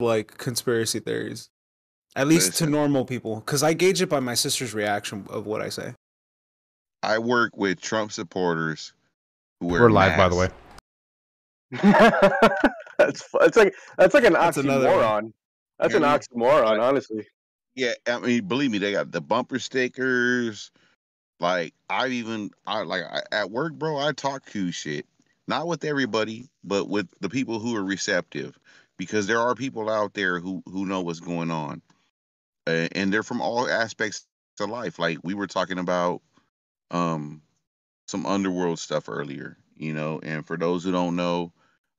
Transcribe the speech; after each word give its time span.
like 0.00 0.38
conspiracy 0.38 1.00
theories. 1.00 1.50
At 2.16 2.28
least 2.28 2.54
to 2.58 2.66
normal 2.66 3.04
people, 3.04 3.36
because 3.36 3.62
I 3.62 3.72
gauge 3.72 4.00
it 4.00 4.08
by 4.08 4.20
my 4.20 4.34
sister's 4.34 4.72
reaction 4.74 5.26
of 5.30 5.46
what 5.46 5.60
I 5.60 5.68
say. 5.68 5.94
I 7.02 7.18
work 7.18 7.56
with 7.56 7.80
Trump 7.80 8.12
supporters 8.12 8.92
who 9.60 9.68
wear 9.68 9.82
We're 9.82 9.90
live, 9.90 10.14
by 10.16 10.28
the 10.28 10.36
way. 10.36 10.48
masks. 11.72 12.52
that's 12.98 13.28
that's 13.40 13.56
like 13.56 13.74
that's 13.98 14.14
like 14.14 14.24
an 14.24 14.34
That's 14.38 14.56
another 14.56 14.90
one. 14.90 15.10
oxymoron. 15.10 15.32
That's 15.78 15.94
an 15.94 16.02
Yeah, 16.02 16.18
oxymoron, 16.18 16.80
honestly. 16.80 17.26
Yeah, 17.74 17.92
I 18.06 18.18
mean, 18.20 18.46
believe 18.46 18.70
me, 18.70 18.78
they 18.78 18.92
got 18.92 19.10
the 19.10 19.20
bumper 19.20 19.58
stickers. 19.58 20.70
Like 21.40 21.74
I 21.90 22.08
even 22.08 22.50
I 22.66 22.82
like 22.82 23.02
I, 23.04 23.22
at 23.32 23.50
work, 23.50 23.74
bro. 23.74 23.98
I 23.98 24.12
talk 24.12 24.44
cool 24.52 24.70
shit, 24.70 25.06
not 25.48 25.66
with 25.66 25.84
everybody, 25.84 26.48
but 26.62 26.88
with 26.88 27.08
the 27.20 27.28
people 27.28 27.58
who 27.58 27.74
are 27.76 27.84
receptive, 27.84 28.58
because 28.96 29.26
there 29.26 29.40
are 29.40 29.54
people 29.54 29.90
out 29.90 30.14
there 30.14 30.40
who 30.40 30.62
who 30.66 30.86
know 30.86 31.00
what's 31.02 31.20
going 31.20 31.50
on, 31.50 31.82
uh, 32.66 32.88
and 32.92 33.12
they're 33.12 33.22
from 33.22 33.40
all 33.40 33.68
aspects 33.68 34.26
of 34.60 34.70
life. 34.70 34.98
Like 34.98 35.18
we 35.22 35.34
were 35.34 35.46
talking 35.46 35.78
about, 35.78 36.22
um, 36.90 37.42
some 38.06 38.26
underworld 38.26 38.78
stuff 38.78 39.08
earlier, 39.08 39.56
you 39.76 39.92
know. 39.92 40.20
And 40.22 40.46
for 40.46 40.56
those 40.56 40.84
who 40.84 40.92
don't 40.92 41.16
know, 41.16 41.52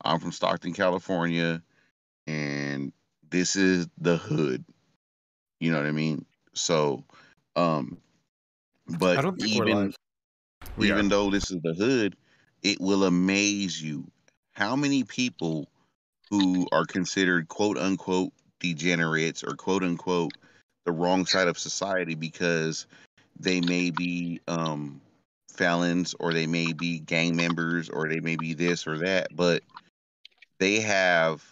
I'm 0.03 0.19
from 0.19 0.31
Stockton, 0.31 0.73
California, 0.73 1.61
and 2.27 2.93
this 3.29 3.55
is 3.55 3.87
the 3.97 4.17
hood. 4.17 4.65
You 5.59 5.71
know 5.71 5.77
what 5.77 5.87
I 5.87 5.91
mean? 5.91 6.25
So, 6.53 7.03
um, 7.55 7.97
but 8.87 9.17
I 9.19 9.21
don't 9.21 9.39
think 9.39 9.55
we're 9.55 9.65
even 9.65 9.77
live. 9.85 9.95
We 10.77 10.89
even 10.89 11.09
though 11.09 11.29
this 11.29 11.51
is 11.51 11.61
the 11.61 11.73
hood, 11.73 12.15
it 12.61 12.79
will 12.79 13.03
amaze 13.03 13.81
you 13.81 14.09
how 14.51 14.75
many 14.75 15.03
people 15.03 15.69
who 16.29 16.67
are 16.71 16.85
considered 16.85 17.47
quote 17.47 17.77
unquote 17.77 18.31
degenerates 18.59 19.43
or 19.43 19.55
quote 19.55 19.83
unquote 19.83 20.33
the 20.85 20.91
wrong 20.91 21.25
side 21.25 21.47
of 21.47 21.57
society 21.57 22.15
because 22.15 22.87
they 23.39 23.61
may 23.61 23.89
be 23.89 24.39
um 24.47 25.01
felons 25.55 26.15
or 26.19 26.33
they 26.33 26.47
may 26.47 26.73
be 26.73 26.99
gang 26.99 27.35
members 27.35 27.89
or 27.89 28.07
they 28.07 28.19
may 28.19 28.35
be 28.35 28.53
this 28.53 28.85
or 28.87 28.97
that, 28.99 29.27
but 29.35 29.63
they 30.59 30.81
have 30.81 31.43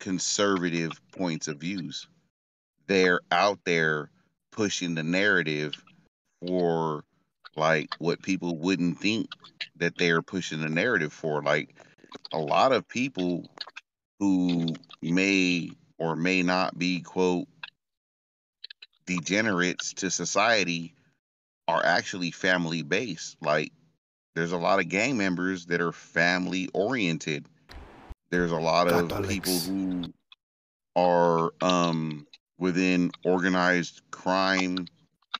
conservative 0.00 1.00
points 1.12 1.48
of 1.48 1.58
views. 1.58 2.08
They're 2.86 3.20
out 3.30 3.60
there 3.64 4.10
pushing 4.52 4.94
the 4.94 5.02
narrative 5.02 5.82
for 6.40 7.04
like 7.56 7.88
what 7.98 8.22
people 8.22 8.58
wouldn't 8.58 8.98
think 8.98 9.28
that 9.76 9.96
they're 9.96 10.22
pushing 10.22 10.60
the 10.60 10.68
narrative 10.68 11.12
for. 11.12 11.42
Like 11.42 11.74
a 12.32 12.38
lot 12.38 12.72
of 12.72 12.88
people 12.88 13.48
who 14.20 14.74
may 15.02 15.70
or 15.98 16.16
may 16.16 16.42
not 16.42 16.78
be 16.78 17.00
quote 17.00 17.46
degenerates 19.06 19.94
to 19.94 20.10
society 20.10 20.94
are 21.68 21.84
actually 21.84 22.30
family 22.30 22.82
based. 22.82 23.36
Like 23.40 23.72
there's 24.34 24.52
a 24.52 24.58
lot 24.58 24.80
of 24.80 24.88
gang 24.88 25.16
members 25.16 25.66
that 25.66 25.80
are 25.80 25.92
family 25.92 26.68
oriented. 26.74 27.46
There's 28.30 28.52
a 28.52 28.56
lot 28.56 28.88
of 28.88 29.28
people 29.28 29.60
who 29.60 30.12
are 30.96 31.50
um 31.60 32.26
within 32.58 33.10
organized 33.24 34.00
crime 34.10 34.86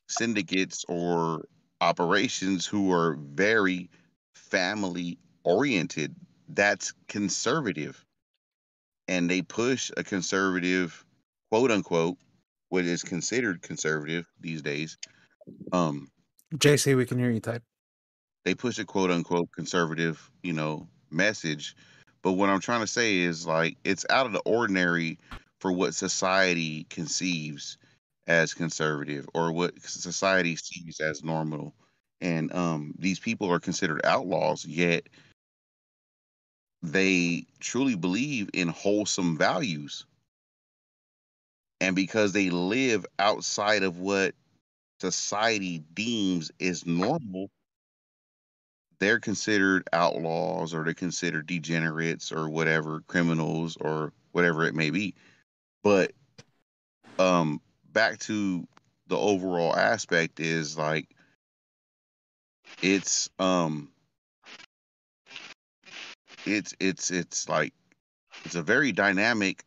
syndicates 0.08 0.84
or 0.89 1.45
operations 1.80 2.67
who 2.67 2.92
are 2.92 3.14
very 3.14 3.89
family 4.34 5.19
oriented. 5.45 6.14
That's 6.48 6.92
conservative. 7.08 8.05
And 9.09 9.29
they 9.31 9.43
push 9.43 9.91
a 9.97 10.05
conservative, 10.05 11.05
quote 11.51 11.71
unquote, 11.71 12.17
what 12.71 12.85
is 12.85 13.03
considered 13.03 13.63
conservative 13.63 14.27
these 14.41 14.63
days. 14.63 14.97
Um, 15.73 16.09
JC, 16.57 16.97
we 16.97 17.07
can 17.07 17.19
hear 17.19 17.31
you 17.31 17.41
type. 17.41 17.63
they 18.45 18.55
push 18.55 18.79
a 18.79 18.85
quote 18.85 19.11
unquote 19.11 19.51
conservative, 19.53 20.31
you 20.43 20.53
know, 20.53 20.89
message. 21.11 21.77
But 22.23 22.33
what 22.33 22.48
I'm 22.48 22.61
trying 22.61 22.81
to 22.81 22.87
say 22.87 23.19
is 23.19 23.47
like 23.47 23.77
it's 23.85 24.07
out 24.09 24.27
of 24.27 24.33
the 24.33 24.43
ordinary 24.47 25.19
for 25.61 25.70
what 25.73 25.95
society 25.95 26.85
conceives 26.91 27.77
as 28.27 28.55
conservative 28.55 29.29
or 29.35 29.53
what 29.53 29.79
society 29.83 30.57
sees 30.57 31.01
as 31.01 31.23
normal. 31.23 31.75
And 32.20 32.53
um 32.55 32.95
these 32.98 33.19
people 33.19 33.53
are 33.53 33.61
considered 33.61 34.01
outlaws, 34.05 34.64
yet 34.64 35.09
they 36.84 37.46
truly 37.61 37.95
believe 37.95 38.50
in 38.52 38.68
wholesome 38.68 39.39
values. 39.39 40.05
And 41.80 41.96
because 41.96 42.33
they 42.33 42.50
live 42.50 43.06
outside 43.18 43.83
of 43.83 43.98
what 43.98 44.34
society 45.00 45.78
deems 45.95 46.50
is 46.58 46.84
normal, 46.84 47.50
they're 48.98 49.18
considered 49.18 49.89
outlaws 49.92 50.74
or 50.74 50.84
they're 50.84 50.95
considered 50.95 51.46
degenerates 51.46 52.33
or 52.33 52.50
whatever, 52.50 53.01
criminals 53.06 53.78
or 53.80 54.12
whatever 54.33 54.64
it 54.64 54.74
may 54.74 54.90
be. 54.90 55.14
But 55.83 56.12
um 57.18 57.61
back 57.92 58.18
to 58.18 58.66
the 59.06 59.16
overall 59.16 59.74
aspect 59.74 60.39
is 60.39 60.77
like 60.77 61.08
it's 62.83 63.30
um 63.39 63.90
it's 66.45 66.75
it's 66.81 67.11
it's 67.11 67.49
like 67.49 67.73
it's 68.45 68.55
a 68.55 68.63
very 68.63 68.93
dynamic 68.93 69.65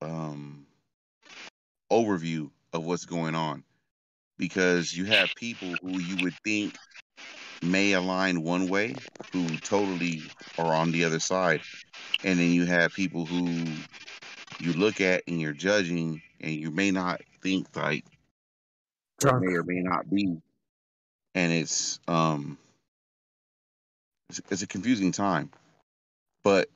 um 0.00 0.66
overview 1.90 2.50
of 2.72 2.84
what's 2.84 3.06
going 3.06 3.34
on. 3.34 3.64
Because 4.38 4.96
you 4.96 5.04
have 5.06 5.34
people 5.34 5.78
who 5.82 5.98
you 5.98 6.16
would 6.18 6.34
think 6.44 6.78
may 7.60 7.92
align 7.92 8.42
one 8.42 8.68
way 8.68 8.94
who 9.32 9.58
totally 9.58 10.30
are 10.56 10.74
on 10.74 10.92
the 10.92 11.04
other 11.04 11.18
side. 11.18 11.62
And 12.22 12.38
then 12.38 12.50
you 12.50 12.66
have 12.66 12.92
people 12.92 13.26
who 13.26 13.84
you 14.58 14.72
look 14.72 15.00
at 15.00 15.24
and 15.26 15.40
you're 15.40 15.52
judging 15.52 16.22
and 16.40 16.52
you 16.54 16.70
may 16.70 16.90
not 16.90 17.20
think 17.42 17.74
like 17.76 18.04
may 19.24 19.54
or 19.54 19.64
may 19.64 19.80
not 19.80 20.08
be. 20.08 20.40
And 21.34 21.52
it's 21.52 21.98
um 22.06 22.58
it's, 24.28 24.40
it's 24.50 24.62
a 24.62 24.66
confusing 24.66 25.12
time 25.12 25.50
but 26.42 26.68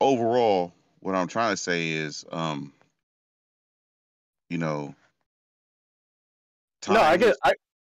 overall 0.00 0.72
what 1.00 1.14
i'm 1.14 1.28
trying 1.28 1.52
to 1.52 1.56
say 1.56 1.90
is 1.90 2.24
um 2.30 2.72
you 4.50 4.58
know 4.58 4.94
No, 6.88 7.00
I 7.00 7.16
get 7.16 7.36
I 7.44 7.52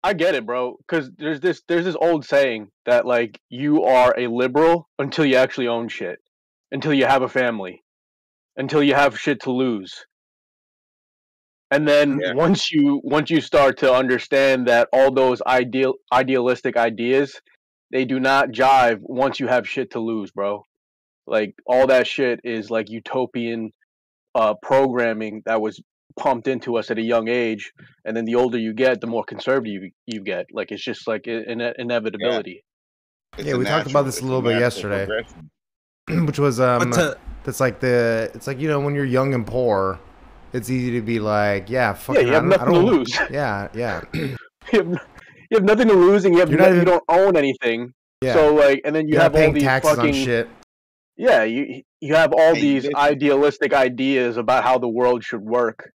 I 0.02 0.12
get 0.12 0.34
it, 0.34 0.46
bro. 0.46 0.76
Because 0.78 1.10
there's 1.18 1.40
this 1.40 1.62
there's 1.68 1.84
this 1.84 1.96
old 2.00 2.24
saying 2.24 2.70
that 2.86 3.06
like 3.06 3.40
you 3.50 3.84
are 3.84 4.14
a 4.18 4.26
liberal 4.28 4.88
until 4.98 5.24
you 5.24 5.36
actually 5.36 5.68
own 5.68 5.88
shit, 5.88 6.18
until 6.72 6.94
you 6.94 7.04
have 7.06 7.22
a 7.22 7.28
family, 7.28 7.82
until 8.56 8.82
you 8.82 8.94
have 8.94 9.18
shit 9.18 9.40
to 9.42 9.50
lose. 9.50 10.06
And 11.70 11.86
then 11.86 12.18
Yeah. 12.22 12.32
once 12.34 12.72
you 12.72 13.00
once 13.04 13.30
you 13.30 13.40
start 13.42 13.76
to 13.78 13.92
understand 13.92 14.68
that 14.68 14.88
all 14.92 15.12
those 15.12 15.42
ideal 15.46 15.94
idealistic 16.12 16.76
ideas, 16.76 17.40
they 17.90 18.04
do 18.04 18.20
not 18.20 18.50
jive 18.50 18.98
once 19.02 19.40
you 19.40 19.46
have 19.48 19.68
shit 19.68 19.90
to 19.92 20.00
lose, 20.00 20.30
bro. 20.30 20.62
Like 21.26 21.54
all 21.66 21.86
that 21.88 22.06
shit 22.06 22.40
is 22.44 22.70
like 22.70 22.88
utopian 22.90 23.72
uh 24.34 24.54
programming 24.62 25.42
that 25.46 25.60
was 25.60 25.80
pumped 26.18 26.48
into 26.48 26.76
us 26.76 26.90
at 26.90 26.98
a 26.98 27.02
young 27.02 27.28
age 27.28 27.72
and 28.04 28.16
then 28.16 28.24
the 28.24 28.34
older 28.34 28.58
you 28.58 28.72
get 28.74 29.00
the 29.00 29.06
more 29.06 29.24
conservative 29.24 29.82
you, 29.84 29.90
you 30.06 30.20
get. 30.22 30.46
Like 30.52 30.72
it's 30.72 30.82
just 30.84 31.06
like 31.06 31.26
an 31.26 31.60
inevitability. 31.78 32.64
It's 33.36 33.46
Yeah, 33.46 33.54
a 33.54 33.58
we 33.58 33.64
talked 33.64 33.88
about 33.90 34.02
this 34.04 34.16
a 34.16 34.18
it's 34.18 34.24
little 34.26 34.42
bit 34.42 34.58
yesterday. 34.58 35.06
which 36.26 36.38
was 36.38 36.58
um 36.60 36.90
to, 36.92 37.16
that's 37.44 37.60
like 37.60 37.80
the 37.80 38.30
it's 38.34 38.46
like 38.46 38.58
you 38.58 38.68
know 38.68 38.80
when 38.80 38.94
you're 38.94 39.04
young 39.04 39.34
and 39.34 39.46
poor 39.46 39.98
it's 40.54 40.70
easy 40.70 40.90
to 40.92 41.02
be 41.02 41.20
like 41.20 41.68
yeah 41.68 41.92
fuck, 41.92 42.16
yeah 42.16 42.22
you 42.22 42.28
have 42.32 42.44
I 42.44 42.48
don't, 42.48 42.52
I 42.52 42.64
nothing 42.64 42.74
to 42.74 42.80
don't- 42.80 42.98
lose. 42.98 43.18
Yeah 43.30 43.68
yeah 43.74 44.00
you, 45.50 45.56
have, 45.56 45.64
nothing 45.64 45.88
to 45.88 45.94
lose 45.94 46.24
and 46.24 46.34
you 46.34 46.40
have 46.40 46.50
You're 46.50 46.58
no, 46.60 46.68
not 46.68 46.76
you 46.76 46.84
don't 46.84 47.04
own 47.08 47.36
anything 47.36 47.92
yeah 48.20 48.32
so 48.34 48.54
like 48.54 48.80
and 48.84 48.94
then 48.94 49.06
you 49.08 49.14
you're 49.14 49.22
have 49.22 49.34
all 49.34 49.52
these 49.52 49.62
taxes 49.62 49.96
fucking 49.96 50.10
on 50.10 50.12
shit 50.14 50.48
yeah 51.16 51.44
you 51.44 51.82
you 52.00 52.14
have 52.14 52.32
all 52.32 52.54
Hey, 52.54 52.60
these 52.60 52.84
listen. 52.84 52.96
idealistic 52.96 53.72
ideas 53.72 54.36
about 54.36 54.64
how 54.64 54.78
the 54.78 54.88
world 54.88 55.24
should 55.24 55.40
work 55.42 55.92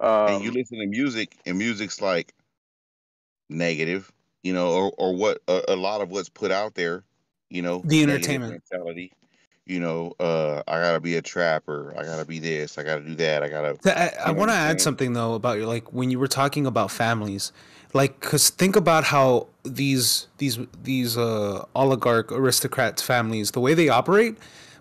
um, 0.00 0.28
and 0.28 0.44
you 0.44 0.50
listen 0.50 0.78
to 0.78 0.86
music 0.86 1.36
and 1.46 1.58
music's 1.58 2.00
like 2.00 2.32
negative 3.50 4.10
you 4.42 4.52
know 4.52 4.70
or, 4.70 4.92
or 4.98 5.14
what 5.16 5.40
a, 5.48 5.62
a 5.68 5.76
lot 5.76 6.00
of 6.00 6.10
what's 6.10 6.28
put 6.28 6.50
out 6.50 6.74
there 6.74 7.04
you 7.50 7.62
know 7.62 7.82
The 7.84 8.02
entertainment. 8.02 8.62
mentality 8.70 9.12
you 9.66 9.80
know 9.80 10.12
uh 10.18 10.62
i 10.66 10.80
gotta 10.80 11.00
be 11.00 11.16
a 11.16 11.22
trapper 11.22 11.94
i 11.96 12.02
gotta 12.02 12.24
be 12.24 12.38
this 12.38 12.78
i 12.78 12.82
gotta 12.82 13.02
do 13.02 13.14
that 13.16 13.42
i 13.42 13.48
gotta 13.48 13.76
I, 13.86 14.28
I 14.28 14.30
want 14.32 14.50
to 14.50 14.56
add 14.56 14.80
something 14.80 15.12
though 15.12 15.34
about 15.34 15.58
your 15.58 15.66
like 15.66 15.92
when 15.92 16.10
you 16.10 16.18
were 16.18 16.26
talking 16.28 16.66
about 16.66 16.90
families, 16.90 17.52
like 17.94 18.20
because 18.20 18.50
think 18.50 18.76
about 18.76 19.04
how 19.04 19.46
these 19.64 20.26
these 20.38 20.58
these 20.82 21.16
uh 21.18 21.64
oligarch 21.74 22.30
aristocrats 22.32 23.02
families 23.02 23.50
the 23.52 23.60
way 23.60 23.74
they 23.74 23.88
operate 23.88 24.36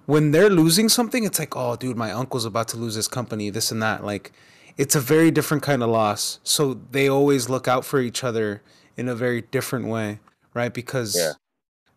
when 0.08 0.32
they're 0.32 0.50
losing 0.50 0.88
something, 0.88 1.26
it's 1.26 1.38
like, 1.38 1.56
oh, 1.58 1.76
dude, 1.76 1.98
my 1.98 2.14
uncle's 2.14 2.46
about 2.46 2.70
to 2.70 2.78
lose 2.78 2.96
his 2.96 3.10
company, 3.10 3.50
this 3.50 3.72
and 3.74 3.84
that. 3.84 4.06
Like, 4.06 4.32
it's 4.78 4.96
a 4.96 5.02
very 5.02 5.32
different 5.32 5.64
kind 5.64 5.84
of 5.84 5.90
loss. 5.90 6.40
So 6.44 6.80
they 6.92 7.10
always 7.10 7.50
look 7.50 7.68
out 7.68 7.84
for 7.84 8.00
each 8.00 8.24
other 8.24 8.62
in 8.96 9.10
a 9.10 9.16
very 9.16 9.42
different 9.42 9.88
way, 9.88 10.20
right? 10.54 10.74
Because 10.74 11.16
Yeah. 11.18 11.34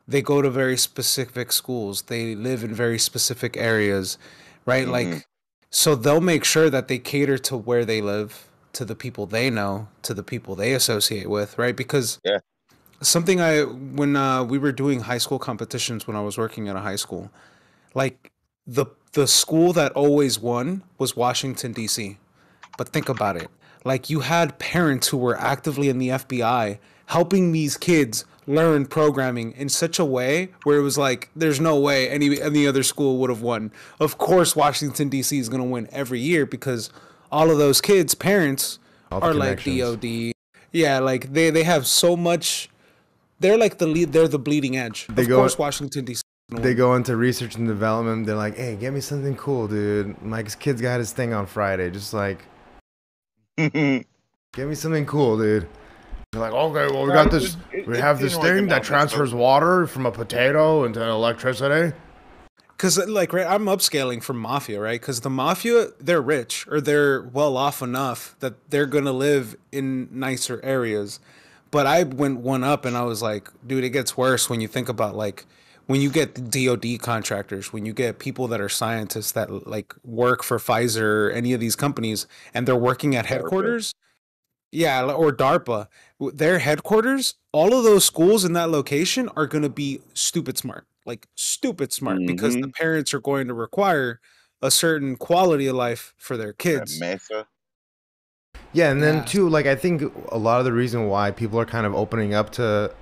they 0.08 0.22
go 0.22 0.42
to 0.42 0.50
very 0.50 0.76
specific 0.76 1.52
schools, 1.52 2.02
they 2.02 2.34
live 2.34 2.64
in 2.64 2.74
very 2.74 2.98
specific 2.98 3.56
areas, 3.56 4.18
right? 4.66 4.88
Mhm. 4.88 4.90
Like, 4.90 5.26
so 5.70 5.94
they'll 5.94 6.20
make 6.20 6.42
sure 6.42 6.68
that 6.68 6.88
they 6.88 6.98
cater 6.98 7.38
to 7.38 7.56
where 7.56 7.84
they 7.84 8.00
live, 8.00 8.49
to 8.72 8.84
the 8.84 8.94
people 8.94 9.26
they 9.26 9.50
know, 9.50 9.88
to 10.02 10.14
the 10.14 10.22
people 10.22 10.54
they 10.54 10.72
associate 10.72 11.28
with, 11.28 11.58
right? 11.58 11.76
Because 11.76 12.18
Yeah. 12.24 12.38
something 13.02 13.40
I 13.40 13.62
when 13.62 14.16
uh, 14.16 14.44
we 14.44 14.58
were 14.58 14.72
doing 14.72 15.00
high 15.00 15.18
school 15.18 15.38
competitions 15.38 16.06
when 16.06 16.16
I 16.16 16.22
was 16.22 16.38
working 16.38 16.68
at 16.68 16.76
a 16.76 16.80
high 16.80 16.96
school, 16.96 17.30
like 17.94 18.32
the 18.66 18.86
the 19.12 19.26
school 19.26 19.72
that 19.72 19.92
always 19.92 20.38
won 20.38 20.82
was 20.98 21.16
Washington 21.16 21.72
D.C. 21.72 22.18
But 22.76 22.88
think 22.90 23.08
about 23.08 23.36
it. 23.36 23.50
Like 23.84 24.10
you 24.10 24.20
had 24.20 24.58
parents 24.58 25.08
who 25.08 25.16
were 25.18 25.36
actively 25.38 25.88
in 25.88 25.98
the 25.98 26.08
FBI 26.10 26.78
helping 27.06 27.50
these 27.52 27.76
kids 27.76 28.24
learn 28.46 28.86
programming 28.86 29.52
in 29.52 29.68
such 29.68 29.98
a 29.98 30.04
way 30.04 30.48
where 30.64 30.78
it 30.78 30.82
was 30.82 30.96
like 30.98 31.28
there's 31.34 31.60
no 31.60 31.78
way 31.78 32.08
any 32.08 32.40
any 32.40 32.66
other 32.66 32.82
school 32.82 33.18
would 33.18 33.30
have 33.30 33.42
won. 33.42 33.72
Of 33.98 34.18
course 34.18 34.54
Washington 34.54 35.10
DC 35.10 35.38
is 35.38 35.48
going 35.48 35.62
to 35.62 35.68
win 35.68 35.88
every 35.92 36.20
year 36.20 36.46
because 36.46 36.90
all 37.32 37.50
of 37.50 37.58
those 37.58 37.80
kids 37.80 38.14
parents 38.14 38.78
All 39.10 39.22
are 39.22 39.34
like 39.34 39.58
connections. 39.60 39.96
DOD. 39.96 40.32
Yeah, 40.72 40.98
like 41.00 41.32
they 41.32 41.50
they 41.50 41.64
have 41.64 41.86
so 41.86 42.16
much 42.16 42.68
they're 43.40 43.58
like 43.58 43.78
the 43.78 43.86
lead 43.86 44.12
they're 44.12 44.28
the 44.28 44.38
bleeding 44.38 44.76
edge. 44.76 45.06
They 45.08 45.22
of 45.22 45.28
go- 45.28 45.36
course 45.36 45.58
Washington 45.58 46.04
DC. 46.04 46.20
They 46.52 46.74
go 46.74 46.94
into 46.96 47.16
research 47.16 47.54
and 47.54 47.68
development. 47.68 48.26
They're 48.26 48.34
like, 48.34 48.56
"Hey, 48.56 48.74
get 48.74 48.92
me 48.92 49.00
something 49.00 49.36
cool, 49.36 49.68
dude. 49.68 50.20
Mike's 50.20 50.56
kid's 50.56 50.80
got 50.82 50.98
his 50.98 51.12
thing 51.12 51.32
on 51.32 51.46
Friday. 51.46 51.90
Just 51.90 52.12
like, 52.12 52.44
get 53.56 53.72
me 54.58 54.74
something 54.74 55.06
cool, 55.06 55.38
dude." 55.38 55.68
They're 56.32 56.40
like, 56.42 56.52
"Okay, 56.52 56.92
well, 56.92 57.06
we 57.06 57.12
got 57.12 57.30
this. 57.30 57.56
It- 57.72 57.86
We 57.86 57.98
have 57.98 58.18
this 58.20 58.36
thing 58.36 58.66
that 58.68 58.82
transfers 58.82 59.32
water 59.32 59.86
from 59.86 60.06
a 60.06 60.10
potato 60.12 60.84
into 60.84 61.02
electricity." 61.02 61.94
Cause 62.80 62.98
uh, 62.98 63.04
like 63.06 63.34
right, 63.34 63.46
I'm 63.46 63.66
upscaling 63.66 64.22
from 64.22 64.38
mafia, 64.38 64.80
right? 64.80 65.00
Cause 65.02 65.20
the 65.20 65.28
mafia, 65.28 65.88
they're 66.00 66.22
rich 66.22 66.66
or 66.66 66.80
they're 66.80 67.20
well 67.20 67.58
off 67.58 67.82
enough 67.82 68.34
that 68.40 68.54
they're 68.70 68.86
gonna 68.86 69.12
live 69.12 69.54
in 69.70 70.08
nicer 70.10 70.58
areas. 70.62 71.20
But 71.70 71.86
I 71.86 72.04
went 72.04 72.40
one 72.40 72.64
up 72.64 72.86
and 72.86 72.96
I 72.96 73.02
was 73.02 73.20
like, 73.20 73.50
dude, 73.66 73.84
it 73.84 73.90
gets 73.90 74.16
worse 74.16 74.48
when 74.48 74.62
you 74.62 74.66
think 74.66 74.88
about 74.88 75.14
like 75.14 75.44
when 75.88 76.00
you 76.00 76.08
get 76.08 76.50
DoD 76.50 76.98
contractors, 77.02 77.70
when 77.70 77.84
you 77.84 77.92
get 77.92 78.18
people 78.18 78.48
that 78.48 78.62
are 78.62 78.70
scientists 78.70 79.32
that 79.32 79.68
like 79.68 79.94
work 80.02 80.42
for 80.42 80.56
Pfizer 80.56 81.26
or 81.26 81.30
any 81.32 81.52
of 81.52 81.60
these 81.60 81.76
companies, 81.76 82.26
and 82.54 82.66
they're 82.66 82.74
working 82.76 83.14
at 83.14 83.26
headquarters. 83.26 83.92
Yeah, 84.72 85.04
or 85.04 85.32
DARPA. 85.32 85.88
Their 86.18 86.60
headquarters, 86.60 87.34
all 87.52 87.76
of 87.76 87.84
those 87.84 88.06
schools 88.06 88.42
in 88.42 88.54
that 88.54 88.70
location 88.70 89.28
are 89.36 89.46
going 89.46 89.64
to 89.64 89.68
be 89.68 90.00
stupid 90.14 90.56
smart. 90.56 90.86
Like 91.06 91.26
stupid 91.34 91.92
smart 91.92 92.20
because 92.26 92.54
the 92.54 92.62
mm-hmm. 92.62 92.70
parents 92.70 93.14
are 93.14 93.20
going 93.20 93.48
to 93.48 93.54
require 93.54 94.20
a 94.62 94.70
certain 94.70 95.16
quality 95.16 95.66
of 95.66 95.76
life 95.76 96.14
for 96.18 96.36
their 96.36 96.52
kids. 96.52 97.00
Yeah, 98.72 98.90
and 98.90 99.02
then 99.02 99.16
Yeah. 99.16 99.24
too, 99.24 99.48
like 99.48 99.66
I 99.66 99.74
think 99.74 100.02
a 100.30 100.38
lot 100.38 100.58
of 100.58 100.64
the 100.64 100.72
reason 100.72 101.08
why 101.08 101.30
people 101.30 101.58
are 101.58 101.64
kind 101.64 101.86
of 101.86 101.94
opening 101.94 102.34
up 102.34 102.50
to 102.52 102.92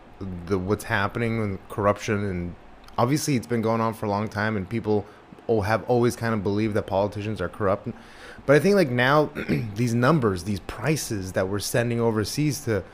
the 0.46 0.58
what's 0.58 0.84
happening 0.84 1.42
and 1.42 1.68
corruption, 1.68 2.24
and 2.24 2.54
obviously 2.96 3.36
it's 3.36 3.46
been 3.46 3.62
going 3.62 3.80
on 3.80 3.94
for 3.94 4.06
a 4.06 4.08
long 4.08 4.28
time, 4.28 4.56
and 4.56 4.68
people 4.68 5.04
oh, 5.48 5.62
have 5.62 5.82
always 5.84 6.14
kind 6.16 6.34
of 6.34 6.42
believed 6.42 6.74
that 6.74 6.86
politicians 6.86 7.40
are 7.40 7.48
corrupt. 7.48 7.88
But 8.46 8.56
I 8.56 8.60
think 8.60 8.76
like 8.76 8.90
now 8.90 9.30
these 9.74 9.94
numbers, 9.94 10.44
these 10.44 10.60
prices 10.60 11.32
that 11.32 11.48
we're 11.48 11.58
sending 11.58 12.00
overseas 12.00 12.60
to 12.64 12.84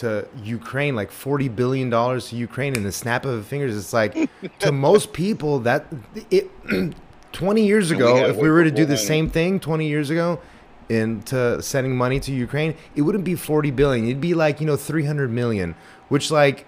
to 0.00 0.26
Ukraine, 0.42 0.94
like 0.94 1.10
forty 1.10 1.48
billion 1.48 1.90
dollars 1.90 2.28
to 2.30 2.36
Ukraine 2.36 2.76
in 2.76 2.82
the 2.82 2.92
snap 2.92 3.24
of 3.24 3.36
the 3.36 3.42
fingers, 3.42 3.76
it's 3.76 3.92
like 3.92 4.28
to 4.60 4.72
most 4.72 5.12
people 5.24 5.60
that 5.60 5.86
it. 6.30 6.50
20 7.32 7.64
years 7.64 7.90
we 7.90 7.96
ago, 7.96 8.16
if 8.26 8.36
we 8.36 8.50
were 8.50 8.64
to 8.64 8.72
do 8.72 8.84
the 8.84 8.96
400. 8.96 9.06
same 9.06 9.30
thing 9.30 9.60
20 9.60 9.86
years 9.86 10.10
ago, 10.10 10.40
into 10.88 11.62
sending 11.62 11.96
money 11.96 12.18
to 12.20 12.32
Ukraine, 12.32 12.74
it 12.96 13.02
wouldn't 13.02 13.24
be 13.24 13.36
40 13.36 13.70
billion. 13.70 14.04
It'd 14.06 14.20
be 14.20 14.34
like, 14.34 14.60
you 14.60 14.66
know, 14.66 14.76
300 14.76 15.30
million, 15.30 15.76
which 16.08 16.30
like 16.30 16.66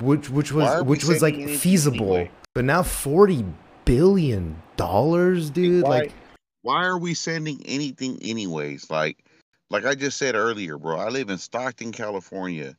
which 0.00 0.30
which 0.30 0.52
was 0.52 0.82
which 0.84 1.04
was 1.04 1.20
like 1.20 1.34
feasible. 1.48 2.14
anyway? 2.14 2.30
But 2.54 2.64
now 2.64 2.84
40 2.84 3.44
billion 3.84 4.62
dollars, 4.76 5.50
dude, 5.50 5.82
why, 5.82 5.88
like 5.88 6.12
why 6.62 6.84
are 6.84 6.98
we 6.98 7.14
sending 7.14 7.60
anything 7.66 8.18
anyways? 8.22 8.90
Like, 8.90 9.23
like 9.70 9.84
I 9.84 9.94
just 9.94 10.18
said 10.18 10.34
earlier, 10.34 10.78
bro. 10.78 10.98
I 10.98 11.08
live 11.08 11.30
in 11.30 11.38
Stockton, 11.38 11.92
California. 11.92 12.76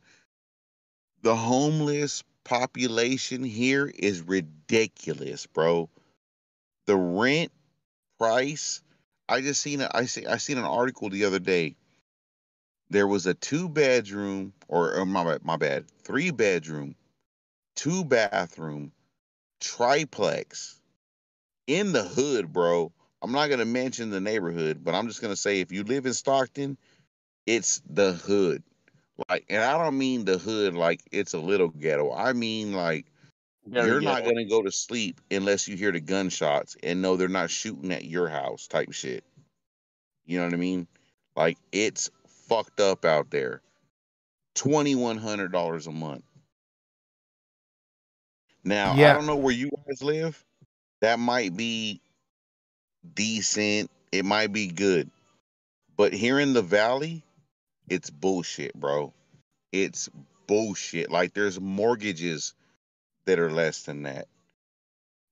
The 1.22 1.36
homeless 1.36 2.24
population 2.44 3.44
here 3.44 3.92
is 3.94 4.22
ridiculous, 4.22 5.46
bro. 5.48 5.90
The 6.86 6.96
rent 6.96 7.52
price. 8.20 8.82
I 9.28 9.42
just 9.42 9.62
seen 9.62 9.82
a, 9.82 9.90
I 9.94 10.06
see 10.06 10.26
I 10.26 10.38
seen 10.38 10.58
an 10.58 10.66
article 10.66 11.10
the 11.10 11.26
other 11.26 11.40
day. 11.40 11.76
There 12.92 13.08
was 13.08 13.26
a 13.26 13.34
two 13.34 13.68
bedroom 13.68 14.54
or, 14.68 14.94
or 14.94 15.06
my 15.06 15.24
bad, 15.24 15.44
my 15.44 15.58
bad, 15.58 15.86
three 16.04 16.30
bedroom, 16.30 16.96
two 17.76 18.06
bathroom, 18.06 18.92
triplex 19.60 20.80
in 21.66 21.92
the 21.92 22.04
hood, 22.04 22.54
bro. 22.54 22.92
I'm 23.22 23.32
not 23.32 23.50
gonna 23.50 23.66
mention 23.66 24.10
the 24.10 24.20
neighborhood, 24.22 24.84
but 24.84 24.94
I'm 24.94 25.08
just 25.08 25.22
gonna 25.22 25.36
say 25.36 25.60
if 25.60 25.72
you 25.72 25.84
live 25.84 26.06
in 26.06 26.14
Stockton, 26.14 26.78
it's 27.46 27.82
the 27.90 28.14
hood. 28.14 28.64
Like, 29.30 29.46
and 29.50 29.64
I 29.64 29.78
don't 29.78 29.98
mean 29.98 30.26
the 30.26 30.38
hood 30.38 30.74
like 30.76 31.02
it's 31.12 31.34
a 31.34 31.40
little 31.40 31.70
ghetto. 31.70 32.14
I 32.14 32.34
mean 32.34 32.74
like 32.74 33.06
you're 33.72 34.02
not 34.02 34.24
gonna 34.26 34.46
go 34.46 34.62
to 34.62 34.72
sleep 34.72 35.22
unless 35.32 35.68
you 35.68 35.76
hear 35.76 35.92
the 35.92 36.00
gunshots 36.00 36.76
and 36.84 37.02
know 37.02 37.16
they're 37.16 37.28
not 37.28 37.50
shooting 37.50 37.92
at 37.92 38.06
your 38.06 38.28
house 38.28 38.68
type 38.68 38.92
shit. 38.92 39.24
You 40.26 40.40
know 40.40 40.46
what 40.46 40.54
I 40.54 40.58
mean? 40.58 40.88
Like 41.36 41.58
it's 41.72 42.10
fucked 42.28 42.80
up 42.80 43.06
out 43.06 43.32
there. 43.32 43.62
Twenty 44.54 44.96
one 44.96 45.18
hundred 45.18 45.52
dollars 45.52 45.88
a 45.88 45.92
month. 45.92 46.24
Now 48.64 48.94
I 48.94 49.14
don't 49.14 49.26
know 49.26 49.36
where 49.36 49.54
you 49.54 49.70
guys 49.88 50.04
live. 50.04 50.44
That 51.02 51.20
might 51.20 51.56
be 51.56 52.02
decent. 53.14 53.90
It 54.12 54.26
might 54.26 54.52
be 54.54 54.68
good. 54.68 55.10
But 55.98 56.14
here 56.14 56.40
in 56.40 56.54
the 56.54 56.62
valley, 56.62 57.24
it's 57.90 58.10
bullshit, 58.10 58.74
bro. 58.74 59.14
It's 59.72 60.10
bullshit. 60.48 61.12
Like 61.12 61.34
there's 61.34 61.60
mortgages 61.60 62.54
that 63.26 63.40
are 63.40 63.52
less 63.52 63.84
than 63.84 64.04
that. 64.04 64.28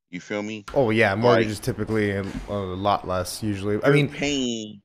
You 0.09 0.19
feel 0.19 0.43
me? 0.43 0.65
oh 0.75 0.91
yeah, 0.91 1.15
mortgages 1.15 1.57
Like- 1.57 1.63
typically 1.65 2.11
a, 2.11 2.23
a 2.49 2.53
lot 2.53 3.07
less 3.07 3.41
usually. 3.41 3.83
I 3.83 3.89
mean, 3.89 4.09
paying 4.09 4.81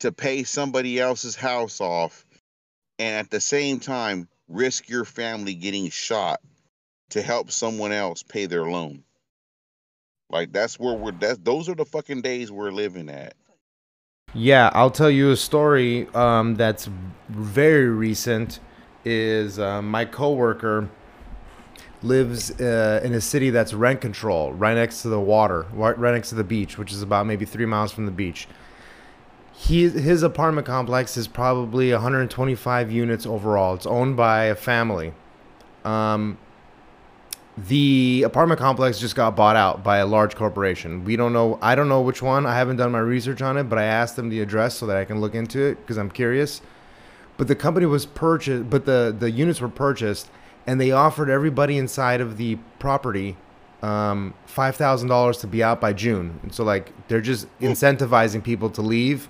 to 0.00 0.10
pay 0.12 0.42
somebody 0.44 0.98
else's 0.98 1.36
house 1.36 1.80
off 1.80 2.24
and 2.98 3.16
at 3.16 3.30
the 3.30 3.40
same 3.40 3.78
time 3.80 4.28
risk 4.48 4.88
your 4.88 5.04
family 5.04 5.54
getting 5.54 5.90
shot 5.90 6.40
to 7.10 7.22
help 7.22 7.50
someone 7.50 7.92
else 7.92 8.22
pay 8.22 8.46
their 8.46 8.64
loan. 8.64 9.04
Like 10.30 10.52
that's 10.52 10.78
where 10.78 10.94
we're 10.94 11.12
that's 11.12 11.38
those 11.38 11.68
are 11.68 11.74
the 11.74 11.84
fucking 11.84 12.22
days 12.22 12.52
we're 12.52 12.70
living 12.70 13.08
at. 13.08 13.34
Yeah, 14.34 14.70
I'll 14.74 14.90
tell 14.90 15.10
you 15.10 15.30
a 15.30 15.36
story 15.36 16.06
um, 16.14 16.54
that's 16.54 16.88
very 17.28 17.88
recent. 17.88 18.60
Is 19.04 19.58
uh, 19.58 19.80
my 19.80 20.04
coworker 20.04 20.90
lives 22.02 22.50
uh, 22.60 23.00
in 23.02 23.14
a 23.14 23.20
city 23.20 23.50
that's 23.50 23.72
rent 23.72 24.00
control, 24.00 24.52
right 24.52 24.74
next 24.74 25.02
to 25.02 25.08
the 25.08 25.20
water, 25.20 25.66
right 25.72 25.98
right 25.98 26.14
next 26.14 26.28
to 26.30 26.34
the 26.34 26.44
beach, 26.44 26.76
which 26.76 26.92
is 26.92 27.02
about 27.02 27.26
maybe 27.26 27.44
three 27.44 27.66
miles 27.66 27.90
from 27.90 28.04
the 28.04 28.12
beach. 28.12 28.48
He, 29.54 29.88
his 29.88 30.22
apartment 30.22 30.68
complex 30.68 31.16
is 31.16 31.26
probably 31.26 31.90
125 31.90 32.92
units 32.92 33.26
overall. 33.26 33.74
It's 33.74 33.86
owned 33.86 34.16
by 34.16 34.44
a 34.44 34.54
family. 34.54 35.12
Um, 35.84 36.38
the 37.66 38.22
apartment 38.24 38.60
complex 38.60 38.98
just 38.98 39.16
got 39.16 39.34
bought 39.34 39.56
out 39.56 39.82
by 39.82 39.98
a 39.98 40.06
large 40.06 40.36
corporation. 40.36 41.04
We 41.04 41.16
don't 41.16 41.32
know. 41.32 41.58
I 41.62 41.74
don't 41.74 41.88
know 41.88 42.00
which 42.02 42.22
one. 42.22 42.46
I 42.46 42.54
haven't 42.54 42.76
done 42.76 42.92
my 42.92 42.98
research 43.00 43.42
on 43.42 43.56
it, 43.56 43.64
but 43.64 43.78
I 43.78 43.84
asked 43.84 44.16
them 44.16 44.28
the 44.28 44.40
address 44.40 44.76
so 44.76 44.86
that 44.86 44.96
I 44.96 45.04
can 45.04 45.20
look 45.20 45.34
into 45.34 45.60
it 45.60 45.76
because 45.80 45.96
I'm 45.98 46.10
curious. 46.10 46.60
But 47.36 47.48
the 47.48 47.54
company 47.56 47.86
was 47.86 48.06
purchased, 48.06 48.68
but 48.70 48.84
the 48.84 49.14
the 49.18 49.30
units 49.30 49.60
were 49.60 49.68
purchased, 49.68 50.28
and 50.66 50.80
they 50.80 50.90
offered 50.90 51.30
everybody 51.30 51.78
inside 51.78 52.20
of 52.20 52.36
the 52.36 52.56
property 52.78 53.36
um, 53.82 54.34
five 54.46 54.76
thousand 54.76 55.08
dollars 55.08 55.38
to 55.38 55.46
be 55.46 55.62
out 55.62 55.80
by 55.80 55.92
June. 55.92 56.38
And 56.42 56.52
so 56.54 56.64
like 56.64 56.92
they're 57.08 57.20
just 57.20 57.46
incentivizing 57.60 58.42
people 58.42 58.70
to 58.70 58.82
leave 58.82 59.28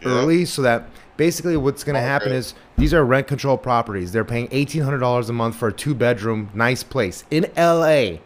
Yeah. 0.00 0.08
early 0.08 0.44
so 0.46 0.62
that 0.62 0.88
basically 1.16 1.56
what's 1.56 1.84
going 1.84 1.94
to 1.94 2.00
happen 2.00 2.32
is 2.32 2.54
these 2.76 2.92
are 2.92 3.04
rent 3.04 3.26
control 3.26 3.56
properties. 3.56 4.12
They're 4.12 4.24
paying 4.24 4.48
$1,800 4.48 5.28
a 5.28 5.32
month 5.32 5.56
for 5.56 5.68
a 5.68 5.72
two 5.72 5.94
bedroom, 5.94 6.50
nice 6.54 6.82
place 6.82 7.24
in 7.30 7.50
LA. 7.56 8.18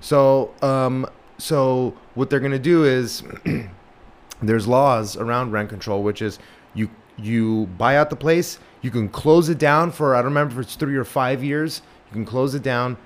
So, 0.00 0.54
um, 0.62 1.06
so 1.38 1.96
what 2.14 2.30
they're 2.30 2.40
gonna 2.40 2.58
do 2.58 2.84
is 2.84 3.22
there's 4.42 4.66
laws 4.66 5.16
around 5.16 5.52
rent 5.52 5.68
control, 5.68 6.02
which 6.02 6.22
is 6.22 6.38
you 6.74 6.90
you 7.18 7.66
buy 7.78 7.96
out 7.96 8.10
the 8.10 8.16
place, 8.16 8.58
you 8.82 8.90
can 8.90 9.08
close 9.08 9.48
it 9.48 9.58
down 9.58 9.90
for 9.90 10.14
I 10.14 10.18
don't 10.18 10.26
remember 10.26 10.60
if 10.60 10.66
it's 10.66 10.76
three 10.76 10.96
or 10.96 11.04
five 11.04 11.42
years. 11.42 11.82
You 12.08 12.12
can 12.12 12.24
close 12.24 12.54
it 12.54 12.62
down, 12.62 12.96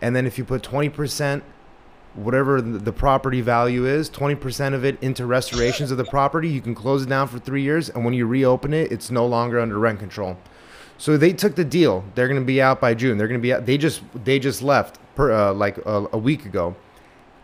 and 0.00 0.14
then 0.14 0.26
if 0.26 0.38
you 0.38 0.44
put 0.44 0.62
twenty 0.62 0.88
percent, 0.88 1.42
whatever 2.14 2.60
the 2.60 2.92
property 2.92 3.40
value 3.40 3.86
is, 3.86 4.08
twenty 4.08 4.34
percent 4.34 4.74
of 4.74 4.84
it 4.84 5.00
into 5.02 5.26
restorations 5.26 5.90
of 5.90 5.98
the 5.98 6.04
property, 6.04 6.48
you 6.48 6.60
can 6.60 6.74
close 6.74 7.04
it 7.04 7.08
down 7.08 7.28
for 7.28 7.38
three 7.38 7.62
years, 7.62 7.88
and 7.88 8.04
when 8.04 8.14
you 8.14 8.26
reopen 8.26 8.74
it, 8.74 8.90
it's 8.92 9.10
no 9.10 9.26
longer 9.26 9.60
under 9.60 9.78
rent 9.78 9.98
control. 9.98 10.36
So 10.98 11.16
they 11.16 11.32
took 11.32 11.54
the 11.54 11.64
deal. 11.64 12.04
They're 12.14 12.28
going 12.28 12.40
to 12.40 12.44
be 12.46 12.60
out 12.60 12.80
by 12.80 12.92
June. 12.94 13.16
They're 13.16 13.28
going 13.28 13.40
to 13.40 13.42
be 13.42 13.54
out. 13.54 13.64
They 13.64 13.78
just 13.78 14.02
they 14.24 14.38
just 14.38 14.60
left 14.62 14.98
per, 15.14 15.32
uh, 15.32 15.52
like 15.54 15.78
a, 15.78 16.06
a 16.12 16.18
week 16.18 16.44
ago, 16.44 16.76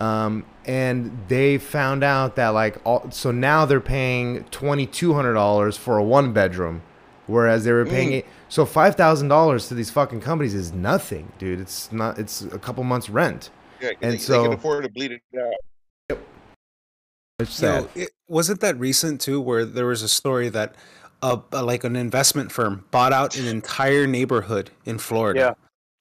um, 0.01 0.45
and 0.67 1.17
they 1.29 1.57
found 1.59 2.05
out 2.05 2.37
that 2.37 2.49
like 2.49 2.77
all, 2.85 3.11
so 3.11 3.31
now 3.31 3.65
they're 3.65 3.81
paying 3.81 4.45
twenty 4.51 4.87
two 4.87 5.15
hundred 5.15 5.35
dollars 5.35 5.77
for 5.77 5.97
a 5.97 6.03
one 6.05 6.33
bedroom, 6.35 6.83
whereas 7.27 7.65
they 7.65 7.73
were 7.73 7.87
paying 7.87 8.11
Mm. 8.11 8.19
it. 8.19 8.27
So 8.49 8.67
five 8.67 8.95
thousand 8.95 9.29
dollars 9.29 9.69
to 9.69 9.75
these 9.75 9.91
fucking 9.91 10.21
companies 10.21 10.55
is 10.55 10.73
nothing, 10.73 11.33
dude. 11.39 11.61
It's 11.61 11.91
not. 11.91 12.19
It's 12.19 12.43
a 12.43 12.59
couple 12.59 12.85
months 12.85 13.09
rent. 13.09 13.51
Yeah, 13.87 13.93
'cause 13.93 13.99
And 14.03 14.13
they, 14.13 14.17
they 14.17 14.23
so- 14.23 14.43
can 14.45 14.53
afford 14.55 14.85
to 14.85 14.91
bleed 14.91 15.13
it 15.13 15.23
out. 15.39 16.19
It's 17.39 17.61
Yo, 17.61 17.69
sad. 17.83 17.89
it, 17.95 18.11
wasn't 18.29 18.61
that 18.61 18.79
recent 18.79 19.21
too, 19.21 19.41
where 19.41 19.65
there 19.67 19.87
was 19.87 20.03
a 20.03 20.09
story 20.09 20.49
that 20.49 20.75
uh, 21.23 21.39
uh, 21.53 21.63
like 21.63 21.85
an 21.85 21.95
investment 21.95 22.51
firm 22.51 22.87
bought 22.91 23.13
out 23.13 23.37
an 23.37 23.47
entire 23.47 24.07
neighborhood 24.07 24.71
in 24.87 24.99
Florida. 24.99 25.55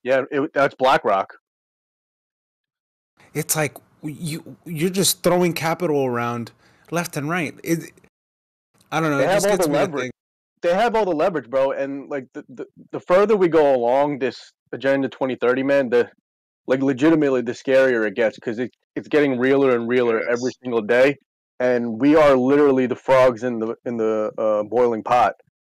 Yeah, 0.04 0.22
yeah, 0.32 0.44
it, 0.44 0.54
that's 0.54 0.76
BlackRock. 0.76 1.34
It's 3.34 3.54
like 3.56 3.76
you 4.02 4.56
you're 4.66 4.90
just 4.90 5.24
throwing 5.24 5.52
capital 5.52 6.06
around 6.06 6.52
left 6.90 7.18
and 7.18 7.30
right. 7.30 7.54
It, 7.66 7.92
I 8.94 9.02
don't 9.02 9.12
know. 9.12 9.18
They 9.18 9.26
it 9.26 9.30
have 9.30 9.36
just 9.38 9.46
all 9.48 9.58
gets 9.58 9.68
the 9.68 9.74
leverage. 9.74 10.12
They 10.62 10.74
have 10.74 10.96
all 10.96 11.04
the 11.06 11.12
leverage, 11.16 11.50
bro. 11.50 11.72
And 11.72 12.10
like 12.10 12.28
the, 12.34 12.46
the, 12.48 12.66
the 12.92 13.00
further 13.02 13.36
we 13.36 13.50
go 13.50 13.76
along 13.76 14.20
this 14.20 14.54
agenda 14.72 15.10
2030, 15.10 15.64
man, 15.64 15.90
the 15.90 16.10
like 16.68 16.82
legitimately 16.82 17.42
the 17.42 17.52
scarier 17.52 18.08
it 18.08 18.16
gets 18.16 18.38
because 18.38 18.60
it, 18.60 18.72
it's 18.96 19.08
getting 19.08 19.38
realer 19.40 19.76
and 19.76 19.88
realer 19.88 20.20
Yes. 20.20 20.28
every 20.32 20.52
single 20.64 20.82
day. 20.82 21.18
And 21.60 22.00
we 22.02 22.16
are 22.16 22.36
literally 22.36 22.86
the 22.88 22.96
frogs 22.96 23.44
in 23.44 23.60
the 23.60 23.76
in 23.86 23.98
the 23.98 24.32
uh, 24.38 24.64
boiling 24.64 25.04
pot. 25.04 25.36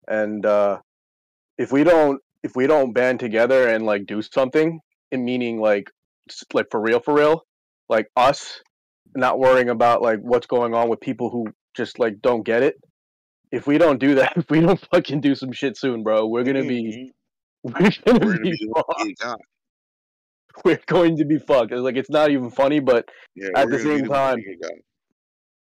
And 0.07 0.45
uh, 0.45 0.79
if 1.57 1.71
we 1.71 1.83
don't 1.83 2.21
if 2.43 2.55
we 2.55 2.67
don't 2.67 2.93
band 2.93 3.19
together 3.19 3.67
and 3.67 3.85
like 3.85 4.05
do 4.05 4.21
something, 4.21 4.79
in 5.11 5.23
meaning 5.25 5.59
like 5.59 5.89
like 6.53 6.67
for 6.71 6.81
real 6.81 6.99
for 6.99 7.13
real, 7.13 7.45
like 7.89 8.07
us 8.15 8.61
not 9.15 9.39
worrying 9.39 9.69
about 9.69 10.01
like 10.01 10.19
what's 10.21 10.47
going 10.47 10.73
on 10.73 10.89
with 10.89 10.99
people 10.99 11.29
who 11.29 11.47
just 11.75 11.99
like 11.99 12.21
don't 12.21 12.43
get 12.43 12.63
it. 12.63 12.75
If 13.51 13.67
we 13.67 13.77
don't 13.77 13.99
do 13.99 14.15
that, 14.15 14.33
if 14.37 14.49
we 14.49 14.59
don't 14.61 14.79
fucking 14.91 15.21
do 15.21 15.35
some 15.35 15.51
shit 15.51 15.77
soon, 15.77 16.03
bro, 16.03 16.25
we're 16.27 16.43
gonna 16.43 16.63
be 16.65 17.11
we're 17.63 17.71
gonna, 17.73 17.89
Mm-hmm. 17.91 18.25
We're 18.25 18.33
gonna 18.33 18.39
be, 18.41 18.51
be 18.51 18.71
fucked. 18.75 18.99
getting 18.99 19.13
got. 19.15 19.39
we're 20.65 20.79
going 20.87 21.17
to 21.17 21.25
be 21.25 21.37
fucked. 21.39 21.71
It's 21.71 21.81
like 21.81 21.95
it's 21.97 22.09
not 22.09 22.29
even 22.31 22.49
funny, 22.49 22.79
but 22.79 23.09
Yeah, 23.35 23.49
At 23.55 23.69
the 23.69 23.79
same 23.79 24.05
time- 24.05 24.39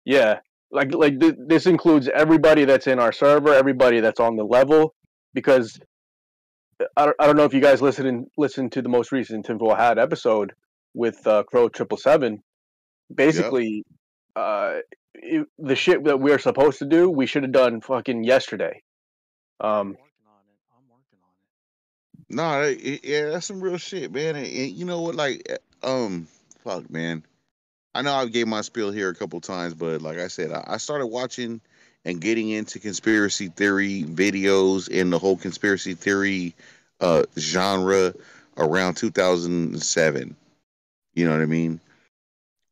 yeah, 0.05 0.39
like 0.71 0.93
like 0.93 1.19
th- 1.19 1.35
this 1.47 1.65
includes 1.65 2.07
everybody 2.13 2.65
that's 2.65 2.87
in 2.87 2.99
our 2.99 3.11
server, 3.11 3.53
everybody 3.53 3.99
that's 3.99 4.19
on 4.19 4.35
the 4.35 4.43
level, 4.43 4.93
because 5.33 5.79
I 6.97 7.05
don't, 7.05 7.15
I 7.19 7.25
don't 7.27 7.37
know 7.37 7.45
if 7.45 7.53
you 7.53 7.61
guys 7.61 7.81
listened 7.81 8.27
listened 8.37 8.71
to 8.73 8.81
the 8.81 8.89
most 8.89 9.11
recent 9.11 9.45
Tinfoil 9.45 9.75
Hat 9.75 9.97
episode 9.97 10.53
with 10.93 11.25
uh, 11.25 11.43
Crow 11.43 11.69
Triple 11.69 11.97
Seven. 11.97 12.43
Basically, 13.13 13.83
uh, 14.35 14.75
it, 15.13 15.47
the 15.57 15.75
shit 15.75 16.03
that 16.05 16.19
we're 16.19 16.39
supposed 16.39 16.79
to 16.79 16.85
do, 16.85 17.09
we 17.09 17.25
should 17.25 17.43
have 17.43 17.51
done 17.51 17.81
fucking 17.81 18.23
yesterday. 18.23 18.81
Um, 19.61 19.95
No, 22.29 22.61
that- 22.61 23.03
yeah, 23.05 23.29
that's 23.29 23.45
some 23.45 23.61
real 23.61 23.77
shit, 23.77 24.11
man. 24.11 24.35
And, 24.35 24.45
and 24.47 24.71
you 24.71 24.85
know 24.85 25.01
what? 25.01 25.15
Like, 25.15 25.43
eh, 25.49 25.57
um, 25.83 26.27
fuck, 26.63 26.89
man. 26.89 27.23
I 27.95 28.01
know 28.03 28.13
I 28.13 28.27
gave 28.27 28.47
my 28.47 28.61
spiel 28.61 28.91
here 28.91 29.09
a 29.09 29.15
couple 29.15 29.41
times, 29.41 29.73
but 29.73 30.01
like 30.01 30.17
I 30.19 30.27
said, 30.29 30.51
I, 30.51 30.63
I 30.67 30.77
started 30.77 31.07
watching 31.07 31.61
and 32.05 32.21
getting 32.21 32.49
into 32.49 32.79
conspiracy 32.79 33.49
theory 33.49 34.03
videos 34.03 34.89
and 34.93 35.13
the 35.13 35.19
whole 35.19 35.37
conspiracy 35.37 35.95
theory 35.95 36.55
uh 37.01 37.23
genre 37.37 38.13
around 38.57 38.95
2007. 38.95 40.35
You 41.15 41.25
know 41.25 41.31
what 41.33 41.41
I 41.41 41.45
mean? 41.47 41.79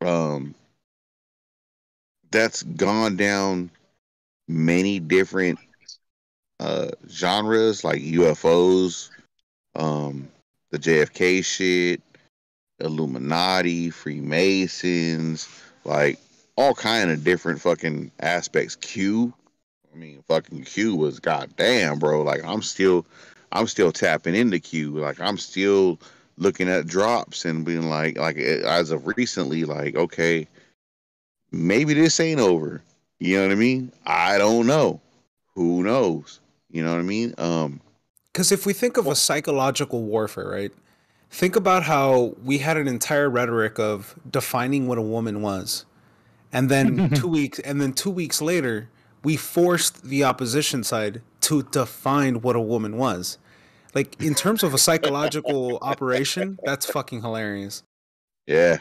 Um, 0.02 0.56
that's 2.32 2.64
gone 2.64 3.16
down 3.16 3.70
many 4.48 5.00
different 5.00 5.60
uh 6.60 6.90
genres 7.10 7.84
like 7.84 8.02
UFOs, 8.02 9.10
um, 9.76 10.28
the 10.72 10.80
JFK 10.80 11.44
shit, 11.44 12.02
Illuminati, 12.80 13.90
Freemasons, 13.90 15.48
like 15.86 16.20
all 16.56 16.74
kind 16.74 17.12
of 17.12 17.24
different 17.24 17.62
fucking 17.62 18.12
aspects. 18.20 18.76
Q, 18.76 19.34
I 19.94 19.98
mean, 19.98 20.24
fucking 20.28 20.64
Q 20.64 20.96
was 20.96 21.20
goddamn, 21.20 22.00
bro. 22.00 22.22
Like 22.24 22.44
I'm 22.44 22.62
still, 22.62 23.06
I'm 23.52 23.68
still 23.68 23.92
tapping 23.92 24.36
into 24.36 24.60
Q. 24.60 24.98
Like 24.98 25.20
I'm 25.20 25.38
still 25.38 26.00
looking 26.38 26.70
at 26.70 26.88
drops 26.88 27.46
and 27.46 27.66
being 27.66 27.90
like, 27.90 28.18
like 28.18 28.38
eh, 28.38 28.62
as 28.66 28.92
of 28.92 29.08
recently, 29.18 29.66
like 29.66 29.96
okay, 29.96 30.48
maybe 31.52 31.94
this 31.94 32.20
ain't 32.20 32.40
over. 32.40 32.82
You 33.20 33.38
know 33.38 33.44
what 33.44 33.52
I 33.52 33.56
mean? 33.56 33.92
I 34.06 34.38
don't 34.38 34.68
know. 34.68 35.00
Who 35.56 35.84
knows? 35.84 36.40
You 36.70 36.84
know 36.84 36.92
what 36.92 37.00
I 37.00 37.04
mean? 37.04 37.34
Um, 37.38 37.80
Because 38.34 38.52
if 38.52 38.66
we 38.66 38.74
think 38.74 38.98
of 38.98 39.06
a 39.06 39.16
psychological 39.16 40.02
warfare, 40.02 40.50
right? 40.50 40.72
Think 41.30 41.56
about 41.56 41.84
how 41.84 42.36
we 42.44 42.60
had 42.60 42.78
an 42.78 42.88
entire 42.88 43.30
rhetoric 43.30 43.80
of 43.80 44.16
defining 44.30 44.88
what 44.88 44.98
a 44.98 45.04
woman 45.04 45.42
was. 45.42 45.86
And 46.52 46.70
then 46.70 47.10
two 47.16 47.28
weeks 47.28 47.60
and 47.60 47.80
then 47.80 47.94
two 47.94 48.10
weeks 48.10 48.42
later, 48.42 48.90
we 49.24 49.38
forced 49.38 50.04
the 50.04 50.24
opposition 50.24 50.84
side 50.84 51.22
to 51.42 51.64
define 51.64 52.42
what 52.42 52.56
a 52.56 52.62
woman 52.62 52.98
was. 52.98 53.38
Like 53.94 54.22
in 54.22 54.34
terms 54.34 54.64
of 54.64 54.74
a 54.74 54.78
psychological 54.78 55.78
operation, 55.82 56.58
that's 56.64 56.86
fucking 56.86 57.22
hilarious. 57.22 57.84
yeah, 58.48 58.80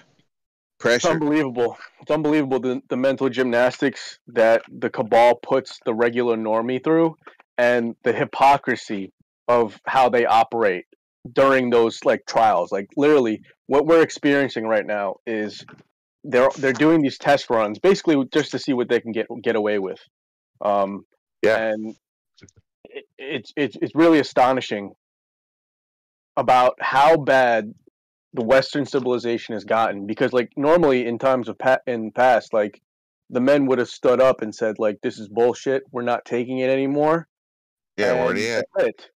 Pressure. 0.83 0.97
It's 0.97 1.07
unbelievable. 1.07 1.79
It's 2.01 2.11
unbelievable 2.11 2.59
the, 2.59 2.83
the 2.89 2.97
mental 2.97 3.29
gymnastics 3.29 4.19
that 4.27 4.63
the 4.69 4.91
cabal 4.91 5.37
puts 5.37 5.79
the 5.85 5.95
regular 5.95 6.37
normie 6.37 6.83
through 6.83 7.17
and 7.57 7.95
the 8.03 8.13
hypocrisy 8.13 9.13
of 9.49 9.81
how 9.87 10.09
they 10.09 10.27
operate 10.27 10.87
during 11.33 11.71
those 11.71 12.05
like 12.05 12.25
trials. 12.27 12.73
Like 12.73 12.89
literally 12.97 13.43
what 13.67 13.87
we're 13.87 14.03
experiencing 14.03 14.67
right 14.67 14.87
now 14.87 15.17
is 15.27 15.65
they're 16.25 16.51
they're 16.59 16.73
doing 16.73 17.03
these 17.03 17.19
test 17.19 17.51
runs 17.51 17.79
basically 17.79 18.17
just 18.33 18.51
to 18.53 18.59
see 18.59 18.73
what 18.73 18.89
they 18.89 19.01
can 19.01 19.13
get 19.13 19.27
get 19.43 19.57
away 19.57 19.79
with. 19.79 20.01
Um 20.61 21.05
Yeah. 21.43 21.57
and 21.59 21.97
it, 22.85 23.05
it's 23.19 23.53
it's 23.57 23.77
it's 23.81 23.95
really 23.95 24.19
astonishing 24.21 24.95
about 26.37 26.77
how 26.81 27.17
bad 27.17 27.75
the 28.35 28.43
Western 28.43 28.87
civilization 28.87 29.53
has 29.55 29.65
gotten 29.65 30.07
because 30.07 30.33
like 30.33 30.51
normally 30.57 31.07
in 31.07 31.19
times 31.19 31.49
of 31.49 31.59
pa- 31.59 31.79
in 31.87 32.11
past 32.11 32.53
like 32.55 32.81
the 33.31 33.41
men 33.41 33.67
would 33.67 33.79
have 33.79 33.89
stood 33.89 34.21
up 34.21 34.43
and 34.43 34.55
said 34.55 34.79
like 34.79 34.99
this 35.03 35.19
is 35.19 35.29
bullshit 35.29 35.83
we're 35.93 36.03
not 36.03 36.25
taking 36.25 36.59
it 36.59 36.71
anymore 36.71 37.29
Yeah, 37.97 38.15
and 38.15 38.39
at? 38.39 38.65
it. 38.79 39.11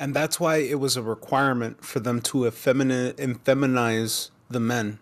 And 0.00 0.14
that's 0.14 0.38
why 0.40 0.56
it 0.56 0.80
was 0.80 0.96
a 0.96 1.02
requirement 1.02 1.84
for 1.84 2.00
them 2.00 2.20
to 2.22 2.38
effemini- 2.38 3.14
feminize 3.14 4.30
the 4.50 4.60
men. 4.60 4.98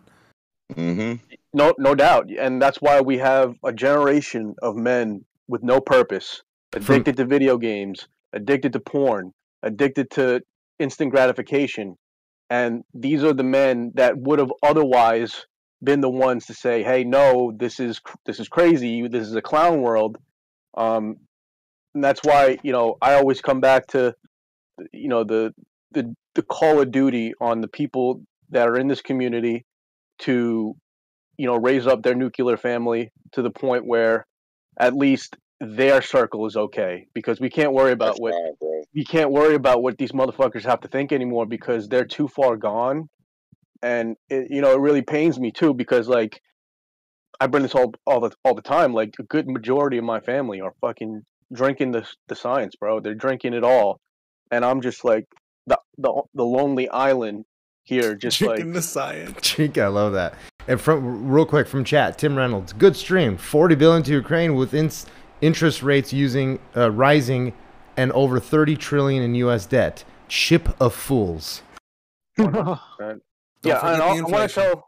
Mm-hmm. 0.72 1.22
no 1.52 1.74
no 1.78 1.94
doubt 1.94 2.30
and 2.38 2.60
that's 2.60 2.80
why 2.80 3.02
we 3.02 3.18
have 3.18 3.54
a 3.64 3.72
generation 3.72 4.54
of 4.62 4.76
men 4.76 5.22
with 5.46 5.62
no 5.62 5.78
purpose 5.78 6.42
From- 6.72 6.82
addicted 6.82 7.18
to 7.18 7.26
video 7.26 7.58
games 7.58 8.08
addicted 8.32 8.72
to 8.72 8.80
porn 8.80 9.32
addicted 9.62 10.10
to 10.12 10.40
instant 10.78 11.10
gratification 11.10 11.96
and 12.48 12.82
these 12.94 13.22
are 13.22 13.34
the 13.34 13.44
men 13.44 13.92
that 13.94 14.16
would 14.16 14.38
have 14.38 14.50
otherwise 14.62 15.44
been 15.82 16.00
the 16.00 16.08
ones 16.08 16.46
to 16.46 16.54
say 16.54 16.82
hey 16.82 17.04
no 17.04 17.52
this 17.54 17.78
is 17.78 18.00
this 18.24 18.40
is 18.40 18.48
crazy 18.48 19.06
this 19.06 19.28
is 19.28 19.34
a 19.34 19.42
clown 19.42 19.82
world 19.82 20.16
um 20.78 21.16
and 21.94 22.02
that's 22.02 22.20
why 22.24 22.56
you 22.62 22.72
know 22.72 22.96
i 23.02 23.12
always 23.12 23.42
come 23.42 23.60
back 23.60 23.86
to 23.88 24.14
you 24.92 25.08
know 25.08 25.24
the 25.24 25.54
the 25.92 26.14
the 26.34 26.42
call 26.42 26.80
of 26.80 26.90
duty 26.90 27.32
on 27.40 27.60
the 27.60 27.68
people 27.68 28.22
that 28.50 28.68
are 28.68 28.76
in 28.76 28.88
this 28.88 29.00
community 29.00 29.64
to 30.20 30.74
you 31.36 31.46
know 31.46 31.56
raise 31.56 31.86
up 31.86 32.02
their 32.02 32.14
nuclear 32.14 32.56
family 32.56 33.10
to 33.32 33.42
the 33.42 33.50
point 33.50 33.86
where 33.86 34.26
at 34.78 34.94
least 34.94 35.36
their 35.60 36.02
circle 36.02 36.46
is 36.46 36.56
okay 36.56 37.06
because 37.14 37.40
we 37.40 37.48
can't 37.48 37.72
worry 37.72 37.92
about 37.92 38.18
That's 38.18 38.20
what 38.20 38.34
bro. 38.60 38.82
we 38.94 39.04
can't 39.04 39.30
worry 39.30 39.54
about 39.54 39.82
what 39.82 39.98
these 39.98 40.12
motherfuckers 40.12 40.64
have 40.64 40.80
to 40.80 40.88
think 40.88 41.12
anymore 41.12 41.46
because 41.46 41.88
they're 41.88 42.04
too 42.04 42.28
far 42.28 42.56
gone 42.56 43.08
and 43.82 44.16
it, 44.28 44.48
you 44.50 44.60
know 44.60 44.72
it 44.72 44.80
really 44.80 45.02
pains 45.02 45.38
me 45.38 45.52
too 45.52 45.74
because 45.74 46.08
like 46.08 46.40
I 47.40 47.46
bring 47.46 47.62
this 47.62 47.74
all 47.74 47.92
all 48.06 48.20
the 48.20 48.30
all 48.44 48.54
the 48.54 48.62
time. 48.62 48.92
Like 48.92 49.14
a 49.18 49.24
good 49.24 49.48
majority 49.48 49.98
of 49.98 50.04
my 50.04 50.20
family 50.20 50.60
are 50.60 50.72
fucking 50.80 51.22
drinking 51.52 51.92
the 51.92 52.08
the 52.28 52.36
science, 52.36 52.76
bro. 52.76 53.00
They're 53.00 53.14
drinking 53.14 53.54
it 53.54 53.64
all, 53.64 54.00
and 54.50 54.64
I'm 54.64 54.80
just 54.80 55.04
like 55.04 55.26
the 55.66 55.78
the 55.98 56.22
the 56.34 56.44
lonely 56.44 56.88
island 56.88 57.44
here, 57.84 58.14
just 58.16 58.38
Drinking 58.38 58.66
like 58.66 58.74
the 58.74 58.82
science. 58.82 59.38
Cheek, 59.42 59.78
I 59.78 59.88
love 59.88 60.12
that. 60.12 60.34
And 60.66 60.80
from 60.80 61.28
real 61.28 61.46
quick 61.46 61.66
from 61.66 61.84
chat, 61.84 62.18
Tim 62.18 62.36
Reynolds, 62.36 62.72
good 62.72 62.96
stream. 62.96 63.36
Forty 63.36 63.74
billion 63.74 64.02
to 64.04 64.12
Ukraine 64.12 64.54
with 64.54 64.74
ins 64.74 65.06
interest 65.40 65.82
rates 65.82 66.12
using 66.12 66.58
uh, 66.76 66.90
rising, 66.90 67.52
and 67.96 68.12
over 68.12 68.40
thirty 68.40 68.76
trillion 68.76 69.22
in 69.22 69.34
U.S. 69.36 69.66
debt. 69.66 70.04
Ship 70.26 70.68
of 70.80 70.94
fools. 70.94 71.62
yeah. 72.38 72.78
And 73.02 73.20
I, 73.62 73.98
want 73.98 74.18
to 74.18 74.24
inflation. 74.24 74.62
tell, 74.62 74.86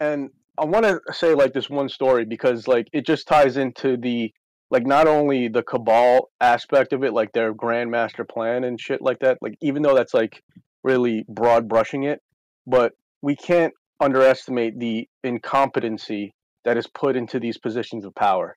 and 0.00 0.30
I 0.56 0.64
want 0.64 0.84
to 0.84 1.00
say 1.12 1.34
like 1.34 1.52
this 1.52 1.68
one 1.68 1.88
story 1.88 2.24
because 2.24 2.68
like 2.68 2.88
it 2.92 3.04
just 3.04 3.26
ties 3.26 3.56
into 3.56 3.96
the 3.96 4.32
like 4.70 4.86
not 4.86 5.06
only 5.06 5.48
the 5.48 5.62
cabal 5.62 6.30
aspect 6.40 6.92
of 6.92 7.04
it, 7.04 7.12
like 7.12 7.32
their 7.32 7.54
grandmaster 7.54 8.28
plan 8.28 8.64
and 8.64 8.80
shit 8.80 9.00
like 9.00 9.20
that. 9.20 9.38
Like 9.40 9.56
even 9.60 9.82
though 9.82 9.94
that's 9.94 10.14
like 10.14 10.42
really 10.82 11.24
broad 11.28 11.68
brushing 11.68 12.04
it, 12.04 12.20
but 12.66 12.92
we 13.22 13.36
can't 13.36 13.72
underestimate 14.00 14.78
the 14.78 15.08
incompetency 15.24 16.34
that 16.64 16.76
is 16.76 16.86
put 16.86 17.16
into 17.16 17.38
these 17.38 17.58
positions 17.58 18.04
of 18.04 18.14
power, 18.14 18.56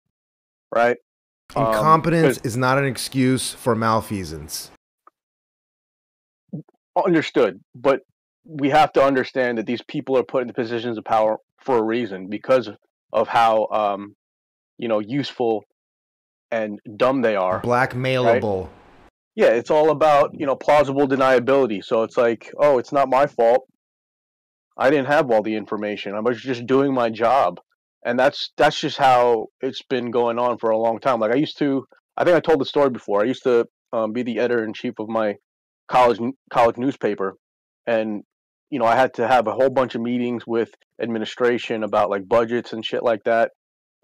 right? 0.73 0.97
Um, 1.55 2.39
is 2.43 2.57
not 2.57 2.77
an 2.77 2.85
excuse 2.85 3.53
for 3.53 3.75
malfeasance. 3.75 4.71
understood 7.05 7.59
but 7.73 8.01
we 8.43 8.69
have 8.69 8.91
to 8.91 9.01
understand 9.01 9.57
that 9.57 9.65
these 9.65 9.81
people 9.83 10.17
are 10.17 10.23
put 10.23 10.43
in 10.43 10.51
positions 10.53 10.97
of 10.97 11.05
power 11.05 11.37
for 11.57 11.77
a 11.77 11.83
reason 11.83 12.27
because 12.27 12.69
of 13.13 13.27
how 13.27 13.67
um 13.67 14.15
you 14.77 14.87
know 14.87 14.99
useful 14.99 15.63
and 16.51 16.79
dumb 16.97 17.21
they 17.21 17.35
are 17.35 17.61
Blackmailable. 17.61 18.69
yeah 19.35 19.47
it's 19.47 19.69
all 19.71 19.91
about 19.91 20.31
you 20.33 20.45
know 20.45 20.55
plausible 20.55 21.07
deniability. 21.07 21.83
So 21.83 22.03
it's 22.03 22.17
like 22.17 22.51
oh 22.59 22.77
it's 22.77 22.91
not 22.91 23.09
my 23.09 23.27
fault. 23.27 23.65
I 24.77 24.89
didn't 24.89 25.07
have 25.07 25.29
all 25.29 25.43
the 25.43 25.55
information. 25.55 26.15
I 26.15 26.21
was 26.21 26.41
just 26.41 26.65
doing 26.65 26.93
my 26.93 27.09
job. 27.09 27.59
And 28.05 28.17
that's 28.17 28.51
that's 28.57 28.79
just 28.79 28.97
how 28.97 29.47
it's 29.59 29.81
been 29.83 30.09
going 30.09 30.39
on 30.39 30.57
for 30.57 30.69
a 30.69 30.77
long 30.77 30.99
time. 30.99 31.19
Like 31.19 31.33
i 31.33 31.35
used 31.35 31.57
to 31.59 31.85
i 32.17 32.23
think 32.23 32.35
i 32.35 32.39
told 32.39 32.61
the 32.61 32.65
story 32.65 32.89
before. 32.89 33.21
I 33.21 33.25
used 33.25 33.43
to 33.43 33.65
um, 33.91 34.13
be 34.13 34.23
the 34.23 34.39
editor 34.39 34.63
in 34.63 34.73
chief 34.73 34.93
of 34.99 35.09
my 35.09 35.35
college 35.89 36.19
college 36.51 36.77
newspaper. 36.77 37.35
And 37.85 38.23
you 38.69 38.79
know 38.79 38.85
i 38.85 38.95
had 38.95 39.13
to 39.15 39.27
have 39.27 39.47
a 39.47 39.51
whole 39.53 39.69
bunch 39.69 39.95
of 39.95 40.01
meetings 40.01 40.43
with 40.47 40.69
administration 41.01 41.83
about 41.83 42.09
like 42.09 42.27
budgets 42.27 42.71
and 42.73 42.85
shit 42.85 43.03
like 43.03 43.23
that. 43.25 43.51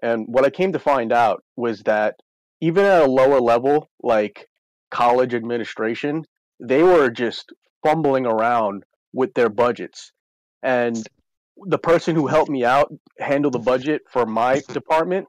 And 0.04 0.26
what 0.28 0.44
i 0.46 0.50
came 0.50 0.74
to 0.74 0.80
find 0.80 1.14
out 1.14 1.42
was 1.56 1.82
that 1.84 2.16
even 2.62 2.86
at 2.86 3.04
a 3.04 3.10
lower 3.10 3.40
level 3.40 3.90
like 4.02 4.48
college 4.92 5.34
administration 5.34 6.24
they 6.60 6.84
were 6.84 7.10
just 7.10 7.52
fumbling 7.84 8.26
around 8.26 8.84
with 9.14 9.34
their 9.34 9.50
budgets. 9.50 10.12
And 10.64 11.08
the 11.58 11.78
person 11.78 12.16
who 12.16 12.28
helped 12.28 12.50
me 12.50 12.66
out 12.66 12.92
handle 13.20 13.52
the 13.52 13.60
budget 13.60 14.02
for 14.12 14.26
my 14.26 14.62
department 14.70 15.28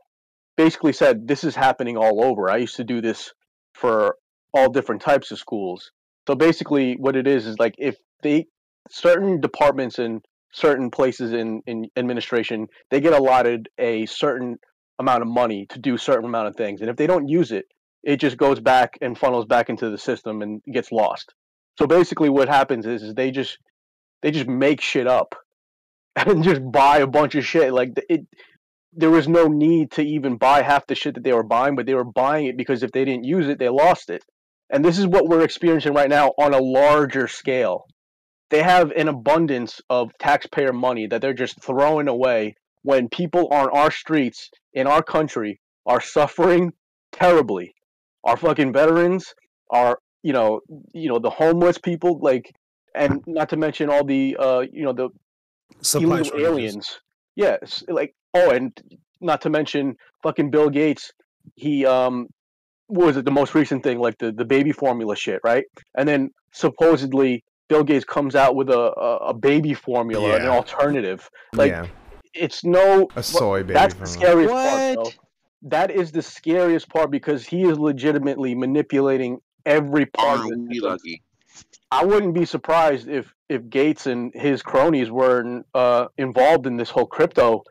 basically 0.57 0.93
said 0.93 1.29
this 1.29 1.45
is 1.45 1.55
happening 1.55 1.97
all 1.97 2.25
over. 2.25 2.51
I 2.51 2.57
used 2.57 2.77
to 2.77 2.85
do 2.85 3.01
this 3.01 3.33
for 3.75 4.17
all 4.55 4.71
different 4.71 5.03
types 5.03 5.31
of 5.31 5.39
schools. 5.39 5.91
So 6.27 6.35
basically, 6.35 6.95
what 6.95 7.15
it 7.15 7.27
is 7.27 7.47
is 7.47 7.59
like 7.59 7.75
if 7.79 7.97
they 8.23 8.47
certain 8.91 9.41
departments 9.41 9.99
in 9.99 10.23
certain 10.53 10.91
places 10.91 11.33
in 11.33 11.61
in 11.67 11.87
administration 11.97 12.67
they 12.91 13.01
get 13.01 13.13
allotted 13.13 13.69
a 13.79 14.07
certain 14.07 14.57
amount 14.99 15.23
of 15.23 15.29
money 15.29 15.67
to 15.71 15.79
do 15.79 15.97
certain 15.97 16.25
amount 16.25 16.49
of 16.49 16.57
things, 16.57 16.81
and 16.81 16.91
if 16.91 16.97
they 16.97 17.07
don't 17.07 17.29
use 17.29 17.53
it, 17.53 17.67
it 18.03 18.19
just 18.19 18.37
goes 18.37 18.61
back 18.61 18.99
and 19.01 19.19
funnels 19.19 19.47
back 19.47 19.69
into 19.69 19.91
the 19.91 19.99
system 19.99 20.43
and 20.43 20.63
gets 20.73 20.93
lost. 20.93 21.35
So 21.79 21.87
basically, 21.87 22.31
what 22.31 22.49
happens 22.49 22.87
is, 22.87 23.03
is 23.03 23.15
they 23.15 23.31
just 23.31 23.59
they 24.23 24.31
just 24.31 24.49
make 24.49 24.81
shit 24.81 25.07
up 25.07 25.35
and 26.17 26.43
just 26.43 26.61
buy 26.71 26.99
a 26.99 27.07
bunch 27.07 27.35
of 27.35 27.45
shit. 27.45 27.73
Like 27.73 27.93
it, 28.09 28.27
there 28.93 29.11
was 29.11 29.29
no 29.29 29.47
need 29.47 29.91
to 29.93 30.03
even 30.03 30.37
buy 30.37 30.63
half 30.63 30.87
the 30.87 30.95
shit 30.95 31.15
that 31.15 31.25
they 31.25 31.33
were 31.33 31.43
buying, 31.43 31.77
but 31.77 31.85
they 31.85 31.95
were 31.95 32.05
buying 32.05 32.47
it 32.47 32.57
because 32.57 32.83
if 32.83 32.93
they 32.93 33.05
didn't 33.05 33.25
use 33.25 33.49
it, 33.49 33.59
they 33.59 33.69
lost 33.69 34.09
it. 34.09 34.25
And 34.71 34.85
this 34.85 34.99
is 34.99 35.07
what 35.07 35.29
we're 35.29 35.45
experiencing 35.45 35.93
right 35.93 36.09
now 36.09 36.33
on 36.39 36.55
a 36.55 36.63
larger 36.63 37.29
scale. 37.29 37.87
They 38.51 38.63
have 38.63 38.91
an 38.93 39.09
abundance 39.09 39.81
of 39.91 40.13
taxpayer 40.19 40.73
money 40.73 41.07
that 41.09 41.21
they're 41.21 41.35
just 41.35 41.61
throwing 41.63 42.09
away 42.09 42.55
when 42.87 43.09
people 43.09 43.49
on 43.49 43.69
our 43.71 43.91
streets 43.91 44.49
in 44.73 44.87
our 44.87 45.03
country 45.03 45.61
are 45.87 46.01
suffering 46.01 46.73
terribly. 47.11 47.75
Our 48.23 48.37
fucking 48.37 48.73
veterans 48.73 49.35
are, 49.71 49.99
you 50.23 50.33
know, 50.33 50.61
you 50.93 51.09
know, 51.09 51.19
the 51.19 51.31
homeless 51.31 51.79
people, 51.79 52.21
like, 52.21 52.55
and 52.95 53.25
not 53.27 53.49
to 53.49 53.57
mention 53.57 53.91
all 53.91 54.05
the, 54.05 54.37
uh, 54.39 54.61
you 54.73 54.85
know, 54.85 54.93
the 54.93 55.09
Supply 55.81 56.19
illegal 56.19 56.25
shortages. 56.27 56.49
aliens. 56.49 57.01
Yes, 57.35 57.83
like 57.89 58.15
oh, 58.35 58.51
and 58.51 58.73
not 59.21 59.41
to 59.43 59.51
mention 59.51 59.97
fucking 60.23 60.51
Bill 60.51 60.71
Gates. 60.71 61.13
He 61.57 61.85
um, 61.85 62.29
what 62.87 63.07
was 63.07 63.17
it 63.17 63.25
the 63.25 63.33
most 63.33 63.55
recent 63.57 63.83
thing 63.83 63.99
like 63.99 64.17
the 64.19 64.31
the 64.31 64.45
baby 64.45 64.71
formula 64.71 65.17
shit, 65.17 65.41
right? 65.43 65.65
And 65.99 66.09
then 66.09 66.31
supposedly 66.53 67.45
Bill 67.69 67.83
Gates 67.83 68.05
comes 68.05 68.37
out 68.37 68.55
with 68.55 68.71
a 68.71 68.93
a, 68.99 69.17
a 69.31 69.35
baby 69.35 69.75
formula, 69.75 70.37
an 70.37 70.47
alternative. 70.47 71.29
Like 71.53 71.73
yeah, 71.73 71.87
it's 72.39 72.65
no 72.65 73.09
a 73.17 73.23
soy 73.23 73.63
baby. 73.63 73.75
that's 73.75 73.95
the 73.95 74.07
formula. 74.07 74.27
scariest 74.27 74.53
part. 74.53 74.97
What? 74.99 75.05
Though. 75.05 75.21
That 75.63 75.91
is 75.91 76.13
the 76.13 76.23
scariest 76.23 76.89
part 76.89 77.11
because 77.11 77.45
he 77.47 77.63
is 77.65 77.79
legitimately 77.79 78.55
manipulating 78.55 79.39
every 79.65 80.07
part 80.07 80.41
of 80.41 80.47
Aren't 80.47 80.69
the 80.71 80.81
lucky? 80.81 81.23
I 81.91 82.05
wouldn't 82.05 82.35
be 82.35 82.45
surprised 82.45 83.09
if 83.09 83.33
if 83.49 83.69
Gates 83.71 84.07
and 84.07 84.33
his 84.35 84.61
cronies 84.63 85.11
were 85.11 85.63
uh, 85.75 86.07
involved 86.19 86.67
in 86.67 86.77
this 86.77 86.91
whole 86.91 87.07
crypto 87.07 87.63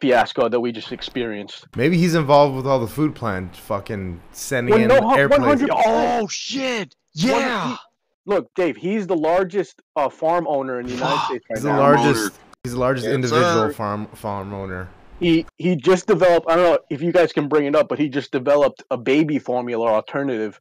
fiasco 0.00 0.48
that 0.48 0.60
we 0.60 0.72
just 0.72 0.92
experienced. 0.92 1.66
Maybe 1.76 1.96
he's 1.96 2.14
involved 2.14 2.54
with 2.56 2.66
all 2.66 2.78
the 2.80 2.86
food 2.86 3.14
plant 3.14 3.56
fucking 3.56 4.20
sending 4.32 4.74
Well, 4.74 4.82
in 4.82 4.88
no, 4.88 5.14
airplanes. 5.14 5.62
100%. 5.62 5.68
Oh 5.86 6.26
shit! 6.28 6.94
Yeah. 7.14 7.70
he- 7.72 7.76
Look, 8.24 8.54
Dave, 8.54 8.76
he's 8.76 9.08
the 9.08 9.16
largest 9.16 9.82
uh, 9.96 10.08
farm 10.08 10.46
owner 10.46 10.78
in 10.78 10.86
the 10.86 10.92
United 10.92 11.18
States 11.26 11.44
right 11.50 11.56
He's 11.56 11.62
the 11.64 11.72
now. 11.72 11.78
largest. 11.80 12.38
He's 12.64 12.74
the 12.74 12.78
largest 12.78 13.06
Yes, 13.06 13.14
individual 13.14 13.68
sir. 13.68 13.72
farm 13.72 14.06
farm 14.14 14.54
owner. 14.54 14.88
He 15.18 15.44
he 15.58 15.74
just 15.74 16.06
developed. 16.06 16.48
I 16.48 16.54
don't 16.54 16.64
know 16.64 16.78
if 16.90 17.02
you 17.02 17.10
guys 17.10 17.32
can 17.32 17.48
bring 17.48 17.66
it 17.66 17.74
up, 17.74 17.88
but 17.88 17.98
he 17.98 18.08
just 18.08 18.30
developed 18.30 18.84
a 18.90 18.96
baby 18.96 19.40
formula 19.40 19.86
alternative. 19.86 20.60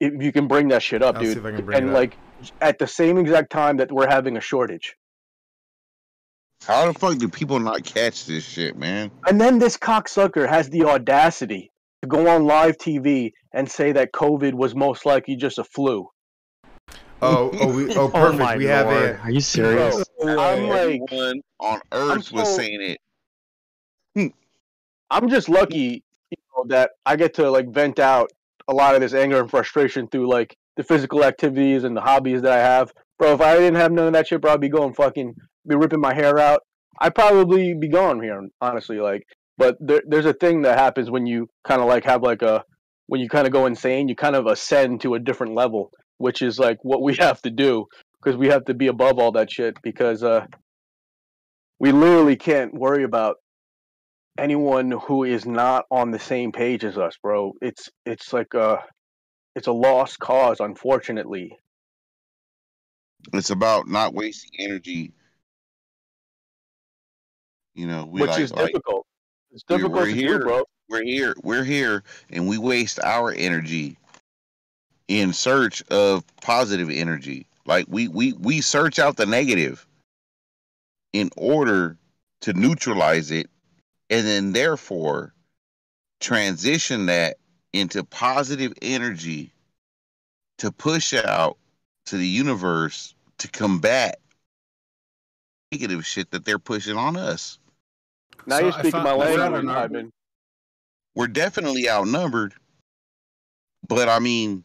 If 0.00 0.20
you 0.20 0.32
can 0.32 0.48
bring 0.48 0.68
that 0.68 0.82
shit 0.82 1.02
up, 1.02 1.16
I'll 1.16 1.22
see 1.22 1.28
dude, 1.34 1.38
if 1.38 1.44
I 1.44 1.52
can 1.52 1.64
bring 1.66 1.78
and 1.78 1.86
it 1.88 1.90
up. 1.90 1.94
like 1.94 2.16
at 2.60 2.78
the 2.80 2.86
same 2.88 3.16
exact 3.16 3.50
time 3.52 3.76
that 3.76 3.92
we're 3.92 4.08
having 4.08 4.36
a 4.36 4.40
shortage. 4.40 4.96
How 6.66 6.90
the 6.92 6.98
fuck 6.98 7.18
do 7.18 7.28
people 7.28 7.60
not 7.60 7.84
catch 7.84 8.26
this 8.26 8.44
shit, 8.44 8.76
man? 8.76 9.10
And 9.26 9.40
then 9.40 9.58
this 9.58 9.76
cocksucker 9.76 10.48
has 10.48 10.68
the 10.68 10.84
audacity 10.84 11.70
to 12.02 12.08
go 12.08 12.26
on 12.28 12.44
live 12.44 12.76
TV 12.76 13.32
and 13.54 13.70
say 13.70 13.92
that 13.92 14.12
COVID 14.12 14.54
was 14.54 14.74
most 14.74 15.06
likely 15.06 15.36
just 15.36 15.58
a 15.58 15.64
flu. 15.64 16.08
Oh, 17.22 17.50
oh, 17.60 17.72
we, 17.74 17.94
oh, 17.96 18.02
Oh 18.06 18.08
perfect. 18.08 18.38
my 18.40 18.56
we 18.56 18.64
have 18.66 18.86
lord. 18.86 19.02
a 19.02 19.18
Are 19.20 19.30
you 19.30 19.40
serious? 19.40 20.02
Bro, 20.20 20.38
I'm 20.38 20.68
like, 20.68 21.10
one 21.10 21.40
on 21.58 21.80
Earth 21.92 22.32
was 22.32 22.54
saying 22.54 22.80
it. 22.80 22.98
Hmm. 24.14 24.34
I'm 25.10 25.28
just 25.28 25.48
lucky, 25.48 26.02
you 26.30 26.36
know, 26.56 26.64
that 26.68 26.92
I 27.04 27.16
get 27.16 27.34
to 27.34 27.50
like 27.50 27.68
vent 27.72 27.98
out 27.98 28.30
a 28.68 28.74
lot 28.74 28.94
of 28.94 29.00
this 29.00 29.14
anger 29.14 29.40
and 29.40 29.50
frustration 29.50 30.08
through 30.08 30.30
like 30.30 30.56
the 30.76 30.82
physical 30.84 31.24
activities 31.24 31.84
and 31.84 31.96
the 31.96 32.00
hobbies 32.00 32.42
that 32.42 32.52
I 32.52 32.58
have. 32.62 32.92
Bro, 33.18 33.34
if 33.34 33.40
I 33.40 33.56
didn't 33.56 33.74
have 33.74 33.92
none 33.92 34.06
of 34.06 34.12
that 34.14 34.28
shit, 34.28 34.40
bro, 34.40 34.54
I'd 34.54 34.60
be 34.60 34.68
going 34.68 34.94
fucking, 34.94 35.34
be 35.66 35.74
ripping 35.74 36.00
my 36.00 36.14
hair 36.14 36.38
out. 36.38 36.62
I'd 37.00 37.14
probably 37.14 37.74
be 37.74 37.88
gone 37.88 38.22
here, 38.22 38.48
honestly. 38.60 38.98
Like, 38.98 39.24
but 39.58 39.76
there, 39.80 40.02
there's 40.06 40.26
a 40.26 40.32
thing 40.32 40.62
that 40.62 40.78
happens 40.78 41.10
when 41.10 41.26
you 41.26 41.48
kind 41.64 41.82
of 41.82 41.88
like 41.88 42.04
have 42.04 42.22
like 42.22 42.42
a, 42.42 42.64
when 43.08 43.20
you 43.20 43.28
kind 43.28 43.46
of 43.46 43.52
go 43.52 43.66
insane, 43.66 44.08
you 44.08 44.14
kind 44.16 44.36
of 44.36 44.46
ascend 44.46 45.00
to 45.02 45.14
a 45.14 45.18
different 45.18 45.54
level, 45.54 45.90
which 46.20 46.42
is 46.42 46.58
like 46.58 46.78
what 46.84 47.00
we 47.02 47.14
have 47.18 47.40
to 47.42 47.50
do 47.50 47.86
because 48.22 48.36
we 48.36 48.48
have 48.48 48.64
to 48.66 48.74
be 48.74 48.88
above 48.88 49.18
all 49.18 49.32
that 49.32 49.50
shit 49.50 49.76
because 49.82 50.22
uh, 50.22 50.46
we 51.78 51.90
literally 51.92 52.36
can't 52.36 52.74
worry 52.74 53.04
about 53.04 53.36
anyone 54.38 54.90
who 54.90 55.24
is 55.24 55.46
not 55.46 55.86
on 55.90 56.10
the 56.10 56.18
same 56.18 56.52
page 56.52 56.84
as 56.84 56.98
us, 56.98 57.16
bro. 57.22 57.54
It's 57.62 57.88
it's 58.04 58.32
like 58.32 58.52
a 58.54 58.78
it's 59.56 59.66
a 59.66 59.72
lost 59.72 60.18
cause, 60.18 60.60
unfortunately. 60.60 61.56
It's 63.32 63.50
about 63.50 63.88
not 63.88 64.14
wasting 64.14 64.50
energy. 64.58 65.12
You 67.74 67.86
know, 67.86 68.04
we 68.04 68.20
which 68.20 68.30
like, 68.30 68.40
is 68.40 68.52
like 68.52 68.66
difficult. 68.66 69.06
It's 69.52 69.64
we're- 69.68 69.78
difficult 69.78 70.02
we're 70.02 70.06
to 70.06 70.14
here. 70.14 70.38
do, 70.38 70.44
bro. 70.44 70.64
we're 70.90 71.02
here, 71.04 71.34
we're 71.42 71.64
here, 71.64 72.02
and 72.30 72.46
we 72.46 72.58
waste 72.58 73.00
our 73.02 73.32
energy 73.32 73.96
in 75.10 75.32
search 75.32 75.82
of 75.90 76.24
positive 76.36 76.88
energy. 76.88 77.44
Like 77.66 77.86
we 77.88 78.06
we 78.06 78.32
we 78.34 78.60
search 78.60 79.00
out 79.00 79.16
the 79.16 79.26
negative 79.26 79.84
in 81.12 81.30
order 81.36 81.96
to 82.42 82.52
neutralize 82.52 83.32
it 83.32 83.50
and 84.08 84.24
then 84.24 84.52
therefore 84.52 85.34
transition 86.20 87.06
that 87.06 87.36
into 87.72 88.04
positive 88.04 88.72
energy 88.82 89.52
to 90.58 90.70
push 90.70 91.12
out 91.12 91.58
to 92.06 92.16
the 92.16 92.26
universe 92.26 93.14
to 93.38 93.48
combat 93.48 94.20
negative 95.72 96.06
shit 96.06 96.30
that 96.30 96.44
they're 96.44 96.58
pushing 96.60 96.96
on 96.96 97.16
us. 97.16 97.58
Now 98.46 98.58
So 98.58 98.62
you're 98.64 98.72
speaking 98.72 98.90
found- 98.92 99.04
my 99.04 99.10
I 99.24 99.36
found 99.36 99.54
language, 99.54 99.76
Ivan. 99.76 100.12
We're 101.16 101.26
definitely 101.26 101.90
outnumbered, 101.90 102.54
but 103.88 104.08
I 104.08 104.20
mean, 104.20 104.62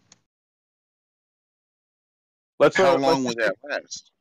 Let's 2.59 2.77
how 2.77 2.95
uh, 2.95 2.97
long 2.97 3.23
let's 3.23 3.35
would 3.37 3.45
that 3.45 3.55
last? 3.69 4.11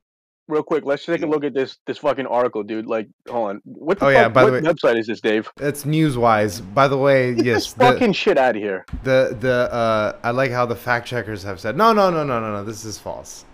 real 0.49 0.63
quick. 0.63 0.85
Let's 0.85 1.05
take 1.07 1.23
a 1.23 1.27
look 1.27 1.45
at 1.45 1.55
this 1.55 1.79
this 1.87 1.99
fucking 1.99 2.27
article, 2.27 2.63
dude. 2.63 2.87
Like, 2.87 3.09
hold 3.29 3.51
on. 3.51 3.61
What 3.65 3.99
the 3.99 4.07
Oh, 4.07 4.09
fuck, 4.09 4.15
yeah, 4.15 4.29
by 4.29 4.45
the 4.45 4.53
way- 4.53 4.61
website 4.61 4.99
is 4.99 5.07
this, 5.07 5.21
Dave? 5.21 5.49
That's 5.57 5.85
Newswise. 5.85 6.61
By 6.75 6.89
the 6.89 6.99
way, 6.99 7.35
Get 7.35 7.45
yes, 7.47 7.65
this 7.65 7.73
the, 7.75 7.85
fucking 7.85 8.13
shit 8.13 8.37
out 8.39 8.57
of 8.57 8.63
here. 8.63 8.85
the 9.05 9.37
the 9.41 9.73
uh, 9.73 10.17
I 10.23 10.31
like 10.33 10.51
how 10.51 10.67
the 10.67 10.77
fact 10.77 11.07
checkers 11.09 11.43
have 11.45 11.61
said 11.61 11.77
no, 11.77 11.93
no, 11.93 12.11
no, 12.11 12.25
no, 12.25 12.41
no, 12.41 12.53
no. 12.53 12.65
This 12.65 12.85
is 12.85 12.99
false. 12.99 13.45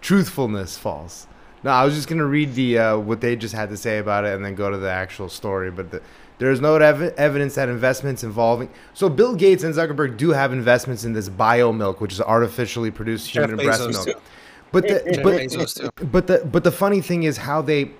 Truthfulness 0.00 0.78
false. 0.78 1.26
No, 1.64 1.70
I 1.70 1.84
was 1.84 1.94
just 1.96 2.06
gonna 2.08 2.24
read 2.24 2.54
the 2.54 2.78
uh, 2.78 2.98
what 2.98 3.20
they 3.20 3.34
just 3.34 3.54
had 3.54 3.68
to 3.70 3.76
say 3.76 3.98
about 3.98 4.24
it 4.24 4.34
and 4.34 4.44
then 4.44 4.54
go 4.54 4.70
to 4.70 4.76
the 4.78 4.90
actual 4.90 5.28
story. 5.28 5.70
But 5.72 5.90
the, 5.90 6.02
there 6.38 6.50
is 6.50 6.60
no 6.60 6.76
ev- 6.76 7.14
evidence 7.16 7.54
that 7.56 7.68
investments 7.68 8.22
involving 8.24 8.70
so 8.94 9.08
Bill 9.08 9.34
Gates 9.34 9.64
and 9.64 9.74
Zuckerberg 9.74 10.16
do 10.16 10.30
have 10.30 10.52
investments 10.52 11.04
in 11.04 11.12
this 11.12 11.28
bio 11.28 11.72
milk, 11.72 12.00
which 12.00 12.12
is 12.12 12.20
artificially 12.20 12.90
produced 12.90 13.30
human 13.30 13.56
breast 13.56 13.88
milk. 13.88 14.06
too. 14.06 14.14
But 14.70 14.86
the 14.86 15.20
but, 15.22 16.12
but 16.12 16.26
the 16.26 16.46
but 16.46 16.64
the 16.64 16.72
funny 16.72 17.00
thing 17.00 17.22
is 17.22 17.38
how 17.38 17.62
they 17.62 17.92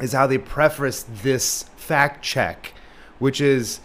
is 0.00 0.12
how 0.12 0.26
they 0.26 0.38
preface 0.38 1.04
this 1.22 1.64
fact 1.76 2.22
check, 2.22 2.74
which 3.18 3.40
is 3.40 3.80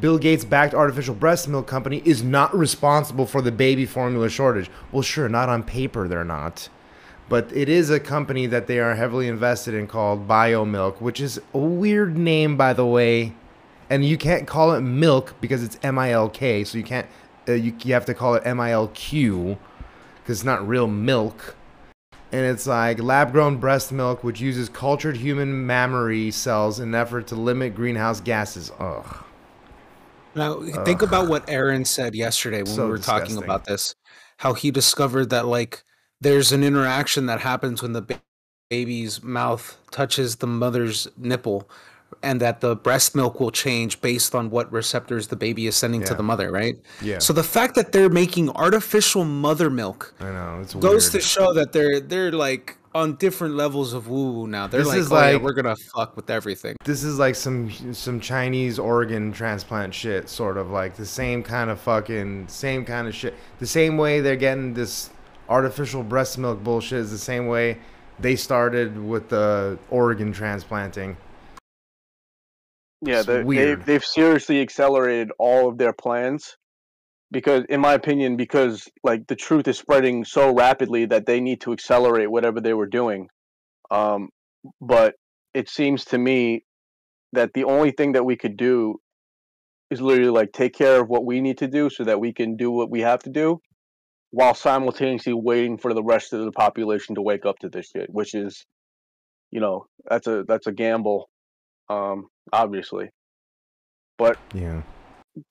Bill 0.00 0.18
Gates 0.18 0.44
backed 0.44 0.74
artificial 0.74 1.14
breast 1.14 1.48
milk 1.48 1.66
company 1.66 2.02
is 2.04 2.22
not 2.22 2.54
responsible 2.56 3.26
for 3.26 3.42
the 3.42 3.52
baby 3.52 3.86
formula 3.86 4.28
shortage. 4.28 4.70
Well, 4.90 5.02
sure, 5.02 5.28
not 5.28 5.48
on 5.48 5.62
paper 5.62 6.08
they're 6.08 6.24
not. 6.24 6.68
But 7.32 7.50
it 7.56 7.68
is 7.70 7.88
a 7.88 7.98
company 7.98 8.44
that 8.46 8.66
they 8.66 8.78
are 8.78 8.94
heavily 8.94 9.26
invested 9.26 9.72
in 9.72 9.86
called 9.86 10.28
Biomilq, 10.28 11.00
which 11.00 11.18
is 11.18 11.40
a 11.54 11.58
weird 11.58 12.18
name 12.18 12.58
by 12.58 12.74
the 12.74 12.84
way. 12.86 13.32
And 13.88 14.04
you 14.04 14.18
can't 14.18 14.46
call 14.46 14.74
it 14.74 14.82
milk 14.82 15.34
because 15.40 15.62
it's 15.62 15.78
M 15.82 15.98
I 15.98 16.12
L 16.12 16.28
K, 16.28 16.62
so 16.64 16.76
you 16.76 16.84
can't 16.84 17.06
uh, 17.48 17.52
you, 17.52 17.74
you 17.82 17.94
have 17.94 18.04
to 18.04 18.14
call 18.14 18.34
it 18.34 18.42
M 18.44 18.60
I 18.60 18.72
L 18.72 18.88
Q 18.88 19.56
because 20.22 20.40
it's 20.40 20.44
not 20.44 20.66
real 20.68 20.86
milk 20.86 21.56
and 22.32 22.46
it's 22.46 22.66
like 22.66 23.02
lab 23.02 23.32
grown 23.32 23.58
breast 23.58 23.92
milk 23.92 24.24
which 24.24 24.40
uses 24.40 24.68
cultured 24.68 25.16
human 25.16 25.66
mammary 25.66 26.30
cells 26.30 26.80
in 26.80 26.88
an 26.88 26.94
effort 26.94 27.26
to 27.26 27.34
limit 27.34 27.74
greenhouse 27.74 28.20
gases 28.20 28.72
ugh 28.78 29.24
Now, 30.34 30.62
think 30.84 31.02
about 31.02 31.28
what 31.28 31.48
Aaron 31.48 31.84
said 31.84 32.14
yesterday 32.14 32.62
when 32.62 32.74
So 32.74 32.84
we 32.84 32.92
were 32.92 32.98
talking 32.98 33.36
about 33.36 33.64
this. 33.64 33.94
How 34.38 34.54
he 34.54 34.70
discovered 34.70 35.30
that 35.30 35.46
like 35.46 35.84
there's 36.22 36.52
an 36.52 36.62
interaction 36.64 37.26
that 37.26 37.40
happens 37.40 37.82
when 37.82 37.92
the 37.92 38.02
ba- 38.02 38.20
baby's 38.70 39.22
mouth 39.22 39.76
touches 39.90 40.36
the 40.36 40.46
mother's 40.46 41.08
nipple, 41.16 41.68
and 42.22 42.40
that 42.40 42.60
the 42.60 42.76
breast 42.76 43.14
milk 43.14 43.40
will 43.40 43.50
change 43.50 44.00
based 44.00 44.34
on 44.34 44.48
what 44.50 44.70
receptors 44.72 45.26
the 45.28 45.36
baby 45.36 45.66
is 45.66 45.74
sending 45.76 46.02
to 46.04 46.14
the 46.14 46.22
mother, 46.22 46.50
right? 46.50 46.76
yeah 47.02 47.18
So 47.18 47.32
the 47.32 47.42
fact 47.42 47.74
that 47.74 47.92
they're 47.92 48.08
making 48.10 48.50
artificial 48.50 49.24
mother 49.24 49.68
milk 49.70 50.14
i 50.20 50.24
know 50.30 50.60
it's 50.62 50.74
goes 50.74 51.04
weird 51.04 51.12
to 51.12 51.20
show 51.20 51.52
that 51.54 51.72
they're 51.72 52.00
they're 52.00 52.32
like 52.32 52.76
on 52.94 53.16
different 53.16 53.54
levels 53.54 53.94
of 53.94 54.06
woo 54.08 54.32
woo 54.32 54.46
now. 54.46 54.66
They're 54.66 54.80
This 54.80 54.88
like, 54.88 54.98
is 54.98 55.10
oh, 55.10 55.16
yeah, 55.16 55.32
like- 55.32 55.42
we're 55.42 55.54
gonna 55.54 55.76
fuck 55.96 56.14
with 56.14 56.28
everything. 56.28 56.76
this 56.84 57.02
is 57.02 57.18
like 57.18 57.34
some 57.34 57.70
some 57.94 58.20
chinese 58.20 58.78
organ 58.78 59.32
transplant 59.32 59.94
shit 59.94 60.28
sort 60.28 60.56
of 60.58 60.70
like 60.70 60.94
the 60.96 61.06
same 61.06 61.42
kind 61.42 61.70
of 61.70 61.80
fucking 61.80 62.48
same 62.48 62.84
kind 62.84 63.08
of 63.08 63.14
shit 63.14 63.32
the 63.58 63.66
same 63.66 63.96
way 63.96 64.20
they're 64.20 64.36
getting 64.48 64.74
this 64.74 65.08
artificial 65.52 66.02
breast 66.02 66.38
milk 66.38 66.64
bullshit 66.64 66.98
is 66.98 67.10
the 67.10 67.18
same 67.18 67.46
way 67.46 67.76
they 68.18 68.34
started 68.34 68.98
with 68.98 69.28
the 69.28 69.78
organ 69.90 70.32
transplanting 70.32 71.14
Yeah, 73.02 73.22
they, 73.22 73.38
they 73.38 73.42
weird. 73.42 73.84
they've 73.84 74.04
seriously 74.04 74.62
accelerated 74.62 75.30
all 75.38 75.68
of 75.68 75.76
their 75.76 75.92
plans 75.92 76.56
because, 77.30 77.64
in 77.68 77.80
my 77.80 77.92
opinion, 77.92 78.36
because 78.36 78.88
like 79.04 79.26
the 79.26 79.36
truth 79.36 79.68
is 79.68 79.78
spreading 79.78 80.24
so 80.24 80.54
rapidly 80.54 81.04
that 81.06 81.26
they 81.26 81.38
need 81.38 81.60
to 81.62 81.72
accelerate 81.72 82.30
whatever 82.30 82.60
they 82.60 82.72
were 82.72 82.86
doing. 82.86 83.28
Um, 83.90 84.30
but 84.80 85.16
it 85.52 85.68
seems 85.68 86.06
to 86.06 86.18
me 86.18 86.64
that 87.34 87.50
the 87.52 87.64
only 87.64 87.90
thing 87.90 88.12
that 88.12 88.24
we 88.24 88.36
could 88.36 88.56
do 88.56 88.96
is 89.90 90.00
literally 90.00 90.30
like 90.30 90.52
take 90.52 90.72
care 90.72 90.98
of 90.98 91.08
what 91.08 91.26
we 91.26 91.42
need 91.42 91.58
to 91.58 91.68
do 91.68 91.90
so 91.90 92.04
that 92.04 92.20
we 92.20 92.32
can 92.32 92.56
do 92.56 92.70
what 92.70 92.90
we 92.90 93.00
have 93.00 93.22
to 93.24 93.30
do 93.30 93.60
while 94.32 94.54
simultaneously 94.54 95.34
waiting 95.34 95.76
for 95.76 95.94
the 95.94 96.02
rest 96.02 96.32
of 96.32 96.44
the 96.44 96.52
population 96.52 97.14
to 97.14 97.22
wake 97.22 97.46
up 97.46 97.58
to 97.60 97.68
this 97.68 97.90
shit 97.94 98.08
which 98.10 98.34
is 98.34 98.66
you 99.52 99.60
know 99.60 99.86
that's 100.08 100.26
a 100.26 100.42
that's 100.48 100.66
a 100.66 100.72
gamble 100.72 101.28
um 101.88 102.26
obviously. 102.52 103.10
But 104.18 104.38
yeah. 104.54 104.82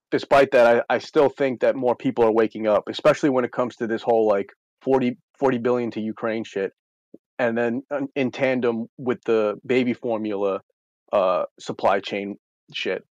despite 0.10 0.52
that 0.52 0.84
I, 0.90 0.96
I 0.96 0.98
still 1.00 1.30
think 1.30 1.62
that 1.62 1.76
more 1.76 1.96
people 1.96 2.26
are 2.26 2.32
waking 2.32 2.68
up 2.68 2.84
especially 2.90 3.30
when 3.30 3.46
it 3.46 3.52
comes 3.52 3.78
to 3.78 3.88
this 3.88 4.02
whole 4.02 4.28
like 4.28 4.50
40 4.82 5.18
40 5.40 5.58
billion 5.60 5.92
to 5.92 6.02
ukraine 6.02 6.44
shit 6.44 6.74
and 7.40 7.58
then 7.58 7.84
uh, 7.92 8.02
in 8.16 8.32
tandem 8.32 8.88
with 8.98 9.24
the 9.26 9.56
baby 9.66 9.94
formula 9.94 10.62
uh 11.14 11.44
supply 11.60 12.00
chain 12.00 12.38
shit. 12.74 13.06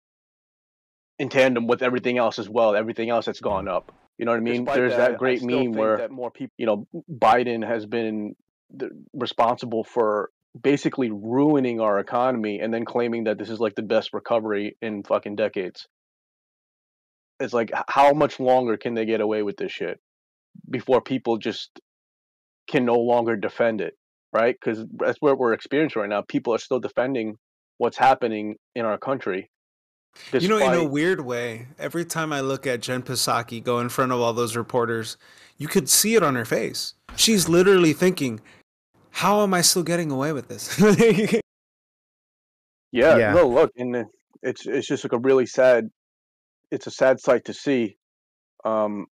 In 1.19 1.29
tandem 1.29 1.67
with 1.67 1.83
everything 1.83 2.19
else 2.19 2.39
as 2.39 2.49
well 2.49 2.77
everything 2.77 3.11
else 3.11 3.27
that's 3.27 3.41
gone 3.41 3.67
up 3.67 3.93
you 4.19 4.25
know 4.25 4.33
what 4.33 4.39
i 4.39 4.41
mean? 4.41 4.65
Despite 4.65 4.77
there's 4.77 4.97
that, 4.97 5.11
that, 5.13 5.19
great 5.19 5.43
meme 5.43 5.73
where 5.73 5.99
that 5.99 6.11
more 6.11 6.31
people. 6.31 6.55
you 6.59 6.67
know 6.67 6.87
biden 7.11 7.67
has 7.67 7.87
been 7.87 8.35
the, 8.71 8.91
responsible 9.13 9.85
for 9.85 10.31
basically 10.61 11.11
ruining 11.11 11.81
our 11.81 11.99
economy 11.99 12.61
and 12.61 12.73
then 12.73 12.85
claiming 12.85 13.25
that 13.25 13.39
this 13.39 13.51
is 13.51 13.61
like 13.61 13.75
the 13.75 13.83
best 13.83 14.13
recovery 14.13 14.77
in 14.81 15.03
fucking 15.03 15.37
decades. 15.37 15.87
It's 17.39 17.53
like 17.53 17.71
how 17.89 18.13
much 18.13 18.41
longer 18.41 18.79
can 18.79 18.95
they 18.95 19.05
get 19.05 19.21
away 19.21 19.43
with 19.43 19.59
this 19.59 19.71
shit 19.71 20.01
before 20.71 21.03
people 21.03 21.37
just 21.37 21.79
can 22.67 22.87
no 22.87 22.95
longer 22.95 23.37
defend 23.37 23.83
it 23.83 23.95
right? 24.37 24.57
Because 24.61 24.85
that's 24.99 25.19
what 25.21 25.39
we're 25.39 25.53
experiencing 25.53 26.01
right 26.01 26.09
now. 26.09 26.23
People 26.23 26.55
are 26.55 26.59
still 26.59 26.81
defending 26.81 27.37
what's 27.79 27.97
happening 27.97 28.57
in 28.75 28.85
our 28.85 28.99
country 28.99 29.51
You 30.33 30.49
know, 30.49 30.59
in 30.59 30.75
a 30.75 30.85
weird 30.85 31.21
way, 31.21 31.69
every 31.79 32.05
time 32.05 32.33
I 32.33 32.41
look 32.41 32.67
at 32.67 32.81
Jen 32.81 33.03
Psaki 33.03 33.63
go 33.63 33.79
in 33.81 33.89
front 33.89 34.13
of 34.13 34.21
all 34.21 34.33
those 34.33 34.57
reporters, 34.57 35.17
you 35.59 35.69
could 35.69 35.89
see 35.89 36.15
it 36.15 36.23
on 36.23 36.35
her 36.35 36.45
face. 36.45 36.95
She's 37.17 37.49
literally 37.49 37.93
thinking, 37.93 38.41
"How 39.11 39.43
am 39.43 39.55
I 39.55 39.63
still 39.63 39.83
getting 39.83 40.11
away 40.11 40.33
with 40.33 40.49
this?" 40.49 40.79
Yeah, 42.93 43.17
Yeah. 43.19 43.33
no, 43.35 43.49
look, 43.49 43.73
and 43.77 44.07
it's 44.43 44.67
it's 44.67 44.87
just 44.87 45.05
like 45.05 45.13
a 45.13 45.19
really 45.19 45.47
sad. 45.47 45.91
It's 46.71 46.87
a 46.87 46.91
sad 46.91 47.21
sight 47.21 47.45
to 47.47 47.53
see, 47.55 47.97
um, 48.65 49.07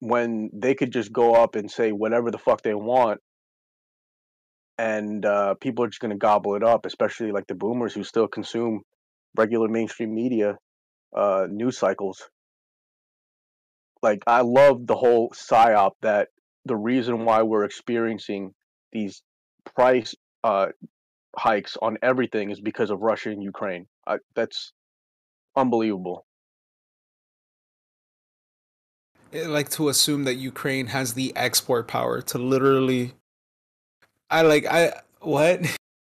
when 0.00 0.50
they 0.52 0.74
could 0.74 0.92
just 0.92 1.12
go 1.12 1.34
up 1.34 1.54
and 1.56 1.70
say 1.70 1.92
whatever 1.92 2.30
the 2.30 2.38
fuck 2.38 2.62
they 2.62 2.74
want, 2.74 3.20
and 4.78 5.24
uh, 5.26 5.54
people 5.54 5.84
are 5.84 5.88
just 5.88 6.00
gonna 6.00 6.16
gobble 6.16 6.54
it 6.54 6.62
up. 6.62 6.86
Especially 6.86 7.32
like 7.32 7.46
the 7.46 7.54
boomers 7.54 7.94
who 7.94 8.04
still 8.04 8.28
consume 8.28 8.82
regular 9.38 9.68
mainstream 9.68 10.14
media, 10.14 10.58
uh, 11.16 11.46
news 11.48 11.78
cycles. 11.78 12.28
Like 14.02 14.22
I 14.26 14.42
love 14.42 14.86
the 14.86 14.96
whole 14.96 15.30
psyop 15.30 15.92
that 16.02 16.28
the 16.64 16.76
reason 16.76 17.24
why 17.24 17.42
we're 17.42 17.64
experiencing 17.64 18.52
these 18.92 19.22
price 19.76 20.14
uh, 20.44 20.66
hikes 21.36 21.76
on 21.80 21.98
everything 22.02 22.50
is 22.50 22.60
because 22.60 22.90
of 22.90 23.00
Russia 23.00 23.30
and 23.30 23.42
Ukraine. 23.42 23.86
I, 24.06 24.18
that's 24.34 24.72
unbelievable. 25.56 26.26
I 29.32 29.42
like 29.42 29.68
to 29.70 29.88
assume 29.88 30.24
that 30.24 30.34
Ukraine 30.34 30.86
has 30.86 31.14
the 31.14 31.32
export 31.36 31.86
power 31.86 32.22
to 32.22 32.38
literally. 32.38 33.12
I 34.30 34.42
like 34.42 34.66
I 34.66 35.00
what? 35.20 35.60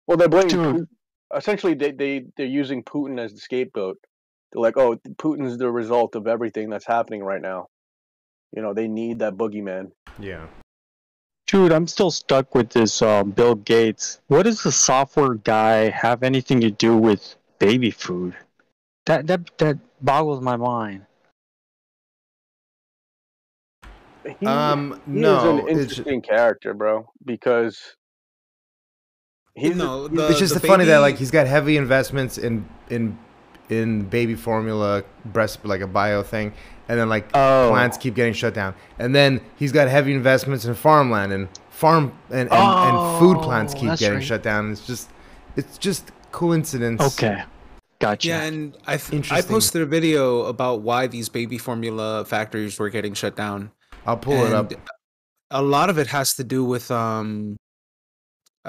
Well, 0.06 0.16
they're 0.16 0.28
blaming 0.28 0.48
Dude. 0.48 0.88
Putin. 1.32 1.38
essentially 1.38 1.74
they 1.74 1.92
they 1.92 2.26
they're 2.36 2.46
using 2.46 2.82
Putin 2.82 3.18
as 3.18 3.34
the 3.34 3.40
scapegoat. 3.40 3.98
They're 4.52 4.62
like, 4.62 4.76
oh, 4.76 4.96
Putin's 5.16 5.58
the 5.58 5.70
result 5.70 6.14
of 6.14 6.26
everything 6.26 6.70
that's 6.70 6.86
happening 6.86 7.22
right 7.22 7.42
now. 7.42 7.68
You 8.54 8.62
know, 8.62 8.72
they 8.72 8.88
need 8.88 9.18
that 9.18 9.36
boogeyman. 9.36 9.92
yeah 10.18 10.46
Dude, 11.48 11.72
I'm 11.72 11.86
still 11.86 12.10
stuck 12.10 12.54
with 12.54 12.68
this 12.68 13.00
um, 13.00 13.30
Bill 13.30 13.54
Gates. 13.54 14.20
What 14.26 14.42
does 14.42 14.62
the 14.62 14.70
software 14.70 15.32
guy 15.34 15.88
have 15.88 16.22
anything 16.22 16.60
to 16.60 16.70
do 16.70 16.94
with 16.94 17.36
baby 17.58 17.90
food? 17.90 18.36
That 19.06 19.26
that 19.28 19.56
that 19.56 19.78
boggles 20.02 20.42
my 20.42 20.56
mind. 20.56 21.06
He, 24.38 24.44
um 24.44 25.00
he 25.06 25.20
no 25.20 25.38
is 25.38 25.44
an 25.44 25.58
it's, 25.60 25.80
interesting 25.80 26.20
character, 26.20 26.74
bro, 26.74 27.10
because 27.24 27.96
he's 29.58 29.76
no, 29.76 30.08
the, 30.08 30.28
it's 30.28 30.38
just 30.38 30.54
the 30.54 30.60
funny 30.60 30.84
that 30.86 30.98
like 30.98 31.16
he's 31.16 31.30
got 31.30 31.46
heavy 31.46 31.76
investments 31.76 32.38
in 32.38 32.68
in 32.90 33.18
in 33.68 34.02
baby 34.08 34.34
formula, 34.34 35.04
breast 35.26 35.64
like 35.64 35.80
a 35.82 35.86
bio 35.86 36.22
thing, 36.22 36.52
and 36.88 36.98
then 36.98 37.08
like 37.08 37.28
Oh. 37.34 37.68
plants 37.70 37.96
keep 37.98 38.14
getting 38.14 38.32
shut 38.32 38.54
down. 38.54 38.74
And 38.98 39.14
then 39.14 39.40
he's 39.56 39.72
got 39.72 39.88
heavy 39.88 40.12
investments 40.14 40.64
in 40.64 40.74
farmland 40.74 41.32
and 41.32 41.48
farm 41.70 42.12
and 42.30 42.50
and, 42.50 42.52
and 42.52 43.18
food 43.18 43.42
plants 43.42 43.74
Oh, 43.76 43.80
keep 43.80 43.98
getting 43.98 44.14
right. 44.18 44.24
shut 44.24 44.42
down. 44.42 44.72
It's 44.72 44.86
just 44.86 45.10
it's 45.56 45.76
just 45.78 46.10
coincidence. 46.32 47.00
Okay. 47.02 47.42
Gotcha. 48.00 48.28
Yeah, 48.28 48.42
and 48.44 48.76
I 48.86 48.96
th- 48.96 49.32
I 49.32 49.42
posted 49.42 49.82
a 49.82 49.86
video 49.86 50.44
about 50.44 50.82
why 50.82 51.08
these 51.08 51.28
baby 51.28 51.58
formula 51.58 52.24
factories 52.24 52.78
were 52.78 52.90
getting 52.90 53.12
shut 53.12 53.34
down. 53.34 53.72
I'll 54.06 54.16
pull 54.16 54.46
it 54.46 54.52
up. 54.52 54.72
A 55.50 55.60
lot 55.62 55.90
of 55.90 55.98
it 55.98 56.06
has 56.08 56.34
to 56.36 56.44
do 56.44 56.64
with 56.64 56.90
um 56.92 57.56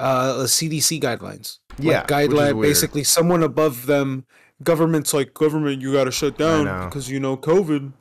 uh 0.00 0.44
CDC 0.44 1.00
guidelines. 1.00 1.58
Yeah, 1.78 2.00
like 2.00 2.02
which 2.02 2.16
guideline 2.16 2.62
basically 2.62 3.04
someone 3.04 3.42
above 3.42 3.86
them 3.86 4.26
government's 4.62 5.14
like 5.14 5.34
government 5.34 5.80
you 5.80 5.92
got 5.92 6.04
to 6.04 6.10
shut 6.10 6.36
down 6.36 6.88
because 6.88 7.10
you 7.10 7.20
know 7.20 7.36
COVID. 7.36 7.92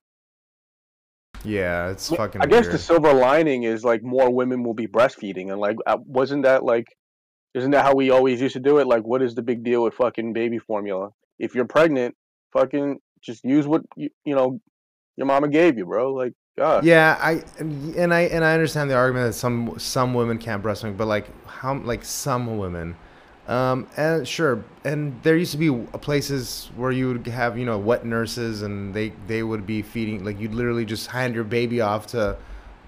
Yeah, 1.43 1.89
it's 1.89 2.11
Yeah, 2.11 2.17
fucking. 2.17 2.41
I 2.41 2.47
guess 2.47 2.67
the 2.67 2.77
silver 2.77 3.13
lining 3.13 3.63
is 3.63 3.83
like 3.83 4.03
more 4.03 4.29
women 4.29 4.63
will 4.63 4.73
be 4.73 4.87
breastfeeding, 4.87 5.51
and 5.51 5.59
like, 5.59 5.77
uh, 5.85 5.97
wasn't 6.05 6.43
that 6.43 6.65
like, 6.65 6.87
isn't 7.53 7.71
that 7.71 7.85
how 7.85 7.95
we 7.95 8.09
always 8.09 8.41
used 8.41 8.53
to 8.53 8.59
do 8.59 8.79
it? 8.79 8.87
Like, 8.87 9.03
what 9.03 9.21
is 9.21 9.35
the 9.35 9.41
big 9.41 9.63
deal 9.63 9.83
with 9.83 9.93
fucking 9.93 10.33
baby 10.33 10.59
formula? 10.59 11.11
If 11.37 11.55
you're 11.55 11.65
pregnant, 11.65 12.15
fucking 12.51 12.99
just 13.21 13.43
use 13.45 13.67
what 13.67 13.83
you, 13.95 14.09
you 14.25 14.35
know 14.35 14.59
your 15.15 15.27
mama 15.27 15.47
gave 15.47 15.77
you, 15.77 15.85
bro. 15.85 16.13
Like, 16.13 16.33
God. 16.59 16.83
Yeah, 16.83 17.17
I 17.21 17.41
and 17.57 18.13
I 18.13 18.21
and 18.23 18.43
I 18.43 18.53
understand 18.53 18.89
the 18.89 18.95
argument 18.95 19.27
that 19.29 19.33
some 19.33 19.79
some 19.79 20.13
women 20.13 20.37
can't 20.37 20.61
breastfeed, 20.61 20.97
but 20.97 21.07
like 21.07 21.27
how 21.47 21.75
like 21.75 22.03
some 22.03 22.57
women, 22.57 22.97
um, 23.47 23.87
and 23.95 24.27
sure, 24.27 24.65
and 24.83 25.17
there 25.23 25.37
used 25.37 25.53
to 25.53 25.57
be 25.57 25.71
places 25.99 26.69
where 26.75 26.91
you 26.91 27.07
would 27.07 27.25
have 27.27 27.57
you 27.57 27.65
know 27.65 27.77
wet 27.77 28.05
nurses, 28.05 28.61
and 28.61 28.93
they 28.93 29.13
they 29.25 29.41
would 29.41 29.65
be 29.65 29.81
feeding 29.81 30.25
like 30.25 30.37
you'd 30.37 30.53
literally 30.53 30.83
just 30.83 31.07
hand 31.07 31.33
your 31.33 31.45
baby 31.45 31.79
off 31.79 32.07
to 32.07 32.35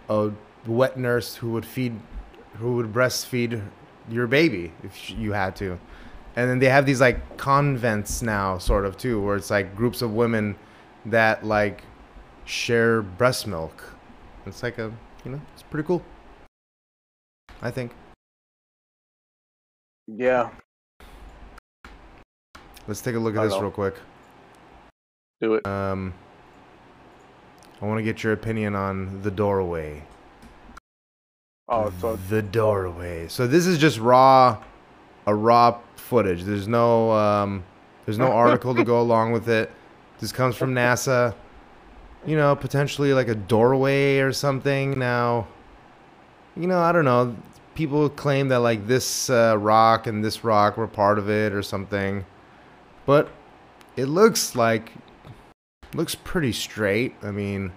a 0.10 0.32
wet 0.68 0.98
nurse 0.98 1.36
who 1.36 1.52
would 1.52 1.66
feed, 1.66 1.98
who 2.56 2.76
would 2.76 2.92
breastfeed 2.92 3.64
your 4.10 4.28
baby 4.28 4.74
if 4.84 5.12
you 5.12 5.32
had 5.32 5.56
to, 5.56 5.80
and 6.36 6.50
then 6.50 6.60
they 6.60 6.68
have 6.68 6.86
these 6.86 7.00
like 7.00 7.38
convents 7.38 8.22
now, 8.22 8.58
sort 8.58 8.84
of 8.86 8.98
too, 8.98 9.22
where 9.22 9.38
it's 9.38 9.50
like 9.50 9.78
groups 9.78 10.02
of 10.02 10.14
women 10.14 10.58
that 11.06 11.46
like 11.46 11.84
share 12.46 13.02
breast 13.02 13.48
milk. 13.48 13.84
It's 14.46 14.64
like 14.64 14.78
a, 14.78 14.92
you 15.24 15.32
know, 15.32 15.42
it's 15.54 15.64
pretty 15.64 15.86
cool. 15.88 16.04
I 17.62 17.72
think. 17.72 17.94
Yeah, 20.08 20.50
Let's 22.88 23.02
take 23.02 23.16
a 23.16 23.20
look 23.20 23.38
I 23.38 23.42
at 23.42 23.44
this 23.46 23.54
know. 23.54 23.62
real 23.62 23.72
quick. 23.72 23.96
do 25.40 25.54
it. 25.56 25.66
Um, 25.66 26.14
I 27.82 27.86
want 27.86 28.00
to 28.00 28.04
get 28.04 28.24
your 28.24 28.34
opinion 28.34 28.76
on 28.76 29.22
the 29.22 29.32
doorway. 29.32 30.04
Oh, 31.70 31.92
so 32.02 32.16
the 32.16 32.42
doorway. 32.42 33.28
So 33.28 33.48
this 33.48 33.66
is 33.66 33.78
just 33.78 33.98
raw, 34.00 34.62
a 35.26 35.34
raw 35.34 35.80
footage. 35.96 36.44
There's 36.44 36.68
no, 36.68 37.12
um, 37.12 37.64
there's 38.06 38.18
no 38.18 38.32
article 38.32 38.76
to 38.76 38.84
go 38.84 39.00
along 39.00 39.32
with 39.32 39.48
it. 39.48 39.72
This 40.20 40.32
comes 40.32 40.56
from 40.56 40.74
NASA. 40.74 41.34
You 42.26 42.36
know, 42.36 42.56
potentially 42.56 43.14
like 43.14 43.28
a 43.28 43.36
doorway 43.36 44.20
or 44.20 44.32
something. 44.32 45.00
Now, 45.00 45.48
you 46.56 46.68
know, 46.68 46.80
I 46.80 46.92
don't 46.92 47.06
know. 47.06 47.36
People 47.74 48.10
claim 48.10 48.50
that 48.50 48.60
like 48.60 48.88
this 48.88 49.30
uh, 49.30 49.56
rock 49.58 50.06
and 50.06 50.24
this 50.24 50.44
rock 50.44 50.78
were 50.78 50.88
part 50.88 51.18
of 51.18 51.30
it 51.30 51.54
or 51.54 51.64
something, 51.64 52.26
but 53.06 53.30
it 53.96 54.06
looks 54.06 54.56
like 54.56 54.92
looks 55.94 56.16
pretty 56.16 56.52
straight. 56.52 57.16
I 57.24 57.32
mean, 57.32 57.72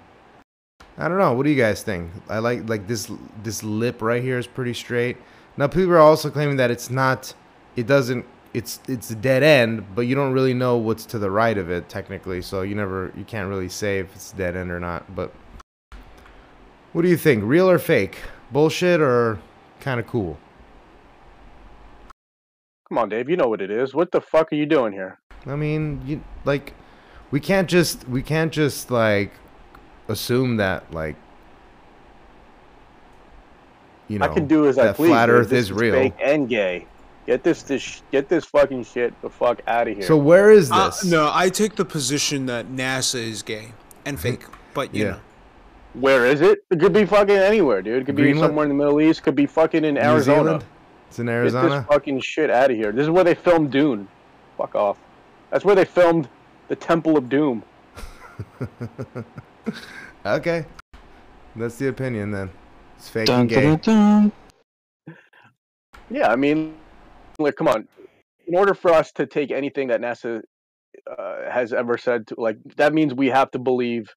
I 0.98 1.08
don't 1.08 1.18
know. 1.18 1.32
What 1.32 1.44
do 1.44 1.50
you 1.50 1.60
guys 1.60 1.82
think? 1.82 2.10
I 2.28 2.38
like 2.38 2.68
like 2.68 2.86
this 2.86 3.10
this 3.42 3.62
lip 3.62 4.02
right 4.02 4.22
here 4.22 4.38
is 4.38 4.46
pretty 4.46 4.74
straight. 4.74 5.16
Now 5.56 5.68
people 5.68 5.92
are 5.92 5.98
also 5.98 6.30
claiming 6.30 6.56
that 6.56 6.70
it's 6.70 6.90
not. 6.90 7.34
It 7.76 7.86
doesn't. 7.86 8.24
It's 8.54 8.78
it's 8.88 9.10
a 9.10 9.16
dead 9.16 9.42
end, 9.42 9.84
but 9.94 10.02
you 10.02 10.14
don't 10.14 10.32
really 10.32 10.54
know 10.54 10.76
what's 10.76 11.04
to 11.06 11.18
the 11.18 11.30
right 11.30 11.58
of 11.58 11.70
it 11.70 11.88
technically. 11.88 12.40
So 12.40 12.62
you 12.62 12.74
never 12.76 13.12
you 13.16 13.24
can't 13.24 13.48
really 13.48 13.68
say 13.68 13.98
if 13.98 14.14
it's 14.14 14.30
dead 14.32 14.56
end 14.56 14.70
or 14.70 14.78
not. 14.80 15.14
But 15.14 15.32
what 16.92 17.02
do 17.02 17.08
you 17.08 17.16
think? 17.16 17.42
Real 17.44 17.68
or 17.68 17.78
fake? 17.80 18.18
Bullshit 18.52 19.00
or 19.00 19.40
kind 19.80 19.98
of 20.00 20.06
cool? 20.06 20.38
come 22.88 22.98
on, 22.98 23.08
Dave. 23.08 23.28
You 23.28 23.36
know 23.36 23.48
what 23.48 23.60
it 23.60 23.70
is. 23.72 23.92
What 23.92 24.12
the 24.12 24.20
fuck 24.20 24.52
are 24.52 24.56
you 24.56 24.66
doing 24.66 24.92
here? 24.92 25.18
I 25.46 25.56
mean, 25.56 26.00
you 26.06 26.22
like 26.44 26.74
we 27.32 27.40
can't 27.40 27.68
just 27.68 28.06
we 28.08 28.22
can't 28.22 28.52
just 28.52 28.90
like 28.90 29.32
assume 30.06 30.58
that 30.58 30.92
like 30.94 31.16
you 34.06 34.20
know 34.20 34.26
I 34.26 34.28
can 34.28 34.46
do 34.46 34.68
as 34.68 34.78
I 34.78 34.84
that 34.84 34.96
please. 34.96 35.08
flat. 35.08 35.28
Earth 35.28 35.48
This 35.48 35.64
is 35.64 35.72
real. 35.72 35.94
fake 35.94 36.14
and 36.22 36.48
gay. 36.48 36.86
Get 37.26 37.42
this, 37.42 37.62
this, 37.62 38.02
get 38.12 38.28
this 38.28 38.44
fucking 38.44 38.84
shit 38.84 39.18
the 39.22 39.30
fuck 39.30 39.62
out 39.66 39.88
of 39.88 39.94
here. 39.96 40.06
So 40.06 40.16
where 40.16 40.50
is 40.50 40.70
Uh, 40.70 40.86
this? 40.86 41.04
no, 41.04 41.30
I 41.32 41.48
take 41.48 41.74
the 41.76 41.84
position 41.84 42.46
that 42.46 42.66
NASA 42.66 43.16
is 43.16 43.42
gay 43.42 43.72
and 44.04 44.20
fake, 44.20 44.44
but 44.74 44.94
you 44.94 45.04
Yeah. 45.04 45.10
know. 45.12 45.20
Where 45.94 46.26
is 46.26 46.40
it? 46.40 46.58
It 46.70 46.80
could 46.80 46.92
be 46.92 47.06
fucking 47.06 47.36
anywhere, 47.36 47.80
dude. 47.80 48.02
It 48.02 48.04
could 48.06 48.16
be 48.16 48.34
somewhere 48.38 48.64
in 48.64 48.68
the 48.68 48.74
Middle 48.74 49.00
East. 49.00 49.22
Could 49.22 49.36
be 49.36 49.46
fucking 49.46 49.84
in 49.84 49.94
New 49.94 50.00
Arizona. 50.00 50.42
Zealand? 50.42 50.64
It's 51.08 51.18
in 51.20 51.28
Arizona. 51.28 51.68
Get 51.68 51.76
this 51.78 51.86
fucking 51.86 52.20
shit 52.20 52.50
out 52.50 52.70
of 52.70 52.76
here. 52.76 52.90
This 52.92 53.04
is 53.04 53.10
where 53.10 53.22
they 53.24 53.34
filmed 53.34 53.70
Dune. 53.70 54.08
Fuck 54.58 54.74
off. 54.74 54.98
That's 55.50 55.64
where 55.64 55.76
they 55.76 55.84
filmed 55.84 56.28
the 56.68 56.76
Temple 56.76 57.16
of 57.16 57.28
Doom. 57.28 57.62
Okay, 60.26 60.64
that's 61.54 61.76
the 61.76 61.88
opinion 61.88 62.30
then. 62.30 62.50
It's 62.96 63.08
fake 63.10 63.26
Dun, 63.26 63.40
and 63.40 63.48
gay. 63.48 63.62
dun, 63.62 63.76
dun, 63.82 64.32
dun. 65.06 65.16
Yeah, 66.10 66.32
I 66.32 66.36
mean, 66.36 66.74
like, 67.38 67.56
come 67.56 67.68
on. 67.68 67.88
In 68.46 68.56
order 68.56 68.74
for 68.74 68.92
us 68.92 69.10
to 69.12 69.26
take 69.26 69.50
anything 69.50 69.88
that 69.88 70.00
NASA 70.00 70.42
uh, 71.10 71.50
has 71.50 71.72
ever 71.72 71.96
said, 71.98 72.26
to, 72.28 72.34
like, 72.38 72.56
that 72.76 72.92
means 72.92 73.14
we 73.14 73.28
have 73.28 73.50
to 73.52 73.58
believe 73.58 74.14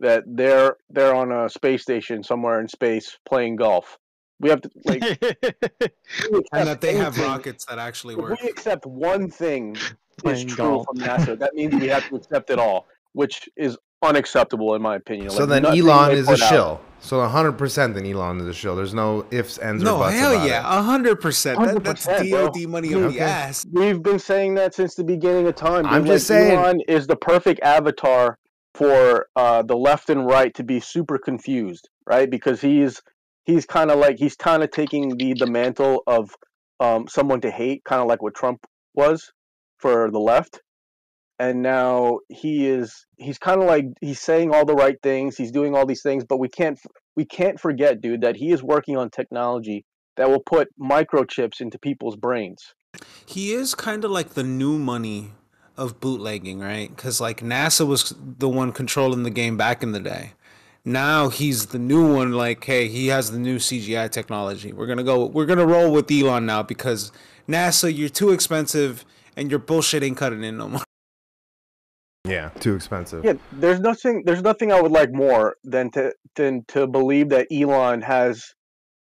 that 0.00 0.22
they're 0.26 0.76
they're 0.90 1.14
on 1.14 1.32
a 1.32 1.48
space 1.48 1.82
station 1.82 2.22
somewhere 2.22 2.60
in 2.60 2.68
space 2.68 3.16
playing 3.28 3.56
golf. 3.56 3.98
We 4.40 4.48
have 4.50 4.60
to 4.60 4.70
like 4.84 5.02
And 6.52 6.68
that 6.68 6.80
they 6.80 6.94
have 6.94 7.18
rockets 7.18 7.64
that 7.64 7.78
actually 7.80 8.14
If 8.14 8.20
work. 8.20 8.40
we 8.40 8.48
accept 8.48 8.86
one 8.86 9.28
thing 9.28 9.76
is 10.24 10.44
true 10.44 10.56
golf. 10.56 10.86
from 10.86 10.98
NASA, 10.98 11.36
that 11.38 11.54
means 11.54 11.74
we 11.74 11.88
have 11.88 12.08
to 12.10 12.14
accept 12.16 12.50
it 12.50 12.60
all, 12.60 12.86
which 13.14 13.48
is 13.56 13.76
unacceptable 14.02 14.74
in 14.76 14.82
my 14.82 14.94
opinion. 14.94 15.30
So 15.30 15.40
Like, 15.44 15.62
then 15.62 15.66
Elon 15.66 16.12
is 16.12 16.28
a 16.28 16.32
put 16.32 16.42
out- 16.42 16.48
shill. 16.48 16.80
So 17.00 17.18
100% 17.18 17.94
then 17.94 18.04
Elon 18.06 18.40
is 18.40 18.46
the 18.46 18.52
show. 18.52 18.74
There's 18.74 18.92
no 18.94 19.24
ifs, 19.30 19.58
ands, 19.58 19.82
or 19.82 19.86
No, 19.86 19.98
buts 19.98 20.16
hell 20.16 20.32
about 20.34 20.46
yeah, 20.48 20.58
it. 20.60 20.78
a 20.78 20.82
hundred 20.82 21.20
percent. 21.20 21.58
That- 21.60 21.82
That's 21.84 22.06
100%, 22.06 22.30
bro. 22.30 22.48
DOD 22.50 22.66
money 22.68 22.92
on 22.94 23.04
Okay. 23.04 23.18
the 23.18 23.20
ass. 23.24 23.64
We've 23.72 24.02
been 24.02 24.18
saying 24.18 24.54
that 24.54 24.74
since 24.74 24.94
the 24.94 25.04
beginning 25.04 25.46
of 25.46 25.54
time. 25.54 25.86
I'm 25.86 26.04
just 26.04 26.26
saying- 26.26 26.58
Elon 26.58 26.80
is 26.88 27.06
the 27.06 27.16
perfect 27.16 27.60
avatar 27.62 28.36
for 28.74 29.28
uh, 29.36 29.62
the 29.62 29.76
left 29.76 30.10
and 30.10 30.26
right 30.26 30.52
to 30.54 30.64
be 30.64 30.80
super 30.80 31.18
confused, 31.18 31.88
right? 32.06 32.28
Because 32.30 32.60
he's 32.60 33.00
he's 33.44 33.64
kind 33.64 33.90
of 33.90 33.98
like 33.98 34.18
he's 34.18 34.36
kind 34.36 34.62
of 34.62 34.70
taking 34.70 35.16
the 35.16 35.34
the 35.34 35.46
mantle 35.46 36.02
of 36.06 36.34
um, 36.80 37.08
someone 37.08 37.40
to 37.40 37.50
hate, 37.50 37.82
kind 37.84 38.02
of 38.02 38.08
like 38.08 38.22
what 38.22 38.34
Trump 38.34 38.64
was 38.94 39.32
for 39.78 40.10
the 40.10 40.18
left. 40.20 40.60
And 41.40 41.62
now 41.62 42.18
he 42.28 42.66
is 42.66 43.06
he's 43.16 43.38
kind 43.38 43.60
of 43.60 43.68
like 43.68 43.86
he's 44.00 44.20
saying 44.20 44.52
all 44.52 44.64
the 44.64 44.74
right 44.74 44.96
things, 45.02 45.36
he's 45.36 45.52
doing 45.52 45.74
all 45.74 45.86
these 45.86 46.02
things, 46.02 46.24
but 46.24 46.38
we 46.38 46.48
can't 46.48 46.78
we 47.16 47.24
can't 47.24 47.60
forget, 47.60 48.00
dude, 48.00 48.22
that 48.22 48.36
he 48.36 48.50
is 48.50 48.62
working 48.62 48.96
on 48.96 49.10
technology 49.10 49.84
that 50.16 50.28
will 50.28 50.42
put 50.42 50.68
microchips 50.80 51.60
into 51.60 51.78
people's 51.78 52.16
brains. 52.16 52.74
He 53.24 53.52
is 53.52 53.74
kind 53.74 54.04
of 54.04 54.10
like 54.10 54.30
the 54.30 54.42
new 54.42 54.78
money 54.78 55.32
of 55.76 56.00
bootlegging, 56.00 56.58
right? 56.58 56.94
Because 56.94 57.20
like 57.20 57.40
NASA 57.40 57.86
was 57.86 58.14
the 58.18 58.48
one 58.48 58.72
controlling 58.72 59.22
the 59.22 59.30
game 59.30 59.56
back 59.56 59.82
in 59.82 59.92
the 59.92 60.00
day. 60.00 60.32
Now 60.84 61.28
he's 61.28 61.66
the 61.66 61.78
new 61.78 62.14
one. 62.14 62.32
Like, 62.32 62.64
hey, 62.64 62.88
he 62.88 63.08
has 63.08 63.30
the 63.30 63.38
new 63.38 63.58
CGI 63.58 64.10
technology. 64.10 64.72
We're 64.72 64.86
gonna 64.86 65.04
go. 65.04 65.26
We're 65.26 65.46
gonna 65.46 65.66
roll 65.66 65.92
with 65.92 66.10
Elon 66.10 66.46
now 66.46 66.62
because 66.62 67.12
NASA, 67.48 67.94
you're 67.94 68.08
too 68.08 68.30
expensive 68.30 69.04
and 69.36 69.50
your 69.50 69.60
bullshit 69.60 70.02
ain't 70.02 70.16
cutting 70.16 70.42
in 70.42 70.58
no 70.58 70.68
more. 70.68 70.82
Yeah, 72.28 72.50
too 72.60 72.74
expensive. 72.74 73.24
Yeah, 73.24 73.34
there's 73.52 73.80
nothing. 73.80 74.22
There's 74.24 74.42
nothing 74.42 74.72
I 74.72 74.80
would 74.80 74.92
like 74.92 75.12
more 75.12 75.56
than 75.64 75.90
to 75.92 76.12
than 76.34 76.64
to 76.68 76.86
believe 76.86 77.30
that 77.30 77.48
Elon 77.50 78.02
has 78.02 78.54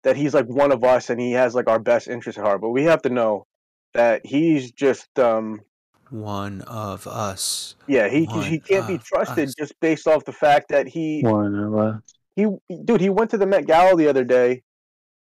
that 0.03 0.17
he's 0.17 0.33
like 0.33 0.47
one 0.47 0.71
of 0.71 0.83
us 0.83 1.09
and 1.09 1.19
he 1.19 1.31
has 1.31 1.55
like 1.55 1.69
our 1.69 1.79
best 1.79 2.07
interest 2.07 2.37
at 2.37 2.43
heart. 2.43 2.61
But 2.61 2.69
we 2.69 2.83
have 2.83 3.01
to 3.03 3.09
know 3.09 3.45
that 3.93 4.25
he's 4.25 4.71
just 4.71 5.07
um 5.19 5.61
One 6.09 6.61
of 6.63 7.07
us. 7.07 7.75
yeah 7.87 8.09
he 8.09 8.25
One 8.25 8.43
he 8.43 8.59
can't 8.59 8.87
be 8.87 8.97
trusted 8.97 9.49
us. 9.49 9.55
just 9.55 9.79
based 9.79 10.07
off 10.07 10.25
the 10.25 10.33
fact 10.33 10.69
that 10.69 10.87
he 10.87 11.21
One 11.21 11.55
of 11.55 11.75
us. 11.75 12.01
he 12.35 12.47
dude 12.83 13.01
he 13.01 13.09
went 13.09 13.31
to 13.31 13.37
the 13.37 13.45
Met 13.45 13.65
Gala 13.67 13.95
the 13.95 14.07
other 14.07 14.23
day 14.23 14.63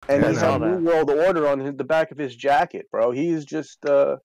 and 0.09 0.23
Yeah, 0.23 0.29
I 0.29 0.31
he 0.31 0.37
saw 0.37 0.53
had 0.57 0.61
New 0.61 0.83
World 0.89 1.09
Order 1.11 1.47
on 1.47 1.59
his, 1.59 1.75
the 1.75 1.83
back 1.83 2.11
of 2.11 2.17
his 2.17 2.35
jacket, 2.35 2.87
bro. 2.91 3.11
He's 3.11 3.45
just 3.45 3.85
uh 3.85 4.17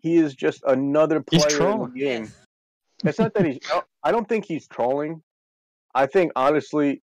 he 0.00 0.16
is 0.16 0.34
just 0.34 0.62
another 0.66 1.20
player 1.20 1.70
in 1.70 1.80
the 1.92 1.98
game. 1.98 2.32
It's 3.04 3.18
not 3.18 3.34
that 3.34 3.46
he's. 3.46 3.58
I 4.02 4.12
don't- 4.12 4.28
think 4.28 4.44
he's 4.46 4.66
trolling. 4.66 5.22
I 5.94 6.06
think 6.06 6.32
honestly, 6.36 7.02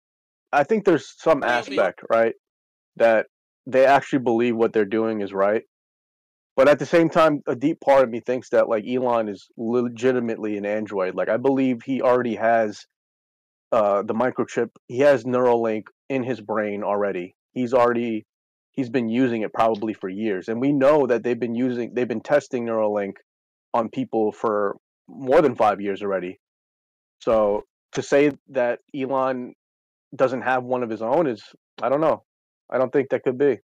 I 0.51 0.63
think 0.63 0.85
there's 0.85 1.13
some 1.17 1.43
aspect 1.43 2.01
right 2.09 2.35
that 2.97 3.27
they 3.65 3.85
actually 3.85 4.19
believe 4.19 4.55
what 4.55 4.73
they're 4.73 4.85
doing 4.85 5.21
is 5.21 5.33
right. 5.33 5.63
But 6.55 6.67
at 6.67 6.77
the 6.79 6.85
same 6.85 7.09
time, 7.09 7.41
a 7.47 7.55
deep 7.55 7.79
part 7.81 8.03
of 8.03 8.09
me 8.11 8.19
thinks 8.19 8.49
that 8.49 8.69
like 8.69 8.85
Elon 8.87 9.27
is 9.29 9.47
legitimately 9.57 10.57
an 10.57 10.65
android. 10.65 11.15
Like 11.15 11.29
I 11.29 11.37
believe 11.37 11.81
he 11.83 12.01
already 12.01 12.35
has 12.35 12.85
uh, 13.71 14.03
the 14.03 14.13
microchip. 14.13 14.69
He 14.87 14.99
has 14.99 15.23
Neuralink 15.23 15.83
in 16.09 16.23
his 16.23 16.39
brain 16.41 16.83
already. 16.83 17.35
He's 17.53 17.73
already 17.73 18.25
he's 18.71 18.89
been 18.89 19.09
using 19.09 19.41
it 19.41 19.53
probably 19.53 19.93
for 19.93 20.09
years, 20.09 20.47
and 20.47 20.61
we 20.61 20.71
know 20.71 21.07
that 21.07 21.23
they've 21.23 21.39
been 21.39 21.55
using 21.55 21.93
they've 21.93 22.07
been 22.07 22.21
testing 22.21 22.65
Neuralink 22.65 23.13
on 23.73 23.89
people 23.89 24.31
for 24.31 24.77
more 25.07 25.41
than 25.41 25.55
five 25.55 25.81
years 25.81 26.01
already. 26.01 26.39
So 27.19 27.63
to 27.93 28.01
say 28.01 28.31
that 28.49 28.79
Elon 28.95 29.53
doesn't 30.15 30.41
have 30.41 30.63
one 30.63 30.83
of 30.83 30.89
his 30.89 31.01
own 31.01 31.27
is 31.27 31.43
I 31.81 31.89
don't 31.89 32.01
know. 32.01 32.23
I 32.69 32.77
don't 32.77 32.91
think 32.91 33.09
that 33.09 33.23
could 33.23 33.37
be. 33.37 33.59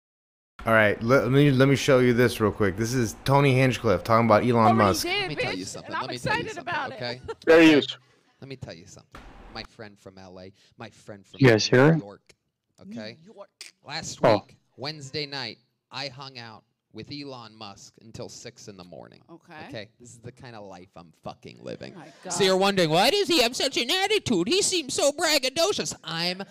All 0.65 0.73
right, 0.73 1.01
let, 1.03 1.29
me 1.29 1.51
let 1.51 1.67
me 1.67 1.75
show 1.75 1.99
you 1.99 2.13
this 2.13 2.39
real 2.39 2.51
quick. 2.51 2.75
This 2.77 2.93
is 2.93 3.15
Tony 3.25 3.53
Hinchcliffe 3.53 4.03
talking 4.03 4.25
about 4.25 4.43
Elon 4.43 4.55
Already 4.55 4.77
Musk. 4.77 5.03
did, 5.05 5.19
Let 5.21 5.27
me 5.29 5.35
tell 5.35 5.53
you 5.53 5.65
something. 5.65 5.87
and 5.87 5.95
I'm 5.95 6.01
Let 6.03 6.11
me 6.11 6.17
tell 6.17 6.33
you 6.35 6.39
excited 6.41 6.55
something. 6.55 6.73
about 6.73 6.93
okay. 6.93 7.21
it. 7.27 7.37
Fair 7.45 7.61
use. 7.61 7.97
Let 8.41 8.47
me 8.47 8.55
tell 8.55 8.73
you 8.73 8.87
something. 8.87 9.21
My 9.53 9.63
friend 9.63 9.99
from 9.99 10.15
LA, 10.15 10.45
my 10.77 10.89
friend 10.89 11.25
from 11.25 11.37
You 11.41 11.49
guys 11.49 11.71
New 11.71 11.77
hear 11.77 11.93
it? 11.93 11.97
York. 11.99 12.33
Okay. 12.81 13.17
New 13.25 13.33
York. 13.35 13.49
Last 13.85 14.19
Oh. 14.23 14.33
week, 14.35 14.57
Wednesday 14.77 15.25
night, 15.25 15.59
I 15.91 16.07
hung 16.07 16.37
out 16.39 16.63
with 16.95 17.11
Elon 17.11 17.55
Musk 17.55 17.93
until 18.01 18.29
six 18.29 18.67
in 18.69 18.77
the 18.77 18.83
morning. 18.83 19.21
Okay. 19.29 19.67
Okay. 19.67 19.89
This 19.99 20.11
is 20.11 20.17
the 20.19 20.31
kind 20.31 20.55
of 20.55 20.63
life 20.65 20.87
I'm 20.95 21.11
fucking 21.23 21.59
living. 21.61 21.93
Oh 21.95 21.99
my 21.99 22.07
God. 22.23 22.29
So 22.31 22.43
you're 22.45 22.57
wondering, 22.57 22.89
why 22.89 23.09
does 23.11 23.27
he 23.27 23.43
have 23.43 23.55
such 23.55 23.77
an 23.77 23.91
attitude? 23.91 24.47
He 24.47 24.61
seems 24.61 24.93
so 24.93 25.11
braggadocious. 25.11 25.93
I'm 26.03 26.41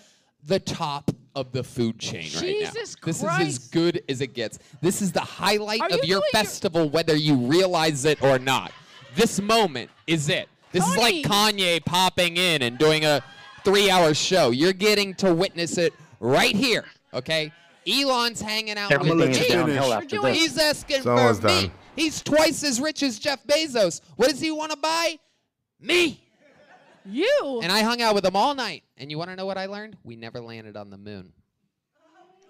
the 0.45 0.59
top 0.59 1.09
of 1.35 1.51
the 1.51 1.63
food 1.63 1.99
chain 1.99 2.25
right 2.25 2.33
now. 2.33 2.39
Jesus 2.39 2.95
This 3.03 3.17
is 3.17 3.23
as 3.23 3.57
good 3.69 4.03
as 4.07 4.21
it 4.21 4.33
gets. 4.35 4.59
This 4.81 5.01
is 5.01 5.11
the 5.11 5.19
highlight 5.19 5.81
Are 5.81 5.87
of 5.87 5.91
you 5.95 5.97
your 5.97 6.19
doing 6.19 6.29
your- 6.33 6.43
festival, 6.43 6.89
whether 6.89 7.15
you 7.15 7.35
realize 7.35 8.05
it 8.05 8.21
or 8.21 8.37
not. 8.39 8.71
This 9.15 9.41
moment 9.41 9.89
is 10.07 10.29
it. 10.29 10.47
This 10.71 10.87
is 10.87 10.95
like 10.97 11.15
Kanye 11.23 11.83
popping 11.83 12.37
in 12.37 12.61
and 12.61 12.77
doing 12.77 13.03
a 13.05 13.23
three-hour 13.63 14.13
show. 14.13 14.51
You're 14.51 14.73
getting 14.73 15.15
to 15.15 15.33
witness 15.33 15.77
it 15.77 15.93
right 16.19 16.55
here. 16.55 16.85
Okay. 17.13 17.51
Elon's 17.87 18.41
hanging 18.41 18.77
out 18.77 18.91
Everything 18.91 19.17
with 19.17 19.29
is 19.31 19.39
me. 19.41 19.47
downhill 19.49 19.93
after 19.93 20.07
doing- 20.17 20.33
this. 20.33 20.37
He's 20.41 20.57
asking 20.57 20.95
It's 20.97 21.05
for 21.05 21.33
me. 21.33 21.39
done. 21.41 21.71
He's 21.95 22.21
twice 22.21 22.63
as 22.63 22.81
rich 22.81 23.03
as 23.03 23.19
Jeff 23.19 23.45
Bezos. 23.45 24.01
What 24.15 24.29
does 24.29 24.39
he 24.41 24.51
want 24.51 24.71
to 24.71 24.77
buy? 24.77 25.19
Me. 25.79 26.19
You. 27.05 27.59
And 27.61 27.71
I 27.71 27.81
hung 27.81 28.01
out 28.01 28.15
with 28.15 28.25
him 28.25 28.35
all 28.35 28.55
night. 28.55 28.83
And 28.97 29.11
you 29.11 29.17
want 29.17 29.29
to 29.29 29.35
know 29.35 29.45
what 29.45 29.57
I 29.57 29.67
learned? 29.67 29.97
We 30.03 30.15
never 30.15 30.39
landed 30.41 30.75
on 30.75 30.89
the 30.89 30.97
moon. 30.97 31.31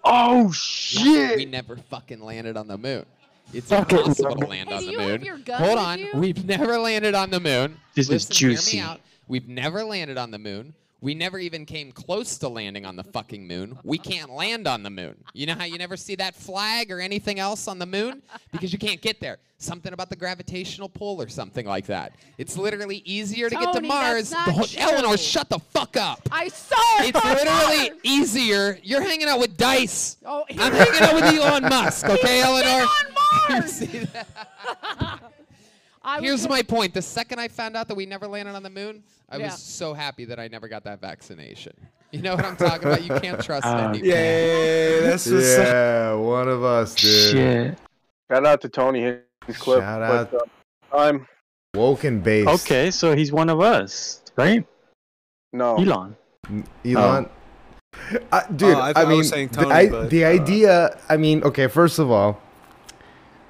Oh 0.04 0.52
shit! 0.52 1.36
We 1.36 1.44
never 1.46 1.76
fucking 1.76 2.20
landed 2.20 2.56
on 2.56 2.68
the 2.68 2.78
moon. 2.78 3.04
It's 3.52 3.70
Okay. 3.72 3.96
impossible 3.98 4.36
to 4.36 4.46
land 4.46 4.68
Hey, 4.68 4.74
on 4.76 4.80
do 4.80 4.86
the 4.86 4.92
you 4.92 4.98
have 5.00 5.08
moon. 5.10 5.24
your 5.24 5.38
gun 5.38 5.58
Hold 5.58 5.70
with 5.74 5.78
on. 5.84 5.98
you? 5.98 6.10
We've 6.14 6.44
never 6.44 6.78
landed 6.78 7.14
on 7.14 7.30
the 7.30 7.40
moon. 7.40 7.80
This 7.94 8.06
is 8.06 8.10
Listen, 8.28 8.36
hear 8.36 8.50
juicy. 8.50 8.76
me 8.76 8.82
out. 8.82 9.00
We've 9.28 9.48
never 9.48 9.82
landed 9.84 10.16
on 10.16 10.30
the 10.30 10.38
moon. 10.38 10.74
We 11.02 11.14
never 11.14 11.38
even 11.38 11.66
came 11.66 11.92
close 11.92 12.38
to 12.38 12.48
landing 12.48 12.86
on 12.86 12.96
the 12.96 13.04
fucking 13.04 13.46
moon. 13.46 13.78
We 13.84 13.98
can't 13.98 14.30
land 14.30 14.66
on 14.66 14.82
the 14.82 14.90
moon. 14.90 15.14
You 15.34 15.46
know 15.46 15.54
how 15.54 15.64
you 15.64 15.76
never 15.78 15.96
see 15.96 16.14
that 16.16 16.34
flag 16.34 16.90
or 16.90 17.00
anything 17.00 17.38
else 17.38 17.68
on 17.68 17.78
the 17.78 17.86
moon? 17.86 18.22
Because 18.50 18.72
you 18.72 18.78
can't 18.78 19.00
get 19.02 19.20
there. 19.20 19.36
Something 19.58 19.92
about 19.92 20.08
the 20.10 20.16
gravitational 20.16 20.88
pull 20.88 21.20
or 21.22 21.28
something 21.28 21.66
like 21.66 21.86
that. 21.86 22.14
It's 22.38 22.56
literally 22.56 23.02
easier 23.04 23.48
to 23.50 23.54
get 23.56 23.66
to 23.68 23.72
Tony, 23.74 23.88
Mars. 23.88 24.32
whole- 24.32 24.66
Eleanor, 24.76 25.16
shut 25.16 25.48
the 25.50 25.58
fuck 25.58 25.96
up. 25.96 26.20
I 26.32 26.48
saw 26.48 26.76
it. 27.02 27.14
It's 27.14 27.24
literally 27.24 27.90
Mars. 27.90 28.00
easier. 28.02 28.78
You're 28.82 29.02
hanging 29.02 29.28
out 29.28 29.38
with 29.38 29.56
Dice. 29.56 30.16
Oh, 30.24 30.44
I'm 30.50 30.72
hanging 30.72 31.02
out 31.02 31.14
with 31.14 31.24
Elon 31.24 31.62
Musk, 31.64 32.06
okay, 32.06 32.40
Eleanor? 32.42 32.86
on 33.50 33.62
You 33.62 33.68
see 33.68 33.98
that? 33.98 35.20
I 36.06 36.20
Here's 36.20 36.42
gonna- 36.42 36.54
my 36.54 36.62
point. 36.62 36.94
The 36.94 37.02
second 37.02 37.40
I 37.40 37.48
found 37.48 37.76
out 37.76 37.88
that 37.88 37.96
we 37.96 38.06
never 38.06 38.26
landed 38.28 38.54
on 38.54 38.62
the 38.62 38.70
moon, 38.70 39.02
I 39.28 39.38
Yeah. 39.38 39.46
was 39.46 39.60
so 39.60 39.92
happy 39.92 40.24
that 40.26 40.38
I 40.38 40.46
never 40.48 40.68
got 40.68 40.84
that 40.84 41.00
vaccination. 41.00 41.72
You 42.12 42.22
know 42.22 42.36
what 42.36 42.44
I'm 42.44 42.56
talking 42.56 42.86
about? 42.86 43.02
You 43.02 43.18
can't 43.20 43.42
trust 43.42 43.66
Ah, 43.66 43.88
anyone. 43.88 44.04
Yay! 44.08 45.00
That's 45.00 45.26
what's 45.28 45.58
up. 45.58 45.66
Yeah, 45.66 46.12
one 46.14 46.48
of 46.48 46.62
us, 46.62 46.94
dude. 46.94 47.30
Shit. 47.32 47.78
Shout 48.30 48.46
out 48.46 48.60
to 48.60 48.68
Tony 48.68 49.00
Hinchcliffe. 49.46 49.82
Shout 49.82 50.30
but, 50.30 50.34
out. 50.40 50.48
uh, 50.92 50.96
I'm 50.96 51.26
Woken 51.74 52.20
base. 52.20 52.46
Okay, 52.46 52.90
so 52.92 53.14
he's 53.16 53.32
one 53.32 53.50
of 53.50 53.60
us, 53.60 54.22
right? 54.36 54.64
no. 55.52 55.76
Elon. 55.76 56.16
Elon. 56.84 57.28
Uh, 58.30 58.42
dude, 58.54 58.74
Oh, 58.76 58.80
I 58.80 58.90
I, 58.90 58.92
thought 58.92 59.06
I 59.06 59.08
mean, 59.08 59.18
was 59.18 59.28
saying 59.28 59.48
the, 59.48 59.66
I- 59.66 59.88
but, 59.88 60.10
the 60.10 60.24
uh, 60.24 60.28
idea. 60.28 60.98
I 61.08 61.16
mean, 61.16 61.42
okay. 61.42 61.66
First 61.66 61.98
of 61.98 62.10
all, 62.10 62.40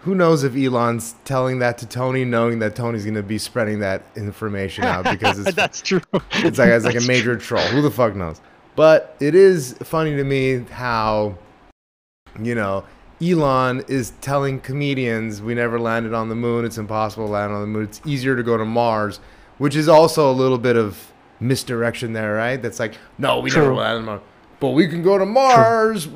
who 0.07 0.15
knows 0.15 0.45
if 0.45 0.55
Elon's 0.55 1.17
telling 1.25 1.59
that 1.59 1.79
to 1.79 1.87
Tony, 1.87 2.25
knowing 2.25 2.61
that 2.61 2.77
Tony's 2.77 3.03
going 3.03 3.17
to 3.17 3.25
be 3.25 3.39
spreading 3.39 3.81
that 3.81 4.05
information 4.15 4.85
out 4.85 5.03
because 5.03 5.37
it's 5.41 5.53
That's 5.57 5.83
true. 5.83 6.01
it's 6.35 6.59
like 6.61 6.69
it's 6.69 6.85
like 6.85 6.95
a 6.95 7.01
major 7.01 7.37
troll. 7.37 7.65
Who 7.65 7.83
the 7.83 7.91
fuck 7.91 8.15
knows? 8.15 8.41
But 8.77 9.17
it 9.19 9.35
is 9.35 9.73
funny 9.83 10.15
to 10.15 10.23
me 10.23 10.59
how, 10.71 11.37
you 12.41 12.55
know, 12.55 12.85
Elon 13.21 13.85
is 13.89 14.13
telling 14.21 14.61
comedians 14.61 15.43
we 15.43 15.55
never 15.55 15.81
landed 15.81 16.15
on 16.15 16.29
the 16.29 16.37
moon. 16.37 16.65
It's 16.65 16.79
impossible 16.79 17.27
to 17.27 17.33
land 17.33 17.53
on 17.53 17.61
the 17.63 17.67
moon. 17.67 17.83
It's 17.83 18.01
easier 18.07 18.37
to 18.37 18.45
go 18.45 18.57
to 18.57 18.65
Mars, 18.65 19.19
which 19.59 19.75
is 19.75 19.89
also 19.89 20.31
a 20.31 20.35
little 20.35 20.59
bit 20.59 20.77
of 20.77 21.13
misdirection 21.41 22.13
there, 22.13 22.35
right? 22.35 22.63
That's 22.63 22.79
like, 22.79 22.95
no, 23.19 23.41
we 23.41 23.51
never 23.51 23.75
landed 23.75 23.99
on 23.99 24.05
Mars, 24.05 24.21
but 24.61 24.71
we 24.71 24.87
can 24.87 25.03
go 25.03 25.19
to 25.19 25.27
Mars. 25.27 26.07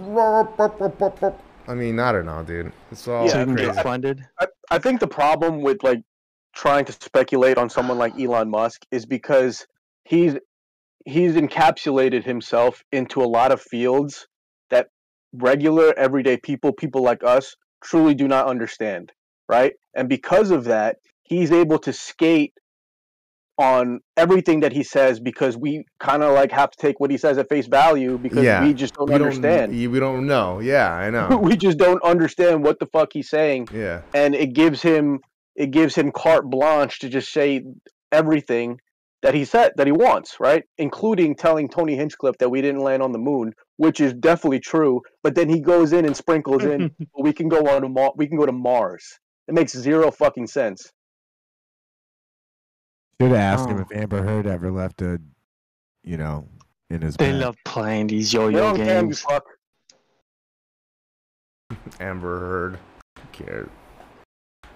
I 1.71 1.75
mean, 1.75 2.01
I 2.01 2.11
don't 2.11 2.27
know, 2.27 2.43
dude. 2.43 2.73
It's 2.91 3.07
all 3.07 3.29
Yeah, 3.29 3.45
crazy. 3.45 3.71
get 3.71 3.77
funded. 3.77 4.27
I, 4.41 4.47
I 4.73 4.79
think 4.81 4.99
the 4.99 5.07
problem 5.07 5.63
with 5.63 5.85
like 5.85 6.03
trying 6.53 6.85
to 6.87 6.93
speculate 6.93 7.59
on 7.59 7.71
someone 7.71 7.97
like 7.97 8.19
Elon 8.19 8.51
Musk 8.51 8.85
is 8.91 9.07
because 9.07 9.69
he's 10.05 10.35
he's 11.07 11.35
encapsulated 11.35 12.25
himself 12.25 12.83
into 12.91 13.23
a 13.23 13.25
lot 13.25 13.53
of 13.53 13.61
fields 13.63 14.27
that 14.71 14.89
regular 15.33 15.97
everyday 15.97 16.39
people, 16.39 16.73
people 16.73 17.05
like 17.05 17.23
us, 17.23 17.55
truly 17.85 18.15
do 18.15 18.27
not 18.27 18.47
understand, 18.49 19.13
right? 19.49 19.75
And 19.95 20.09
because 20.09 20.51
of 20.51 20.65
that, 20.65 20.97
he's 21.23 21.53
able 21.53 21.79
to 21.79 21.93
skate 21.93 22.53
on 23.61 24.01
everything 24.17 24.61
that 24.61 24.73
he 24.73 24.83
says 24.83 25.21
because 25.21 25.57
we 25.57 25.85
kind 25.99 26.23
of 26.23 26.33
like 26.35 26.51
have 26.51 26.71
to 26.71 26.79
take 26.79 26.99
what 26.99 27.11
he 27.11 27.19
says 27.19 27.37
at 27.39 27.49
face 27.49 27.67
value 27.67 28.17
because 28.19 28.43
Yeah. 28.43 28.65
we 28.65 28.73
just 28.73 28.95
don't 28.95 29.09
We 29.09 29.15
understand. 29.15 29.73
Don't, 29.73 29.93
we 29.93 30.01
don't 30.01 30.27
know. 30.27 30.61
Yeah, 30.61 30.91
I 30.91 31.11
know. 31.11 31.37
we 31.43 31.57
just 31.57 31.77
don't 31.79 32.03
understand 32.03 32.65
what 32.65 32.79
the 32.79 32.87
fuck 32.87 33.11
he's 33.13 33.29
saying 33.29 33.69
Yeah. 33.73 34.03
and 34.15 34.35
it 34.35 34.55
gives 34.55 34.81
him 34.83 35.21
it 35.57 35.71
gives 35.73 35.95
him 35.95 36.11
carte 36.11 36.49
blanche 36.49 37.01
to 37.01 37.09
just 37.11 37.31
say 37.33 37.63
everything 38.13 38.81
that 39.23 39.35
he 39.35 39.45
said 39.45 39.73
that 39.77 39.87
he 39.87 39.93
wants, 39.93 40.41
right? 40.41 40.65
Including 40.79 41.35
telling 41.35 41.69
Tony 41.69 41.95
Hinchcliffe 41.97 42.39
that 42.39 42.49
we 42.49 42.63
didn't 42.63 42.81
land 42.81 43.03
on 43.03 43.13
the 43.13 43.19
moon, 43.19 43.53
which 43.77 44.01
is 44.01 44.15
definitely 44.15 44.61
true. 44.61 45.03
But 45.23 45.35
then 45.35 45.51
he 45.51 45.61
goes 45.61 45.93
in 45.93 46.07
and 46.07 46.17
sprinkles 46.17 46.65
in, 46.65 46.91
we 47.19 47.35
can 47.35 47.49
go 47.51 47.67
on 47.69 47.83
to 47.83 47.89
Mar- 47.91 48.13
we 48.17 48.27
can 48.27 48.39
go 48.39 48.47
to 48.47 48.53
Mars. 48.53 49.05
It 49.49 49.55
makes 49.55 49.73
zero 49.77 50.11
fucking 50.11 50.47
sense. 50.47 50.91
Should 53.21 53.31
have 53.33 53.37
asked 53.37 53.69
him 53.69 53.77
Oh. 53.79 53.81
if 53.83 53.93
Amber 53.97 54.23
Heard 54.23 54.47
ever 54.47 54.71
left 54.71 55.03
a, 55.03 55.21
you 56.03 56.17
know, 56.17 56.49
in 56.89 57.03
his 57.03 57.17
They 57.17 57.33
bag. 57.33 57.41
love 57.43 57.57
playing 57.65 58.07
these 58.09 58.33
yo-yo 58.33 58.59
don't 58.59 58.77
care, 58.77 58.97
you 58.97 59.03
games. 59.03 59.21
fuck. 59.21 59.45
Amber 62.01 62.39
Heard. 62.41 62.79
Who 63.19 63.23
cares? 63.45 63.69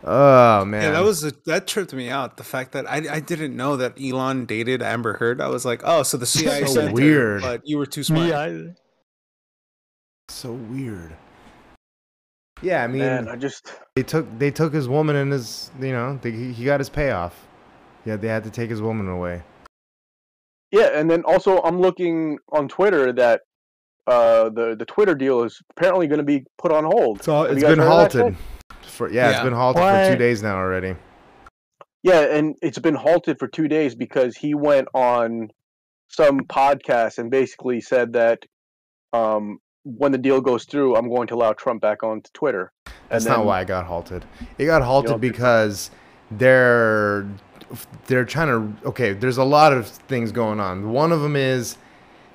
Oh 0.07 0.67
man. 0.67 0.83
Yeah, 0.83 0.91
that 0.91 1.03
was 1.05 1.25
a, 1.25 1.33
that 1.47 1.67
tripped 1.67 1.95
me 1.95 2.11
out. 2.11 2.37
The 2.37 2.45
fact 2.45 2.73
that 2.73 2.87
I, 2.91 2.97
I 3.11 3.21
didn't 3.21 3.57
know 3.57 3.79
that 3.79 3.99
Elon 3.99 4.45
dated 4.45 4.83
Amber 4.83 5.15
Heard. 5.15 5.41
I 5.41 5.49
was 5.49 5.65
like, 5.65 5.81
oh, 5.85 6.03
so 6.03 6.19
the 6.19 6.27
CIA 6.27 6.61
So 6.67 6.75
sent 6.75 6.89
her, 6.89 6.93
weird. 6.95 7.41
but 7.41 7.63
you 7.65 7.79
were 7.79 7.87
too 7.87 8.05
smart. 8.05 8.27
Me 8.27 8.33
either. 8.35 8.75
so 10.29 10.53
weird. 10.53 11.17
Yeah, 12.61 12.85
I 12.85 12.87
mean, 12.87 12.99
Man, 12.99 13.29
I 13.29 13.37
just 13.37 13.73
they 13.97 14.03
took 14.03 14.27
they 14.39 14.51
took 14.51 14.75
his 14.75 14.89
woman 14.89 15.17
and 15.17 15.33
his, 15.33 15.71
you 15.81 15.93
know, 15.93 16.19
they, 16.21 16.31
he 16.31 16.53
he 16.53 16.65
got 16.67 16.81
his 16.81 16.91
payoff. 16.91 17.47
Yeah, 18.05 18.17
they 18.17 18.29
had 18.29 18.45
to 18.45 18.51
take 18.51 18.71
his 18.71 18.83
woman 18.83 19.09
away. 19.09 19.43
yeah, 20.71 20.91
and 20.99 21.11
then 21.11 21.23
also 21.25 21.61
I'm 21.63 21.81
looking 21.81 22.39
on 22.53 22.69
Twitter 22.69 23.13
that 23.13 23.43
uh 24.07 24.51
the 24.51 24.77
the 24.79 24.85
Twitter 24.85 25.15
deal 25.15 25.43
is 25.43 25.63
apparently 25.71 26.07
going 26.07 26.19
to 26.19 26.25
be 26.25 26.45
put 26.59 26.73
on 26.73 26.85
hold. 26.85 27.23
So 27.23 27.45
it's 27.45 27.63
been 27.63 27.79
heard 27.79 28.07
of 28.07 28.13
that 28.13 28.21
halted. 28.21 28.37
For 28.83 29.11
yeah, 29.11 29.31
it's 29.31 29.41
been 29.41 29.53
halted 29.53 29.83
for 29.83 30.13
two 30.13 30.19
days 30.19 30.43
now 30.43 30.57
already. 30.57 30.95
Yeah, 32.03 32.21
and 32.21 32.55
it's 32.61 32.79
been 32.79 32.95
halted 32.95 33.39
for 33.39 33.49
two 33.49 33.67
days 33.67 33.95
because 33.95 34.37
he 34.37 34.55
went 34.55 34.89
on 34.93 35.49
some 36.09 36.41
podcast 36.41 37.17
and 37.17 37.31
basically 37.31 37.81
said 37.81 38.13
that 38.13 38.45
um, 39.15 39.59
when 39.85 40.13
the 40.13 40.19
deal 40.19 40.43
goes 40.43 40.65
through, 40.65 40.97
I'm 40.97 41.09
going 41.09 41.27
to 41.29 41.35
allow 41.35 41.55
Trump 41.55 41.81
back 41.81 42.03
on 42.03 42.21
to 42.21 42.33
Twitter. 42.33 42.73
That's 43.09 43.25
and 43.25 43.35
not 43.35 43.47
why 43.47 43.63
it 43.63 43.69
got 43.69 43.87
halted. 43.87 44.25
It 44.59 44.67
got 44.67 44.83
halted 44.83 45.13
don't 45.13 45.21
think 45.21 45.35
so? 45.35 45.39
because 45.39 45.91
they're 46.31 47.27
they're 48.07 48.25
trying 48.25 48.49
to. 48.49 48.89
Okay, 48.89 49.13
there's 49.13 49.39
a 49.39 49.45
lot 49.45 49.73
of 49.73 49.89
things 49.89 50.33
going 50.33 50.61
on. 50.61 50.91
One 50.91 51.13
of 51.13 51.21
them 51.21 51.37
is 51.37 51.77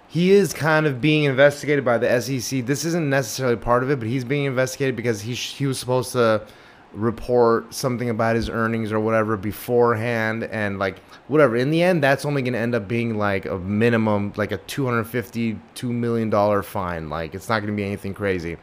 he 0.08 0.32
is 0.32 0.54
kind 0.54 0.86
of 0.86 1.00
being 1.00 1.24
investigated 1.24 1.86
by 1.86 1.98
the 1.98 2.20
SEC. 2.22 2.66
This 2.66 2.84
isn't 2.86 3.10
necessarily 3.10 3.56
part 3.56 3.84
of 3.84 3.92
it, 3.92 4.00
but 4.00 4.08
he's 4.08 4.24
being 4.24 4.46
investigated 4.46 4.96
because 4.96 5.22
he 5.22 5.34
he 5.34 5.66
was 5.68 5.80
supposed 5.80 6.12
to 6.14 6.46
report 6.94 7.72
something 7.74 8.10
about 8.10 8.36
his 8.36 8.50
earnings 8.50 8.92
or 8.92 9.00
whatever 9.00 9.38
beforehand 9.38 10.44
and 10.46 10.80
like 10.80 10.98
whatever 11.28 11.56
in 11.56 11.70
the 11.70 11.84
end 11.84 12.02
that's 12.02 12.26
only 12.26 12.42
going 12.42 12.54
to 12.54 12.60
end 12.60 12.74
up 12.74 12.88
being 12.88 13.16
like 13.16 13.46
a 13.46 13.60
minimum 13.60 14.34
like 14.38 14.52
a 14.52 14.58
252 14.58 15.94
million 15.94 16.32
dollar 16.32 16.64
fine 16.64 17.08
like 17.08 17.36
it's 17.36 17.48
not 17.48 17.60
going 17.60 17.72
to 17.72 17.76
be 17.78 17.86
anything 17.86 18.12
crazy 18.12 18.58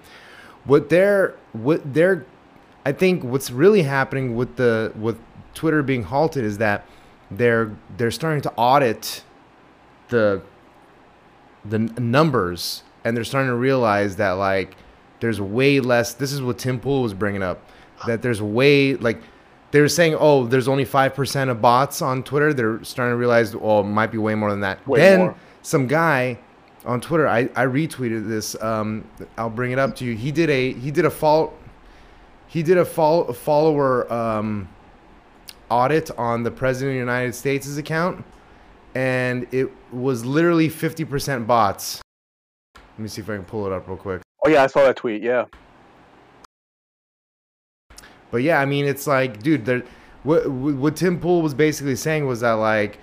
what 0.64 0.88
they're 0.88 1.36
what 1.52 1.80
they're 1.94 2.26
i 2.84 2.90
think 2.90 3.22
what's 3.22 3.52
really 3.52 3.82
happening 3.82 4.34
with 4.34 4.56
the 4.56 4.92
with 4.96 5.16
twitter 5.56 5.82
being 5.82 6.04
halted 6.04 6.44
is 6.44 6.58
that 6.58 6.86
they're 7.30 7.74
they're 7.96 8.12
starting 8.12 8.40
to 8.40 8.52
audit 8.52 9.24
the 10.08 10.40
the 11.64 11.78
numbers 11.78 12.84
and 13.04 13.16
they're 13.16 13.24
starting 13.24 13.50
to 13.50 13.56
realize 13.56 14.16
that 14.16 14.32
like 14.32 14.76
there's 15.18 15.40
way 15.40 15.80
less 15.80 16.14
this 16.14 16.32
is 16.32 16.40
what 16.40 16.58
tim 16.58 16.78
pool 16.78 17.02
was 17.02 17.14
bringing 17.14 17.42
up 17.42 17.60
that 18.06 18.22
there's 18.22 18.42
way 18.42 18.94
like 18.94 19.20
they're 19.70 19.88
saying 19.88 20.16
oh 20.18 20.46
there's 20.46 20.68
only 20.68 20.84
5% 20.84 21.50
of 21.50 21.60
bots 21.60 22.02
on 22.02 22.22
twitter. 22.22 22.52
They're 22.52 22.82
starting 22.84 23.12
to 23.12 23.16
realize 23.16 23.54
oh 23.54 23.80
it 23.80 23.84
might 23.84 24.12
be 24.12 24.18
way 24.18 24.34
more 24.34 24.50
than 24.50 24.60
that. 24.60 24.86
Way 24.86 25.00
then 25.00 25.18
more. 25.20 25.36
some 25.62 25.86
guy 25.86 26.38
on 26.84 27.00
twitter 27.00 27.26
I, 27.26 27.40
I 27.56 27.64
retweeted 27.66 28.28
this 28.28 28.60
um 28.62 29.08
i'll 29.36 29.50
bring 29.50 29.72
it 29.72 29.78
up 29.78 29.96
to 29.96 30.04
you. 30.04 30.14
He 30.14 30.30
did 30.30 30.50
a 30.50 30.72
he 30.72 30.90
did 30.90 31.04
a 31.04 31.10
follow 31.10 31.52
he 32.48 32.62
did 32.62 32.78
a 32.78 32.84
follow, 32.84 33.32
follower 33.32 34.12
um 34.12 34.68
audit 35.70 36.10
on 36.18 36.42
the 36.42 36.50
president 36.50 36.90
of 36.90 36.94
the 36.94 36.98
united 36.98 37.34
states' 37.34 37.76
account 37.76 38.24
and 38.94 39.46
it 39.52 39.70
was 39.92 40.24
literally 40.24 40.68
50% 40.68 41.46
bots 41.46 42.00
let 42.74 42.98
me 42.98 43.08
see 43.08 43.20
if 43.20 43.28
i 43.30 43.34
can 43.36 43.44
pull 43.44 43.66
it 43.66 43.72
up 43.72 43.86
real 43.88 43.96
quick 43.96 44.22
Oh 44.46 44.48
yeah, 44.48 44.62
I 44.62 44.68
saw 44.68 44.84
that 44.84 44.94
tweet. 44.94 45.22
Yeah, 45.24 45.46
But 48.30 48.42
yeah, 48.42 48.60
I 48.60 48.64
mean, 48.64 48.84
it's 48.84 49.06
like, 49.06 49.42
dude, 49.42 49.64
there, 49.64 49.82
what 50.22 50.48
what 50.48 50.94
Tim 50.94 51.18
Pool 51.18 51.42
was 51.42 51.52
basically 51.52 51.96
saying 51.96 52.26
was 52.26 52.40
that 52.40 52.52
like, 52.52 52.98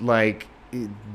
like 0.00 0.48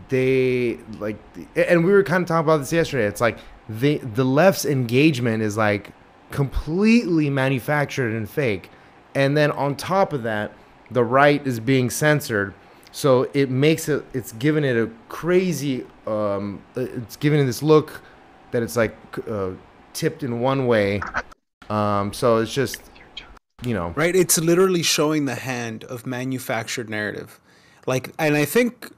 they 0.07 0.79
like, 0.99 1.17
and 1.55 1.83
we 1.83 1.91
were 1.91 2.03
kind 2.03 2.21
of 2.21 2.27
talking 2.27 2.45
about 2.45 2.59
this 2.59 2.71
yesterday. 2.71 3.07
It's 3.07 3.19
like 3.19 3.39
the 3.67 3.97
the 3.97 4.23
left's 4.23 4.63
engagement 4.63 5.43
is 5.43 5.57
like 5.57 5.91
completely 6.31 7.29
manufactured 7.29 8.13
and 8.13 8.29
fake, 8.29 8.69
and 9.15 9.35
then 9.35 9.51
on 9.51 9.75
top 9.75 10.13
of 10.13 10.23
that, 10.23 10.53
the 10.91 11.03
right 11.03 11.45
is 11.45 11.59
being 11.59 11.89
censored. 11.89 12.53
So 12.91 13.29
it 13.33 13.49
makes 13.49 13.89
it, 13.89 14.05
it's 14.13 14.31
given 14.33 14.63
it 14.63 14.75
a 14.77 14.89
crazy, 15.09 15.85
um, 16.05 16.61
it's 16.75 17.15
given 17.17 17.39
it 17.39 17.45
this 17.45 17.61
look 17.61 18.01
that 18.51 18.63
it's 18.63 18.75
like 18.75 18.97
uh, 19.29 19.51
tipped 19.93 20.23
in 20.23 20.39
one 20.39 20.67
way. 20.67 21.01
Um, 21.69 22.13
so 22.13 22.38
it's 22.38 22.53
just, 22.53 22.81
you 23.63 23.73
know, 23.73 23.89
right? 23.95 24.15
It's 24.15 24.38
literally 24.38 24.83
showing 24.83 25.25
the 25.25 25.35
hand 25.35 25.83
of 25.83 26.05
manufactured 26.05 26.89
narrative. 26.89 27.39
Like 27.88 28.13
and 28.19 28.35
i 28.35 28.45
think 28.45 28.91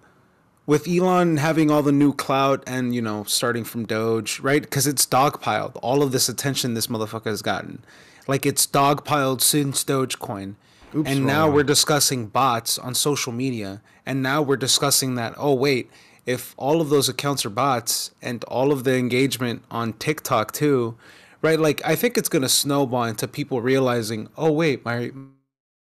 with 0.66 0.88
elon 0.88 1.38
having 1.38 1.72
all 1.72 1.84
the 1.84 1.92
new 1.92 2.12
clout 2.12 2.64
and 2.68 2.94
you 2.94 3.02
know 3.02 3.24
starting 3.24 3.64
from 3.64 3.86
doge 3.86 4.40
right? 4.40 4.64
Because 4.64 4.88
it's 4.88 5.06
dogpiled 5.06 5.78
all 5.82 6.04
of 6.04 6.12
this 6.12 6.28
attention 6.28 6.74
this 6.74 6.88
motherfucker 6.88 7.26
has 7.26 7.42
gotten. 7.42 7.86
Like 8.28 8.46
it's 8.46 8.68
dogpiled 8.68 9.42
since 9.42 9.84
dogecoin 9.84 10.56
Oops, 10.96 11.10
and 11.10 11.26
now 11.26 11.46
one. 11.46 11.56
we're 11.56 11.64
discussing 11.64 12.28
bots 12.28 12.80
on 12.80 12.96
social 12.96 13.32
media 13.32 13.82
and 14.06 14.24
now 14.24 14.42
we're 14.42 14.58
discussing 14.58 15.16
that 15.16 15.34
oh 15.38 15.54
wait 15.54 15.90
if 16.26 16.54
all 16.58 16.82
of 16.82 16.90
those 16.90 17.08
accounts 17.08 17.46
are 17.46 17.50
bots 17.52 18.12
and 18.22 18.44
all 18.46 18.72
of 18.72 18.84
the 18.84 18.96
engagement 18.98 19.62
on 19.70 19.94
tiktok 19.94 20.52
too 20.52 20.98
right 21.44 21.60
like 21.60 21.80
i 21.86 21.96
think 21.96 22.18
it's 22.18 22.30
going 22.30 22.42
to 22.42 22.50
snowball 22.50 23.04
into 23.04 23.28
people 23.28 23.62
realizing 23.62 24.28
oh 24.36 24.52
wait 24.52 24.84
my 24.84 25.12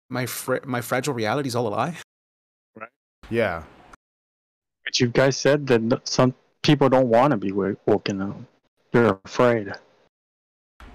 my 0.09 0.27
fr- 0.27 0.65
my 0.65 0.81
fragile 0.81 1.13
reality 1.15 1.49
is 1.49 1.57
all 1.57 1.67
a 1.67 1.71
lie 1.71 1.97
yeah. 3.31 3.63
But 4.85 5.01
you 5.01 5.09
guys 5.09 5.37
said 5.39 5.67
that 5.69 6.01
some 6.05 6.35
people 6.63 6.91
don't 6.91 7.09
want 7.09 7.31
to 7.31 7.39
be 7.39 7.53
wo- 7.53 7.75
woken 7.87 8.21
up. 8.21 8.37
They're 8.93 9.19
afraid. 9.25 9.73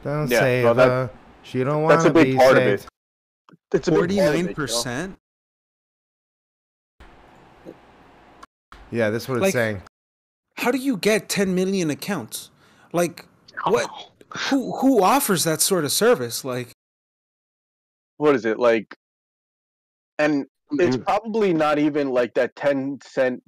Don't 0.03 0.29
Yeah, 0.29 0.39
save 0.39 0.63
no, 0.65 0.73
that- 0.75 1.13
She 1.41 1.63
don't 1.63 1.81
want 1.81 1.89
that's 1.93 2.03
to 2.03 2.09
a 2.11 2.13
big 2.13 2.33
be 2.33 2.37
part 2.37 2.57
of 2.57 2.63
it. 2.63 2.85
It's 3.73 3.87
a 3.87 3.91
big 3.91 3.99
part 3.99 4.11
it, 4.11 4.55
49% 4.55 5.15
Yeah, 8.91 9.09
that's 9.09 9.27
what 9.27 9.35
it's 9.35 9.41
Like- 9.43 9.53
saying. 9.53 9.81
how 10.57 10.71
do 10.71 10.77
you 10.77 10.97
get 10.97 11.29
10 11.29 11.53
million 11.55 11.89
accounts 11.89 12.49
like 12.91 13.25
what 13.65 13.87
who 14.49 14.75
who 14.79 15.01
offers 15.03 15.43
that 15.43 15.61
sort 15.61 15.85
of 15.85 15.91
service 15.91 16.43
like 16.43 16.71
What 18.17 18.35
is 18.35 18.43
it 18.45 18.59
like? 18.59 18.95
And 20.17 20.45
it's 20.73 20.97
Mm. 20.97 21.05
probably 21.05 21.53
not 21.53 21.79
even 21.79 22.09
like 22.09 22.33
that 22.33 22.53
ten 22.57 22.99
cent 23.01 23.41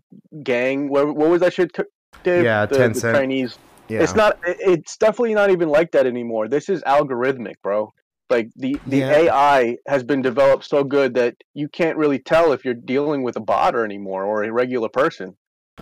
gang. 0.44 0.88
What, 0.90 1.14
what 1.16 1.30
was 1.30 1.42
that 1.42 1.54
shit? 1.54 1.74
t- 1.74 1.84
Dave? 2.24 2.46
Yeah, 2.46 2.66
the, 2.66 2.78
10 2.78 2.94
the 2.94 3.00
cent. 3.02 3.18
Chinese. 3.18 3.58
Yeah. 3.90 4.02
It's 4.04 4.16
not. 4.16 4.40
It's 4.46 4.96
definitely 4.96 5.34
not 5.34 5.50
even 5.52 5.68
like 5.68 5.92
that 5.92 6.06
anymore. 6.08 6.48
This 6.48 6.70
is 6.70 6.82
algorithmic, 6.84 7.56
bro. 7.62 7.92
Like 8.32 8.48
the 8.56 8.78
the 8.88 8.98
Yeah. 9.00 9.12
AI 9.24 9.78
has 9.88 10.04
been 10.04 10.22
developed 10.22 10.64
so 10.66 10.84
good 10.84 11.14
that 11.16 11.36
you 11.54 11.68
can't 11.68 11.98
really 11.98 12.18
tell 12.18 12.54
if 12.54 12.64
you're 12.66 12.74
dealing 12.74 13.22
with 13.24 13.36
a 13.36 13.42
bot 13.42 13.76
or 13.76 13.84
anymore 13.86 14.24
or 14.24 14.44
a 14.44 14.52
regular 14.52 14.90
person. 14.90 15.36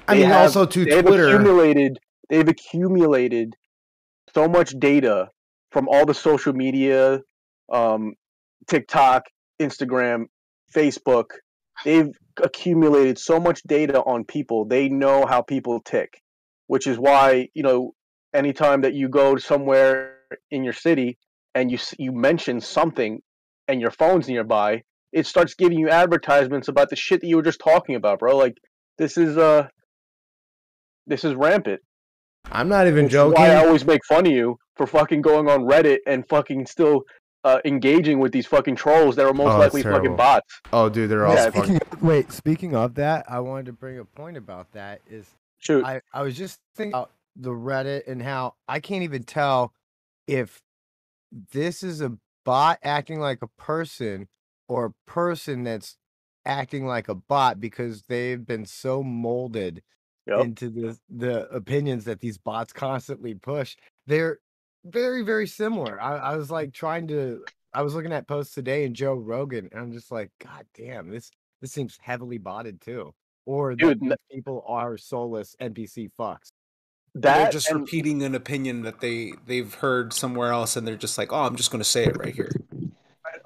I 0.07 0.15
they 0.15 0.21
mean, 0.21 0.29
have- 0.29 0.41
also 0.41 0.65
to 0.65 0.83
They've 0.85 1.05
Twitter. 1.05 1.27
accumulated. 1.27 1.99
They've 2.29 2.47
accumulated 2.47 3.55
so 4.33 4.47
much 4.47 4.71
data 4.79 5.29
from 5.71 5.87
all 5.87 6.05
the 6.05 6.13
social 6.13 6.53
media, 6.53 7.21
um, 7.71 8.13
TikTok, 8.67 9.23
Instagram, 9.59 10.25
Facebook. 10.75 11.27
They've 11.85 12.09
accumulated 12.41 13.17
so 13.19 13.39
much 13.39 13.61
data 13.63 14.01
on 14.03 14.25
people. 14.25 14.65
They 14.65 14.89
know 14.89 15.25
how 15.27 15.41
people 15.41 15.81
tick, 15.81 16.21
which 16.67 16.87
is 16.87 16.97
why 16.97 17.49
you 17.53 17.63
know 17.63 17.93
anytime 18.33 18.81
that 18.81 18.93
you 18.95 19.07
go 19.07 19.37
somewhere 19.37 20.17
in 20.51 20.63
your 20.63 20.73
city 20.73 21.17
and 21.55 21.71
you 21.71 21.77
you 21.97 22.11
mention 22.11 22.61
something 22.61 23.21
and 23.67 23.81
your 23.81 23.91
phone's 23.91 24.27
nearby, 24.27 24.83
it 25.11 25.25
starts 25.25 25.53
giving 25.53 25.79
you 25.79 25.89
advertisements 25.89 26.67
about 26.67 26.89
the 26.89 26.95
shit 26.95 27.21
that 27.21 27.27
you 27.27 27.35
were 27.35 27.43
just 27.43 27.59
talking 27.59 27.95
about, 27.95 28.19
bro. 28.19 28.37
Like 28.37 28.57
this 28.97 29.17
is 29.17 29.37
uh 29.37 29.67
this 31.07 31.23
is 31.23 31.33
rampant. 31.35 31.81
I'm 32.51 32.69
not 32.69 32.87
even 32.87 33.05
Which 33.05 33.13
joking. 33.13 33.41
Why 33.41 33.49
I 33.49 33.65
always 33.65 33.85
make 33.85 34.01
fun 34.05 34.25
of 34.25 34.31
you 34.31 34.57
for 34.75 34.87
fucking 34.87 35.21
going 35.21 35.49
on 35.49 35.61
Reddit 35.61 35.99
and 36.07 36.27
fucking 36.29 36.65
still 36.67 37.03
uh, 37.43 37.59
engaging 37.65 38.19
with 38.19 38.31
these 38.31 38.45
fucking 38.45 38.75
trolls 38.75 39.15
that 39.15 39.25
are 39.25 39.33
most 39.33 39.53
Oh, 39.53 39.59
likely 39.59 39.81
fucking 39.83 40.15
bots. 40.15 40.59
oh, 40.73 40.89
dude, 40.89 41.09
they're 41.09 41.25
all 41.25 41.33
Yeah. 41.35 41.49
Speaking 41.49 41.77
of, 41.77 42.01
wait, 42.01 42.31
speaking 42.31 42.75
of 42.75 42.95
that, 42.95 43.25
I 43.29 43.39
wanted 43.39 43.67
to 43.67 43.73
bring 43.73 43.97
a 43.99 44.05
point 44.05 44.35
about 44.37 44.71
that. 44.73 45.01
Is 45.09 45.25
Shoot, 45.59 45.85
I, 45.85 46.01
I 46.13 46.21
was 46.21 46.37
just 46.37 46.59
thinking 46.75 46.93
about 46.93 47.11
the 47.35 47.51
Reddit 47.51 48.07
and 48.07 48.21
how 48.21 48.55
I 48.67 48.79
can't 48.79 49.03
even 49.03 49.23
tell 49.23 49.73
if 50.27 50.61
this 51.51 51.83
is 51.83 52.01
a 52.01 52.17
bot 52.45 52.79
acting 52.83 53.19
like 53.19 53.41
a 53.41 53.47
person 53.47 54.27
or 54.67 54.85
a 54.85 55.11
person 55.11 55.63
that's 55.63 55.97
acting 56.45 56.85
like 56.85 57.09
a 57.09 57.15
bot 57.15 57.59
because 57.59 58.03
they've 58.07 58.45
been 58.45 58.65
so 58.65 59.03
molded 59.03 59.83
Yep. 60.27 60.41
into 60.41 60.69
the 60.69 60.97
the 61.09 61.47
opinions 61.49 62.05
that 62.05 62.19
these 62.19 62.37
bots 62.37 62.71
constantly 62.71 63.33
push. 63.33 63.75
They're 64.05 64.39
very 64.85 65.23
very 65.23 65.47
similar. 65.47 65.99
I, 66.01 66.17
I 66.17 66.35
was 66.35 66.51
like 66.51 66.73
trying 66.73 67.07
to. 67.07 67.43
I 67.73 67.83
was 67.83 67.93
looking 67.93 68.13
at 68.13 68.27
posts 68.27 68.53
today 68.55 68.85
and 68.85 68.95
Joe 68.95 69.13
Rogan, 69.13 69.69
and 69.71 69.79
I'm 69.81 69.91
just 69.91 70.11
like, 70.11 70.31
God 70.43 70.65
damn, 70.75 71.09
this 71.09 71.31
this 71.61 71.71
seems 71.71 71.97
heavily 72.01 72.37
botted 72.37 72.81
too. 72.81 73.13
Or 73.45 73.75
Dude, 73.75 73.99
people 74.31 74.63
are 74.67 74.97
soulless 74.97 75.55
NPC 75.59 76.09
fucks. 76.19 76.51
They're 77.21 77.51
just 77.51 77.69
and- 77.69 77.81
repeating 77.81 78.23
an 78.23 78.35
opinion 78.35 78.83
that 78.83 78.99
they 78.99 79.33
they've 79.45 79.73
heard 79.75 80.13
somewhere 80.13 80.51
else 80.51 80.75
and 80.75 80.87
they're 80.87 80.95
just 80.95 81.17
like 81.17 81.31
oh 81.31 81.43
i'm 81.43 81.55
just 81.55 81.71
going 81.71 81.81
to 81.81 81.89
say 81.89 82.05
it 82.05 82.17
right 82.17 82.35
here 82.35 82.51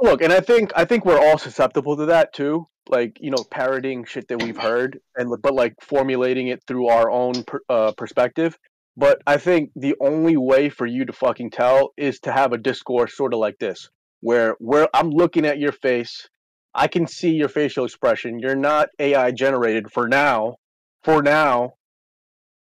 look, 0.04 0.22
and 0.22 0.34
I 0.34 0.42
think 0.42 0.72
I 0.76 0.86
think 0.86 1.06
we're 1.06 1.20
all 1.20 1.38
susceptible 1.38 1.98
to 1.98 2.06
that 2.08 2.34
too. 2.34 2.68
Like 2.90 3.18
you 3.22 3.32
know, 3.32 3.44
parroting 3.50 4.04
shit 4.04 4.28
that 4.28 4.44
we've 4.44 4.58
heard, 4.58 5.00
and 5.16 5.34
but 5.42 5.54
like 5.54 5.76
formulating 5.82 6.50
it 6.50 6.62
through 6.68 6.90
our 6.90 7.10
own 7.10 7.44
per, 7.44 7.62
uh, 7.70 7.94
perspective. 7.94 8.58
But 8.96 9.22
I 9.26 9.38
think 9.38 9.72
the 9.76 9.96
only 10.00 10.38
way 10.38 10.70
for 10.70 10.86
you 10.86 11.06
to 11.06 11.14
fucking 11.14 11.52
tell 11.52 11.94
is 11.98 12.20
to 12.22 12.32
have 12.32 12.54
a 12.54 12.58
discourse 12.58 13.16
sort 13.16 13.34
of 13.34 13.40
like 13.40 13.58
this, 13.58 13.90
where 14.20 14.56
where 14.60 14.88
I'm 14.94 15.10
looking 15.10 15.46
at 15.46 15.60
your 15.60 15.72
face, 15.72 16.28
I 16.76 16.88
can 16.88 17.08
see 17.08 17.32
your 17.32 17.50
facial 17.50 17.86
expression. 17.86 18.40
You're 18.40 18.56
not 18.56 18.90
AI 19.00 19.32
generated 19.32 19.92
for 19.92 20.08
now. 20.08 20.58
For 21.04 21.22
now, 21.22 21.74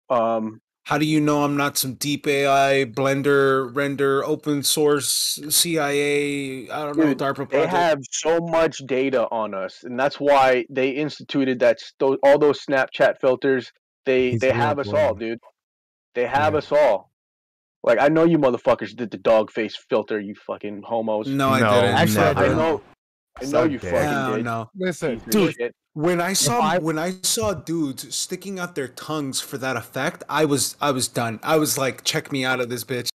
um, 0.08 0.60
How 0.84 0.98
do 0.98 1.04
you 1.04 1.20
know 1.20 1.44
I'm 1.44 1.56
not 1.56 1.76
some 1.78 1.94
deep 1.94 2.26
AI 2.26 2.84
Blender 2.84 3.74
render 3.74 4.24
open 4.24 4.62
source 4.62 5.38
CIA? 5.48 6.68
I 6.68 6.84
don't 6.84 6.96
know 6.96 7.06
Dude, 7.06 7.18
DARPA 7.18 7.48
They 7.50 7.66
have 7.66 8.00
so 8.10 8.40
much 8.40 8.78
data 8.86 9.28
on 9.30 9.54
us, 9.54 9.84
and 9.84 9.98
that's 9.98 10.18
why 10.18 10.64
they 10.68 10.90
instituted 10.90 11.60
that 11.60 11.80
sto- 11.80 12.18
all 12.24 12.38
those 12.38 12.64
Snapchat 12.64 13.20
filters. 13.20 13.72
They 14.04 14.32
He's 14.32 14.40
they 14.40 14.50
have 14.50 14.78
us 14.78 14.88
all, 14.92 15.14
dude. 15.14 15.38
They 16.14 16.26
have 16.26 16.54
Yeah. 16.54 16.58
us 16.58 16.72
all. 16.72 17.10
Like 17.84 17.98
I 18.00 18.08
know 18.08 18.24
you 18.24 18.38
motherfuckers 18.38 18.94
did 18.96 19.10
the 19.10 19.18
dog 19.18 19.50
face 19.50 19.76
filter, 19.76 20.18
you 20.18 20.34
fucking 20.34 20.82
homos. 20.82 21.28
no, 21.28 21.50
I 21.50 21.60
No, 21.60 21.70
didn't. 21.70 21.94
Actually, 21.94 22.18
I 22.26 22.30
I 22.30 22.34
didn't. 22.34 22.56
know. 22.56 22.82
I 23.40 23.44
know 23.46 23.64
you 23.64 23.78
dick. 23.78 23.90
fucking 23.90 24.08
Hell 24.08 24.34
did. 24.36 24.44
no. 24.44 24.70
Listen, 24.76 25.20
piece 25.20 25.32
Dude, 25.32 25.54
shit. 25.56 25.74
When 25.94 26.20
I 26.20 26.32
saw 26.34 26.60
I- 26.60 26.78
when 26.78 26.98
I 26.98 27.12
saw 27.22 27.52
dudes 27.52 28.14
sticking 28.14 28.58
out 28.58 28.74
their 28.74 28.88
tongues 28.88 29.40
for 29.40 29.58
that 29.58 29.76
effect, 29.76 30.22
I 30.28 30.44
was 30.44 30.76
I 30.80 30.90
was 30.92 31.08
done. 31.08 31.40
I 31.42 31.56
was 31.56 31.76
like, 31.78 32.04
check 32.04 32.30
me 32.32 32.44
out 32.44 32.60
of 32.60 32.68
this 32.68 32.84
bitch. 32.84 33.08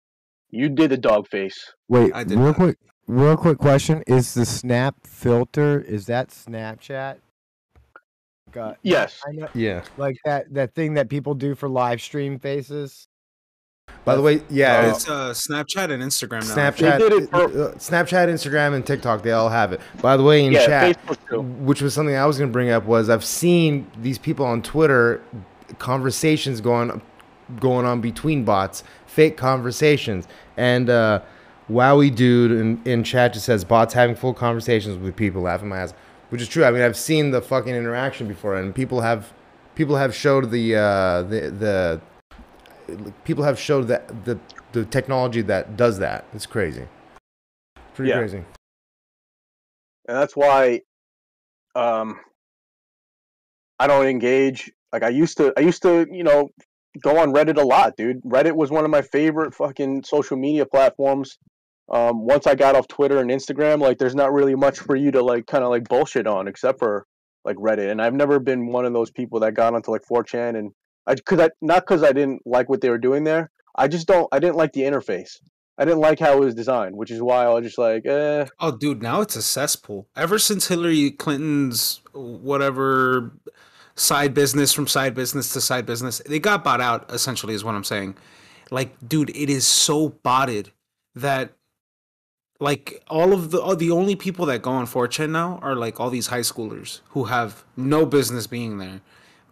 You 0.52 0.70
did 0.70 0.92
the 0.92 0.98
dog 0.98 1.28
face. 1.28 1.58
Wait, 1.90 2.14
I 2.14 2.24
did 2.24 2.38
real 2.38 2.48
not. 2.48 2.56
quick, 2.56 2.78
real 3.08 3.38
quick 3.38 3.58
question: 3.58 4.04
Is 4.08 4.34
the 4.34 4.46
Snap 4.46 4.96
filter 5.06 5.80
is 5.80 6.06
that 6.08 6.30
Snapchat? 6.30 7.18
Got 8.52 8.78
Yes. 8.84 9.22
I 9.28 9.32
know, 9.32 9.48
Yeah. 9.54 9.84
like 9.98 10.18
that 10.26 10.54
that 10.54 10.74
thing 10.76 10.94
that 10.96 11.10
people 11.10 11.34
do 11.34 11.56
for 11.56 11.68
live 11.70 12.02
stream 12.02 12.40
faces. 12.40 13.08
By 14.06 14.16
the 14.16 14.22
way, 14.22 14.44
yeah, 14.52 14.92
it's 14.92 15.10
uh, 15.10 15.32
Snapchat 15.32 15.90
and 15.90 16.04
Instagram 16.04 16.48
now. 16.48 16.56
Snapchat, 16.56 17.00
did 17.00 17.14
it 17.14 17.34
uh, 17.34 17.48
Snapchat, 17.74 18.28
Instagram, 18.28 18.76
and 18.76 18.86
TikTok. 18.86 19.24
They 19.24 19.32
all 19.32 19.50
have 19.50 19.74
it. 19.74 19.82
By 20.00 20.16
the 20.16 20.22
way, 20.22 20.46
in 20.46 20.52
yeah, 20.54 20.94
chat, 20.94 20.98
which 21.34 21.82
was 21.82 21.96
something 21.96 22.16
I 22.16 22.28
was 22.28 22.38
going 22.38 22.52
to 22.52 22.54
bring 22.54 22.70
up, 22.70 22.86
was 22.86 23.10
I've 23.10 23.26
seen 23.26 23.90
these 24.00 24.20
people 24.20 24.46
on 24.46 24.62
Twitter 24.62 25.24
conversations 25.80 26.62
going 26.62 27.02
going 27.60 27.88
on 27.88 28.00
between 28.00 28.46
bots, 28.46 28.84
fake 29.08 29.38
conversations, 29.38 30.28
and 30.56 30.88
uh, 30.88 31.22
Wowie 31.68 32.16
dude 32.16 32.52
in, 32.52 32.82
in 32.86 33.04
chat 33.04 33.34
just 33.34 33.48
says 33.48 33.66
bots 33.66 33.96
having 33.96 34.16
full 34.16 34.36
conversations 34.36 35.00
with 35.00 35.16
people, 35.16 35.42
laughing 35.42 35.70
my 35.70 35.80
ass, 35.80 35.96
which 36.30 36.44
is 36.44 36.48
true. 36.48 36.64
I 36.64 36.70
mean, 36.70 36.84
I've 36.84 36.98
seen 36.98 37.32
the 37.32 37.42
fucking 37.42 37.74
interaction 37.74 38.28
before, 38.28 38.56
and 38.56 38.74
people 38.74 39.02
have 39.02 39.34
people 39.74 39.96
have 39.96 40.14
showed 40.14 40.52
the 40.52 40.76
uh, 40.76 41.22
the 41.24 41.50
the 41.50 42.02
people 43.24 43.44
have 43.44 43.60
showed 43.60 43.88
that 43.88 44.26
the 44.26 44.40
the 44.72 44.86
technology 44.86 45.42
that 45.42 45.78
does 45.78 46.00
that. 46.00 46.26
It's 46.34 46.46
crazy. 46.46 46.88
Pretty 47.94 48.10
Yeah. 48.10 48.18
crazy. 48.20 48.44
and 50.08 50.16
that's 50.18 50.36
why 50.36 50.82
um 51.76 52.20
I 53.80 53.88
don't 53.88 54.06
engage 54.06 54.72
like 54.94 55.04
I 55.04 55.10
used 55.10 55.38
to 55.38 55.54
I 55.58 55.62
used 55.62 55.82
to, 55.82 56.06
you 56.12 56.24
know, 56.24 56.50
go 57.02 57.18
on 57.20 57.34
Reddit 57.34 57.58
a 57.58 57.66
lot, 57.66 57.98
dude. 57.98 58.22
Reddit 58.24 58.56
was 58.56 58.72
one 58.72 58.86
of 58.86 58.92
my 58.92 59.02
favorite 59.02 59.54
fucking 59.54 60.04
social 60.04 60.38
media 60.38 60.66
platforms. 60.66 61.38
Um 61.92 62.26
once 62.26 62.48
I 62.48 62.56
got 62.56 62.76
off 62.76 62.88
Twitter 62.88 63.20
and 63.20 63.30
Instagram, 63.32 63.82
like 63.82 63.98
there's 63.98 64.16
not 64.16 64.32
really 64.34 64.56
much 64.56 64.80
for 64.80 64.96
you 64.96 65.12
to 65.12 65.24
like 65.24 65.48
kind 65.48 65.64
of 65.64 65.70
like 65.70 65.88
bullshit 65.90 66.28
on 66.28 66.48
except 66.48 66.80
for 66.80 67.06
like 67.44 67.58
Reddit. 67.58 67.92
And 67.92 68.02
I've 68.02 68.14
never 68.14 68.40
been 68.40 68.68
one 68.68 68.86
of 68.86 68.94
those 68.94 69.12
people 69.12 69.40
that 69.42 69.54
got 69.54 69.74
onto 69.74 69.92
like 69.92 70.02
4chan 70.10 70.58
and 70.58 70.72
I 71.08 71.16
cuz 71.16 71.40
I 71.40 71.50
not 71.62 71.86
cuz 71.86 72.04
I 72.04 72.12
didn't 72.12 72.42
like 72.46 72.70
what 72.70 72.82
they 72.82 72.90
were 72.90 72.98
doing 72.98 73.24
there. 73.24 73.52
I 73.76 73.88
just 73.88 74.08
don't 74.08 74.28
I 74.32 74.40
didn't 74.40 74.56
like 74.56 74.74
the 74.74 74.82
interface. 74.82 75.40
I 75.78 75.84
didn't 75.84 76.00
like 76.00 76.20
how 76.20 76.34
it 76.38 76.40
was 76.40 76.56
designed, 76.56 76.96
which 76.96 77.12
is 77.12 77.22
why 77.22 77.44
I 77.44 77.50
was 77.50 77.66
just 77.66 77.78
like, 77.78 78.06
eh, 78.06 78.46
Oh, 78.62 78.72
dude, 78.72 79.04
now 79.04 79.20
it's 79.22 79.36
a 79.36 79.42
cesspool. 79.42 80.08
Ever 80.16 80.40
since 80.40 80.68
Hillary 80.68 81.12
Clinton's 81.12 82.02
whatever 82.14 83.34
side 83.96 84.34
business 84.34 84.72
from 84.72 84.88
side 84.88 85.14
business 85.14 85.52
to 85.54 85.62
side 85.62 85.86
business, 85.86 86.22
they 86.26 86.40
got 86.40 86.64
bought 86.64 86.82
out. 86.82 87.12
Essentially, 87.12 87.54
is 87.54 87.64
what 87.64 87.76
I'm 87.76 87.84
saying. 87.84 88.16
Like, 88.72 88.96
dude, 89.06 89.30
it 89.32 89.50
is 89.50 89.68
so 89.68 90.10
botted 90.10 90.72
that 91.14 91.54
like 92.60 93.04
all 93.10 93.34
of 93.34 93.52
the 93.52 93.62
all 93.62 93.76
the 93.76 93.92
only 93.92 94.16
people 94.16 94.46
that 94.46 94.62
go 94.62 94.72
on 94.72 94.86
4chan 94.86 95.30
now 95.30 95.60
are 95.62 95.76
like 95.76 96.00
all 96.00 96.10
these 96.10 96.28
high 96.28 96.40
schoolers 96.40 97.02
who 97.10 97.26
have 97.26 97.66
no 97.76 98.06
business 98.06 98.48
being 98.48 98.78
there. 98.78 99.02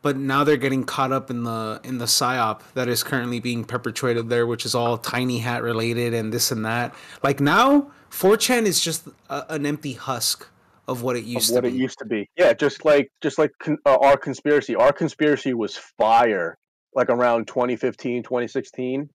But 0.03 0.17
now 0.17 0.43
they're 0.43 0.57
getting 0.57 0.83
caught 0.83 1.11
up 1.11 1.31
in 1.31 1.43
the 1.43 1.81
in 1.83 1.97
the 1.97 2.05
psyop 2.05 2.61
that 2.75 2.87
is 2.87 3.01
currently 3.03 3.39
being 3.39 3.63
perpetrated 3.63 4.29
there, 4.29 4.45
which 4.45 4.65
is 4.65 4.75
all 4.75 4.97
tiny 4.99 5.39
hat 5.39 5.63
related 5.63 6.13
and 6.13 6.31
this 6.31 6.51
and 6.51 6.63
that. 6.65 6.93
Like 7.23 7.39
now, 7.39 7.89
4chan 8.11 8.65
is 8.65 8.79
just 8.79 9.07
a, 9.29 9.45
an 9.49 9.65
empty 9.65 9.93
husk 9.93 10.47
of 10.87 11.01
what 11.01 11.15
it 11.15 11.19
of 11.21 11.27
used 11.27 11.53
what 11.53 11.61
to 11.61 11.67
it 11.69 11.71
be. 11.71 11.77
used 11.77 11.97
to 11.99 12.05
be. 12.05 12.29
Yeah, 12.37 12.53
just 12.53 12.83
like 12.85 13.09
just 13.21 13.37
like 13.39 13.51
con- 13.59 13.79
uh, 13.85 13.97
our 14.01 14.17
conspiracy. 14.17 14.75
Our 14.75 14.91
conspiracy 14.93 15.53
was 15.53 15.77
fire 15.77 16.57
like 16.93 17.09
around 17.09 17.47
2015, 17.47 18.21
2016, 18.23 19.09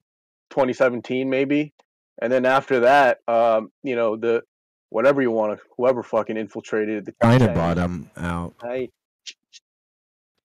2017 0.51 1.28
maybe. 1.30 1.72
And 2.20 2.32
then 2.32 2.45
after 2.47 2.80
that, 2.80 3.18
um, 3.28 3.70
you 3.82 3.95
know, 3.95 4.16
the 4.16 4.43
whatever 4.89 5.20
you 5.20 5.30
want 5.30 5.59
to 5.59 5.64
whoever 5.76 6.03
fucking 6.03 6.36
infiltrated 6.39 7.05
the 7.05 7.12
China 7.22 7.41
Chinese- 7.41 7.55
bought 7.57 7.76
them 7.76 8.11
out. 8.16 8.55
I, 8.62 8.89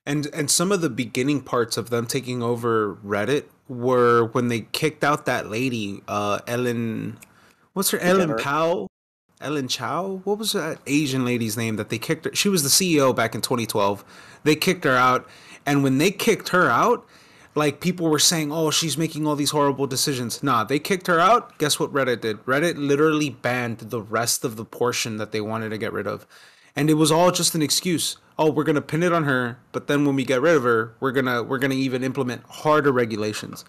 And 0.05 0.27
and 0.33 0.51
some 0.51 0.71
of 0.71 0.81
the 0.81 0.89
beginning 0.89 1.41
parts 1.41 1.77
of 1.77 1.89
them 1.89 2.05
taking 2.05 2.43
over 2.43 2.95
Reddit 2.95 3.45
were 3.69 4.25
when 4.25 4.49
they 4.49 4.61
kicked 4.61 5.03
out 5.03 5.25
that 5.25 5.49
lady, 5.49 6.01
uh, 6.07 6.39
Ellen. 6.47 7.17
What's 7.73 7.91
her 7.91 7.99
Ellen 7.99 8.37
Powell? 8.37 8.89
Ellen 9.43 9.67
Chow? 9.67 10.21
What 10.23 10.39
was 10.39 10.53
that 10.53 10.79
Asian 10.87 11.25
lady's 11.25 11.57
name 11.57 11.75
that 11.75 11.89
they 11.89 11.97
kicked 11.97 12.25
her? 12.25 12.31
She 12.33 12.49
was 12.49 12.63
the 12.63 12.69
CEO 12.69 13.15
back 13.15 13.35
in 13.35 13.41
2012. 13.41 14.03
They 14.43 14.55
kicked 14.55 14.83
her 14.85 14.95
out, 14.95 15.27
and 15.65 15.83
when 15.83 15.97
they 15.97 16.11
kicked 16.11 16.49
her 16.49 16.69
out, 16.69 17.05
like 17.55 17.81
people 17.81 18.09
were 18.09 18.19
saying, 18.19 18.51
"Oh, 18.51 18.71
she's 18.71 18.97
making 18.97 19.27
all 19.27 19.35
these 19.35 19.51
horrible 19.51 19.85
decisions." 19.85 20.41
Nah, 20.41 20.63
they 20.63 20.79
kicked 20.79 21.07
her 21.07 21.19
out. 21.19 21.57
Guess 21.59 21.79
what 21.79 21.93
Reddit 21.93 22.21
did? 22.21 22.43
Reddit 22.45 22.75
literally 22.77 23.29
banned 23.29 23.79
the 23.79 24.01
rest 24.01 24.43
of 24.43 24.55
the 24.55 24.65
portion 24.65 25.17
that 25.17 25.31
they 25.31 25.41
wanted 25.41 25.69
to 25.69 25.77
get 25.77 25.93
rid 25.93 26.07
of, 26.07 26.25
and 26.75 26.89
it 26.89 26.95
was 26.95 27.11
all 27.11 27.31
just 27.31 27.53
an 27.53 27.61
excuse. 27.61 28.17
Oh, 28.37 28.51
we're 28.51 28.63
gonna 28.63 28.81
pin 28.81 29.03
it 29.03 29.13
on 29.13 29.25
her, 29.25 29.57
but 29.71 29.87
then 29.87 30.05
when 30.05 30.15
we 30.15 30.25
get 30.25 30.41
rid 30.41 30.55
of 30.55 30.63
her, 30.63 30.95
we're 30.99 31.11
gonna 31.11 31.43
we're 31.43 31.59
gonna 31.59 31.75
even 31.75 32.03
implement 32.03 32.43
harder 32.45 32.91
regulations. 32.91 33.63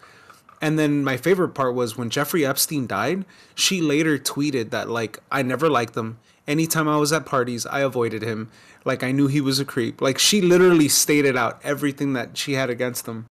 And 0.61 0.79
then 0.79 1.05
my 1.05 1.17
favorite 1.19 1.51
part 1.51 1.75
was 1.75 1.99
when 1.99 2.09
Jeffrey 2.09 2.47
Epstein 2.47 2.87
died, 2.87 3.27
she 3.55 3.83
later 3.83 4.19
tweeted 4.19 4.71
that 4.71 4.89
like 4.89 5.19
I 5.31 5.43
never 5.43 5.69
liked 5.69 5.97
him. 5.97 6.19
Anytime 6.47 6.89
I 6.89 6.97
was 6.97 7.13
at 7.13 7.27
parties, 7.27 7.67
I 7.67 7.81
avoided 7.81 8.23
him. 8.23 8.51
Like 8.85 9.03
I 9.03 9.13
knew 9.13 9.27
he 9.27 9.41
was 9.41 9.61
a 9.61 9.65
creep. 9.65 10.01
Like 10.01 10.19
she 10.19 10.41
literally 10.41 10.89
stated 10.89 11.37
out 11.37 11.61
everything 11.65 12.15
that 12.15 12.39
she 12.39 12.55
had 12.55 12.71
against 12.71 13.07
him. 13.07 13.27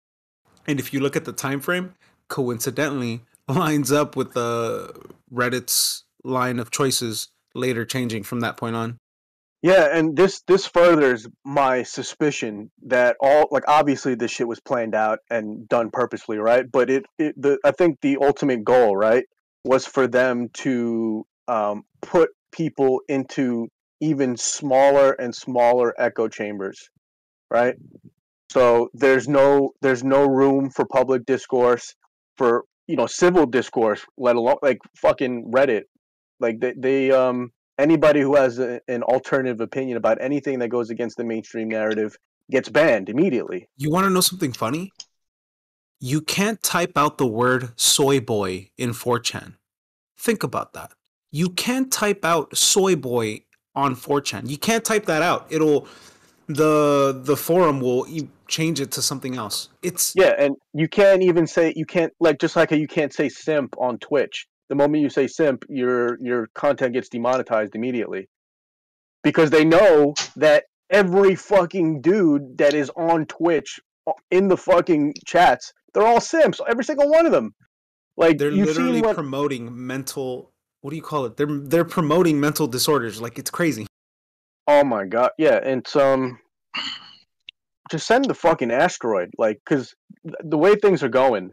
And 0.67 0.79
if 0.79 0.93
you 0.93 1.01
look 1.01 1.17
at 1.17 1.25
the 1.25 1.33
time 1.33 1.61
frame, 1.61 1.95
coincidentally 2.29 3.23
lines 3.49 3.91
up 3.93 4.17
with 4.17 4.33
the 4.33 4.95
Reddit's 5.33 6.05
line 6.25 6.59
of 6.59 6.71
choices 6.71 7.29
later 7.55 7.85
changing 7.85 8.23
from 8.23 8.41
that 8.41 8.57
point 8.57 8.77
on. 8.77 8.99
Yeah, 9.63 9.89
and 9.97 10.17
this 10.17 10.43
this 10.47 10.67
furthers 10.67 11.27
my 11.45 11.83
suspicion 11.83 12.71
that 12.87 13.17
all 13.21 13.49
like 13.51 13.65
obviously 13.67 14.15
this 14.15 14.31
shit 14.31 14.47
was 14.47 14.61
planned 14.61 14.95
out 14.95 15.19
and 15.31 15.69
done 15.69 15.91
purposely, 15.91 16.39
right? 16.39 16.65
But 16.71 16.91
it, 16.91 17.07
it 17.19 17.35
the 17.41 17.59
I 17.65 17.73
think 17.73 18.01
the 18.01 18.19
ultimate 18.21 18.63
goal, 18.65 18.97
right, 18.97 19.25
was 19.65 19.85
for 19.85 20.07
them 20.07 20.49
to 20.55 21.27
um, 21.49 21.83
put 22.03 22.31
people 22.53 23.01
into 23.09 23.69
even 24.01 24.37
smaller 24.37 25.13
and 25.13 25.35
smaller 25.35 25.93
echo 25.99 26.29
chambers, 26.29 26.89
right? 27.51 27.75
So 28.51 28.91
there's 28.95 29.29
no 29.29 29.73
there's 29.83 30.05
no 30.05 30.25
room 30.27 30.71
for 30.71 30.85
public 30.87 31.27
discourse, 31.27 31.97
for 32.37 32.65
you 32.87 32.95
know 32.95 33.07
civil 33.07 33.45
discourse, 33.45 34.07
let 34.17 34.37
alone 34.37 34.59
like 34.63 34.79
fucking 34.97 35.51
Reddit. 35.53 35.83
Like 36.39 36.61
they, 36.61 36.75
they 36.77 37.11
um 37.11 37.51
anybody 37.79 38.21
who 38.21 38.37
has 38.37 38.59
a, 38.59 38.81
an 38.89 39.03
alternative 39.03 39.61
opinion 39.61 39.97
about 39.97 40.21
anything 40.21 40.59
that 40.59 40.69
goes 40.69 40.91
against 40.91 41.17
the 41.17 41.25
mainstream 41.25 41.69
narrative 41.69 42.19
gets 42.51 42.69
banned 42.69 43.09
immediately. 43.09 43.69
You 43.77 43.91
want 43.91 44.05
to 44.05 44.11
know 44.11 44.21
something 44.21 44.53
funny? 44.53 44.93
You 46.01 46.21
can't 46.21 46.63
type 46.63 46.93
out 46.97 47.19
the 47.19 47.27
word 47.27 47.71
soy 47.77 48.21
boy 48.21 48.71
in 48.77 48.91
4chan. 48.91 49.55
Think 50.17 50.43
about 50.43 50.73
that. 50.73 50.93
You 51.31 51.51
can't 51.51 51.93
type 51.93 52.25
out 52.25 52.57
soy 52.57 52.97
boy 52.97 53.43
on 53.75 53.95
4chan. 53.95 54.49
You 54.49 54.59
can't 54.59 54.85
type 54.85 55.07
that 55.07 55.23
out. 55.23 55.47
It'll 55.51 55.87
the 56.49 57.21
the 57.25 57.37
forum 57.37 57.81
will 57.81 58.07
change 58.49 58.81
it 58.81 58.91
to 58.93 59.03
something 59.03 59.37
else. 59.37 59.69
It's 59.83 60.15
Yeah, 60.17 60.35
and 60.39 60.57
you 60.73 60.89
can't 60.89 61.23
even 61.23 61.47
say 61.47 61.75
you 61.77 61.85
can't 61.85 62.13
like 62.21 62.39
just 62.39 62.57
like 62.57 62.71
you 62.71 62.89
can't 62.89 63.13
say 63.13 63.29
simp 63.29 63.75
on 63.79 63.99
Twitch. 63.99 64.49
The 64.69 64.75
moment 64.75 65.03
you 65.03 65.11
say 65.11 65.27
simp, 65.27 65.65
your 65.69 66.19
your 66.21 66.49
content 66.55 66.95
gets 66.95 67.09
demonetized 67.09 67.75
immediately. 67.75 68.29
Because 69.25 69.51
they 69.51 69.65
know 69.65 70.15
that 70.37 70.65
every 70.91 71.35
fucking 71.35 72.01
dude 72.01 72.59
that 72.59 72.75
is 72.75 72.91
on 72.91 73.27
Twitch 73.27 73.81
uh, 74.07 74.13
in 74.31 74.49
the 74.49 74.57
fucking 74.57 75.15
chats, 75.27 75.73
they're 75.93 76.07
all 76.07 76.21
simps, 76.21 76.61
every 76.69 76.85
single 76.85 77.11
one 77.11 77.27
of 77.27 77.33
them. 77.33 77.55
Like 78.17 78.39
they're 78.39 78.51
literally 78.51 79.03
what 79.03 79.15
promoting 79.15 79.87
mental 79.87 80.53
what 80.81 80.91
do 80.91 80.97
you 80.97 81.03
call 81.03 81.25
it? 81.25 81.37
They're 81.37 81.47
they're 81.47 81.85
promoting 81.85 82.39
mental 82.39 82.67
disorders 82.67 83.21
like 83.21 83.39
it's 83.39 83.51
crazy. 83.51 83.87
Oh 84.67 84.85
my 84.85 85.07
god, 85.07 85.31
yeah, 85.39 85.61
and 85.63 85.87
um, 85.97 86.39
just 87.91 88.07
send 88.07 88.27
the 88.27 88.35
fucking 88.35 88.71
asteroid, 88.71 89.31
like, 89.39 89.61
because 89.65 89.95
the 90.25 90.59
way 90.59 90.75
things 90.77 91.03
are 91.03 91.09
going, 91.09 91.53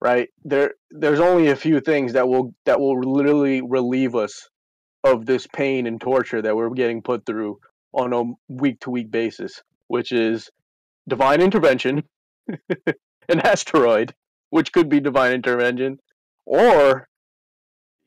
right? 0.00 0.28
There, 0.44 0.74
there's 0.90 1.20
only 1.20 1.48
a 1.48 1.56
few 1.56 1.80
things 1.80 2.12
that 2.12 2.28
will 2.28 2.54
that 2.66 2.80
will 2.80 3.00
literally 3.00 3.60
relieve 3.62 4.14
us 4.14 4.48
of 5.02 5.26
this 5.26 5.46
pain 5.46 5.86
and 5.86 6.00
torture 6.00 6.40
that 6.42 6.56
we're 6.56 6.70
getting 6.70 7.02
put 7.02 7.26
through 7.26 7.58
on 7.92 8.12
a 8.12 8.22
week 8.52 8.80
to 8.80 8.90
week 8.90 9.10
basis, 9.10 9.62
which 9.88 10.12
is 10.12 10.50
divine 11.08 11.40
intervention, 11.40 12.02
an 13.28 13.40
asteroid, 13.40 14.14
which 14.50 14.72
could 14.72 14.88
be 14.88 15.00
divine 15.00 15.32
intervention, 15.32 15.98
or 16.46 17.06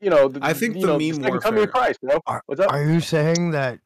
you 0.00 0.10
know, 0.10 0.28
the, 0.28 0.40
I 0.42 0.52
think 0.52 0.74
the 0.74 0.86
know, 0.86 0.98
meme 0.98 1.14
second 1.14 1.40
coming 1.40 1.64
of 1.64 1.66
warfare- 1.66 1.66
Christ, 1.66 2.00
bro. 2.02 2.20
Are, 2.26 2.42
What's 2.46 2.60
up? 2.60 2.72
are 2.72 2.84
you 2.84 3.00
saying 3.00 3.50
that 3.52 3.80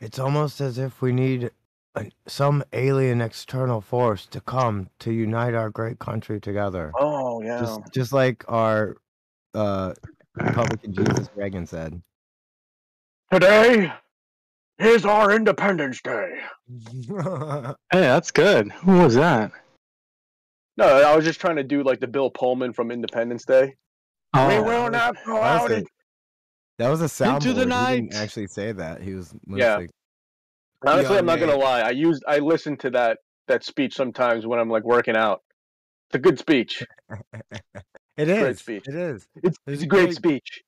it's 0.00 0.18
almost 0.18 0.60
as 0.60 0.78
if 0.78 1.02
we 1.02 1.12
need 1.12 1.50
a, 1.94 2.06
some 2.26 2.62
alien 2.72 3.20
external 3.20 3.80
force 3.80 4.24
to 4.26 4.40
come 4.40 4.88
to 5.00 5.12
unite 5.12 5.54
our 5.54 5.68
great 5.70 5.98
country 5.98 6.40
together? 6.40 6.92
oh 6.98 7.27
yeah. 7.42 7.60
Just, 7.60 7.80
just 7.92 8.12
like 8.12 8.44
our 8.48 8.96
uh, 9.54 9.94
Republican 10.36 10.92
Jesus 10.92 11.28
Reagan 11.34 11.66
said. 11.66 12.00
Today 13.32 13.92
is 14.78 15.04
our 15.04 15.32
Independence 15.34 16.00
Day. 16.02 16.40
Hey, 17.90 18.00
that's 18.00 18.30
good. 18.30 18.70
Who 18.72 18.98
was 18.98 19.14
that? 19.14 19.50
No, 20.76 20.86
I 20.86 21.16
was 21.16 21.24
just 21.24 21.40
trying 21.40 21.56
to 21.56 21.64
do 21.64 21.82
like 21.82 22.00
the 22.00 22.06
Bill 22.06 22.30
Pullman 22.30 22.72
from 22.72 22.90
Independence 22.90 23.44
Day. 23.44 23.74
we 24.34 24.40
Oh, 24.40 24.62
will 24.62 24.90
not 24.90 25.16
go 25.26 25.34
that 25.34 25.42
out. 25.42 25.62
was 25.62 25.70
a- 25.72 25.76
in- 25.78 25.86
That 26.78 26.88
was 26.90 27.00
a 27.02 27.06
soundboard. 27.06 27.34
Into 27.46 27.52
the 27.54 27.60
He 27.62 27.96
didn't 27.96 28.14
actually 28.14 28.46
say 28.46 28.72
that. 28.72 29.02
He 29.02 29.14
was 29.14 29.34
Yeah. 29.48 29.76
mostly 29.78 29.88
Honestly, 30.86 31.18
I'm 31.18 31.26
not 31.26 31.40
gonna 31.40 31.56
lie. 31.56 31.80
I 31.80 31.90
used 31.90 32.22
I 32.28 32.38
listen 32.38 32.76
to 32.78 32.90
that 32.90 33.18
that 33.48 33.64
speech 33.64 33.94
sometimes 33.94 34.46
when 34.46 34.60
I'm 34.60 34.68
like 34.70 34.84
working 34.84 35.16
out. 35.16 35.42
It's 36.08 36.14
a 36.14 36.18
good 36.18 36.38
speech. 36.38 36.82
It 38.16 38.24
Great 38.26 38.58
speech. 38.58 38.82
It 38.88 38.96
is. 38.96 39.28
It's, 39.36 39.46
It's 39.46 39.58
it's 39.68 39.82
a 39.82 39.84
a 39.84 39.88
great 39.88 40.04
great- 40.06 40.16
speech. 40.16 40.62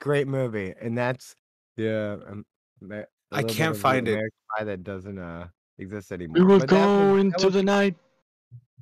Great 0.00 0.26
movie, 0.26 0.72
and 0.80 0.96
that's 0.96 1.34
yeah. 1.76 2.16
Um, 2.26 2.46
that- 2.80 3.08
a 3.32 3.36
I 3.36 3.42
can't 3.42 3.76
find 3.76 4.08
it. 4.08 4.12
American 4.12 4.38
Pie 4.56 4.64
that 4.64 4.82
doesn't 4.82 5.18
uh 5.18 5.48
exist 5.78 6.10
anymore. 6.10 6.34
We 6.38 6.44
will 6.44 6.58
But 6.60 6.68
that 6.70 6.74
go 6.74 7.12
was- 7.12 7.14
that 7.16 7.20
into 7.20 7.44
was- 7.46 7.54
the 7.54 7.62
night. 7.62 7.96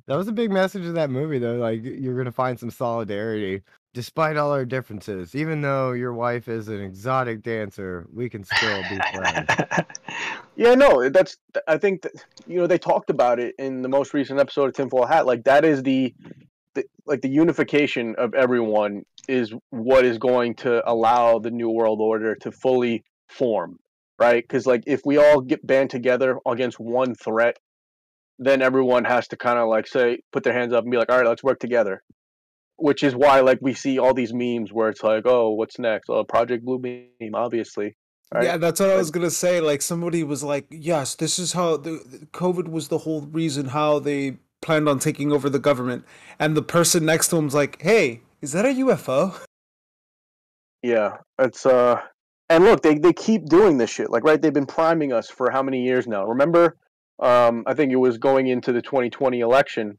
That 0.07 0.15
was 0.15 0.27
a 0.27 0.33
big 0.33 0.51
message 0.51 0.85
of 0.85 0.95
that 0.95 1.09
movie, 1.09 1.39
though. 1.39 1.57
Like 1.57 1.83
you're 1.83 2.17
gonna 2.17 2.31
find 2.31 2.59
some 2.59 2.71
solidarity 2.71 3.61
despite 3.93 4.37
all 4.37 4.51
our 4.51 4.65
differences. 4.65 5.35
Even 5.35 5.61
though 5.61 5.91
your 5.91 6.13
wife 6.13 6.47
is 6.47 6.67
an 6.69 6.81
exotic 6.81 7.43
dancer, 7.43 8.07
we 8.13 8.29
can 8.29 8.43
still 8.43 8.83
be 8.89 8.99
friends. 9.13 9.49
Yeah, 10.55 10.75
no, 10.75 11.09
that's. 11.09 11.37
I 11.67 11.77
think 11.77 12.01
that 12.01 12.11
you 12.45 12.59
know 12.59 12.67
they 12.67 12.77
talked 12.77 13.09
about 13.09 13.39
it 13.39 13.55
in 13.57 13.81
the 13.81 13.89
most 13.89 14.13
recent 14.13 14.39
episode 14.39 14.69
of 14.69 14.75
Tinfoil 14.75 15.05
Hat. 15.05 15.25
Like 15.25 15.45
that 15.45 15.63
is 15.63 15.81
the, 15.81 16.13
the 16.75 16.83
like 17.05 17.21
the 17.21 17.29
unification 17.29 18.15
of 18.17 18.33
everyone 18.33 19.03
is 19.27 19.53
what 19.69 20.05
is 20.05 20.17
going 20.17 20.55
to 20.55 20.87
allow 20.89 21.39
the 21.39 21.51
new 21.51 21.69
world 21.69 22.01
order 22.01 22.35
to 22.35 22.51
fully 22.51 23.03
form, 23.29 23.79
right? 24.19 24.43
Because 24.43 24.67
like 24.67 24.83
if 24.85 25.01
we 25.05 25.17
all 25.17 25.41
get 25.41 25.65
band 25.65 25.89
together 25.89 26.37
against 26.45 26.79
one 26.79 27.15
threat, 27.15 27.57
then 28.41 28.63
everyone 28.63 29.05
has 29.05 29.27
to 29.27 29.37
kind 29.37 29.59
of 29.59 29.69
like 29.69 29.87
say 29.87 30.19
put 30.33 30.43
their 30.43 30.51
hands 30.51 30.73
up 30.73 30.83
and 30.83 30.91
be 30.91 30.97
like, 30.97 31.11
all 31.11 31.17
right, 31.17 31.27
let's 31.27 31.43
work 31.43 31.59
together. 31.59 32.03
Which 32.77 33.03
is 33.03 33.15
why 33.15 33.41
like 33.41 33.59
we 33.61 33.75
see 33.75 33.99
all 33.99 34.15
these 34.15 34.33
memes 34.33 34.73
where 34.73 34.89
it's 34.89 35.03
like, 35.03 35.27
oh, 35.27 35.51
what's 35.51 35.77
next? 35.77 36.09
Oh, 36.09 36.23
Project 36.23 36.65
Blue 36.65 36.79
Beam, 36.79 37.35
obviously. 37.35 37.95
right? 38.33 38.43
Yeah, 38.43 38.57
that's 38.57 38.79
what 38.79 38.89
I 38.89 38.95
was 38.95 39.11
gonna 39.11 39.29
say. 39.29 39.61
Like 39.61 39.83
somebody 39.83 40.23
was 40.23 40.43
like, 40.43 40.65
"Yes, 40.71 41.13
this 41.13 41.37
is 41.37 41.53
how 41.53 41.77
the 41.77 42.01
the 42.03 42.25
COVID 42.33 42.67
was 42.67 42.87
the 42.87 42.97
whole 42.97 43.21
reason 43.21 43.67
how 43.67 43.99
they 43.99 44.37
planned 44.63 44.89
on 44.89 44.97
taking 44.97 45.31
over 45.31 45.47
the 45.47 45.59
government," 45.59 46.03
and 46.39 46.57
the 46.57 46.63
person 46.63 47.05
next 47.05 47.27
to 47.27 47.35
him's 47.35 47.53
like, 47.53 47.79
"Hey, 47.83 48.21
is 48.41 48.53
that 48.53 48.65
a 48.65 48.69
UFO?" 48.69 49.39
Yeah, 50.81 51.17
it's 51.37 51.67
uh, 51.67 52.01
and 52.49 52.63
look, 52.63 52.81
they 52.81 52.97
they 52.97 53.13
keep 53.13 53.45
doing 53.45 53.77
this 53.77 53.91
shit. 53.91 54.09
Like, 54.09 54.23
right? 54.23 54.41
They've 54.41 54.51
been 54.51 54.65
priming 54.65 55.13
us 55.13 55.29
for 55.29 55.51
how 55.51 55.61
many 55.61 55.83
years 55.83 56.07
now? 56.07 56.25
Remember, 56.25 56.75
um, 57.21 57.63
I 57.67 57.73
think 57.73 57.91
it 57.91 57.97
was 57.97 58.17
going 58.17 58.47
into 58.47 58.71
the 58.71 58.81
2020 58.81 59.39
election. 59.39 59.97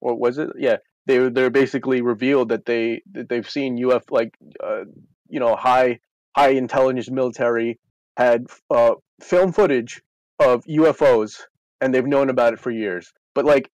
What 0.00 0.18
was 0.18 0.38
it? 0.38 0.50
Yeah, 0.58 0.76
they 1.06 1.28
they're 1.28 1.50
basically 1.50 2.02
revealed 2.02 2.48
that 2.48 2.64
they 2.64 3.02
that 3.12 3.28
they've 3.28 3.48
seen 3.48 3.82
UF 3.84 4.04
like 4.10 4.34
uh, 4.62 4.84
you 5.28 5.40
know 5.40 5.54
high 5.54 6.00
high 6.36 6.50
intelligence 6.50 7.10
military 7.10 7.78
had 8.16 8.46
uh 8.70 8.94
film 9.20 9.52
footage 9.52 10.02
of 10.40 10.64
UFOs, 10.64 11.42
and 11.80 11.94
they've 11.94 12.06
known 12.06 12.30
about 12.30 12.52
it 12.52 12.60
for 12.60 12.70
years. 12.70 13.12
But 13.34 13.44
like 13.44 13.70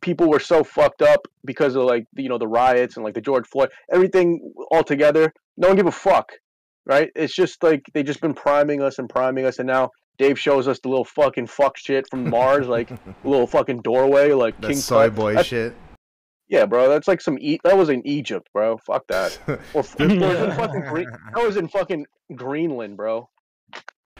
people 0.00 0.28
were 0.28 0.40
so 0.40 0.64
fucked 0.64 1.02
up 1.02 1.28
because 1.44 1.76
of 1.76 1.84
like 1.84 2.06
you 2.16 2.28
know 2.28 2.38
the 2.38 2.48
riots 2.48 2.96
and 2.96 3.04
like 3.04 3.14
the 3.14 3.20
George 3.20 3.46
Floyd 3.46 3.70
everything 3.92 4.52
all 4.70 4.82
together 4.82 5.32
no 5.60 5.68
one 5.68 5.76
give 5.76 5.86
a 5.86 5.92
fuck, 5.92 6.32
right? 6.86 7.10
It's 7.14 7.34
just 7.34 7.62
like 7.62 7.82
they 7.92 8.02
just 8.02 8.20
been 8.20 8.34
priming 8.34 8.82
us 8.82 8.98
and 8.98 9.08
priming 9.08 9.44
us, 9.44 9.58
and 9.58 9.66
now 9.66 9.90
Dave 10.20 10.38
shows 10.38 10.68
us 10.68 10.78
the 10.80 10.88
little 10.90 11.04
fucking 11.06 11.46
fuck 11.46 11.78
shit 11.78 12.06
from 12.10 12.28
Mars, 12.28 12.66
like 12.68 12.90
a 12.90 12.98
little 13.24 13.46
fucking 13.46 13.80
doorway, 13.80 14.32
like 14.34 14.60
King 14.60 14.74
soy 14.76 15.06
Tut. 15.06 15.14
boy 15.16 15.30
That's- 15.30 15.46
shit. 15.46 15.74
Yeah, 16.46 16.66
bro, 16.66 16.88
that's 16.88 17.06
like 17.08 17.20
some 17.20 17.38
e- 17.40 17.60
that 17.64 17.76
was 17.78 17.88
in 17.90 18.04
Egypt, 18.06 18.48
bro. 18.52 18.76
Fuck 18.78 19.06
that. 19.06 19.38
Or, 19.72 19.80
f- 19.80 19.98
or 20.00 20.06
was 20.08 20.12
in 20.40 20.52
fucking 20.52 20.80
Green- 20.82 21.10
that 21.34 21.42
was 21.46 21.56
in 21.56 21.68
fucking 21.68 22.06
Greenland, 22.34 22.96
bro. 22.96 23.30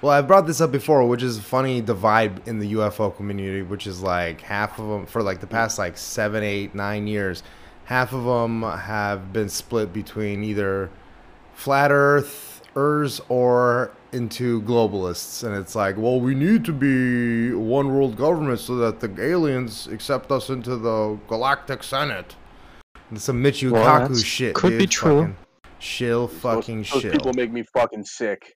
Well, 0.00 0.12
I 0.12 0.22
brought 0.22 0.46
this 0.46 0.60
up 0.62 0.72
before, 0.72 1.06
which 1.06 1.22
is 1.22 1.36
a 1.38 1.42
funny 1.42 1.82
divide 1.82 2.48
in 2.48 2.60
the 2.60 2.72
UFO 2.74 3.14
community, 3.14 3.60
which 3.62 3.86
is 3.86 4.00
like 4.00 4.40
half 4.40 4.78
of 4.78 4.88
them 4.88 5.04
for 5.06 5.22
like 5.22 5.40
the 5.40 5.46
past 5.46 5.76
like 5.76 5.98
seven, 5.98 6.42
eight, 6.42 6.74
nine 6.74 7.06
years, 7.08 7.42
half 7.84 8.12
of 8.14 8.24
them 8.24 8.62
have 8.62 9.32
been 9.34 9.48
split 9.50 9.92
between 9.92 10.42
either 10.44 10.88
flat 11.52 11.90
Earth, 11.92 12.62
earthers 12.76 13.20
or 13.28 13.90
into 14.12 14.62
globalists, 14.62 15.44
and 15.44 15.54
it's 15.56 15.74
like, 15.74 15.96
well, 15.96 16.20
we 16.20 16.34
need 16.34 16.64
to 16.64 16.72
be 16.72 17.52
one 17.54 17.94
world 17.94 18.16
government 18.16 18.60
so 18.60 18.76
that 18.76 19.00
the 19.00 19.22
aliens 19.22 19.86
accept 19.86 20.30
us 20.32 20.50
into 20.50 20.76
the 20.76 21.18
galactic 21.28 21.82
senate. 21.82 22.34
And 23.10 23.20
some 23.20 23.42
Michio 23.42 23.72
Well, 23.72 23.84
Kaku 24.08 24.24
shit. 24.24 24.54
could 24.54 24.78
be 24.78 24.86
true. 24.86 25.20
Fucking 25.22 25.36
Shill, 25.78 26.28
fucking 26.28 26.78
those, 26.78 26.90
those 26.90 27.02
shill. 27.02 27.12
people 27.12 27.32
make 27.32 27.50
me 27.50 27.62
fucking 27.72 28.04
sick. 28.04 28.54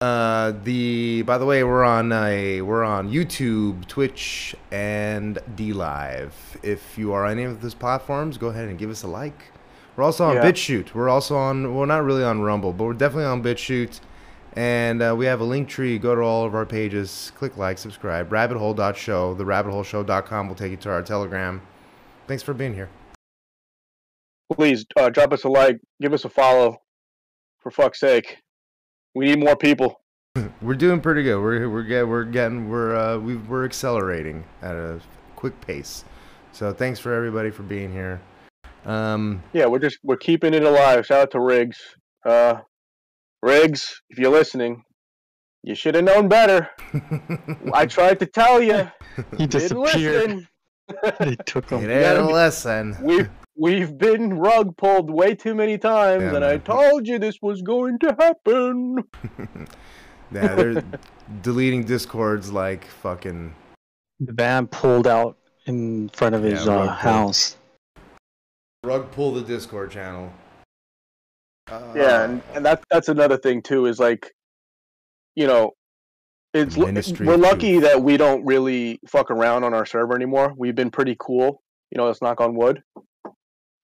Uh, 0.00 0.52
the 0.62 1.22
by 1.22 1.36
the 1.38 1.44
way, 1.44 1.64
we're 1.64 1.82
on 1.84 2.12
a 2.12 2.62
we're 2.62 2.84
on 2.84 3.10
YouTube, 3.10 3.86
Twitch, 3.88 4.54
and 4.70 5.38
DLive. 5.56 6.30
If 6.62 6.96
you 6.96 7.12
are 7.12 7.24
on 7.26 7.32
any 7.32 7.42
of 7.42 7.60
those 7.60 7.74
platforms, 7.74 8.38
go 8.38 8.46
ahead 8.48 8.68
and 8.68 8.78
give 8.78 8.90
us 8.90 9.02
a 9.02 9.08
like. 9.08 9.50
We're 9.98 10.04
also 10.04 10.26
on 10.26 10.36
Yeah. 10.36 10.44
BitChute. 10.44 10.94
We're 10.94 11.08
also 11.08 11.36
on. 11.36 11.74
We're 11.74 11.84
not 11.84 12.04
really 12.04 12.22
on 12.22 12.40
Rumble, 12.40 12.72
but 12.72 12.84
we're 12.84 12.92
definitely 12.92 13.24
on 13.24 13.42
BitChute. 13.42 13.98
And 14.52 15.02
uh, 15.02 15.12
we 15.18 15.26
have 15.26 15.40
a 15.40 15.44
link 15.44 15.68
tree. 15.68 15.98
Go 15.98 16.14
to 16.14 16.20
all 16.20 16.44
of 16.44 16.54
our 16.54 16.64
pages. 16.64 17.32
Click 17.34 17.56
like, 17.56 17.78
subscribe. 17.78 18.30
Rabbithole.show. 18.30 19.34
The 19.34 19.44
rabbithole.show.com 19.44 20.48
will 20.48 20.54
take 20.54 20.70
you 20.70 20.76
to 20.76 20.90
our 20.90 21.02
Telegram. 21.02 21.60
Thanks 22.28 22.44
for 22.44 22.54
being 22.54 22.74
here. 22.74 22.88
Please 24.52 24.86
uh, 24.96 25.10
drop 25.10 25.32
us 25.32 25.42
a 25.42 25.48
like, 25.48 25.80
give 26.00 26.12
us 26.12 26.24
a 26.24 26.28
follow, 26.28 26.80
for 27.58 27.72
fuck's 27.72 27.98
sake. 27.98 28.38
We 29.16 29.26
need 29.26 29.40
more 29.40 29.56
people. 29.56 30.00
We're 30.62 30.74
doing 30.74 31.00
pretty 31.00 31.24
good. 31.24 31.42
We're 31.42 31.68
we're 31.68 31.82
get, 31.82 32.06
we're 32.06 32.22
getting 32.22 32.68
we're 32.68 32.94
uh 32.94 33.18
we 33.18 33.36
we're 33.36 33.64
accelerating 33.64 34.44
at 34.62 34.76
a 34.76 35.00
quick 35.34 35.60
pace. 35.60 36.04
So 36.52 36.72
thanks 36.72 37.00
for 37.00 37.12
everybody 37.12 37.50
for 37.50 37.64
being 37.64 37.92
here. 37.92 38.20
Um, 38.88 39.42
Yeah, 39.52 39.66
we're 39.66 39.78
just 39.78 39.98
we're 40.02 40.16
keeping 40.16 40.54
it 40.54 40.62
alive. 40.64 41.06
Shout 41.06 41.20
out 41.22 41.30
to 41.32 41.40
Riggs. 41.40 41.78
Uh, 42.24 42.60
Riggs, 43.42 44.00
if 44.10 44.18
you're 44.18 44.32
listening, 44.32 44.82
you 45.62 45.74
should 45.74 45.94
have 45.94 46.04
known 46.04 46.28
better. 46.28 46.68
I 47.72 47.86
tried 47.96 48.18
to 48.20 48.26
tell 48.26 48.60
you. 48.62 48.90
He 49.36 49.46
disappeared. 49.46 50.46
They 51.20 51.36
took 51.44 51.68
him. 51.68 51.84
it 51.84 51.90
ain't 51.92 52.18
a 52.18 52.24
lesson. 52.24 52.96
We've 53.02 53.28
we've 53.58 53.98
been 53.98 54.32
rug 54.38 54.74
pulled 54.78 55.10
way 55.10 55.34
too 55.34 55.54
many 55.54 55.76
times, 55.76 56.22
Yeah, 56.22 56.36
and 56.36 56.42
I 56.44 56.56
told 56.56 57.06
you 57.06 57.18
this 57.18 57.36
was 57.42 57.60
going 57.60 57.98
to 57.98 58.16
happen. 58.18 59.04
Yeah, 60.32 60.54
they're 60.54 60.82
deleting 61.42 61.84
discords 61.84 62.50
like 62.52 62.84
fucking. 62.86 63.54
The 64.20 64.32
van 64.32 64.66
pulled 64.66 65.06
out 65.06 65.36
in 65.66 66.08
front 66.10 66.34
of 66.34 66.42
his 66.42 66.64
Yeah, 66.66 66.72
uh, 66.72 66.76
rug 66.76 66.86
pull. 67.00 67.12
house. 67.12 67.56
Rug 68.84 69.10
pull 69.12 69.32
the 69.32 69.42
Discord 69.42 69.90
channel. 69.90 70.32
Yeah, 71.68 72.24
and, 72.24 72.42
and 72.54 72.64
that's 72.64 72.84
that's 72.90 73.08
another 73.08 73.36
thing 73.36 73.60
too. 73.60 73.86
Is 73.86 73.98
like, 73.98 74.32
you 75.34 75.46
know, 75.46 75.72
it's 76.54 76.76
Ministry 76.76 77.26
we're 77.26 77.36
lucky 77.36 77.72
Truth. 77.72 77.82
that 77.82 78.02
we 78.02 78.16
don't 78.16 78.44
really 78.46 79.00
fuck 79.06 79.30
around 79.30 79.64
on 79.64 79.74
our 79.74 79.84
server 79.84 80.14
anymore. 80.14 80.54
We've 80.56 80.74
been 80.74 80.90
pretty 80.90 81.16
cool. 81.18 81.60
You 81.90 81.98
know, 81.98 82.06
let's 82.06 82.22
knock 82.22 82.40
on 82.40 82.54
wood. 82.54 82.82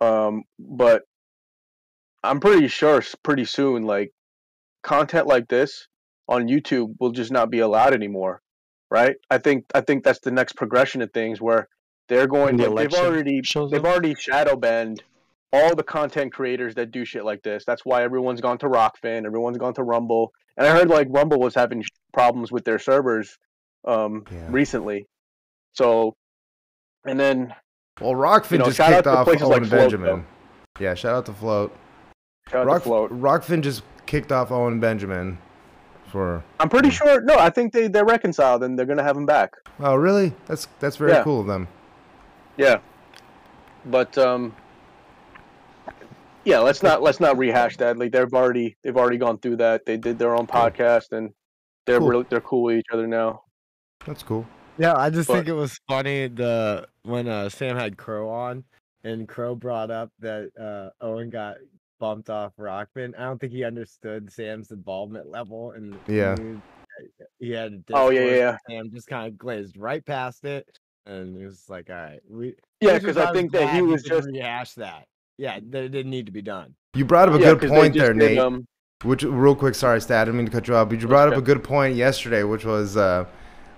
Um, 0.00 0.44
but 0.58 1.02
I'm 2.22 2.40
pretty 2.40 2.68
sure 2.68 3.02
pretty 3.22 3.44
soon, 3.44 3.82
like 3.82 4.12
content 4.82 5.26
like 5.26 5.48
this 5.48 5.86
on 6.28 6.48
YouTube 6.48 6.94
will 7.00 7.10
just 7.10 7.30
not 7.30 7.50
be 7.50 7.58
allowed 7.58 7.92
anymore. 7.92 8.40
right? 8.90 9.16
I 9.28 9.38
think 9.38 9.64
I 9.74 9.80
think 9.80 10.04
that's 10.04 10.20
the 10.20 10.30
next 10.30 10.54
progression 10.54 11.02
of 11.02 11.12
things 11.12 11.40
where 11.40 11.68
they're 12.08 12.26
going. 12.26 12.56
The 12.56 12.68
like, 12.70 12.90
they've 12.90 13.00
already 13.00 13.40
they've 13.42 13.74
up? 13.74 13.84
already 13.84 14.14
shadow 14.14 14.56
banned 14.56 15.02
all 15.52 15.74
the 15.74 15.82
content 15.84 16.32
creators 16.32 16.74
that 16.74 16.90
do 16.90 17.04
shit 17.04 17.24
like 17.24 17.42
this. 17.42 17.64
That's 17.64 17.84
why 17.84 18.02
everyone's 18.02 18.40
gone 18.40 18.58
to 18.58 18.66
Rokfin, 18.66 19.24
everyone's 19.24 19.58
gone 19.58 19.74
to 19.74 19.82
Rumble, 19.84 20.32
and 20.56 20.66
I 20.66 20.70
heard 20.76 20.88
like 20.88 21.06
Rumble 21.10 21.38
was 21.40 21.54
having 21.54 21.84
problems 22.12 22.50
with 22.50 22.64
their 22.64 22.78
servers 22.78 23.38
um, 23.86 24.24
Yeah. 24.32 24.46
recently. 24.50 25.06
So, 25.74 26.14
and 27.04 27.18
then 27.20 27.54
Well, 28.00 28.12
Rokfin 28.14 28.52
You 28.52 28.58
know, 28.58 28.64
just 28.66 28.78
kicked 28.78 29.06
off 29.06 29.28
Owen 29.28 29.38
like 29.40 29.64
Float, 29.64 29.70
Benjamin. 29.70 30.26
yeah, 30.80 30.94
shout 30.94 31.14
out 31.14 31.26
to 31.26 31.32
Float. 31.32 31.72
shout 32.48 32.62
out 32.62 32.66
Rock, 32.66 32.82
to 32.82 32.88
Float. 32.88 33.10
Rokfin 33.12 33.60
just 33.62 33.82
kicked 34.06 34.32
off 34.32 34.50
Owen 34.50 34.80
Benjamin 34.80 35.38
for. 36.10 36.42
I'm 36.60 36.68
pretty 36.68 36.90
sure. 36.90 37.20
No, 37.22 37.36
I 37.36 37.50
think 37.50 37.72
they 37.72 37.88
they're 37.88 38.04
reconciled 38.04 38.62
and 38.64 38.78
they're 38.78 38.86
gonna 38.86 39.02
have 39.04 39.16
him 39.16 39.26
back. 39.26 39.52
Oh, 39.80 39.94
really? 39.94 40.32
That's 40.46 40.66
that's 40.80 40.96
very 40.96 41.12
Yeah. 41.12 41.22
cool 41.22 41.40
of 41.40 41.46
them. 41.46 41.68
Yeah, 42.56 42.78
but 43.86 44.16
um, 44.18 44.54
yeah, 46.44 46.58
let's 46.58 46.82
not 46.82 47.02
let's 47.02 47.20
not 47.20 47.36
rehash 47.38 47.76
that. 47.78 47.98
Like 47.98 48.12
they've 48.12 48.32
already 48.32 48.76
they've 48.84 48.96
already 48.96 49.18
gone 49.18 49.38
through 49.38 49.56
that. 49.56 49.86
They 49.86 49.96
did 49.96 50.18
their 50.18 50.36
own 50.36 50.46
podcast 50.46 51.12
and 51.12 51.32
they're 51.86 51.98
Cool. 51.98 52.08
really 52.08 52.26
they're 52.28 52.40
cool 52.40 52.62
with 52.64 52.76
each 52.78 52.86
other 52.92 53.06
now. 53.06 53.42
That's 54.06 54.22
cool. 54.22 54.46
Yeah, 54.78 54.94
I 54.96 55.10
just 55.10 55.28
think 55.28 55.48
it 55.48 55.52
was 55.52 55.78
funny 55.88 56.28
the 56.28 56.86
when 57.02 57.28
uh, 57.28 57.48
Sam 57.48 57.76
had 57.76 57.96
Crow 57.96 58.28
on, 58.28 58.64
and 59.04 59.28
Crow 59.28 59.54
brought 59.54 59.90
up 59.90 60.10
that 60.20 60.50
uh, 60.60 61.04
Owen 61.04 61.30
got 61.30 61.56
bumped 62.00 62.28
off 62.28 62.52
Rockman. 62.58 63.14
I 63.18 63.22
don't 63.24 63.40
think 63.40 63.52
he 63.52 63.64
understood 63.64 64.32
Sam's 64.32 64.70
involvement 64.72 65.30
level, 65.30 65.72
and 65.72 65.96
Yeah. 66.08 66.34
knew 66.34 66.60
that 66.98 67.28
he 67.38 67.50
had. 67.50 67.84
A 67.90 67.96
Oh, 67.96 68.10
yeah, 68.10 68.24
yeah, 68.24 68.48
and 68.50 68.58
Sam 68.68 68.90
just 68.92 69.06
kind 69.06 69.28
of 69.28 69.38
glazed 69.38 69.76
right 69.76 70.04
past 70.04 70.44
it, 70.44 70.66
and 71.06 71.36
he 71.36 71.44
was 71.44 71.64
like, 71.68 71.90
"All 71.90 71.96
right, 71.96 72.20
we." 72.28 72.54
Yeah, 72.80 72.98
because 72.98 73.16
I 73.16 73.32
think 73.32 73.52
that 73.52 73.74
he 73.74 73.82
was 73.82 74.02
didn't 74.02 74.16
just 74.16 74.28
rehash 74.28 74.72
that. 74.74 75.06
Yeah, 75.38 75.58
that 75.70 75.84
it 75.84 75.88
didn't 75.90 76.10
need 76.10 76.26
to 76.26 76.32
be 76.32 76.42
done. 76.42 76.74
You 76.94 77.04
brought 77.04 77.28
up 77.28 77.34
a 77.34 77.38
yeah, 77.38 77.50
good 77.52 77.60
'cause 77.62 77.70
they 77.70 77.76
point 77.76 77.94
there, 77.94 78.12
did, 78.12 78.16
Nate. 78.16 78.38
um, 78.38 78.66
Which 79.02 79.22
real 79.24 79.56
quick, 79.56 79.74
sorry, 79.74 80.00
Stat, 80.00 80.22
I 80.22 80.24
didn't 80.26 80.36
mean 80.38 80.46
to 80.46 80.52
cut 80.52 80.68
you 80.68 80.76
off, 80.76 80.88
but 80.88 81.00
you 81.00 81.08
brought 81.08 81.28
up 81.28 81.36
a 81.36 81.42
good 81.42 81.62
point 81.64 81.96
yesterday, 81.96 82.42
which 82.44 82.64
was, 82.64 82.96
uh, 82.96 83.24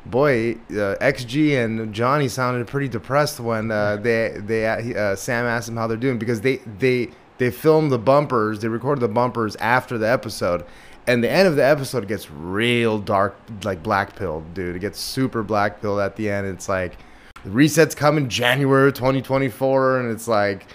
boy, 0.05 0.53
uh, 0.71 0.97
XG 1.01 1.57
and 1.57 1.93
Johnny 1.95 2.29
sounded 2.29 2.67
pretty 2.67 2.89
depressed 2.89 3.41
when 3.41 3.71
uh, 3.71 3.97
they 4.03 4.35
they 4.37 4.67
uh, 4.67 5.17
Sam 5.17 5.47
asked 5.47 5.67
them 5.67 5.77
how 5.77 5.87
they're 5.87 5.97
doing 5.97 6.19
because 6.19 6.43
they 6.43 6.57
they 6.79 7.09
they 7.39 7.51
filmed 7.51 7.91
the 7.91 7.99
bumpers, 7.99 8.61
they 8.61 8.69
recorded 8.69 9.01
the 9.01 9.09
bumpers 9.09 9.57
after 9.57 9.97
the 9.99 10.09
episode, 10.09 10.65
and 11.07 11.25
the 11.25 11.31
end 11.31 11.49
of 11.49 11.57
the 11.57 11.65
episode 11.65 12.07
gets 12.07 12.31
real 12.31 12.99
dark, 12.99 13.37
like 13.65 13.83
black 13.83 14.15
pill, 14.17 14.45
dude. 14.55 14.77
It 14.77 14.81
gets 14.81 14.99
super 15.01 15.43
black 15.43 15.81
pill 15.81 16.01
at 16.01 16.17
the 16.17 16.29
end. 16.31 16.47
It's 16.47 16.69
like 16.69 16.99
the 17.47 17.53
reset's 17.53 17.95
coming 17.95 18.25
in 18.25 18.31
January 18.31 18.93
2024, 18.93 20.01
and 20.01 20.11
it's 20.11 20.27
like 20.27 20.67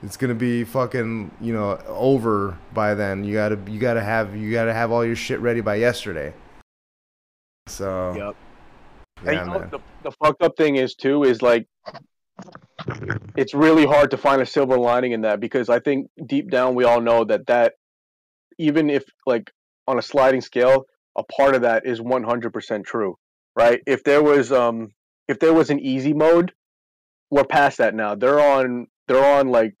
it's 0.00 0.16
gonna 0.16 0.32
be 0.32 0.62
fucking 0.62 1.28
you 1.40 1.52
know 1.52 1.76
over 1.88 2.56
by 2.72 2.94
then. 2.94 3.24
You 3.24 3.34
gotta 3.34 3.58
you 3.66 3.80
gotta 3.80 4.00
have 4.00 4.36
you 4.36 4.52
gotta 4.52 4.72
have 4.72 4.92
all 4.92 5.04
your 5.04 5.16
shit 5.16 5.40
ready 5.40 5.60
by 5.60 5.74
yesterday. 5.74 6.32
So 7.66 8.14
Yep. 8.16 8.36
And 9.26 9.38
you 9.38 9.44
know, 9.44 9.68
the, 9.72 9.80
the 10.04 10.12
fucked 10.12 10.40
up 10.42 10.56
thing 10.56 10.76
is 10.76 10.94
too 10.94 11.24
is 11.24 11.42
like 11.42 11.66
it's 13.36 13.52
really 13.52 13.84
hard 13.84 14.12
to 14.12 14.16
find 14.16 14.40
a 14.40 14.46
silver 14.46 14.78
lining 14.78 15.10
in 15.10 15.22
that 15.22 15.40
because 15.40 15.68
I 15.68 15.80
think 15.80 16.10
deep 16.26 16.48
down 16.48 16.76
we 16.76 16.84
all 16.84 17.00
know 17.00 17.24
that 17.24 17.48
that 17.48 17.74
even 18.56 18.88
if 18.88 19.02
like 19.26 19.50
on 19.88 19.98
a 19.98 20.02
sliding 20.02 20.42
scale, 20.42 20.84
a 21.18 21.24
part 21.24 21.56
of 21.56 21.62
that 21.62 21.86
is 21.86 21.98
100% 22.00 22.84
true, 22.84 23.18
right? 23.56 23.82
If 23.84 24.04
there 24.04 24.22
was 24.22 24.52
um 24.52 24.92
if 25.30 25.38
there 25.38 25.54
was 25.54 25.70
an 25.70 25.78
easy 25.78 26.12
mode, 26.12 26.52
we're 27.30 27.44
past 27.44 27.78
that 27.78 27.94
now. 27.94 28.16
They're 28.16 28.40
on 28.40 28.88
they're 29.06 29.24
on 29.24 29.48
like 29.48 29.74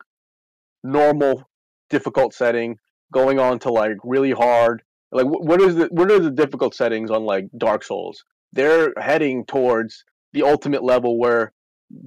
normal 0.84 1.48
difficult 1.90 2.32
setting 2.32 2.78
going 3.12 3.40
on 3.40 3.58
to 3.60 3.72
like 3.72 3.96
really 4.04 4.30
hard. 4.30 4.82
Like 5.10 5.26
what 5.26 5.60
is 5.60 5.74
the 5.74 5.88
what 5.90 6.10
are 6.10 6.20
the 6.20 6.30
difficult 6.30 6.74
settings 6.74 7.10
on 7.10 7.24
like 7.24 7.46
Dark 7.58 7.82
Souls? 7.82 8.24
They're 8.52 8.94
heading 8.96 9.44
towards 9.44 10.04
the 10.32 10.44
ultimate 10.44 10.84
level 10.84 11.18
where 11.18 11.52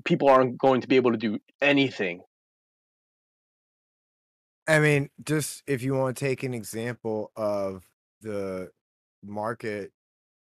people 0.06 0.30
aren't 0.30 0.58
going 0.58 0.80
to 0.80 0.88
be 0.88 0.96
able 0.96 1.12
to 1.12 1.18
do 1.18 1.40
anything. 1.62 2.22
I 4.66 4.80
mean, 4.80 5.10
just 5.22 5.64
if 5.68 5.84
you 5.84 5.94
want 5.96 6.16
to 6.16 6.26
take 6.26 6.44
an 6.44 6.54
example 6.54 7.34
of 7.36 7.84
the 8.22 8.70
market 9.22 9.92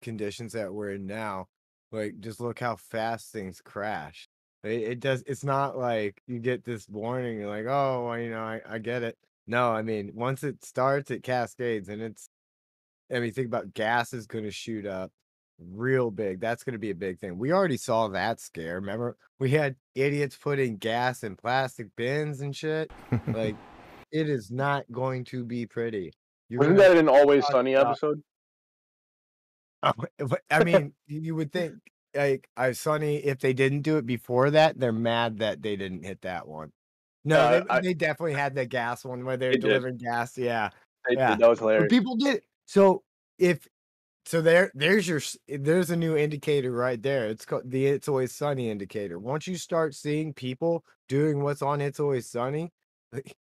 conditions 0.01 0.53
that 0.53 0.73
we're 0.73 0.91
in 0.91 1.07
now, 1.07 1.49
like 1.95 2.21
just 2.21 2.41
look 2.41 2.59
how 2.59 2.77
fast 2.77 3.33
things 3.33 3.61
crash. 3.65 4.29
It, 4.63 4.83
it 4.83 5.01
does. 5.01 5.23
It's 5.27 5.45
not 5.45 5.79
like 5.79 6.21
you 6.27 6.39
get 6.39 6.65
this 6.65 6.89
warning. 6.89 7.39
You're 7.39 7.49
like, 7.49 7.67
oh, 7.67 8.07
well, 8.07 8.19
you 8.19 8.31
know, 8.31 8.41
I, 8.41 8.61
I 8.69 8.79
get 8.79 9.03
it. 9.03 9.17
No, 9.47 9.71
I 9.71 9.83
mean, 9.83 10.13
once 10.15 10.43
it 10.43 10.65
starts, 10.65 11.11
it 11.11 11.23
cascades, 11.23 11.89
and 11.89 12.03
it's. 12.03 12.29
I 13.15 13.21
mean, 13.21 13.33
think 13.33 13.49
about 13.49 13.75
gas 13.75 14.15
is 14.15 14.27
going 14.27 14.45
to 14.45 14.51
shoot 14.51 14.87
up 14.87 15.13
real 15.59 16.11
big. 16.11 16.41
That's 16.41 16.65
going 16.65 16.73
to 16.73 16.79
be 16.79 16.91
a 16.91 16.95
big 16.95 17.19
thing. 17.21 17.39
We 17.39 17.53
already 17.53 17.77
saw 17.77 18.09
that 18.09 18.41
scare. 18.41 18.77
Remember, 18.77 19.17
we 19.39 19.51
had 19.51 19.77
idiots 19.95 20.37
putting 20.37 20.79
gas 20.79 21.23
in 21.23 21.37
plastic 21.37 21.89
bins 21.97 22.41
and 22.41 22.55
shit. 22.55 22.91
Like, 23.29 23.57
it 24.11 24.29
is 24.29 24.51
not 24.51 24.85
going 24.91 25.25
to 25.25 25.45
be 25.45 25.67
pretty. 25.67 26.13
You're 26.49 26.61
Wasn't 26.61 26.79
that 26.79 26.97
an 26.97 27.09
Always 27.09 27.47
Sunny 27.49 27.75
episode? 27.75 28.23
But- 30.19 30.43
I 30.51 30.65
mean, 30.65 30.95
you 31.07 31.35
would 31.35 31.53
think 31.53 31.75
like 32.15 32.49
I 32.57 32.73
Sonny, 32.73 33.17
if 33.17 33.41
they 33.41 33.53
didn't 33.53 33.83
do 33.83 33.97
it 33.99 34.07
before 34.07 34.51
that, 34.51 34.79
they're 34.79 34.93
mad 34.93 35.39
that 35.39 35.63
they 35.63 35.77
didn't 35.77 36.05
hit 36.05 36.23
that 36.23 36.47
one. 36.47 36.73
No, 37.25 37.39
Uh, 37.41 37.51
they, 37.61 37.67
I- 37.71 37.81
they 37.81 37.95
definitely 37.95 38.35
had 38.35 38.55
the 38.55 38.67
gas 38.67 39.05
one 39.05 39.25
where 39.25 39.37
they're 39.37 39.51
They 39.53 39.59
did. 39.59 39.69
delivering 39.69 39.97
gas. 39.99 40.37
Yeah, 40.39 40.71
They 41.09 41.17
Yeah. 41.17 41.31
did. 41.31 41.39
That 41.41 41.49
was 41.49 41.59
but 41.59 41.65
hilarious. 41.65 41.91
people 41.91 42.17
did. 42.17 42.43
So 42.67 43.03
if 43.39 43.67
so, 44.27 44.41
there 44.41 44.71
there's 44.75 45.07
your 45.07 45.21
there's 45.49 45.91
a 45.91 45.97
new 45.97 46.17
indicator 46.17 46.73
right 46.73 47.03
there. 47.03 47.27
It's 47.27 47.45
called 47.45 47.71
the 47.71 47.87
It's 47.87 48.09
Always 48.09 48.33
Sunny 48.35 48.71
indicator. 48.71 49.19
Once 49.19 49.47
you 49.47 49.57
start 49.57 49.95
seeing 49.95 50.33
people 50.33 50.83
doing 51.09 51.43
what's 51.43 51.61
on 51.63 51.81
It's 51.83 52.01
Always 52.01 52.27
Sunny, 52.31 52.73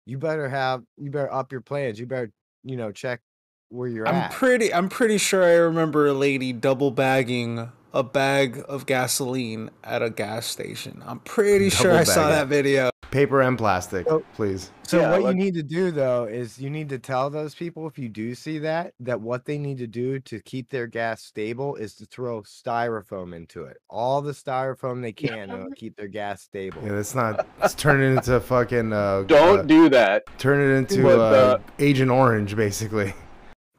you 0.05 0.17
better 0.17 0.49
have 0.49 0.83
you 0.97 1.09
better 1.11 1.31
up 1.31 1.51
your 1.53 1.61
plans. 1.61 1.99
You 1.99 2.05
better 2.05 2.31
you 2.63 2.75
know 2.75 2.91
check 2.91 3.21
where 3.69 3.87
you're 3.87 4.07
I'm 4.07 4.15
at. 4.15 4.31
pretty 4.31 4.73
I'm 4.73 4.89
pretty 4.89 5.17
sure 5.17 5.43
I 5.43 5.53
remember 5.53 6.07
a 6.07 6.13
lady 6.13 6.53
double 6.53 6.91
bagging 6.91 7.71
a 7.93 8.03
bag 8.03 8.63
of 8.67 8.85
gasoline 8.85 9.69
at 9.83 10.01
a 10.03 10.09
gas 10.09 10.45
station. 10.45 11.01
I'm 11.05 11.19
pretty 11.19 11.69
sure 11.71 11.93
I 11.93 12.03
saw 12.03 12.27
it. 12.27 12.31
that 12.31 12.47
video. 12.47 12.89
Paper 13.09 13.41
and 13.41 13.57
plastic, 13.57 14.05
So- 14.07 14.23
please. 14.35 14.69
So 14.83 14.99
Yeah, 14.99 15.11
what 15.11 15.21
like- 15.23 15.35
you 15.35 15.41
need 15.43 15.53
to 15.55 15.63
do 15.63 15.91
though 15.91 16.25
is 16.25 16.59
you 16.59 16.69
need 16.69 16.89
to 16.89 16.99
tell 16.99 17.29
those 17.29 17.55
people 17.55 17.87
if 17.87 17.97
you 17.97 18.07
do 18.09 18.35
see 18.35 18.59
that 18.59 18.93
that 18.99 19.19
what 19.19 19.45
they 19.45 19.57
need 19.57 19.77
to 19.79 19.87
do 19.87 20.19
to 20.19 20.39
keep 20.41 20.69
their 20.69 20.87
gas 20.87 21.23
stable 21.23 21.75
is 21.75 21.95
to 21.95 22.05
throw 22.05 22.41
styrofoam 22.43 23.33
into 23.35 23.63
it. 23.63 23.77
All 23.89 24.21
the 24.21 24.33
styrofoam 24.33 25.01
they 25.01 25.13
can 25.13 25.47
to 25.49 25.67
keep 25.75 25.95
their 25.97 26.07
gas 26.09 26.41
stable. 26.43 26.81
Yeah, 26.85 26.91
that's 26.93 27.15
not. 27.15 27.47
Let's 27.59 27.73
turn 27.73 28.01
it 28.01 28.15
into 28.15 28.39
fucking. 28.39 28.93
Uh, 28.93 29.23
Don't 29.23 29.59
uh, 29.59 29.63
do 29.63 29.89
that. 29.89 30.23
turn 30.37 30.61
it 30.61 30.75
into 30.77 31.09
uh, 31.09 31.17
uh, 31.17 31.57
Agent 31.79 32.11
Orange, 32.11 32.55
basically. 32.55 33.13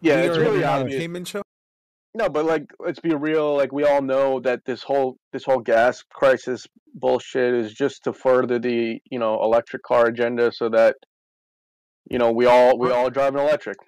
Yeah, 0.01 0.23
We 0.23 0.29
it's 0.29 0.39
really 0.39 0.65
obvious. 0.65 0.95
entertainment 0.95 1.29
show. 1.29 1.43
No, 2.15 2.29
but 2.29 2.45
like, 2.47 2.65
let's 2.79 3.01
be 3.01 3.15
real. 3.15 3.57
Like, 3.57 3.73
we 3.73 3.85
all 3.85 4.03
know 4.03 4.41
that 4.41 4.65
this 4.65 4.83
whole 4.83 5.17
this 5.33 5.45
whole 5.45 5.61
gas 5.61 6.03
crisis 6.13 6.67
bullshit 6.95 7.55
is 7.55 7.73
just 7.73 8.05
to 8.05 8.13
further 8.13 8.59
the 8.59 8.99
you 9.11 9.19
know 9.19 9.43
electric 9.43 9.83
car 9.83 10.07
agenda, 10.07 10.51
so 10.53 10.69
that 10.71 10.97
you 12.11 12.19
know 12.19 12.33
we 12.33 12.47
all 12.47 12.79
we 12.79 12.91
all 12.91 13.11
drive 13.11 13.35
an 13.35 13.41
electric. 13.41 13.79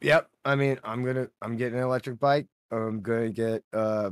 Yep. 0.00 0.28
I 0.44 0.56
mean, 0.56 0.78
I'm 0.84 1.04
gonna 1.04 1.28
I'm 1.40 1.56
getting 1.56 1.78
an 1.78 1.84
electric 1.84 2.18
bike. 2.18 2.46
I'm 2.70 3.00
gonna 3.00 3.30
get 3.30 3.62
uh 3.72 4.10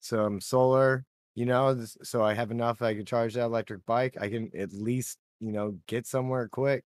some 0.00 0.40
solar, 0.40 1.04
you 1.34 1.46
know, 1.46 1.84
so 2.02 2.22
I 2.22 2.34
have 2.34 2.50
enough 2.52 2.82
I 2.82 2.94
can 2.94 3.04
charge 3.04 3.34
that 3.34 3.44
electric 3.44 3.84
bike. 3.86 4.16
I 4.20 4.28
can 4.28 4.50
at 4.56 4.72
least, 4.72 5.18
you 5.40 5.50
know, 5.50 5.76
get 5.88 6.06
somewhere 6.06 6.48
quick. 6.48 6.84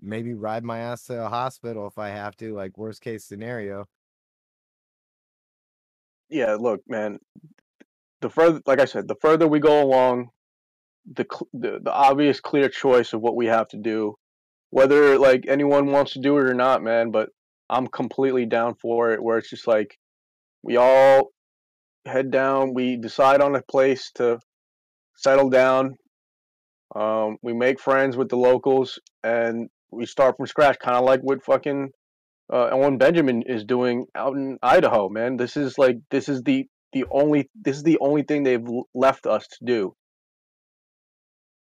Maybe 0.00 0.34
ride 0.34 0.64
my 0.64 0.78
ass 0.78 1.04
to 1.04 1.24
a 1.24 1.28
hospital 1.28 1.86
if 1.86 1.98
I 1.98 2.08
have 2.08 2.36
to, 2.36 2.54
like 2.54 2.76
worst 2.76 3.00
case 3.00 3.24
scenario. 3.24 3.86
Yeah, 6.28 6.56
look, 6.58 6.80
man. 6.88 7.18
The 8.20 8.30
further, 8.30 8.60
like 8.66 8.80
I 8.80 8.84
said, 8.84 9.08
the 9.08 9.16
further 9.20 9.46
we 9.46 9.60
go 9.60 9.82
along, 9.82 10.30
the 11.10 11.26
the, 11.52 11.78
the 11.82 11.92
obvious 11.92 12.40
clear 12.40 12.68
choice 12.68 13.12
of 13.12 13.20
what 13.20 13.36
we 13.36 13.46
have 13.46 13.68
to 13.68 13.76
do, 13.76 14.16
whether 14.70 15.18
like 15.18 15.44
anyone 15.48 15.92
wants 15.92 16.12
to 16.14 16.20
do 16.20 16.36
it 16.38 16.44
or 16.44 16.54
not, 16.54 16.82
man. 16.82 17.10
But 17.10 17.30
I'm 17.70 17.86
completely 17.86 18.46
down 18.46 18.74
for 18.74 19.12
it. 19.12 19.22
Where 19.22 19.38
it's 19.38 19.50
just 19.50 19.66
like 19.66 19.96
we 20.62 20.76
all 20.76 21.30
head 22.04 22.30
down, 22.30 22.74
we 22.74 22.96
decide 22.96 23.40
on 23.40 23.54
a 23.54 23.62
place 23.62 24.10
to 24.16 24.40
settle 25.14 25.50
down. 25.50 25.96
Um, 26.94 27.36
we 27.42 27.52
make 27.52 27.80
friends 27.80 28.16
with 28.16 28.28
the 28.28 28.36
locals, 28.36 28.98
and 29.22 29.68
we 29.90 30.06
start 30.06 30.36
from 30.36 30.46
scratch, 30.46 30.78
kind 30.78 30.96
of 30.96 31.04
like 31.04 31.20
what 31.20 31.44
fucking 31.44 31.90
uh, 32.52 32.68
Owen 32.72 32.98
Benjamin 32.98 33.42
is 33.42 33.64
doing 33.64 34.06
out 34.14 34.34
in 34.34 34.58
Idaho, 34.62 35.08
man. 35.08 35.36
This 35.36 35.56
is 35.56 35.78
like 35.78 35.96
this 36.10 36.28
is 36.28 36.42
the 36.42 36.66
the 36.92 37.04
only 37.10 37.50
this 37.54 37.76
is 37.76 37.82
the 37.82 37.98
only 38.00 38.22
thing 38.22 38.42
they've 38.42 38.66
left 38.94 39.26
us 39.26 39.46
to 39.46 39.64
do. 39.64 39.94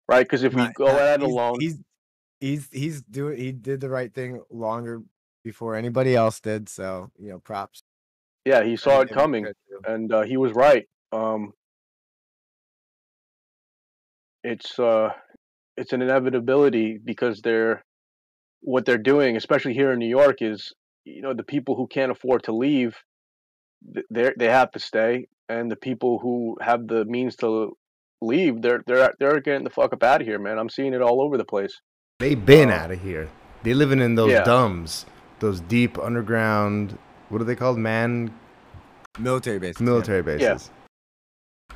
Right? 0.09 0.25
Because 0.25 0.43
if 0.43 0.55
we 0.55 0.69
go 0.75 0.87
not- 0.87 1.01
at 1.01 1.21
it 1.21 1.25
alone, 1.25 1.61
He's 1.61 1.79
he's 2.41 2.69
he's 2.73 3.03
doing 3.03 3.39
he 3.39 3.53
did 3.53 3.81
the 3.81 3.91
right 3.91 4.13
thing 4.13 4.43
longer 4.51 5.03
before 5.45 5.75
anybody 5.75 6.15
else 6.15 6.41
did. 6.41 6.69
So 6.69 7.11
you 7.19 7.31
know, 7.31 7.39
props. 7.39 7.83
yeah, 8.45 8.63
he 8.63 8.77
saw 8.77 9.01
it 9.01 9.11
coming, 9.11 9.47
and 9.87 10.13
uh, 10.13 10.23
he 10.23 10.37
was 10.37 10.53
right. 10.53 10.87
Um, 11.13 11.53
it's 14.45 14.79
uh, 14.79 15.11
it's 15.77 15.93
an 15.93 16.03
inevitability 16.03 16.99
because 17.03 17.41
they're 17.41 17.85
what 18.61 18.85
they're 18.85 18.99
doing, 18.99 19.37
especially 19.37 19.75
here 19.75 19.93
in 19.93 19.99
New 19.99 20.09
York, 20.09 20.37
is 20.41 20.73
you 21.05 21.23
know 21.23 21.35
the 21.35 21.43
people 21.45 21.75
who 21.77 21.87
can't 21.87 22.13
afford 22.13 22.45
to 22.45 22.53
leave, 22.53 22.97
they 24.11 24.33
they 24.39 24.47
have 24.47 24.71
to 24.73 24.79
stay, 24.79 25.27
and 25.49 25.71
the 25.71 25.77
people 25.77 26.19
who 26.19 26.57
have 26.61 26.87
the 26.87 27.05
means 27.05 27.37
to 27.37 27.77
leave, 28.21 28.61
they're 28.63 28.83
they're 28.87 29.15
they're 29.19 29.41
getting 29.41 29.65
the 29.65 29.71
fuck 29.71 29.93
up 29.93 30.03
out 30.03 30.21
of 30.21 30.27
here, 30.27 30.39
man. 30.39 30.59
I'm 30.59 30.69
seeing 30.71 30.95
it 30.95 31.03
all 31.03 31.21
over 31.21 31.37
the 31.39 31.45
place. 31.45 31.81
They've 32.19 32.45
been 32.45 32.71
Uh, 32.71 32.75
out 32.75 32.91
of 32.91 33.01
here. 33.03 33.29
They 33.63 33.75
living 33.75 34.01
in 34.01 34.15
those 34.15 34.33
yeah. 34.33 34.45
dumbs, 34.45 35.07
those 35.41 35.61
deep 35.61 35.99
underground. 35.99 36.99
What 37.29 37.41
are 37.41 37.45
they 37.45 37.57
called? 37.57 37.79
Man, 37.79 38.33
Military 39.19 39.59
bases. 39.59 39.81
military 39.81 40.23
bases. 40.23 40.71
Yeah. 40.71 40.75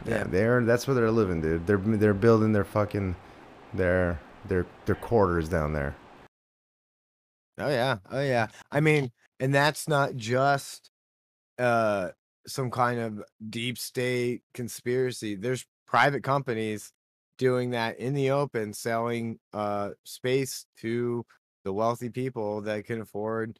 Yeah, 0.05 0.25
they're 0.25 0.65
that's 0.65 0.87
where 0.87 0.95
they're 0.95 1.11
living, 1.11 1.41
dude. 1.41 1.67
They're 1.67 1.77
they're 1.77 2.15
building 2.15 2.53
their 2.53 2.65
fucking 2.65 3.15
their 3.75 4.21
their 4.49 4.67
their 4.87 4.95
quarters 4.97 5.49
down 5.49 5.73
there. 5.75 5.95
Oh 7.63 7.71
yeah. 7.71 7.99
Oh 8.11 8.23
yeah. 8.23 8.49
I 8.71 8.81
mean, 8.81 9.11
and 9.41 9.55
that's 9.55 9.89
not 9.89 10.17
just 10.17 10.91
uh 11.59 12.11
some 12.47 12.71
kind 12.71 12.99
of 13.01 13.23
deep 13.51 13.79
state 13.79 14.43
conspiracy. 14.55 15.37
There's 15.37 15.67
private 15.87 16.23
companies 16.25 16.93
doing 17.39 17.71
that 17.71 17.99
in 17.99 18.15
the 18.15 18.31
open, 18.31 18.73
selling 18.75 19.39
uh 19.53 19.91
space 20.05 20.67
to 20.79 21.25
the 21.65 21.73
wealthy 21.73 22.11
people 22.11 22.63
that 22.63 22.85
can 22.85 23.01
afford 23.01 23.59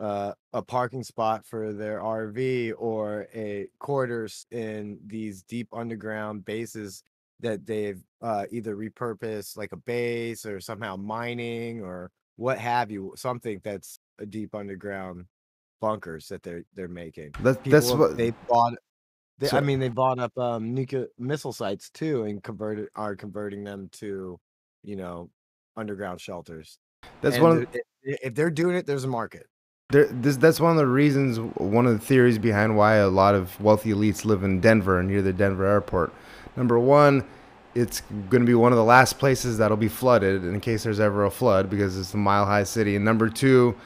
uh, 0.00 0.32
a 0.54 0.62
parking 0.62 1.04
spot 1.04 1.44
for 1.44 1.72
their 1.72 2.00
RV 2.00 2.72
or 2.78 3.26
a 3.34 3.68
quarters 3.78 4.46
in 4.50 4.98
these 5.06 5.42
deep 5.42 5.68
underground 5.72 6.44
bases 6.44 7.02
that 7.40 7.66
they've 7.66 8.02
uh, 8.22 8.46
either 8.50 8.76
repurposed 8.76 9.56
like 9.56 9.72
a 9.72 9.76
base 9.76 10.46
or 10.46 10.60
somehow 10.60 10.96
mining 10.96 11.82
or 11.82 12.10
what 12.40 12.58
have 12.58 12.90
you, 12.90 13.12
something 13.16 13.60
that's 13.62 13.98
a 14.18 14.24
deep 14.24 14.54
underground 14.54 15.26
bunkers 15.82 16.28
that 16.28 16.42
they're 16.42 16.64
they're 16.74 16.88
making. 16.88 17.34
That, 17.42 17.62
that's 17.64 17.92
what 17.92 18.16
they 18.16 18.32
bought. 18.48 18.74
They, 19.38 19.50
I 19.50 19.60
mean, 19.60 19.78
they 19.78 19.88
bought 19.88 20.18
up 20.18 20.36
um, 20.38 20.74
nuclear 20.74 21.08
missile 21.18 21.52
sites 21.52 21.90
too, 21.90 22.24
and 22.24 22.42
converted 22.42 22.88
are 22.94 23.14
converting 23.14 23.62
them 23.62 23.88
to, 23.92 24.38
you 24.82 24.96
know, 24.96 25.30
underground 25.76 26.20
shelters. 26.20 26.78
that's 27.20 27.36
And 27.36 27.44
one. 27.44 27.58
Of, 27.62 27.76
if 28.02 28.34
they're 28.34 28.50
doing 28.50 28.76
it, 28.76 28.86
there's 28.86 29.04
a 29.04 29.08
market. 29.08 29.46
there, 29.90 30.06
this, 30.06 30.36
that's 30.36 30.60
one 30.60 30.70
of 30.70 30.76
the 30.76 30.86
reasons. 30.86 31.38
One 31.56 31.86
of 31.86 31.92
the 31.92 32.04
theories 32.04 32.38
behind 32.38 32.76
why 32.76 32.96
a 32.96 33.08
lot 33.08 33.34
of 33.34 33.60
wealthy 33.60 33.90
elites 33.90 34.24
live 34.24 34.42
in 34.42 34.60
Denver 34.60 34.98
and 34.98 35.08
near 35.08 35.22
the 35.22 35.32
Denver 35.32 35.66
airport. 35.66 36.12
Number 36.56 36.78
one, 36.78 37.26
it's 37.74 38.00
going 38.28 38.42
to 38.42 38.46
be 38.46 38.54
one 38.54 38.72
of 38.72 38.78
the 38.78 38.84
last 38.84 39.18
places 39.18 39.58
that'll 39.58 39.76
be 39.76 39.88
flooded 39.88 40.44
in 40.44 40.60
case 40.60 40.82
there's 40.82 41.00
ever 41.00 41.24
a 41.24 41.30
flood 41.30 41.70
because 41.70 41.98
it's 41.98 42.14
a 42.14 42.18
mile 42.18 42.44
high 42.44 42.64
city. 42.64 42.96
And 42.96 43.04
number 43.04 43.28
two, 43.28 43.76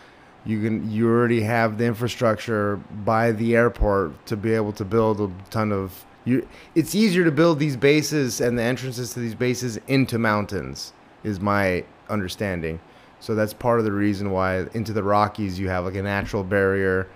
you 0.47 0.61
can 0.61 0.91
you 0.91 1.09
already 1.09 1.43
have 1.43 1.79
the 1.79 1.85
infrastructure 1.85 2.77
by 3.05 3.33
the 3.33 3.57
airport 3.57 4.27
to 4.27 4.37
be 4.37 4.55
able 4.55 4.73
to 4.73 4.85
build 4.85 5.21
a 5.21 5.31
ton 5.51 5.73
of 5.73 6.05
you 6.25 6.47
it's 6.75 6.95
easier 6.95 7.25
to 7.25 7.31
build 7.31 7.59
these 7.59 7.77
bases 7.77 8.41
and 8.41 8.59
the 8.59 8.63
entrances 8.63 9.15
to 9.15 9.21
these 9.21 9.35
bases 9.35 9.79
into 9.89 10.19
mountains 10.19 10.93
is 11.23 11.41
my 11.41 11.85
understanding. 12.09 12.81
So 13.21 13.35
that's 13.35 13.55
part 13.55 13.79
of 13.79 13.87
the 13.87 13.93
reason 13.93 14.31
why 14.31 14.67
into 14.75 14.93
the 14.93 15.03
rockies 15.03 15.59
you 15.59 15.69
have 15.69 15.85
like 15.85 15.95
a 15.95 16.03
natural 16.03 16.45
barrier. 16.45 17.09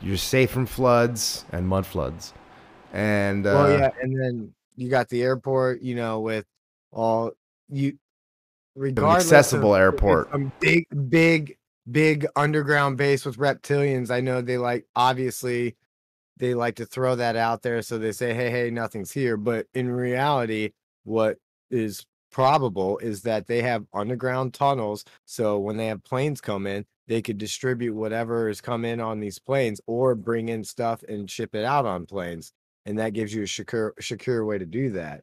You're 0.00 0.16
safe 0.16 0.50
from 0.50 0.66
floods. 0.66 1.44
And 1.50 1.66
mud 1.66 1.86
floods. 1.86 2.32
And 2.92 3.46
uh, 3.46 3.50
well, 3.50 3.78
yeah, 3.78 3.90
and 4.00 4.20
then 4.20 4.54
you 4.76 4.88
got 4.88 5.08
the 5.08 5.22
airport, 5.22 5.82
you 5.82 5.94
know, 5.94 6.20
with 6.20 6.46
all 6.92 7.32
you 7.68 7.98
regardless 8.74 9.26
of 9.26 9.32
accessible 9.32 9.74
it's 9.74 9.80
airport. 9.80 10.60
big, 10.60 10.86
big, 11.10 11.56
big 11.90 12.26
underground 12.36 12.96
base 12.96 13.24
with 13.24 13.36
reptilians. 13.36 14.10
I 14.10 14.20
know 14.20 14.40
they 14.40 14.58
like 14.58 14.86
obviously 14.96 15.76
they 16.38 16.54
like 16.54 16.76
to 16.76 16.86
throw 16.86 17.14
that 17.16 17.36
out 17.36 17.62
there, 17.62 17.82
so 17.82 17.98
they 17.98 18.12
say, 18.12 18.34
"Hey, 18.34 18.50
hey, 18.50 18.70
nothing's 18.70 19.12
here." 19.12 19.36
But 19.36 19.66
in 19.74 19.90
reality, 19.90 20.72
what 21.04 21.38
is 21.70 22.04
probable 22.30 22.98
is 22.98 23.22
that 23.22 23.46
they 23.46 23.62
have 23.62 23.86
underground 23.92 24.54
tunnels. 24.54 25.04
So 25.26 25.58
when 25.58 25.76
they 25.76 25.86
have 25.86 26.02
planes 26.02 26.40
come 26.40 26.66
in, 26.66 26.86
they 27.06 27.20
could 27.20 27.38
distribute 27.38 27.94
whatever 27.94 28.48
has 28.48 28.60
come 28.60 28.84
in 28.84 29.00
on 29.00 29.20
these 29.20 29.38
planes, 29.38 29.80
or 29.86 30.14
bring 30.14 30.48
in 30.48 30.64
stuff 30.64 31.02
and 31.08 31.30
ship 31.30 31.54
it 31.54 31.64
out 31.64 31.86
on 31.86 32.06
planes 32.06 32.52
and 32.86 32.98
that 32.98 33.12
gives 33.12 33.32
you 33.34 33.42
a 33.42 33.48
secure 33.48 33.94
secure 34.00 34.44
way 34.44 34.58
to 34.58 34.66
do 34.66 34.90
that 34.92 35.22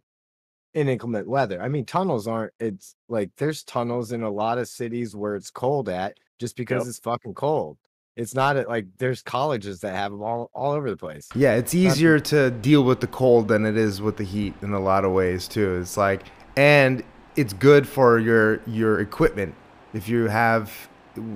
in 0.73 0.87
inclement 0.87 1.27
weather. 1.27 1.61
I 1.61 1.67
mean, 1.67 1.85
tunnels 1.85 2.27
aren't. 2.27 2.53
It's 2.59 2.95
like 3.07 3.31
there's 3.37 3.63
tunnels 3.63 4.11
in 4.11 4.23
a 4.23 4.29
lot 4.29 4.57
of 4.57 4.67
cities 4.67 5.15
where 5.15 5.35
it's 5.35 5.49
cold 5.51 5.89
at 5.89 6.17
just 6.39 6.55
because 6.55 6.83
Yep. 6.83 6.89
it's 6.89 6.99
fucking 6.99 7.33
cold. 7.33 7.77
It's 8.15 8.35
not 8.35 8.67
like 8.67 8.85
there's 8.97 9.21
colleges 9.21 9.79
that 9.81 9.95
have 9.95 10.11
them 10.11 10.21
all 10.21 10.49
all 10.53 10.73
over 10.73 10.89
the 10.89 10.97
place. 10.97 11.27
Yeah, 11.35 11.55
it's 11.55 11.73
easier 11.73 12.19
to 12.19 12.51
deal 12.51 12.83
with 12.83 12.99
the 12.99 13.07
cold 13.07 13.47
than 13.47 13.65
it 13.65 13.77
is 13.77 14.01
with 14.01 14.17
the 14.17 14.23
heat 14.25 14.53
in 14.61 14.73
a 14.73 14.79
lot 14.79 15.05
of 15.05 15.11
ways 15.11 15.47
too. 15.47 15.75
It's 15.79 15.95
like 15.97 16.23
and 16.57 17.03
it's 17.35 17.53
good 17.53 17.87
for 17.87 18.19
your 18.19 18.61
your 18.67 18.99
equipment. 18.99 19.55
If 19.93 20.09
you 20.09 20.27
have 20.27 20.89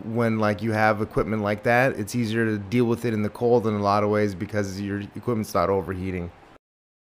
when 0.05 0.39
like 0.39 0.61
you 0.61 0.71
have 0.71 1.01
equipment 1.01 1.41
like 1.41 1.63
that, 1.63 1.93
it's 1.99 2.15
easier 2.15 2.45
to 2.45 2.57
deal 2.57 2.85
with 2.85 3.05
it 3.05 3.13
in 3.13 3.21
the 3.21 3.29
cold 3.29 3.67
in 3.67 3.73
a 3.73 3.81
lot 3.81 4.03
of 4.03 4.09
ways 4.09 4.35
because 4.35 4.79
your 4.81 4.99
equipment's 5.15 5.53
not 5.53 5.69
overheating. 5.69 6.31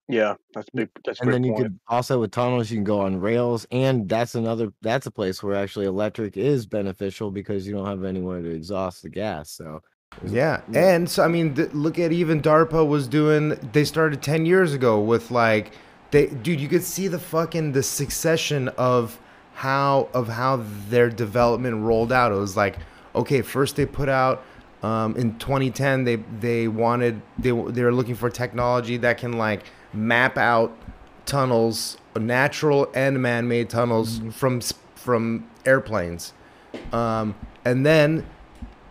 Yeah, 0.10 0.36
that's 0.54 0.70
big. 0.70 0.90
That's 1.06 1.20
a 1.20 1.24
And 1.24 1.30
great 1.30 1.34
then 1.34 1.44
you 1.44 1.52
point. 1.52 1.64
could 1.64 1.80
also 1.90 2.22
with 2.22 2.32
tunnels 2.32 2.72
you 2.72 2.78
can 2.78 2.86
go 2.86 3.02
on 3.02 3.20
rails, 3.20 3.68
and 3.72 4.08
that's 4.08 4.36
another 4.36 4.72
that's 4.82 5.06
a 5.06 5.12
place 5.12 5.44
where 5.44 5.56
actually 5.56 5.86
electric 5.86 6.38
is 6.38 6.66
beneficial 6.66 7.30
because 7.30 7.68
you 7.68 7.74
don't 7.74 7.86
have 7.86 8.06
anywhere 8.06 8.42
to 8.42 8.50
exhaust 8.50 9.04
the 9.04 9.10
gas. 9.10 9.50
So 9.52 9.82
there's 10.22 10.32
a- 10.32 10.36
Yeah, 10.36 10.62
and 10.74 11.10
so 11.10 11.24
I 11.24 11.28
mean, 11.28 11.56
th- 11.56 11.74
look 11.74 12.00
at 12.00 12.14
even 12.14 12.42
DARPA 12.42 12.88
was 12.88 13.06
doing. 13.08 13.50
They 13.74 13.84
started 13.84 14.22
ten 14.22 14.46
years 14.46 14.74
ago 14.74 14.98
with 15.00 15.30
like, 15.30 15.74
they 16.12 16.28
dude, 16.28 16.62
you 16.62 16.70
could 16.70 16.84
see 16.84 17.10
the 17.10 17.20
fucking 17.20 17.74
the 17.74 17.84
succession 17.84 18.70
of 18.78 19.20
how 19.58 20.08
of 20.14 20.28
how 20.28 20.64
their 20.90 21.10
development 21.10 21.82
rolled 21.82 22.12
out. 22.12 22.32
It 22.32 22.36
was 22.36 22.56
like, 22.56 22.78
okay, 23.16 23.42
first 23.42 23.76
they 23.76 23.88
put 23.88 24.08
out. 24.08 24.44
Um, 24.84 25.16
in 25.16 25.40
2010, 25.40 26.04
they 26.04 26.18
they 26.40 26.68
wanted 26.68 27.22
they 27.40 27.50
they 27.50 27.84
were 27.84 27.92
looking 27.92 28.14
for 28.14 28.30
technology 28.30 28.98
that 28.98 29.18
can 29.18 29.34
like 29.34 29.64
map 29.94 30.38
out 30.38 30.78
tunnels, 31.26 31.98
natural 32.16 32.88
and 32.94 33.20
man-made 33.20 33.70
tunnels 33.72 34.22
from 34.32 34.58
s- 34.58 34.74
from 34.94 35.48
airplanes, 35.66 36.34
um, 36.94 37.34
and 37.66 37.84
then 37.84 38.24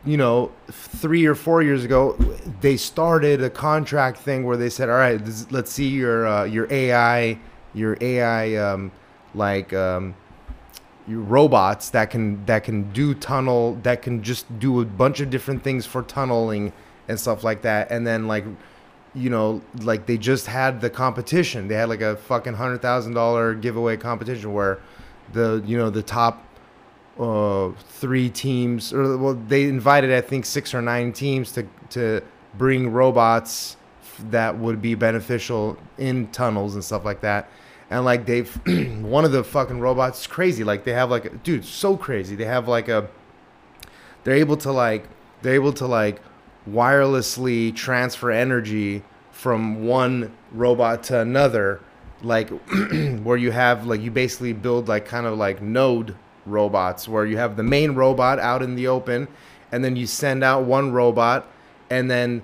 you 0.05 0.17
know, 0.17 0.51
three 0.71 1.27
or 1.27 1.35
four 1.37 1.63
years 1.63 1.85
ago, 1.85 2.17
they 2.61 2.77
started 2.77 3.43
a 3.43 3.51
contract 3.51 4.19
thing 4.19 4.43
where 4.45 4.57
they 4.57 4.69
said, 4.69 4.89
"All 4.89 4.97
right, 4.97 5.25
this, 5.25 5.51
let's 5.53 5.71
see 5.71 5.89
your 5.89 6.27
uh, 6.27 6.45
your 6.45 6.67
AI, 6.71 7.39
your 7.75 7.97
AI, 8.01 8.55
um, 8.57 8.91
like 9.35 9.73
um, 9.73 10.15
robots 11.09 11.91
that 11.91 12.11
can 12.11 12.45
that 12.47 12.65
can 12.65 12.93
do 12.93 13.15
tunnel, 13.15 13.79
that 13.83 14.03
can 14.03 14.23
just 14.23 14.59
do 14.59 14.81
a 14.81 14.85
bunch 14.85 15.21
of 15.21 15.31
different 15.31 15.63
things 15.63 15.87
for 15.87 16.03
tunneling 16.03 16.73
and 17.09 17.19
stuff 17.19 17.45
like 17.45 17.63
that." 17.63 17.91
And 17.91 18.07
then 18.07 18.27
like, 18.27 18.45
you 19.15 19.31
know, 19.31 19.63
like 19.81 20.07
they 20.07 20.19
just 20.19 20.47
had 20.47 20.81
the 20.81 20.91
competition. 20.91 21.69
They 21.69 21.75
had 21.75 21.89
like 21.89 22.01
a 22.01 22.17
fucking 22.17 22.55
hundred 22.55 22.83
thousand 22.83 23.15
dollar 23.15 23.55
giveaway 23.55 23.97
competition 23.97 24.53
where 24.53 24.81
the 25.33 25.63
you 25.67 25.77
know 25.77 25.91
the 25.91 26.03
top 26.03 26.45
uh, 27.19 27.71
three 27.89 28.29
teams, 28.29 28.93
or 28.93 29.17
well, 29.17 29.35
they 29.35 29.65
invited 29.65 30.13
I 30.13 30.21
think 30.21 30.45
six 30.45 30.75
or 30.75 30.83
nine 30.83 31.13
teams 31.13 31.53
to 31.53 31.67
to 31.91 32.23
bring 32.59 32.91
robots 32.91 33.77
that 34.31 34.57
would 34.59 34.81
be 34.81 34.95
beneficial 34.95 35.77
in 35.99 36.27
tunnels 36.29 36.75
and 36.75 36.85
stuff 36.85 37.05
like 37.05 37.21
that. 37.21 37.49
And 37.91 38.05
like 38.05 38.27
they've 38.27 38.53
one 39.03 39.25
of 39.25 39.33
the 39.33 39.45
fucking 39.45 39.81
robots 39.81 40.21
is 40.21 40.27
crazy. 40.27 40.65
Like 40.65 40.85
they 40.85 40.93
have 40.93 41.11
like 41.11 41.25
a, 41.27 41.31
dude, 41.31 41.65
so 41.65 41.97
crazy. 41.97 42.37
They 42.37 42.45
have 42.45 42.69
like 42.69 42.89
a 42.89 43.09
they're 44.25 44.35
able 44.35 44.57
to 44.59 44.73
like 44.73 45.09
they're 45.43 45.55
able 45.55 45.73
to 45.75 45.87
like 45.87 46.21
wirelessly 46.69 47.75
transfer 47.75 48.31
energy 48.31 49.05
from 49.31 49.87
one 49.87 50.37
robot 50.51 51.05
to 51.05 51.21
another 51.21 51.81
like 52.23 52.49
where 53.23 53.37
you 53.37 53.51
have 53.51 53.87
like 53.87 54.01
you 54.01 54.11
basically 54.11 54.53
build 54.53 54.89
like 54.89 55.05
kind 55.05 55.27
of 55.27 55.39
like 55.39 55.63
node 55.63 56.17
robots 56.45 57.07
where 57.09 57.27
you 57.27 57.37
have 57.37 57.57
the 57.57 57.63
main 57.63 57.93
robot 57.93 58.39
out 58.39 58.63
in 58.63 58.75
the 58.75 58.87
open 58.87 59.29
and 59.71 59.85
then 59.85 59.95
you 59.95 60.07
send 60.07 60.43
out 60.43 60.65
one 60.65 60.93
robot 60.93 61.47
and 61.91 62.11
then 62.11 62.43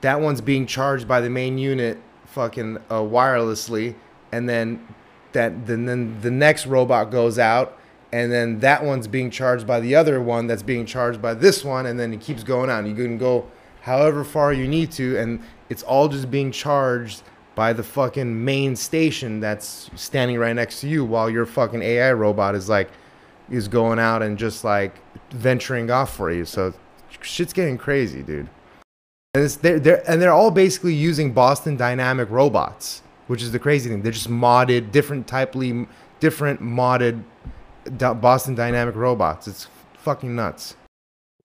that 0.00 0.20
one's 0.20 0.40
being 0.40 0.66
charged 0.66 1.06
by 1.06 1.20
the 1.20 1.30
main 1.30 1.58
unit 1.58 1.98
fucking 2.24 2.76
uh, 2.90 3.00
wirelessly 3.00 3.94
and 4.36 4.48
then 4.48 4.86
that 5.32 5.66
then 5.66 5.86
then 5.86 6.20
the 6.20 6.30
next 6.30 6.66
robot 6.66 7.10
goes 7.10 7.38
out 7.38 7.78
and 8.12 8.30
then 8.30 8.60
that 8.60 8.84
one's 8.84 9.08
being 9.08 9.30
charged 9.30 9.66
by 9.66 9.80
the 9.80 9.94
other 9.94 10.20
one 10.20 10.46
that's 10.46 10.62
being 10.62 10.86
charged 10.86 11.20
by 11.20 11.34
this 11.34 11.64
one 11.64 11.86
and 11.86 11.98
then 11.98 12.12
it 12.12 12.20
keeps 12.20 12.42
going 12.42 12.70
on. 12.70 12.86
You 12.86 12.94
can 12.94 13.18
go 13.18 13.46
however 13.80 14.24
far 14.24 14.52
you 14.52 14.68
need 14.68 14.92
to 14.92 15.18
and 15.18 15.42
it's 15.68 15.82
all 15.82 16.08
just 16.08 16.30
being 16.30 16.52
charged 16.52 17.22
by 17.54 17.72
the 17.72 17.82
fucking 17.82 18.44
main 18.44 18.76
station 18.76 19.40
that's 19.40 19.90
standing 19.94 20.38
right 20.38 20.54
next 20.54 20.80
to 20.82 20.88
you 20.88 21.04
while 21.04 21.28
your 21.30 21.46
fucking 21.46 21.82
AI 21.82 22.12
robot 22.12 22.54
is 22.54 22.68
like 22.68 22.90
is 23.50 23.68
going 23.68 23.98
out 23.98 24.22
and 24.22 24.38
just 24.38 24.64
like 24.64 24.94
venturing 25.30 25.90
off 25.90 26.14
for 26.14 26.30
you. 26.30 26.44
So 26.44 26.74
shit's 27.20 27.52
getting 27.52 27.78
crazy 27.78 28.22
dude. 28.22 28.48
And 29.34 29.48
they're, 29.48 29.80
they're 29.80 30.10
and 30.10 30.20
they're 30.20 30.32
all 30.32 30.50
basically 30.50 30.94
using 30.94 31.32
Boston 31.32 31.76
Dynamic 31.76 32.30
robots, 32.30 33.02
which 33.26 33.42
is 33.42 33.52
the 33.52 33.58
crazy 33.58 33.90
thing. 33.90 34.02
They're 34.02 34.12
just 34.12 34.30
modded, 34.30 34.92
different 34.92 35.26
typely, 35.26 35.86
different 36.20 36.60
modded 36.62 37.22
Boston 37.98 38.54
Dynamic 38.54 38.94
robots. 38.94 39.48
It's 39.48 39.68
fucking 39.98 40.34
nuts. 40.34 40.76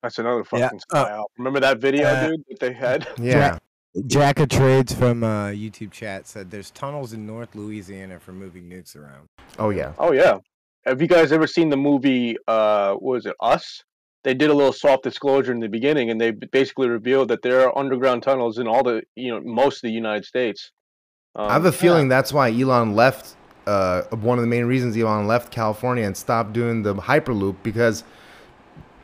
That's 0.01 0.17
another 0.17 0.43
Yeah, 0.53 0.59
fucking 0.67 0.79
spy 0.79 1.11
op. 1.11 1.31
Remember 1.37 1.59
that 1.59 1.79
video, 1.79 2.07
uh, 2.07 2.29
dude, 2.29 2.43
that 2.49 2.59
they 2.59 2.73
had? 2.73 3.07
Yeah, 3.19 3.59
Jack 4.07 4.39
of 4.39 4.49
Trades 4.49 4.93
from 4.93 5.23
uh, 5.23 5.47
YouTube 5.49 5.91
chat 5.91 6.27
said 6.27 6.49
there's 6.49 6.71
tunnels 6.71 7.13
in 7.13 7.25
North 7.27 7.53
Louisiana 7.55 8.19
for 8.19 8.31
moving 8.31 8.69
nukes 8.69 8.95
around. 8.95 9.27
oh 9.59 9.69
yeah, 9.69 9.93
Oh 9.99 10.11
yeah. 10.11 10.37
Have 10.85 10.99
you 10.99 11.07
guys 11.07 11.31
ever 11.31 11.45
seen 11.45 11.69
the 11.69 11.77
movie? 11.77 12.37
Uh, 12.47 12.93
what 12.93 13.15
was 13.15 13.25
it 13.27 13.35
Us? 13.39 13.83
They 14.23 14.33
did 14.33 14.49
a 14.49 14.53
little 14.53 14.73
soft 14.73 15.03
disclosure 15.03 15.51
in 15.51 15.59
the 15.59 15.67
beginning, 15.69 16.09
and 16.09 16.19
they 16.19 16.31
basically 16.31 16.89
revealed 16.89 17.27
that 17.29 17.41
there 17.43 17.61
are 17.61 17.77
underground 17.77 18.23
tunnels 18.23 18.57
in 18.57 18.67
all 18.67 18.83
the, 18.83 19.03
you 19.15 19.31
know, 19.31 19.41
most 19.41 19.77
of 19.77 19.81
the 19.87 19.91
United 19.91 20.25
States. 20.25 20.71
Um, 21.35 21.49
I 21.49 21.53
have 21.53 21.65
a 21.65 21.71
feeling 21.71 22.07
that's 22.09 22.33
why 22.33 22.51
Elon 22.51 22.95
left. 22.95 23.35
Uh, 23.67 24.01
one 24.09 24.37
of 24.37 24.41
the 24.41 24.47
main 24.49 24.65
reasons 24.65 24.97
Elon 24.97 25.27
left 25.27 25.51
California 25.51 26.03
and 26.05 26.17
stopped 26.17 26.51
doing 26.51 26.81
the 26.83 26.95
Hyperloop 26.95 27.55
because 27.63 28.03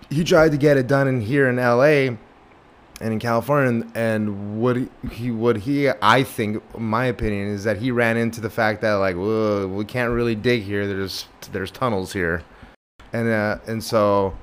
he 0.09 0.23
tried 0.23 0.51
to 0.51 0.57
get 0.57 0.78
it 0.78 0.88
done 0.88 1.07
in 1.07 1.21
here 1.21 1.47
in 1.47 1.57
LA 1.57 2.15
and 2.99 3.13
in 3.13 3.19
California, 3.19 3.69
and, 3.69 3.91
and 3.95 4.59
what 4.61 4.75
he- 4.75 4.89
he 5.11 5.30
what 5.32 5.57
he 5.57 5.89
I 6.01 6.23
think 6.23 6.61
my 6.78 7.05
opinion 7.05 7.47
is 7.49 7.63
that 7.65 7.78
he 7.78 7.91
ran 7.91 8.17
into 8.17 8.41
the 8.41 8.49
fact 8.49 8.82
that 8.82 8.93
like 8.93 9.15
Whoa, 9.15 9.67
we 9.67 9.86
can't 9.86 10.11
really 10.11 10.36
dig 10.36 10.63
here. 10.63 10.88
There's 10.88 11.28
there's 11.51 11.69
tunnels 11.71 12.11
here, 12.11 12.41
and 13.13 13.30
uh, 13.30 13.59
and 13.67 13.82
so 13.84 14.36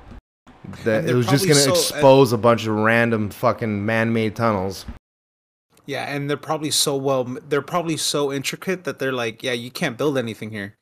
that 0.85 1.01
And 1.01 1.09
it 1.09 1.13
was 1.13 1.27
just 1.27 1.47
gonna 1.47 1.59
so- 1.59 1.71
expose 1.71 2.31
a 2.33 2.37
bunch 2.37 2.65
of 2.65 2.75
random 2.75 3.29
fucking 3.29 3.85
man-made 3.85 4.35
tunnels. 4.35 4.85
Yeah, 5.85 6.05
and 6.05 6.29
they're 6.29 6.37
probably 6.37 6.71
so 6.71 6.95
well. 6.95 7.23
They're 7.23 7.61
probably 7.61 7.97
so 7.97 8.31
intricate 8.33 8.83
that 8.85 8.99
they're 8.99 9.11
like, 9.13 9.43
yeah, 9.43 9.53
you 9.53 9.69
can't 9.71 9.97
build 9.97 10.17
anything 10.17 10.51
here, 10.51 10.77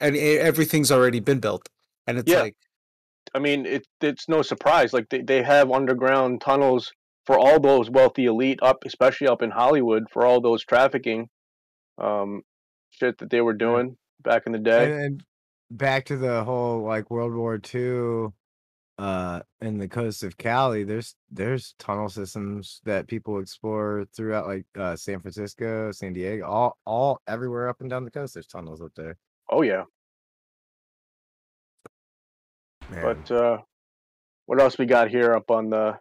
and 0.00 0.14
e- 0.16 0.38
everything's 0.38 0.92
already 0.92 1.20
been 1.20 1.40
built. 1.40 1.68
And 2.06 2.18
it's 2.18 2.30
Yeah. 2.30 2.40
like, 2.42 2.56
I 3.34 3.38
mean, 3.38 3.64
it, 3.66 3.86
it's 4.00 4.28
no 4.28 4.42
surprise. 4.42 4.92
Like 4.92 5.08
they, 5.08 5.22
they 5.22 5.42
have 5.42 5.70
underground 5.70 6.40
tunnels 6.40 6.92
for 7.24 7.38
all 7.38 7.60
those 7.60 7.88
wealthy 7.88 8.26
elite 8.26 8.58
up, 8.62 8.84
especially 8.84 9.28
up 9.28 9.42
in 9.42 9.50
Hollywood, 9.50 10.04
for 10.12 10.26
all 10.26 10.40
those 10.40 10.64
trafficking 10.64 11.28
um, 11.98 12.42
shit 12.90 13.18
that 13.18 13.30
they 13.30 13.40
were 13.40 13.54
doing 13.54 13.96
back 14.22 14.42
in 14.46 14.52
the 14.52 14.58
day. 14.58 14.84
And, 14.86 14.94
and 14.94 15.24
back 15.70 16.04
to 16.06 16.16
the 16.16 16.44
whole 16.44 16.82
like 16.82 17.10
World 17.10 17.34
War 17.34 17.60
II 17.74 18.32
uh 18.98 19.40
in 19.60 19.78
the 19.78 19.88
coast 19.88 20.22
of 20.22 20.36
Cali, 20.36 20.84
there's 20.84 21.16
there's 21.30 21.74
tunnel 21.78 22.08
systems 22.08 22.80
that 22.84 23.08
people 23.08 23.40
explore 23.40 24.04
throughout 24.14 24.46
like 24.46 24.66
uh 24.78 24.96
San 24.96 25.20
Francisco, 25.20 25.90
San 25.92 26.12
Diego, 26.12 26.46
all 26.46 26.78
all 26.84 27.20
everywhere 27.26 27.68
up 27.68 27.80
and 27.80 27.90
down 27.90 28.04
the 28.04 28.10
coast. 28.10 28.34
There's 28.34 28.46
tunnels 28.46 28.82
up 28.82 28.92
there. 28.94 29.16
Oh 29.50 29.62
yeah. 29.62 29.84
Man. 32.90 33.02
But 33.02 33.30
uh, 33.30 33.58
what 34.46 34.60
else 34.60 34.76
we 34.78 34.86
got 34.86 35.08
here 35.08 35.32
up 35.34 35.50
on 35.50 35.70
the 35.70 35.98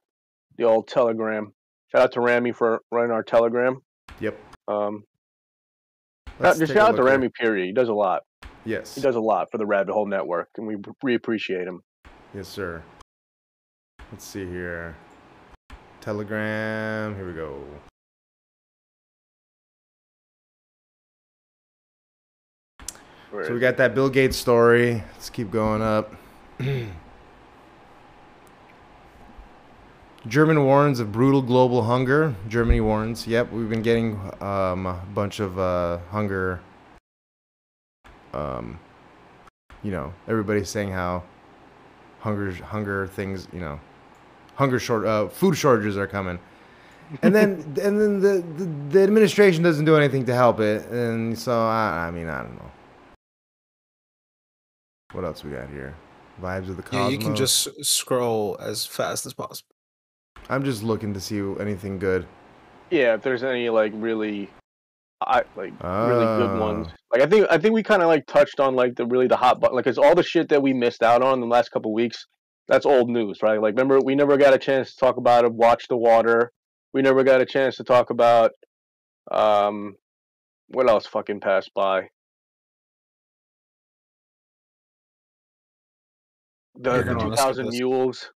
the 0.57 0.63
old 0.63 0.87
Telegram? 0.87 1.53
Shout 1.91 2.01
out 2.01 2.11
to 2.13 2.21
Rami 2.21 2.51
for 2.51 2.81
running 2.91 3.11
our 3.11 3.23
Telegram. 3.23 3.81
yep. 4.19 4.37
Um, 4.67 5.03
Let's 6.39 6.59
just 6.59 6.73
shout 6.73 6.89
out 6.89 6.95
to. 6.95 7.03
Rami. 7.03 7.29
Period. 7.29 7.67
He 7.67 7.73
does 7.73 7.89
a 7.89 7.93
lot. 7.93 8.23
Yes. 8.65 8.95
He 8.95 9.01
does 9.01 9.15
a 9.15 9.21
lot 9.21 9.49
for 9.51 9.57
the 9.57 9.65
Rabbit 9.65 9.93
Hole 9.93 10.05
Network, 10.05 10.49
and 10.57 10.67
we 10.67 10.77
we 11.03 11.15
appreciate 11.15 11.67
him. 11.67 11.81
Yes, 12.33 12.47
sir. 12.47 12.81
Let's 14.09 14.23
see 14.23 14.45
here. 14.45 14.95
Telegram. 15.99 17.13
Here 17.15 17.27
we 17.27 17.33
go. 17.33 17.61
Where 23.31 23.45
So 23.45 23.53
we 23.53 23.59
got 23.59 23.75
that 23.77 23.93
Bill 23.93 24.09
Gates 24.09 24.37
story. 24.37 25.03
Let's 25.13 25.29
keep 25.29 25.51
going 25.51 25.81
up. 25.81 26.15
German 30.27 30.63
warns 30.63 31.01
of 31.01 31.11
brutal 31.11 31.41
global 31.41 31.83
hunger. 31.83 32.33
Germany 32.47 32.79
warns. 32.79 33.27
Yep, 33.27 33.51
we've 33.51 33.69
been 33.69 33.81
getting 33.81 34.19
um, 34.41 34.85
a 34.85 35.01
bunch 35.13 35.41
of 35.41 35.59
uh, 35.59 35.97
hunger. 36.11 36.61
Um, 38.33 38.79
you 39.83 39.91
know, 39.91 40.13
everybody's 40.27 40.69
saying 40.69 40.91
how 40.91 41.23
hunger, 42.21 42.51
hunger 42.53 43.07
things. 43.07 43.47
You 43.51 43.59
know, 43.59 43.79
hunger 44.55 44.79
short, 44.79 45.05
uh, 45.05 45.27
food 45.27 45.57
shortages 45.57 45.97
are 45.97 46.07
coming. 46.07 46.39
And 47.21 47.35
then, 47.35 47.55
and 47.81 47.99
then 47.99 48.19
the, 48.21 48.43
the 48.57 48.65
the 48.89 49.03
administration 49.03 49.63
doesn't 49.63 49.85
do 49.85 49.97
anything 49.97 50.25
to 50.25 50.33
help 50.33 50.59
it, 50.59 50.85
and 50.87 51.37
so 51.37 51.51
I, 51.51 52.07
I 52.07 52.11
mean, 52.11 52.29
I 52.29 52.43
don't 52.43 52.55
know. 52.55 52.71
What 55.11 55.25
else 55.25 55.43
we 55.43 55.51
got 55.51 55.69
here? 55.69 55.93
Vibes 56.41 56.69
of 56.69 56.77
the 56.77 56.83
yeah, 56.93 57.09
you 57.09 57.17
can 57.17 57.35
just 57.35 57.67
scroll 57.85 58.57
as 58.61 58.85
fast 58.85 59.25
as 59.25 59.33
possible. 59.33 59.75
I'm 60.49 60.63
just 60.63 60.83
looking 60.83 61.13
to 61.13 61.19
see 61.19 61.39
anything 61.59 61.99
good. 61.99 62.25
Yeah, 62.89 63.13
if 63.13 63.21
there's 63.21 63.43
any 63.43 63.69
like 63.69 63.91
really, 63.95 64.49
I 65.21 65.43
like 65.55 65.73
really 65.83 66.25
good 66.25 66.59
ones. 66.59 66.87
Ah. 66.89 66.95
Like 67.11 67.21
I 67.21 67.25
think 67.27 67.47
I 67.51 67.57
think 67.57 67.73
we 67.73 67.83
kind 67.83 68.01
of 68.01 68.07
like 68.07 68.25
touched 68.25 68.59
on 68.59 68.75
like 68.75 68.95
the 68.95 69.05
really 69.05 69.27
the 69.27 69.37
hot 69.37 69.59
button, 69.59 69.75
like 69.75 69.87
it's 69.87 69.97
all 69.97 70.15
the 70.15 70.23
shit 70.23 70.49
that 70.49 70.61
we 70.61 70.73
missed 70.73 71.03
out 71.03 71.21
on 71.21 71.39
the 71.39 71.45
last 71.47 71.69
couple 71.69 71.93
weeks. 71.93 72.25
That's 72.67 72.85
old 72.85 73.09
news, 73.09 73.39
right? 73.43 73.61
Like 73.61 73.73
remember 73.73 73.99
we 73.99 74.15
never 74.15 74.37
got 74.37 74.53
a 74.53 74.57
chance 74.57 74.91
to 74.91 74.97
talk 74.97 75.17
about 75.17 75.45
it. 75.45 75.53
Watch 75.53 75.87
the 75.87 75.97
water. 75.97 76.51
We 76.93 77.01
never 77.01 77.23
got 77.23 77.39
a 77.39 77.45
chance 77.45 77.77
to 77.77 77.83
talk 77.83 78.09
about 78.09 78.51
um, 79.31 79.95
what 80.69 80.89
else 80.89 81.05
fucking 81.05 81.39
passed 81.39 81.71
by. 81.75 82.09
The, 86.75 86.97
the 86.97 87.03
gonna 87.03 87.17
wanna 87.17 87.37
skip 87.37 87.55
2000 87.55 87.69
mules. 87.69 88.31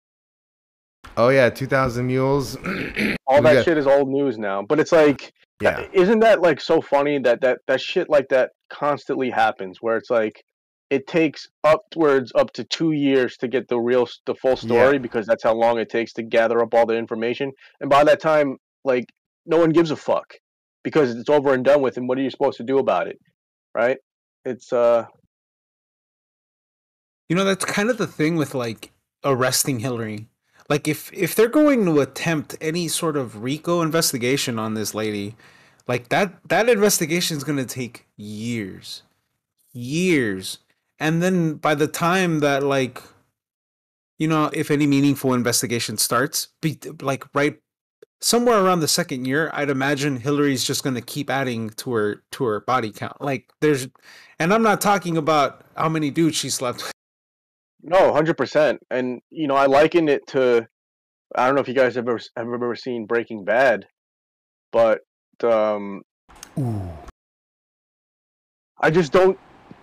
Oh 1.16 1.30
yeah, 1.30 1.50
2,000 1.50 2.06
mules. 2.06 2.56
All 3.28 3.42
that 3.42 3.54
got- 3.54 3.66
shit 3.66 3.78
is 3.78 3.88
old 3.88 4.10
news 4.10 4.38
now. 4.38 4.64
But 4.64 4.80
it's 4.80 4.92
like 4.92 5.34
Yeah, 5.62 5.86
isn't 5.94 6.20
that 6.20 6.42
like 6.42 6.60
so 6.60 6.82
funny 6.82 7.20
that 7.20 7.42
that 7.42 7.60
that 7.68 7.80
shit 7.80 8.10
like 8.10 8.28
that 8.30 8.52
constantly 8.70 9.30
happens 9.30 9.78
where 9.82 9.98
it's 9.98 10.10
like 10.10 10.44
it 10.90 11.08
takes 11.08 11.48
upwards 11.64 12.32
up 12.36 12.52
to 12.54 12.64
two 12.66 12.92
years 12.92 13.38
to 13.38 13.48
get 13.48 13.68
the 13.68 13.80
real 13.80 14.08
the 14.26 14.36
full 14.36 14.56
story 14.58 14.98
because 15.00 15.26
that's 15.26 15.44
how 15.44 15.54
long 15.54 15.80
it 15.80 15.90
takes 15.90 16.14
to 16.14 16.24
gather 16.24 16.62
up 16.62 16.74
all 16.74 16.86
the 16.86 16.96
information 16.96 17.52
and 17.80 17.90
by 17.90 18.04
that 18.04 18.20
time 18.20 18.58
like 18.84 19.06
no 19.46 19.58
one 19.58 19.70
gives 19.70 19.92
a 19.92 19.96
fuck 19.96 20.34
because 20.84 21.16
it's 21.16 21.30
over 21.30 21.54
and 21.54 21.64
done 21.64 21.82
with 21.82 21.98
and 21.98 22.10
what 22.10 22.18
are 22.18 22.22
you 22.22 22.30
supposed 22.30 22.58
to 22.58 22.64
do 22.64 22.78
about 22.80 23.08
it 23.08 23.18
right? 23.74 23.98
It's 24.46 24.72
uh 24.72 25.06
You 27.30 27.36
know, 27.36 27.46
that's 27.46 27.66
kind 27.66 27.90
of 27.90 27.98
the 27.98 28.08
thing 28.08 28.36
with 28.36 28.54
like 28.54 28.92
arresting 29.24 29.80
Hillary. 29.80 30.28
Like 30.70 30.88
if 30.88 31.12
if 31.14 31.36
they're 31.36 31.48
going 31.48 31.86
to 31.86 32.00
attempt 32.00 32.56
any 32.62 32.88
sort 32.88 33.18
of 33.18 33.44
RICO 33.44 33.82
investigation 33.82 34.58
on 34.58 34.74
this 34.74 34.94
lady, 34.94 35.36
like 35.88 36.10
that 36.10 36.48
that 36.50 36.70
investigation 36.70 37.38
is 37.38 37.44
going 37.44 37.58
to 37.58 37.66
take 37.66 38.08
years. 38.16 39.04
Years. 39.74 40.60
And 41.00 41.22
then 41.22 41.56
by 41.56 41.76
the 41.76 41.88
time 41.88 42.40
that 42.40 42.64
like 42.64 43.02
you 44.20 44.28
know, 44.28 44.50
if 44.54 44.72
any 44.72 44.88
meaningful 44.88 45.34
investigation 45.34 45.98
starts, 45.98 46.48
be 46.62 46.80
like 47.02 47.26
right 47.34 47.60
somewhere 48.22 48.64
around 48.64 48.80
the 48.80 48.88
second 48.88 49.26
year, 49.26 49.52
I'd 49.54 49.70
imagine 49.70 50.18
Hillary's 50.18 50.64
just 50.64 50.82
going 50.84 50.96
to 50.96 51.02
keep 51.02 51.30
adding 51.30 51.72
to 51.72 51.94
her 51.94 52.24
to 52.32 52.44
her 52.46 52.62
body 52.62 52.92
count. 52.92 53.22
Like 53.22 53.52
there's 53.60 53.88
and 54.40 54.54
I'm 54.54 54.64
not 54.64 54.80
talking 54.80 55.18
about 55.18 55.66
how 55.76 55.90
many 55.90 56.10
dudes 56.10 56.38
she 56.38 56.50
slept 56.50 56.93
no 57.84 58.12
100% 58.12 58.78
and 58.90 59.22
you 59.30 59.48
know 59.48 59.56
i 59.56 59.66
liken 59.66 60.08
it 60.08 60.26
to 60.28 60.66
i 61.36 61.46
don't 61.46 61.56
know 61.56 61.62
if 61.62 61.68
you 61.68 61.74
guys 61.74 61.96
have 61.96 62.08
ever 62.08 62.20
have 62.36 62.48
ever 62.48 62.76
seen 62.76 63.06
breaking 63.06 63.44
bad 63.46 63.86
but 64.72 65.02
um 65.44 66.02
Ooh. 66.58 66.90
I 68.84 68.92
just 68.92 69.14
don't. 69.14 69.40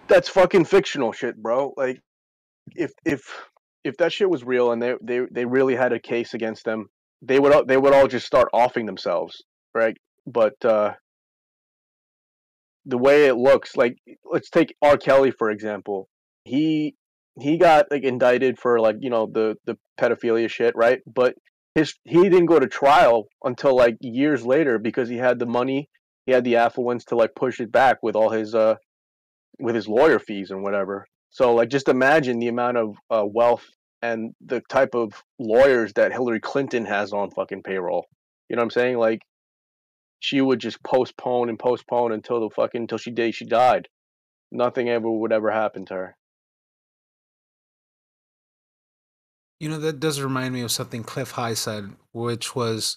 That's 0.08 0.28
fucking 0.28 0.66
fictional 0.66 1.12
shit, 1.12 1.40
bro. 1.40 1.72
Like, 1.76 2.00
if 2.76 2.92
if 3.04 3.22
if 3.82 3.96
that 3.96 4.12
shit 4.12 4.28
was 4.28 4.44
real 4.44 4.72
and 4.72 4.82
they 4.82 4.94
they 5.02 5.20
they 5.30 5.44
really 5.46 5.74
had 5.74 5.94
a 5.94 5.98
case 5.98 6.34
against 6.34 6.64
them, 6.66 6.88
they 7.22 7.40
would 7.40 7.52
all, 7.52 7.64
they 7.64 7.78
would 7.78 7.94
all 7.94 8.08
just 8.08 8.26
start 8.26 8.48
offing 8.52 8.84
themselves, 8.84 9.42
right? 9.74 9.96
But 10.26 10.62
uh, 10.64 10.92
the 12.84 12.98
way 12.98 13.26
it 13.26 13.36
looks, 13.36 13.74
like 13.74 13.96
let's 14.30 14.50
take 14.50 14.76
R. 14.82 14.98
Kelly 14.98 15.30
for 15.30 15.50
example. 15.50 16.08
He 16.44 16.94
he 17.38 17.58
got 17.58 17.86
like 17.90 18.02
indicted 18.02 18.58
for 18.58 18.80
like 18.80 18.96
you 19.00 19.10
know 19.10 19.26
the 19.26 19.56
the 19.66 19.76
pedophilia 19.98 20.48
shit, 20.48 20.74
right? 20.76 21.00
But 21.06 21.34
his 21.74 21.94
he 22.04 22.22
didn't 22.22 22.46
go 22.46 22.58
to 22.58 22.66
trial 22.66 23.28
until 23.44 23.76
like 23.76 23.96
years 24.00 24.44
later 24.44 24.78
because 24.78 25.08
he 25.08 25.16
had 25.16 25.38
the 25.38 25.46
money, 25.46 25.88
he 26.26 26.32
had 26.32 26.44
the 26.44 26.56
affluence 26.56 27.04
to 27.06 27.16
like 27.16 27.34
push 27.34 27.60
it 27.60 27.70
back 27.70 27.98
with 28.02 28.16
all 28.16 28.30
his 28.30 28.54
uh 28.54 28.76
with 29.58 29.74
his 29.74 29.88
lawyer 29.88 30.18
fees 30.18 30.50
and 30.50 30.62
whatever. 30.62 31.06
So 31.30 31.54
like 31.54 31.68
just 31.68 31.88
imagine 31.88 32.38
the 32.38 32.48
amount 32.48 32.76
of 32.76 32.96
uh, 33.10 33.24
wealth 33.24 33.64
and 34.02 34.32
the 34.44 34.62
type 34.68 34.94
of 34.94 35.12
lawyers 35.38 35.92
that 35.94 36.12
Hillary 36.12 36.40
Clinton 36.40 36.86
has 36.86 37.12
on 37.12 37.30
fucking 37.30 37.62
payroll. 37.62 38.06
You 38.48 38.56
know 38.56 38.60
what 38.60 38.64
I'm 38.64 38.70
saying? 38.70 38.98
Like 38.98 39.20
she 40.18 40.40
would 40.40 40.58
just 40.58 40.82
postpone 40.82 41.48
and 41.48 41.58
postpone 41.58 42.12
until 42.12 42.40
the 42.40 42.50
fucking 42.50 42.82
until 42.82 42.98
she 42.98 43.10
day 43.10 43.30
she 43.30 43.44
died. 43.44 43.88
Nothing 44.50 44.88
ever 44.88 45.08
would 45.08 45.32
ever 45.32 45.50
happen 45.50 45.84
to 45.86 45.94
her. 45.94 46.16
You 49.60 49.68
know, 49.68 49.78
that 49.78 50.00
does 50.00 50.20
remind 50.20 50.54
me 50.54 50.62
of 50.62 50.72
something 50.72 51.04
Cliff 51.04 51.32
High 51.32 51.54
said, 51.54 51.90
which 52.12 52.56
was, 52.56 52.96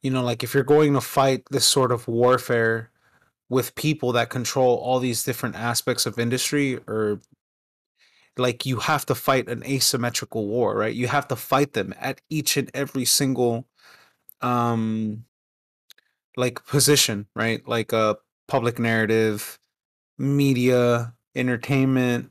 you 0.00 0.10
know, 0.10 0.22
like 0.22 0.42
if 0.44 0.54
you're 0.54 0.62
going 0.62 0.94
to 0.94 1.00
fight 1.00 1.44
this 1.50 1.66
sort 1.66 1.92
of 1.92 2.06
warfare 2.08 2.90
with 3.48 3.74
people 3.74 4.12
that 4.12 4.30
control 4.30 4.76
all 4.76 5.00
these 5.00 5.24
different 5.24 5.56
aspects 5.56 6.06
of 6.06 6.18
industry 6.18 6.78
or 6.88 7.20
like 8.36 8.66
you 8.66 8.78
have 8.78 9.06
to 9.06 9.14
fight 9.14 9.48
an 9.48 9.64
asymmetrical 9.64 10.46
war, 10.46 10.76
right? 10.76 10.94
You 10.94 11.08
have 11.08 11.28
to 11.28 11.36
fight 11.36 11.72
them 11.72 11.94
at 12.00 12.20
each 12.30 12.56
and 12.56 12.70
every 12.74 13.04
single 13.04 13.66
um 14.42 15.24
like 16.36 16.64
position, 16.66 17.26
right? 17.34 17.66
Like 17.66 17.92
a 17.92 18.16
public 18.48 18.78
narrative, 18.78 19.58
media, 20.18 21.14
entertainment. 21.34 22.30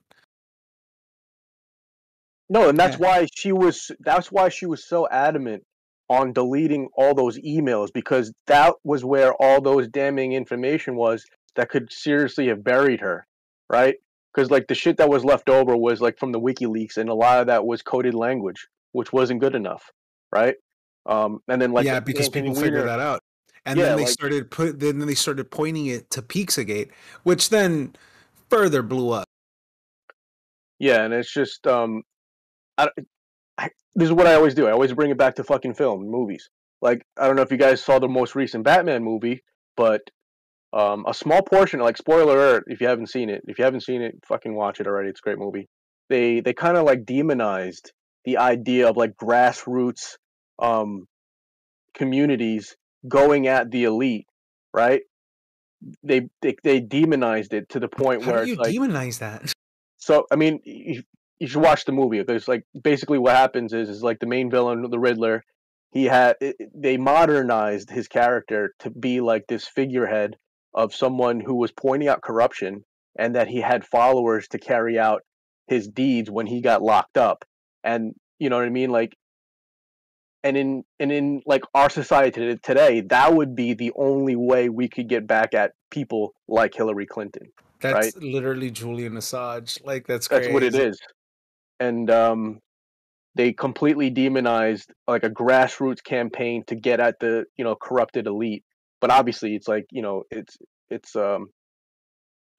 No, 2.50 2.70
and 2.70 2.78
that's 2.78 3.00
Yeah. 3.00 3.08
why 3.08 3.28
she 3.36 3.52
was 3.52 3.92
that's 4.00 4.32
why 4.32 4.50
she 4.50 4.66
was 4.66 4.86
so 4.86 5.08
adamant 5.10 5.64
on 6.10 6.34
deleting 6.34 6.90
all 6.96 7.16
those 7.16 7.38
emails 7.40 7.92
because 7.94 8.32
that 8.48 8.76
was 8.84 9.04
where 9.06 9.34
all 9.42 9.62
those 9.62 9.88
damning 9.88 10.34
information 10.34 10.96
was 10.96 11.26
that 11.56 11.70
could 11.70 11.92
seriously 11.92 12.48
have 12.48 12.64
buried 12.64 13.00
her, 13.00 13.26
right? 13.70 13.96
Because 14.34 14.52
like 14.52 14.68
the 14.68 14.76
shit 14.76 14.98
that 14.98 15.10
was 15.10 15.24
left 15.24 15.50
over 15.50 15.76
was 15.78 16.02
like 16.02 16.18
from 16.20 16.32
the 16.32 16.40
WikiLeaks, 16.40 16.98
and 16.98 17.10
a 17.10 17.14
lot 17.14 17.40
of 17.40 17.48
that 17.48 17.66
was 17.66 17.82
coded 17.82 18.14
language, 18.14 18.68
which 18.92 19.14
wasn't 19.14 19.40
good 19.40 19.56
enough, 19.56 19.92
right? 20.32 20.56
Um, 21.06 21.40
and 21.48 21.62
then 21.62 21.72
like 21.72 21.86
yeah, 21.86 22.00
because 22.00 22.28
Anthony 22.28 22.50
people 22.50 22.62
figured 22.62 22.88
that 22.88 23.00
out. 23.00 23.22
And 23.66 23.80
Yeah, 23.80 23.86
then 23.86 23.98
they 23.98 24.04
like- 24.04 24.12
started 24.12 24.52
put 24.52 24.80
then 24.80 25.00
they 25.00 25.16
started 25.16 25.50
pointing 25.50 25.86
it 25.86 26.10
to 26.12 26.22
Pizzagate, 26.22 26.92
which 27.24 27.50
then 27.50 27.96
further 28.50 28.82
blew 28.84 29.12
up. 29.12 29.26
Yeah, 30.80 31.04
and 31.06 31.14
it's 31.14 31.32
just 31.32 31.66
um, 31.68 32.04
I, 32.78 32.90
I, 33.58 33.70
this 33.96 34.08
is 34.08 34.14
what 34.14 34.28
I 34.28 34.34
always 34.36 34.54
do. 34.54 34.68
I 34.68 34.72
always 34.72 34.94
bring 34.94 35.12
it 35.12 35.18
back 35.18 35.36
to 35.36 35.44
fucking 35.44 35.76
film 35.76 36.10
movies. 36.10 36.50
Like 36.82 37.06
I 37.18 37.28
don't 37.28 37.36
know 37.36 37.42
if 37.42 37.52
you 37.52 37.58
guys 37.58 37.84
saw 37.84 38.00
the 38.00 38.08
most 38.08 38.36
recent 38.36 38.64
Batman 38.64 39.04
movie, 39.04 39.44
but 39.78 40.02
um, 40.74 41.06
a 41.08 41.14
small 41.14 41.42
portion, 41.42 41.80
like 41.80 41.98
spoiler 41.98 42.34
alert, 42.34 42.66
if 42.68 42.82
you 42.82 42.88
haven't 42.88 43.08
seen 43.08 43.30
it, 43.30 43.44
if 43.48 43.60
you 43.60 43.66
haven't 43.66 43.84
seen 43.84 44.02
it, 44.02 44.16
fucking 44.26 44.54
watch 44.56 44.80
it 44.80 44.88
already. 44.88 45.10
It's 45.10 45.20
a 45.20 45.24
great 45.24 45.38
movie. 45.38 45.70
They 46.10 46.42
they 46.42 46.54
kind 46.54 46.78
of 46.78 46.86
like 46.86 47.06
demonized 47.06 47.94
the 48.26 48.38
idea 48.38 48.90
of 48.90 48.98
like 48.98 49.16
grassroots 49.16 50.18
um, 50.60 51.08
communities 51.94 52.76
going 53.08 53.48
at 53.48 53.70
the 53.72 53.84
elite, 53.84 54.28
right? 54.74 55.02
They, 56.04 56.30
they 56.42 56.56
they 56.64 56.80
demonized 56.80 57.54
it 57.54 57.70
to 57.70 57.80
the 57.80 57.88
point 57.88 58.24
How 58.24 58.32
where 58.32 58.44
do 58.44 58.48
you 58.48 58.54
it's 58.60 58.62
like 58.62 58.76
demonize 58.76 59.20
that? 59.20 59.54
so 59.98 60.26
I 60.32 60.36
mean, 60.38 60.60
you, 61.44 61.48
should 61.50 61.62
watch 61.62 61.86
the 61.86 61.92
movie. 61.92 62.24
There's 62.24 62.48
like 62.48 62.64
basically 62.82 63.20
what 63.20 63.36
happens 63.36 63.74
is 63.74 63.90
is 63.90 64.04
like 64.04 64.20
the 64.20 64.26
main 64.26 64.50
villain, 64.50 64.90
the 64.90 65.00
Riddler. 65.00 65.44
He 65.92 66.06
had 66.06 66.36
they 66.74 66.98
modernized 66.98 67.90
his 67.90 68.08
character 68.08 68.74
to 68.80 68.90
be 68.90 69.22
like 69.22 69.46
this 69.48 69.68
figurehead 69.68 70.36
of 70.74 70.96
someone 70.96 71.40
who 71.40 71.56
was 71.56 71.72
pointing 71.72 72.08
out 72.08 72.22
corruption 72.22 72.84
and 73.18 73.36
that 73.36 73.48
he 73.48 73.62
had 73.62 73.86
followers 73.86 74.48
to 74.50 74.58
carry 74.58 74.98
out 74.98 75.22
his 75.68 75.88
deeds 75.88 76.32
when 76.32 76.48
he 76.48 76.62
got 76.62 76.82
locked 76.82 77.18
up. 77.18 77.46
And 77.84 78.14
you 78.40 78.50
know 78.50 78.58
what 78.58 78.66
I 78.66 78.70
mean, 78.70 78.90
like. 78.90 79.16
And 80.46 80.58
in 80.58 80.84
and 81.00 81.12
in 81.12 81.42
like 81.46 81.64
our 81.74 81.90
society 81.90 82.58
today, 82.62 83.02
that 83.02 83.34
would 83.34 83.56
be 83.56 83.74
the 83.74 83.94
only 83.96 84.36
way 84.36 84.68
we 84.68 84.90
could 84.90 85.08
get 85.08 85.26
back 85.26 85.54
at 85.54 85.72
people 85.90 86.34
like 86.50 86.76
Hillary 86.76 87.06
Clinton. 87.06 87.48
That's 87.92 88.16
literally 88.18 88.72
Julian 88.72 89.14
Assange. 89.14 89.86
Like 89.86 90.08
that's 90.08 90.28
That's 90.28 90.48
what 90.50 90.64
it 90.64 90.74
crazy. 90.74 90.90
is. 90.90 91.00
And 91.88 92.10
um, 92.10 92.60
they 93.36 93.52
completely 93.54 94.10
demonized 94.10 94.92
like 95.08 95.24
a 95.24 95.30
grassroots 95.30 96.04
campaign 96.04 96.64
to 96.68 96.76
get 96.76 97.00
at 97.00 97.20
the 97.20 97.46
you 97.58 97.64
know 97.64 97.76
corrupted 97.76 98.28
elite. 98.28 98.64
But 99.02 99.12
obviously, 99.12 99.56
it's 99.56 99.68
like 99.68 99.86
you 99.92 100.02
know 100.02 100.24
it's 100.32 100.58
it's 100.90 101.16
um 101.16 101.50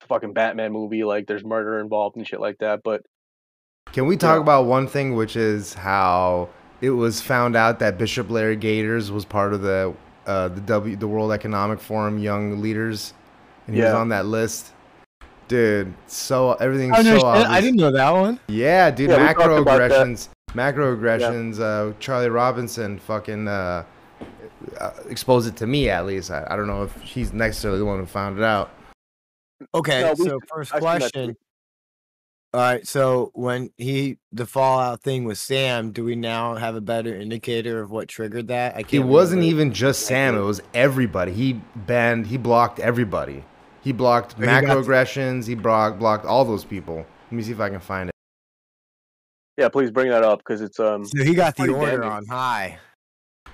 a 0.03 0.07
fucking 0.07 0.33
Batman 0.33 0.71
movie. 0.73 1.03
Like 1.03 1.27
there's 1.27 1.43
murder 1.45 1.79
involved 1.79 2.17
and 2.17 2.27
shit 2.27 2.39
like 2.39 2.57
that. 2.59 2.81
But 2.83 3.01
Can 3.93 4.05
we 4.07 4.17
talk 4.17 4.37
Yeah. 4.37 4.41
about 4.41 4.65
one 4.65 4.87
thing, 4.87 5.15
which 5.15 5.35
is 5.35 5.73
how 5.73 6.49
it 6.81 6.89
was 6.91 7.21
found 7.21 7.55
out 7.55 7.79
that 7.79 7.97
Bishop 7.97 8.29
Larry 8.29 8.57
Gaiters 8.57 9.11
was 9.11 9.25
part 9.25 9.53
of 9.53 9.61
the 9.61 9.93
uh, 10.27 10.49
the 10.49 10.61
W 10.61 10.95
the 10.95 11.07
World 11.07 11.31
Economic 11.31 11.79
Forum 11.79 12.19
Young 12.19 12.61
Leaders, 12.61 13.13
and 13.67 13.75
he 13.75 13.81
was 13.81 13.93
on 13.93 14.09
that 14.09 14.25
list. 14.25 14.73
Dude, 15.47 15.93
so 16.07 16.53
everything's 16.53 16.97
Oh, 16.97 17.01
no 17.03 17.19
so 17.19 17.25
obvious. 17.27 17.49
I 17.49 17.61
didn't 17.61 17.77
know 17.77 17.91
that 17.91 18.09
one. 18.11 18.39
Yeah, 18.47 18.89
dude, 18.89 19.11
Yeah, 19.11 19.17
we 19.27 19.33
talked 19.33 19.45
about 19.45 19.77
that. 19.77 19.91
macroaggressions, 19.91 20.29
macroaggressions. 20.53 21.59
Uh, 21.59 21.93
Charlie 21.99 22.29
Robinson 22.29 22.97
fucking 22.97 23.47
uh, 23.47 23.83
uh, 24.79 24.91
exposed 25.07 25.47
it 25.47 25.55
to 25.57 25.67
me 25.67 25.89
at 25.89 26.05
least. 26.07 26.31
I, 26.31 26.45
I 26.49 26.55
don't 26.55 26.65
know 26.67 26.83
if 26.83 26.95
he's 27.01 27.31
necessarily 27.31 27.77
the 27.79 27.85
one 27.85 27.99
who 27.99 28.05
found 28.07 28.39
it 28.39 28.43
out. 28.43 28.71
Okay, 29.73 30.01
No, 30.01 30.13
we- 30.17 30.25
so 30.25 30.39
first 30.51 30.73
I've 30.73 30.81
seen 30.81 30.89
that 30.91 30.99
question. 30.99 31.35
All 32.53 32.61
right, 32.61 32.87
so 32.87 33.31
when 33.33 33.69
he 33.77 34.17
the 34.31 34.45
fallout 34.45 35.01
thing 35.01 35.25
with 35.25 35.37
Sam, 35.37 35.91
do 35.91 36.05
we 36.05 36.15
now 36.15 36.55
have 36.55 36.73
a 36.75 36.81
better 36.81 37.13
indicator 37.13 37.81
of 37.81 37.91
what 37.91 38.07
triggered 38.07 38.47
that? 38.47 38.75
I 38.75 38.81
can't. 38.83 38.93
It 38.93 38.99
wasn't 38.99 39.41
remember. 39.41 39.55
even 39.61 39.73
just 39.73 40.05
Sam; 40.07 40.35
it 40.37 40.41
was 40.41 40.61
everybody. 40.73 41.33
He 41.33 41.53
banned, 41.75 42.27
he 42.27 42.37
blocked 42.37 42.79
everybody. 42.79 43.43
He 43.85 43.93
blocked 43.93 44.33
he 44.33 44.43
got- 44.45 44.63
macroaggressions. 44.65 45.47
He 45.47 45.55
blocked 45.55 45.99
blocked 45.99 46.25
all 46.25 46.43
those 46.43 46.65
people. 46.65 46.97
Let 46.97 47.31
me 47.31 47.41
see 47.43 47.51
if 47.53 47.59
I 47.61 47.69
can 47.69 47.79
find 47.79 48.09
it. 48.09 48.15
yeah, 49.57 49.69
please 49.69 49.91
bring 49.91 50.09
that 50.09 50.23
up 50.23 50.39
because 50.39 50.59
it's 50.61 50.79
um 50.79 51.05
So 51.05 51.23
he 51.23 51.33
got 51.35 51.55
the 51.55 51.69
order 51.71 51.91
damning. 51.91 52.09
on 52.09 52.25
high. 52.25 52.79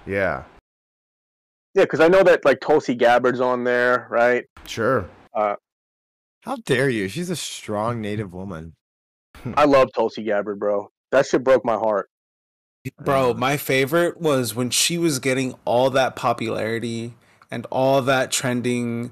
Yeah, 0.08 0.45
yeah 1.76 1.84
because 1.84 1.99
I 1.99 2.08
know 2.08 2.24
that 2.24 2.44
like 2.45 2.60
Tulsi 2.62 2.95
Gabbard's 2.95 3.40
on 3.41 3.64
there, 3.66 4.08
right? 4.10 4.45
sure. 4.66 5.08
Uh, 5.36 5.56
How 6.44 6.56
dare 6.56 6.90
you? 6.90 7.08
She's 7.08 7.30
a 7.30 7.36
strong 7.36 8.02
Native 8.02 8.34
woman. 8.34 8.74
I 9.56 9.66
love 9.66 9.90
Tulsi 9.94 10.24
Gabbard, 10.24 10.60
bro. 10.60 10.90
That 11.12 11.26
shit 11.26 11.44
broke 11.44 11.64
my 11.66 11.76
heart. 11.76 12.10
Bro, 13.03 13.36
my 13.36 13.58
favorite 13.58 14.20
was 14.20 14.56
when 14.56 14.70
she 14.72 14.98
was 14.98 15.20
getting 15.20 15.53
all 15.66 15.90
that 15.91 16.16
popularity 16.16 17.14
and 17.52 17.68
all 17.70 18.02
that 18.02 18.32
trending. 18.32 19.12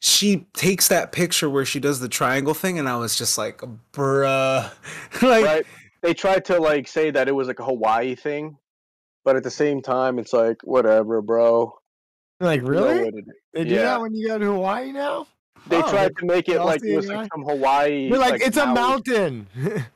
She 0.00 0.46
takes 0.54 0.88
that 0.88 1.12
picture 1.12 1.48
where 1.48 1.64
she 1.64 1.80
does 1.80 2.00
the 2.00 2.08
triangle 2.08 2.52
thing, 2.54 2.78
and 2.78 2.88
I 2.88 2.96
was 2.96 3.16
just 3.16 3.38
like, 3.38 3.62
bruh. 3.92 4.70
like, 5.22 5.44
right? 5.44 5.66
They 6.02 6.12
tried 6.12 6.44
to 6.46 6.58
like 6.60 6.86
say 6.88 7.10
that 7.10 7.28
it 7.28 7.32
was 7.32 7.48
like 7.48 7.60
a 7.60 7.64
Hawaii 7.64 8.14
thing, 8.14 8.58
but 9.24 9.36
at 9.36 9.42
the 9.42 9.50
same 9.50 9.80
time, 9.80 10.18
it's 10.18 10.32
like 10.34 10.58
whatever, 10.62 11.22
bro. 11.22 11.74
Like 12.40 12.60
You 12.60 12.66
know 12.72 12.84
really? 12.84 13.04
what 13.04 13.14
They 13.54 13.64
do 13.64 13.74
Yeah. 13.74 13.82
that 13.82 14.00
when 14.02 14.14
you 14.14 14.26
go 14.28 14.38
to 14.38 14.44
Hawaii 14.46 14.92
now? 14.92 15.26
They 15.66 15.78
Oh, 15.78 15.88
tried 15.90 16.14
to 16.18 16.26
make 16.26 16.48
it 16.50 16.60
like 16.60 16.84
it 16.84 16.94
was 16.96 17.08
like 17.08 17.30
from 17.32 17.44
Hawaii. 17.44 18.08
You're 18.08 18.18
like, 18.18 18.42
it's 18.42 18.58
a 18.58 18.66
mountain. 18.66 19.46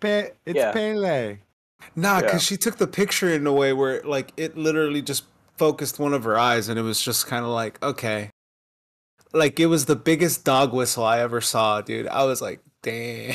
Pe- 0.00 0.30
it's 0.44 0.56
Yeah. 0.56 0.70
Pele. 0.72 1.38
Nah, 1.96 2.20
because 2.20 2.32
Yeah. 2.34 2.38
she 2.38 2.56
took 2.56 2.76
the 2.76 2.86
picture 2.86 3.30
in 3.30 3.44
a 3.46 3.52
way 3.52 3.72
where 3.72 4.02
like 4.02 4.32
it 4.36 4.56
literally 4.56 5.02
just 5.02 5.24
focused 5.56 5.98
one 5.98 6.12
of 6.14 6.22
her 6.24 6.38
eyes, 6.38 6.68
and 6.68 6.78
it 6.78 6.82
was 6.82 7.00
just 7.02 7.26
kind 7.26 7.44
of 7.44 7.50
like 7.50 7.82
okay, 7.82 8.30
like 9.32 9.60
it 9.60 9.66
was 9.66 9.86
the 9.86 9.96
biggest 9.96 10.44
dog 10.44 10.72
whistle 10.72 11.04
I 11.04 11.20
ever 11.20 11.40
saw, 11.40 11.80
dude. 11.80 12.08
I 12.08 12.24
was 12.24 12.40
like, 12.40 12.60
damn. 12.82 13.34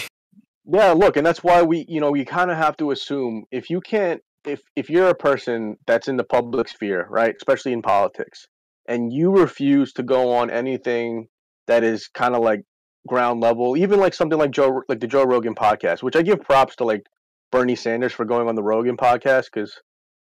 Yeah, 0.65 0.91
look, 0.91 1.17
and 1.17 1.25
that's 1.25 1.43
why 1.43 1.63
we, 1.63 1.85
you 1.87 1.99
know, 1.99 2.11
we 2.11 2.23
kind 2.23 2.51
of 2.51 2.57
have 2.57 2.77
to 2.77 2.91
assume 2.91 3.45
if 3.51 3.69
you 3.69 3.81
can't, 3.81 4.21
if 4.45 4.61
if 4.75 4.89
you're 4.89 5.09
a 5.09 5.15
person 5.15 5.77
that's 5.87 6.07
in 6.07 6.17
the 6.17 6.23
public 6.23 6.67
sphere, 6.67 7.07
right, 7.09 7.35
especially 7.35 7.73
in 7.73 7.81
politics, 7.81 8.47
and 8.87 9.11
you 9.11 9.31
refuse 9.31 9.93
to 9.93 10.03
go 10.03 10.33
on 10.33 10.49
anything 10.49 11.27
that 11.67 11.83
is 11.83 12.07
kind 12.07 12.35
of 12.35 12.41
like 12.41 12.61
ground 13.07 13.41
level, 13.41 13.75
even 13.75 13.99
like 13.99 14.13
something 14.13 14.37
like 14.37 14.51
Joe, 14.51 14.81
like 14.87 14.99
the 14.99 15.07
Joe 15.07 15.23
Rogan 15.23 15.55
podcast, 15.55 16.03
which 16.03 16.15
I 16.15 16.21
give 16.21 16.41
props 16.41 16.75
to 16.77 16.85
like 16.85 17.03
Bernie 17.51 17.75
Sanders 17.75 18.13
for 18.13 18.25
going 18.25 18.47
on 18.47 18.55
the 18.55 18.63
Rogan 18.63 18.97
podcast 18.97 19.45
because 19.53 19.73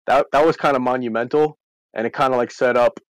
that 0.06 0.26
that 0.32 0.47
was 0.47 0.56
kind 0.56 0.76
of 0.76 0.82
monumental, 0.82 1.59
and 1.94 2.06
it 2.06 2.12
kind 2.12 2.32
of 2.32 2.39
like 2.39 2.51
set 2.51 2.76
up 2.76 3.01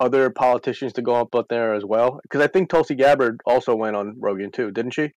other 0.00 0.30
politicians 0.30 0.92
to 0.94 1.02
go 1.02 1.14
up 1.14 1.34
up 1.34 1.46
there 1.48 1.74
as 1.74 1.84
well. 1.84 2.20
Because 2.22 2.40
I 2.40 2.46
think 2.46 2.68
Tulsi 2.68 2.94
Gabbard 2.94 3.40
also 3.46 3.74
went 3.74 3.96
on 3.96 4.16
Rogan 4.18 4.50
too, 4.50 4.70
didn't 4.70 4.92
she? 4.92 5.12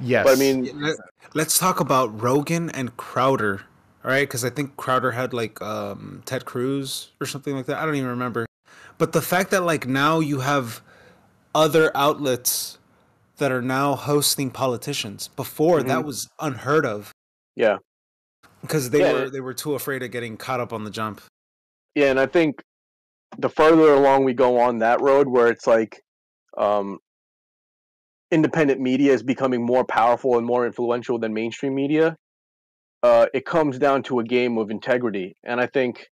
Yes. 0.00 0.24
But 0.24 0.36
I 0.36 0.38
mean, 0.38 0.70
let- 0.80 0.96
Let's 1.34 1.58
talk 1.58 1.80
about 1.80 2.20
Rogan 2.22 2.70
and 2.70 2.96
Crowder. 2.96 3.62
All 4.04 4.10
right, 4.12 4.22
because 4.22 4.44
I 4.44 4.50
think 4.50 4.76
Crowder 4.76 5.10
had 5.12 5.32
like 5.34 5.60
um, 5.60 6.22
Ted 6.24 6.44
Cruz 6.44 7.10
or 7.20 7.26
something 7.26 7.54
like 7.54 7.66
that. 7.66 7.78
I 7.78 7.84
don't 7.84 7.96
even 7.96 8.08
remember. 8.08 8.46
But 8.96 9.12
the 9.12 9.20
fact 9.22 9.50
that 9.50 9.62
like 9.64 9.86
now 9.86 10.20
you 10.20 10.40
have 10.40 10.80
other 11.54 11.90
outlets 11.96 12.78
that 13.38 13.52
are 13.52 13.60
now 13.62 13.94
hosting 13.94 14.50
politicians. 14.50 15.28
Before 15.28 15.82
that 15.82 15.98
Mhm. 16.00 16.04
was 16.04 16.28
unheard 16.40 16.86
of 16.86 17.12
yeah, 17.56 17.78
because 18.62 18.90
they 18.90 19.00
Yeah. 19.00 19.12
were 19.12 19.30
they 19.30 19.40
were 19.40 19.54
too 19.54 19.74
afraid 19.74 20.02
of 20.02 20.10
getting 20.10 20.36
caught 20.36 20.60
up 20.60 20.72
on 20.72 20.84
the 20.84 20.90
jump. 20.90 21.20
yeah, 21.94 22.06
and 22.10 22.18
I 22.20 22.26
think 22.26 22.62
the 23.36 23.48
further 23.48 23.92
along 23.92 24.24
we 24.24 24.34
go 24.34 24.58
on 24.58 24.78
that 24.78 25.00
road, 25.00 25.28
where 25.28 25.48
it's 25.48 25.66
like 25.66 26.02
um, 26.56 26.98
independent 28.30 28.80
media 28.80 29.12
is 29.12 29.22
becoming 29.22 29.64
more 29.64 29.84
powerful 29.84 30.38
and 30.38 30.46
more 30.46 30.66
influential 30.66 31.18
than 31.18 31.34
mainstream 31.34 31.74
media, 31.74 32.16
uh, 33.02 33.26
it 33.34 33.44
comes 33.44 33.78
down 33.78 34.02
to 34.04 34.20
a 34.20 34.24
game 34.24 34.58
of 34.58 34.70
integrity, 34.70 35.36
and 35.44 35.60
I 35.60 35.66
think 35.66 36.08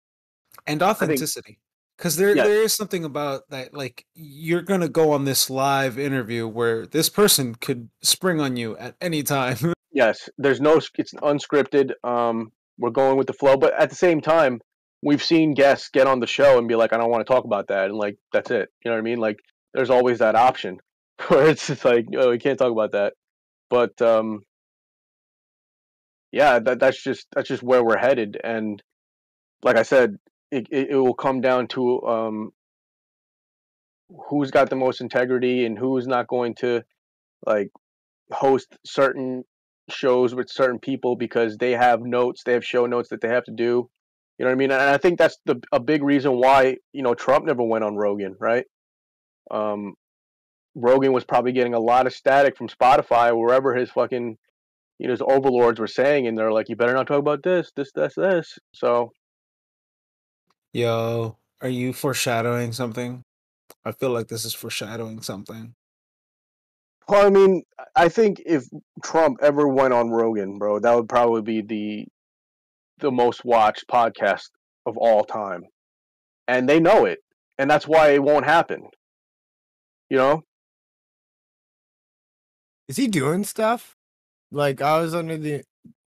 and 0.66 0.82
authenticity 0.82 1.58
because 1.96 2.16
there 2.16 2.34
Yeah. 2.34 2.44
there 2.44 2.62
is 2.62 2.72
something 2.72 3.04
about 3.04 3.48
that 3.50 3.74
like 3.74 4.06
you're 4.14 4.62
gonna 4.62 4.88
go 4.88 5.12
on 5.12 5.24
this 5.24 5.50
live 5.50 5.98
interview 5.98 6.46
where 6.46 6.86
this 6.86 7.08
person 7.08 7.54
could 7.54 7.88
spring 8.02 8.40
on 8.40 8.56
you 8.56 8.76
at 8.78 8.94
any 9.00 9.22
time 9.22 9.56
yes, 9.92 10.28
there's 10.38 10.60
no 10.60 10.80
it's 10.98 11.14
unscripted. 11.14 11.92
Um, 12.04 12.52
we're 12.78 12.90
going 12.90 13.16
with 13.16 13.26
the 13.26 13.32
flow, 13.32 13.56
but 13.56 13.72
at 13.74 13.88
the 13.90 13.96
same 13.96 14.20
time, 14.20 14.60
we've 15.06 15.22
seen 15.22 15.54
guests 15.54 15.88
get 15.88 16.08
on 16.08 16.18
the 16.18 16.26
show 16.26 16.58
and 16.58 16.66
be 16.66 16.74
like, 16.74 16.92
"I 16.92 16.98
don't 16.98 17.10
want 17.10 17.24
to 17.24 17.32
talk 17.32 17.44
about 17.44 17.68
that," 17.68 17.86
and 17.86 17.94
like 17.94 18.18
that's 18.32 18.50
it. 18.50 18.68
You 18.84 18.90
know 18.90 18.96
what 18.96 19.02
I 19.02 19.10
mean? 19.10 19.18
Like, 19.18 19.38
there's 19.72 19.88
always 19.90 20.18
that 20.18 20.34
option 20.34 20.80
where 21.28 21.48
it's 21.48 21.68
just 21.68 21.84
like, 21.84 22.06
"Oh, 22.16 22.30
we 22.30 22.38
can't 22.38 22.58
talk 22.58 22.72
about 22.72 22.92
that." 22.92 23.14
But 23.70 24.02
um, 24.02 24.42
yeah, 26.32 26.58
that 26.58 26.80
that's 26.80 27.02
just 27.02 27.28
that's 27.34 27.48
just 27.48 27.62
where 27.62 27.84
we're 27.84 27.98
headed, 27.98 28.36
and 28.42 28.82
like 29.62 29.76
I 29.76 29.84
said, 29.84 30.16
it 30.50 30.66
it, 30.70 30.90
it 30.90 30.96
will 30.96 31.14
come 31.14 31.40
down 31.40 31.68
to 31.68 32.02
um, 32.02 32.50
who's 34.28 34.50
got 34.50 34.70
the 34.70 34.76
most 34.76 35.00
integrity 35.00 35.66
and 35.66 35.78
who's 35.78 36.08
not 36.08 36.26
going 36.26 36.56
to 36.56 36.82
like 37.46 37.70
host 38.32 38.76
certain 38.84 39.44
shows 39.88 40.34
with 40.34 40.50
certain 40.50 40.80
people 40.80 41.14
because 41.14 41.58
they 41.58 41.72
have 41.72 42.00
notes, 42.02 42.42
they 42.44 42.54
have 42.54 42.64
show 42.64 42.86
notes 42.86 43.10
that 43.10 43.20
they 43.20 43.28
have 43.28 43.44
to 43.44 43.52
do. 43.52 43.88
You 44.38 44.44
know 44.44 44.50
what 44.50 44.56
I 44.56 44.58
mean? 44.58 44.70
And 44.70 44.82
I 44.82 44.98
think 44.98 45.18
that's 45.18 45.38
the 45.46 45.60
a 45.72 45.80
big 45.80 46.02
reason 46.02 46.36
why 46.38 46.76
you 46.92 47.02
know 47.02 47.14
Trump 47.14 47.46
never 47.46 47.62
went 47.62 47.84
on 47.84 47.96
Rogan, 47.96 48.36
right? 48.38 48.66
Um, 49.50 49.94
Rogan 50.74 51.12
was 51.12 51.24
probably 51.24 51.52
getting 51.52 51.74
a 51.74 51.80
lot 51.80 52.06
of 52.06 52.12
static 52.12 52.56
from 52.56 52.68
Spotify, 52.68 53.36
wherever 53.38 53.74
his 53.74 53.90
fucking 53.90 54.36
you 54.98 55.06
know 55.06 55.12
his 55.12 55.22
overlords 55.22 55.80
were 55.80 55.86
saying, 55.86 56.26
and 56.26 56.36
they're 56.36 56.52
like, 56.52 56.68
"You 56.68 56.76
better 56.76 56.94
not 56.94 57.06
talk 57.06 57.18
about 57.18 57.42
this, 57.42 57.72
this, 57.76 57.92
this, 57.92 58.14
this." 58.14 58.58
So 58.74 59.12
yo 60.76 61.38
are 61.62 61.70
you 61.70 61.90
foreshadowing 61.90 62.70
something 62.70 63.24
i 63.82 63.90
feel 63.90 64.10
like 64.10 64.28
this 64.28 64.44
is 64.44 64.52
foreshadowing 64.52 65.22
something 65.22 65.74
Well, 67.08 67.26
I 67.26 67.30
mean, 67.30 67.62
I 67.94 68.10
think 68.10 68.42
if 68.44 68.64
Trump 69.02 69.38
ever 69.40 69.66
went 69.68 69.94
on 69.94 70.10
Rogan, 70.10 70.58
bro, 70.58 70.80
that 70.80 70.94
would 70.94 71.08
probably 71.08 71.40
be 71.40 71.60
the 71.62 72.08
the 72.98 73.10
most 73.10 73.44
watched 73.44 73.86
podcast 73.88 74.50
of 74.86 74.96
all 74.96 75.24
time, 75.24 75.64
and 76.48 76.68
they 76.68 76.80
know 76.80 77.04
it, 77.04 77.18
and 77.58 77.70
that's 77.70 77.86
why 77.86 78.10
it 78.10 78.22
won't 78.22 78.44
happen. 78.44 78.88
You 80.10 80.16
know? 80.18 80.42
Is 82.88 82.96
he 82.96 83.08
doing 83.08 83.44
stuff? 83.44 83.96
Like 84.52 84.80
I 84.80 85.00
was 85.00 85.14
under 85.14 85.36
the 85.36 85.64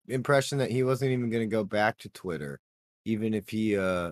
impression 0.07 0.57
that 0.57 0.71
he 0.71 0.83
wasn't 0.83 1.11
even 1.11 1.29
going 1.29 1.49
to 1.49 1.53
go 1.53 1.63
back 1.63 1.97
to 1.99 2.09
Twitter, 2.09 2.59
even 3.05 3.33
if 3.33 3.49
he, 3.49 3.77
uh, 3.77 4.11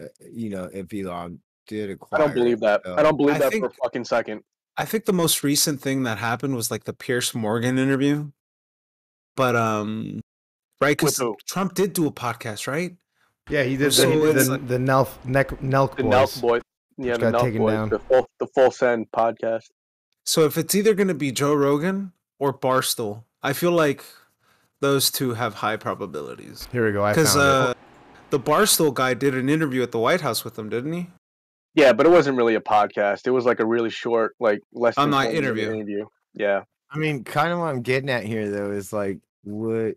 uh, 0.00 0.06
you 0.32 0.50
know, 0.50 0.70
if 0.72 0.94
Elon 0.94 1.40
did 1.66 1.90
a 1.90 1.96
quiet 1.96 2.22
I 2.22 2.26
don't 2.26 2.34
believe 2.34 2.58
it. 2.58 2.60
that. 2.60 2.82
I 2.86 3.02
don't 3.02 3.16
believe 3.16 3.36
I 3.36 3.38
that 3.38 3.52
for 3.52 3.66
a 3.66 3.70
fucking 3.70 4.04
second. 4.04 4.42
i 4.76 4.84
think 4.84 5.04
the 5.04 5.12
most 5.12 5.42
recent 5.42 5.80
thing 5.80 6.04
that 6.04 6.18
happened 6.18 6.54
was 6.54 6.70
like 6.70 6.84
the 6.84 6.92
pierce 6.92 7.34
morgan 7.34 7.78
interview 7.78 8.30
but 9.34 9.56
um 9.56 10.20
right 10.80 10.96
because 10.96 11.20
trump 11.46 11.74
did 11.74 11.92
do 11.92 12.06
a 12.06 12.12
podcast 12.12 12.66
right 12.66 12.96
Yeah, 13.48 13.62
he 13.62 13.76
did 13.76 13.92
So 13.92 14.08
the, 14.08 14.30
it's 14.30 14.46
the, 14.46 14.52
like- 14.52 14.68
the 14.68 14.78
Nelk, 14.78 15.08
Neck, 15.24 15.48
Nelk 15.60 15.96
The 15.96 16.02
boys. 16.02 16.12
Nelk 16.12 16.40
boy, 16.40 16.60
yeah, 16.98 17.12
the 17.14 17.18
got 17.30 17.34
Nelk 17.34 17.40
taken 17.42 17.58
boys, 17.62 17.72
down. 17.74 17.88
the 17.90 17.98
full 18.00 18.28
the 18.40 18.46
full 18.48 18.70
send 18.70 19.10
podcast. 19.12 19.64
so 20.24 20.44
if 20.44 20.58
it's 20.58 20.74
either 20.74 20.94
going 20.94 21.08
to 21.08 21.14
be 21.14 21.30
joe 21.32 21.54
rogan 21.54 22.12
or 22.38 22.52
barstool 22.52 23.24
i 23.42 23.52
feel 23.52 23.72
like 23.72 24.04
those 24.80 25.10
two 25.10 25.34
have 25.34 25.54
high 25.54 25.76
probabilities 25.76 26.68
Here 26.72 26.84
we 26.86 26.92
go. 26.92 27.06
Because 27.08 27.36
uh 27.36 27.72
the 28.30 28.40
barstool 28.40 28.92
guy 28.92 29.14
did 29.14 29.34
an 29.34 29.48
interview 29.48 29.82
at 29.82 29.92
the 29.92 29.98
white 30.00 30.20
house 30.20 30.44
with 30.44 30.54
them 30.56 30.68
didn't 30.68 30.92
he 30.92 31.06
Yeah, 31.74 31.92
but 31.92 32.04
it 32.06 32.10
wasn't 32.10 32.36
really 32.36 32.56
a 32.56 32.60
podcast. 32.60 33.26
It 33.26 33.30
was 33.30 33.44
like 33.46 33.60
a 33.60 33.64
really 33.66 33.90
short, 33.90 34.34
like 34.40 34.60
less 34.72 34.94
Oh, 34.96 35.02
than 35.02 35.10
no, 35.12 35.22
20 35.22 35.36
interview. 35.38 35.72
interview. 35.72 36.06
Yeah. 36.34 36.62
I 36.90 36.98
mean, 36.98 37.22
kind 37.22 37.52
of 37.52 37.58
what 37.60 37.66
I'm 37.66 37.82
getting 37.82 38.08
at 38.10 38.24
here, 38.24 38.50
though, 38.50 38.70
is 38.72 38.92
like, 38.92 39.18
would 39.44 39.94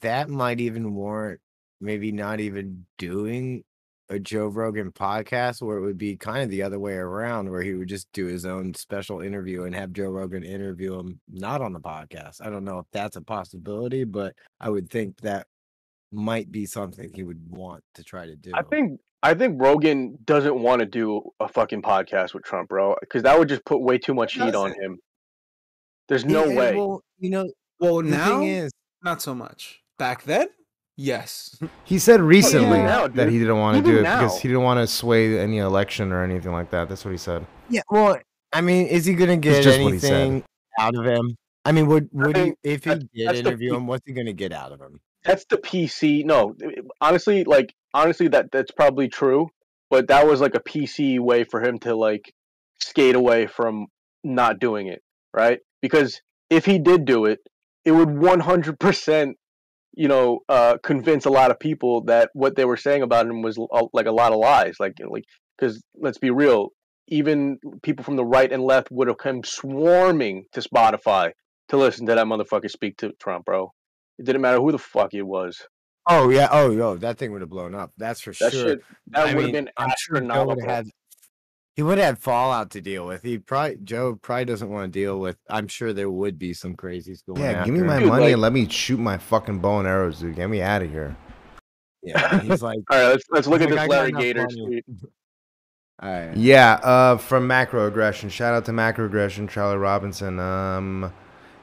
that 0.00 0.28
might 0.28 0.60
even 0.60 0.94
warrant 0.94 1.40
maybe 1.80 2.12
not 2.12 2.40
even 2.40 2.86
doing 2.98 3.64
a 4.08 4.18
Joe 4.18 4.46
Rogan 4.46 4.92
podcast, 4.92 5.62
where 5.62 5.78
it 5.78 5.82
would 5.82 5.98
be 5.98 6.16
kind 6.16 6.42
of 6.42 6.50
the 6.50 6.62
other 6.62 6.78
way 6.78 6.94
around, 6.94 7.50
where 7.50 7.62
he 7.62 7.72
would 7.72 7.88
just 7.88 8.06
do 8.12 8.26
his 8.26 8.44
own 8.44 8.74
special 8.74 9.20
interview 9.20 9.64
and 9.64 9.74
have 9.74 9.92
Joe 9.92 10.10
Rogan 10.10 10.44
interview 10.44 10.98
him 10.98 11.20
not 11.28 11.60
on 11.60 11.72
the 11.72 11.80
podcast. 11.80 12.44
I 12.44 12.50
don't 12.50 12.64
know 12.64 12.78
if 12.78 12.86
that's 12.92 13.16
a 13.16 13.22
possibility, 13.22 14.04
but 14.04 14.34
I 14.60 14.68
would 14.70 14.90
think 14.90 15.20
that 15.22 15.46
might 16.12 16.52
be 16.52 16.66
something 16.66 17.10
he 17.14 17.22
would 17.22 17.40
want 17.48 17.82
to 17.94 18.04
try 18.04 18.26
to 18.26 18.36
do. 18.36 18.52
I 18.54 18.62
think 18.62 19.00
I 19.22 19.34
think 19.34 19.60
Rogan 19.60 20.18
doesn't 20.24 20.60
want 20.60 20.80
to 20.80 20.86
do 20.86 21.22
a 21.40 21.48
fucking 21.48 21.82
podcast 21.82 22.34
with 22.34 22.42
Trump, 22.44 22.68
bro, 22.68 22.96
because 23.00 23.22
that 23.22 23.38
would 23.38 23.48
just 23.48 23.64
put 23.64 23.80
way 23.80 23.96
too 23.96 24.14
much 24.14 24.34
heat 24.34 24.54
on 24.54 24.72
him. 24.72 24.98
There's 26.08 26.24
no 26.24 26.46
Yeah, 26.46 26.58
way. 26.58 26.76
Well, 26.76 27.02
you 27.18 27.30
know, 27.30 27.48
well 27.80 27.98
the 27.98 28.10
now 28.10 28.40
thing 28.40 28.48
is, 28.48 28.72
not 29.02 29.20
so 29.22 29.34
much 29.34 29.82
back 29.98 30.24
then 30.24 30.48
yes 30.96 31.58
He 31.84 31.98
said 31.98 32.20
oh, 32.20 32.24
recently 32.24 32.78
now, 32.78 33.08
that 33.08 33.28
he 33.28 33.38
didn't 33.38 33.58
want 33.58 33.74
to 33.74 33.78
Even 33.80 33.90
do 33.92 33.98
it 33.98 34.02
now. 34.02 34.22
because 34.22 34.40
he 34.40 34.48
didn't 34.48 34.62
want 34.62 34.80
to 34.80 34.86
sway 34.86 35.38
any 35.38 35.58
election 35.58 36.10
or 36.12 36.22
anything 36.22 36.52
like 36.52 36.70
that. 36.70 36.88
That's 36.88 37.04
what 37.04 37.10
he 37.10 37.18
said. 37.18 37.44
Yeah, 37.68 37.82
well, 37.90 38.18
I 38.52 38.60
mean, 38.60 38.86
is 38.86 39.04
he 39.04 39.14
gonna 39.14 39.36
get 39.36 39.62
just 39.62 39.80
what 39.80 39.92
he 39.92 39.98
said. 39.98 40.12
anything 40.12 40.44
out 40.78 40.94
of 40.94 41.04
him? 41.04 41.36
I 41.64 41.72
mean, 41.72 41.86
would 41.86 42.08
would 42.12 42.34
think 42.34 42.58
he 42.62 42.70
if 42.70 42.84
he 42.84 42.90
that- 42.90 42.98
did 43.00 43.26
that's 43.26 43.40
the 43.42 43.48
interview 43.48 43.74
him? 43.74 43.86
What's 43.86 44.06
he 44.06 44.12
gonna 44.12 44.32
get 44.32 44.52
out 44.52 44.72
of 44.72 44.80
him? 44.80 45.00
That's 45.24 45.44
the 45.46 45.58
PC. 45.58 46.24
No, 46.24 46.54
honestly, 47.00 47.44
like 47.44 47.74
honestly, 47.94 48.28
that 48.28 48.50
that's 48.50 48.70
probably 48.70 49.08
true. 49.08 49.48
But 49.90 50.08
that 50.08 50.26
was 50.26 50.40
like 50.40 50.54
a 50.54 50.60
PC 50.60 51.18
way 51.20 51.44
for 51.44 51.62
him 51.62 51.78
to 51.80 51.94
like 51.94 52.32
skate 52.80 53.14
away 53.14 53.46
from 53.46 53.86
not 54.24 54.58
doing 54.58 54.86
it, 54.86 55.02
right? 55.34 55.60
Because 55.80 56.20
if 56.50 56.64
he 56.64 56.78
did 56.78 57.04
do 57.04 57.26
it, 57.26 57.40
it 57.84 57.92
would 57.92 58.08
100%, 58.08 59.32
you 59.94 60.08
know, 60.08 60.40
uh, 60.48 60.78
convince 60.82 61.24
a 61.26 61.30
lot 61.30 61.50
of 61.50 61.58
people 61.58 62.04
that 62.04 62.30
what 62.34 62.56
they 62.56 62.64
were 62.64 62.76
saying 62.76 63.02
about 63.02 63.26
him 63.26 63.42
was 63.42 63.58
uh, 63.58 63.86
like 63.92 64.06
a 64.06 64.12
lot 64.12 64.32
of 64.32 64.38
lies. 64.38 64.76
Like, 64.80 64.94
like, 65.06 65.24
because 65.58 65.82
let's 65.96 66.18
be 66.18 66.30
real, 66.30 66.68
even 67.08 67.58
people 67.82 68.04
from 68.04 68.16
the 68.16 68.24
right 68.24 68.50
and 68.50 68.62
left 68.62 68.90
would 68.90 69.08
have 69.08 69.18
come 69.18 69.42
swarming 69.44 70.44
to 70.52 70.60
Spotify 70.60 71.32
to 71.68 71.76
listen 71.76 72.06
to 72.06 72.14
that 72.14 72.26
motherfucker 72.26 72.70
speak 72.70 72.96
to 72.98 73.12
Trump, 73.20 73.44
bro. 73.44 73.72
It 74.18 74.24
didn't 74.26 74.42
matter 74.42 74.58
who 74.58 74.72
the 74.72 74.78
fuck 74.78 75.14
it 75.14 75.22
was. 75.22 75.60
Oh 76.08 76.30
yeah, 76.30 76.48
oh 76.50 76.70
yo, 76.70 76.96
that 76.96 77.18
thing 77.18 77.32
would 77.32 77.42
have 77.42 77.50
blown 77.50 77.74
up. 77.74 77.92
That's 77.96 78.20
for 78.20 78.32
That 78.40 78.52
sure. 78.52 78.68
shit, 78.68 78.80
that 79.08 79.34
would 79.34 79.44
have 79.44 79.52
been 79.52 79.70
sure 79.78 79.88
astronomical. 79.88 80.68
had. 80.68 80.86
He 81.74 81.82
would 81.82 81.96
have 81.98 82.18
fallout 82.18 82.70
to 82.72 82.82
deal 82.82 83.06
with. 83.06 83.22
He 83.22 83.38
probably 83.38 83.78
Joe 83.82 84.18
probably 84.20 84.44
doesn't 84.44 84.68
want 84.68 84.92
to 84.92 84.98
deal 84.98 85.18
with. 85.18 85.38
I'm 85.48 85.68
sure 85.68 85.94
there 85.94 86.10
would 86.10 86.38
be 86.38 86.52
some 86.52 86.76
crazies 86.76 87.24
going. 87.26 87.40
On. 87.40 87.50
Yeah, 87.50 87.64
give 87.64 87.74
me 87.74 87.80
my 87.80 87.98
him. 87.98 88.08
Money 88.08 88.24
like- 88.24 88.32
and 88.34 88.42
let 88.42 88.52
me 88.52 88.68
shoot 88.68 88.98
my 88.98 89.16
fucking 89.16 89.60
bow 89.60 89.78
and 89.78 89.88
arrows, 89.88 90.20
dude. 90.20 90.36
Get 90.36 90.50
me 90.50 90.60
out 90.60 90.82
of 90.82 90.90
here. 90.90 91.16
Yeah, 92.02 92.40
he's 92.40 92.62
like, 92.62 92.78
All 92.90 92.98
right, 92.98 93.08
let's 93.08 93.24
let's 93.30 93.46
look 93.46 93.62
at 93.62 93.70
like, 93.70 93.88
this 93.88 93.88
Larry 93.88 94.08
enough 94.10 94.22
Gator 94.22 94.46
tweet. 94.46 94.84
all 96.02 96.10
right. 96.10 96.36
Yeah, 96.36 96.74
uh, 96.74 97.16
from 97.16 97.46
macro 97.46 97.86
aggression. 97.86 98.28
Shout 98.28 98.54
out 98.54 98.66
to 98.66 98.72
macro 98.72 99.06
aggression, 99.06 99.48
Charlie 99.48 99.78
Robinson. 99.78 100.38
Um, 100.40 101.10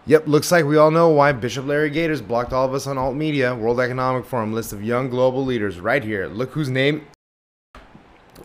yep, 0.08 0.28
looks 0.28 0.52
like 0.52 0.66
we 0.66 0.78
all 0.78 0.90
know 0.90 1.10
why 1.10 1.34
Bishop 1.34 1.68
Larry 1.68 1.92
Gaiters 1.92 2.22
blocked 2.22 2.52
all 2.52 2.66
of 2.66 2.74
us 2.74 2.88
on 2.88 2.98
alt 2.98 3.16
media. 3.16 3.54
World 3.54 3.80
Economic 3.80 4.26
Forum 4.26 4.54
list 4.54 4.74
of 4.74 4.84
young 4.84 5.08
global 5.10 5.46
leaders 5.46 5.80
right 5.80 6.04
here. 6.04 6.26
Look 6.28 6.50
whose 6.52 6.70
name 6.70 7.06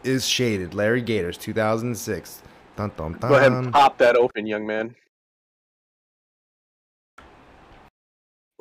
is 0.04 0.26
shaded. 0.26 0.74
Larry 0.74 1.02
Gaiters, 1.02 1.36
2006. 1.38 2.42
Dun, 2.76 2.92
dun, 2.96 3.12
dun. 3.12 3.30
Go 3.30 3.36
ahead 3.36 3.52
and 3.52 3.72
pop 3.72 3.98
that 3.98 4.16
open, 4.16 4.46
young 4.46 4.66
man. 4.66 4.94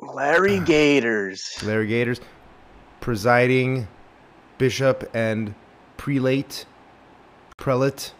Larry 0.00 0.60
Gaiters. 0.60 1.62
Larry 1.62 1.86
Gaiters 1.86 2.20
presiding 3.00 3.86
bishop 4.58 5.08
and 5.14 5.54
prelate, 5.96 6.64
prelate. 7.56 8.12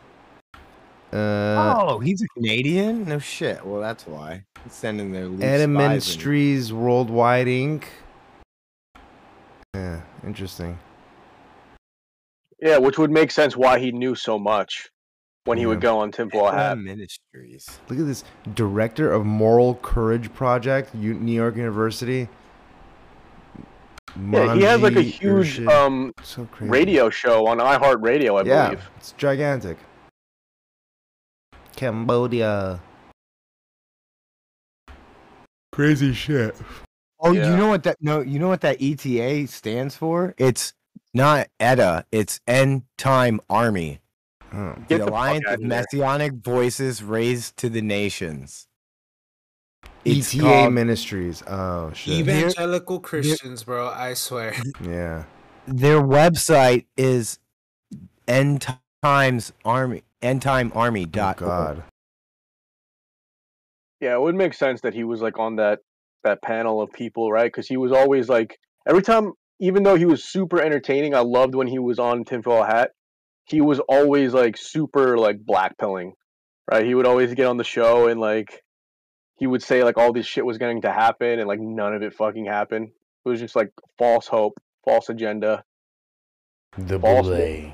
Uh, 1.13 1.75
oh, 1.79 2.01
he's 2.01 2.21
a 2.23 2.29
Canadian? 2.29 3.05
No 3.05 3.19
shit. 3.19 3.65
Well, 3.65 3.81
that's 3.81 4.07
why. 4.07 4.45
He's 4.65 4.73
sending 4.73 5.13
their 5.13 5.27
loose 5.27 5.43
Anna 5.43 6.01
spies 6.01 6.17
in. 6.17 6.77
Worldwide 6.77 7.47
Inc. 7.47 7.85
Yeah, 9.75 10.01
interesting. 10.25 10.79
Yeah, 12.65 12.79
which 12.79 12.97
would 12.97 13.11
make 13.11 13.31
sense 13.31 13.59
why 13.59 13.79
he 13.79 13.93
knew 13.93 14.15
so 14.15 14.39
much 14.39 14.89
when 15.45 15.59
he 15.59 15.67
would 15.67 15.83
go 15.83 15.99
on 15.99 16.11
tinfoil 16.11 16.49
Anna 16.49 16.59
hat. 16.59 16.79
Ministries. 16.79 17.69
Look 17.91 17.99
at 17.99 18.07
this 18.07 18.25
director 18.55 19.13
of 19.13 19.27
Moral 19.27 19.75
Courage 19.83 20.33
Project, 20.33 20.95
New 20.95 21.33
York 21.33 21.57
University. 21.57 22.27
Yeah, 24.31 24.55
he 24.55 24.63
has 24.63 24.81
like 24.81 24.97
a 24.97 25.03
huge 25.03 25.61
um 25.67 26.15
so 26.23 26.49
radio 26.61 27.11
show 27.11 27.47
on 27.47 27.59
iHeartRadio, 27.59 28.43
I 28.43 28.47
yeah, 28.49 28.71
believe. 28.71 28.91
it's 28.97 29.13
gigantic. 29.19 29.77
Cambodia. 31.77 32.81
Crazy 35.73 36.15
shit. 36.15 36.57
Oh, 37.21 37.33
Yeah. 37.33 37.51
you 37.51 37.57
know 37.59 37.69
what 37.69 37.83
that 37.83 37.99
no, 38.01 38.21
you 38.23 38.39
know 38.39 38.49
what 38.49 38.63
that 38.63 38.81
ETA 38.81 39.49
stands 39.49 39.97
for? 39.97 40.35
It's 40.39 40.73
not 41.15 41.49
ETA, 41.61 42.07
it's 42.13 42.41
End 42.47 42.83
Time 42.99 43.41
Army. 43.49 44.01
Oh. 44.53 44.75
The 44.89 44.99
the 44.99 45.07
Alliance 45.07 45.45
outta 45.47 45.55
of 45.55 45.61
here. 45.61 45.69
Messianic 45.69 46.33
Voices 46.35 47.03
Raised 47.03 47.57
to 47.59 47.69
the 47.69 47.83
Nations. 47.83 48.69
It's 50.05 50.35
ETA 50.35 50.71
Ministries. 50.71 51.43
Oh 51.47 51.93
shit. 51.95 52.15
Evangelical 52.15 53.01
Christians, 53.01 53.65
bro. 53.65 53.89
I 53.89 54.15
swear. 54.15 54.55
yeah. 54.83 55.25
their 55.67 56.03
website 56.03 56.85
is 56.97 57.39
End 58.29 58.67
Times 59.03 59.53
Army 59.65 60.03
endtimearmy 60.25 61.03
Oh 61.03 61.11
dot 61.11 61.37
God. 61.37 61.83
Yeah, 64.01 64.15
it 64.15 64.21
would 64.21 64.35
make 64.35 64.55
sense 64.55 64.81
that 64.81 64.95
he 64.95 65.05
was 65.05 65.21
like 65.21 65.39
on 65.39 65.57
that 65.57 65.81
that 66.25 66.43
panel 66.43 66.81
of 66.81 66.91
people, 66.93 67.31
right? 67.31 67.53
Because 67.53 67.69
he 67.69 67.77
was 67.77 67.93
always 67.93 68.29
like 68.29 68.59
every 68.89 69.03
time, 69.03 69.33
even 69.65 69.83
though 69.83 69.95
he 69.97 70.05
was 70.05 70.23
super 70.23 70.61
entertaining, 70.61 71.15
I 71.15 71.21
loved 71.21 71.55
when 71.55 71.67
he 71.67 71.79
was 71.79 71.99
on 71.99 72.25
tinfoil 72.25 72.63
hat. 72.65 72.91
He 73.47 73.61
was 73.61 73.79
always 73.81 74.35
like 74.35 74.57
super 74.57 75.17
like 75.19 75.39
blackpilling, 75.39 76.13
right? 76.71 76.85
He 76.85 76.95
would 76.95 77.07
always 77.07 77.33
get 77.35 77.47
on 77.47 77.57
the 77.57 77.65
show 77.65 78.09
and 78.09 78.21
like 78.21 78.63
he 79.37 79.47
would 79.47 79.63
say 79.63 79.83
like 79.83 79.97
all 79.99 80.13
this 80.13 80.27
shit 80.27 80.45
was 80.45 80.59
going 80.59 80.83
to 80.83 80.93
happen 80.93 81.39
and 81.39 81.49
like 81.49 81.61
none 81.61 81.95
of 81.95 82.03
it 82.03 82.15
fucking 82.15 82.47
happened. 82.47 82.91
It 83.25 83.29
was 83.29 83.41
just 83.41 83.57
like 83.57 83.71
false 83.99 84.27
hope, 84.27 84.55
false 84.85 85.09
agenda. 85.09 85.65
The 86.77 86.99
False 86.99 87.27
boule. 87.29 87.73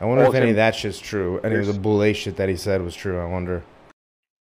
I 0.00 0.04
wonder 0.04 0.24
if 0.24 0.34
any 0.34 0.46
of 0.46 0.50
im- 0.50 0.56
that 0.56 0.74
shit's 0.74 0.98
true. 1.00 1.40
Any 1.40 1.56
of 1.56 1.66
the 1.66 1.72
boule 1.74 2.12
shit 2.12 2.36
that 2.36 2.48
he 2.48 2.56
said 2.56 2.82
was 2.82 2.94
true. 2.94 3.18
I 3.20 3.24
wonder. 3.24 3.62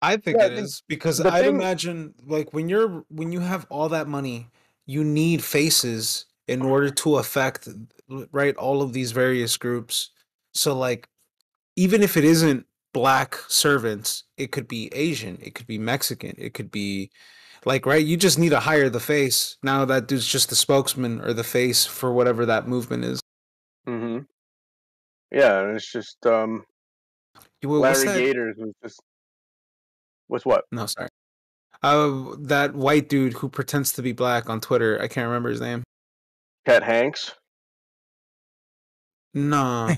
I 0.02 0.16
think 0.18 0.38
Yeah, 0.40 0.45
it 0.48 0.49
the- 0.56 0.61
is 0.61 0.84
because 0.88 1.20
I'd 1.20 1.44
thing- 1.45 1.56
imagine 1.56 2.14
like 2.26 2.53
when 2.53 2.70
you're 2.70 3.03
when 3.10 3.32
you 3.32 3.40
have 3.41 3.66
all 3.70 3.90
that 3.90 4.07
money, 4.07 4.48
you 4.86 5.03
need 5.03 5.44
faces 5.44 6.26
in 6.49 6.63
order 6.63 6.89
to 6.89 7.17
affect 7.17 7.67
right 8.31 8.55
all 8.55 8.81
of 8.81 8.91
these 8.91 9.11
various 9.11 9.55
groups. 9.55 10.09
So 10.53 10.76
like 10.76 11.07
even 11.76 12.01
if 12.01 12.17
it 12.17 12.26
isn't 12.26 12.65
black 12.91 13.35
servants, 13.47 14.23
it 14.35 14.51
could 14.51 14.67
be 14.67 14.89
Asian, 14.93 15.38
it 15.41 15.53
could 15.53 15.67
be 15.67 15.77
Mexican, 15.77 16.34
it 16.38 16.55
could 16.55 16.71
be 16.71 17.11
like 17.65 17.85
right, 17.85 18.03
you 18.05 18.17
just 18.17 18.39
need 18.39 18.49
to 18.49 18.59
hire 18.59 18.89
the 18.89 18.99
face. 18.99 19.57
Now 19.61 19.85
that 19.85 20.07
dude's 20.07 20.27
just 20.27 20.49
the 20.49 20.55
spokesman 20.55 21.21
or 21.21 21.34
the 21.34 21.43
face 21.43 21.85
for 21.85 22.11
whatever 22.11 22.45
that 22.47 22.67
movement 22.67 23.05
is. 23.05 23.21
hmm 23.85 24.19
Yeah, 25.31 25.69
it's 25.76 25.91
just 25.91 26.26
um 26.26 26.65
what's 27.61 28.03
Larry 28.03 28.21
Gaiters 28.21 28.55
was 28.57 28.73
just 28.81 29.01
what's 30.27 30.45
what? 30.45 30.65
No, 30.71 30.88
sorry. 30.88 31.09
Uh, 31.81 32.35
that 32.39 32.73
white 32.76 33.07
dude 33.07 33.34
who 33.34 33.47
pretends 33.47 33.93
to 33.93 34.01
be 34.01 34.11
black 34.11 34.49
on 34.49 34.59
Twitter. 34.59 34.99
I 35.01 35.07
can't 35.07 35.27
remember 35.27 35.49
his 35.49 35.61
name. 35.61 35.84
Cat 36.65 36.84
Hanks. 36.84 37.34
No, 39.34 39.90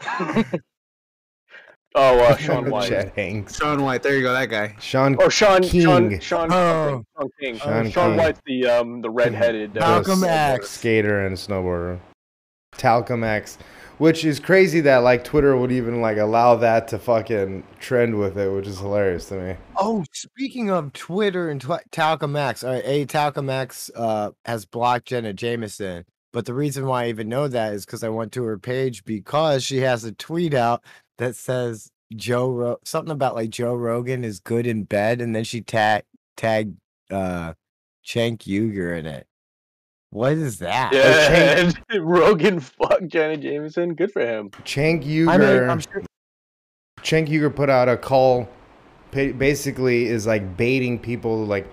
Oh, 1.96 2.20
uh, 2.20 2.36
Shaun 2.38 2.70
White. 2.70 2.88
Chet 2.88 3.12
Hanks. 3.16 3.56
Shaun 3.58 3.82
White. 3.82 4.02
There 4.04 4.14
you 4.16 4.22
go. 4.22 4.32
That 4.32 4.46
guy. 4.46 4.76
Sean 4.78 5.16
Oh, 5.20 5.28
Sean 5.28 5.62
Shaun 5.62 6.10
King. 6.10 6.20
Sean, 6.20 6.52
Oh. 6.52 7.02
Shaun 7.18 7.28
King. 7.40 7.56
Sean 7.58 7.90
Shaun 7.90 8.10
King. 8.10 8.16
White's 8.16 8.40
the 8.46 8.66
um 8.66 9.00
the 9.00 9.10
redheaded. 9.10 9.76
Uh, 9.76 9.80
Malcolm 9.80 10.22
X. 10.22 10.70
skater 10.70 11.26
and 11.26 11.36
snowboarder. 11.36 11.98
Talcum 12.76 13.24
X, 13.24 13.58
which 14.00 14.24
is 14.24 14.40
crazy 14.40 14.80
that 14.80 14.98
like 14.98 15.22
Twitter 15.24 15.54
would 15.54 15.70
even 15.70 16.00
like 16.00 16.16
allow 16.16 16.56
that 16.56 16.88
to 16.88 16.98
fucking 16.98 17.62
trend 17.80 18.18
with 18.18 18.38
it, 18.38 18.48
which 18.48 18.66
is 18.66 18.78
hilarious 18.78 19.28
to 19.28 19.34
me. 19.34 19.56
Oh, 19.76 20.06
speaking 20.10 20.70
of 20.70 20.94
Twitter 20.94 21.50
and 21.50 21.60
tw- 21.60 21.84
Talcum 21.92 22.34
X, 22.34 22.64
all 22.64 22.72
right, 22.72 22.82
a 22.84 23.04
Talcum 23.04 23.50
X 23.50 23.90
uh, 23.94 24.30
has 24.46 24.64
blocked 24.64 25.08
Jenna 25.08 25.34
Jameson. 25.34 26.06
But 26.32 26.46
the 26.46 26.54
reason 26.54 26.86
why 26.86 27.04
I 27.04 27.08
even 27.08 27.28
know 27.28 27.46
that 27.46 27.74
is 27.74 27.84
because 27.84 28.02
I 28.02 28.08
went 28.08 28.32
to 28.32 28.44
her 28.44 28.58
page 28.58 29.04
because 29.04 29.62
she 29.64 29.78
has 29.78 30.02
a 30.04 30.12
tweet 30.12 30.54
out 30.54 30.82
that 31.18 31.36
says 31.36 31.90
Joe 32.16 32.50
Ro- 32.50 32.78
something 32.84 33.12
about 33.12 33.34
like 33.34 33.50
Joe 33.50 33.74
Rogan 33.74 34.24
is 34.24 34.40
good 34.40 34.66
in 34.66 34.84
bed, 34.84 35.20
and 35.20 35.36
then 35.36 35.44
she 35.44 35.60
tag 35.60 36.04
tagged 36.38 36.78
uh, 37.10 37.52
Cenk 38.02 38.44
Uygur 38.44 38.98
in 38.98 39.04
it. 39.04 39.26
What 40.10 40.32
is 40.32 40.58
that? 40.58 40.92
yeah, 40.92 41.70
and 41.88 42.04
Rogan 42.04 42.58
fucked 42.60 43.08
Jenna 43.08 43.36
Jameson. 43.36 43.94
Good 43.94 44.12
for 44.12 44.20
him. 44.26 44.50
Chank 44.64 45.04
Uger. 45.04 45.28
I 45.28 45.38
mean, 45.38 45.70
I'm 45.70 45.80
sure. 45.80 46.02
Cenk 47.02 47.28
Uygur 47.28 47.54
put 47.54 47.70
out 47.70 47.88
a 47.88 47.96
call, 47.96 48.48
basically 49.12 50.06
is 50.06 50.26
like 50.26 50.56
baiting 50.56 50.98
people. 50.98 51.44
Like 51.44 51.66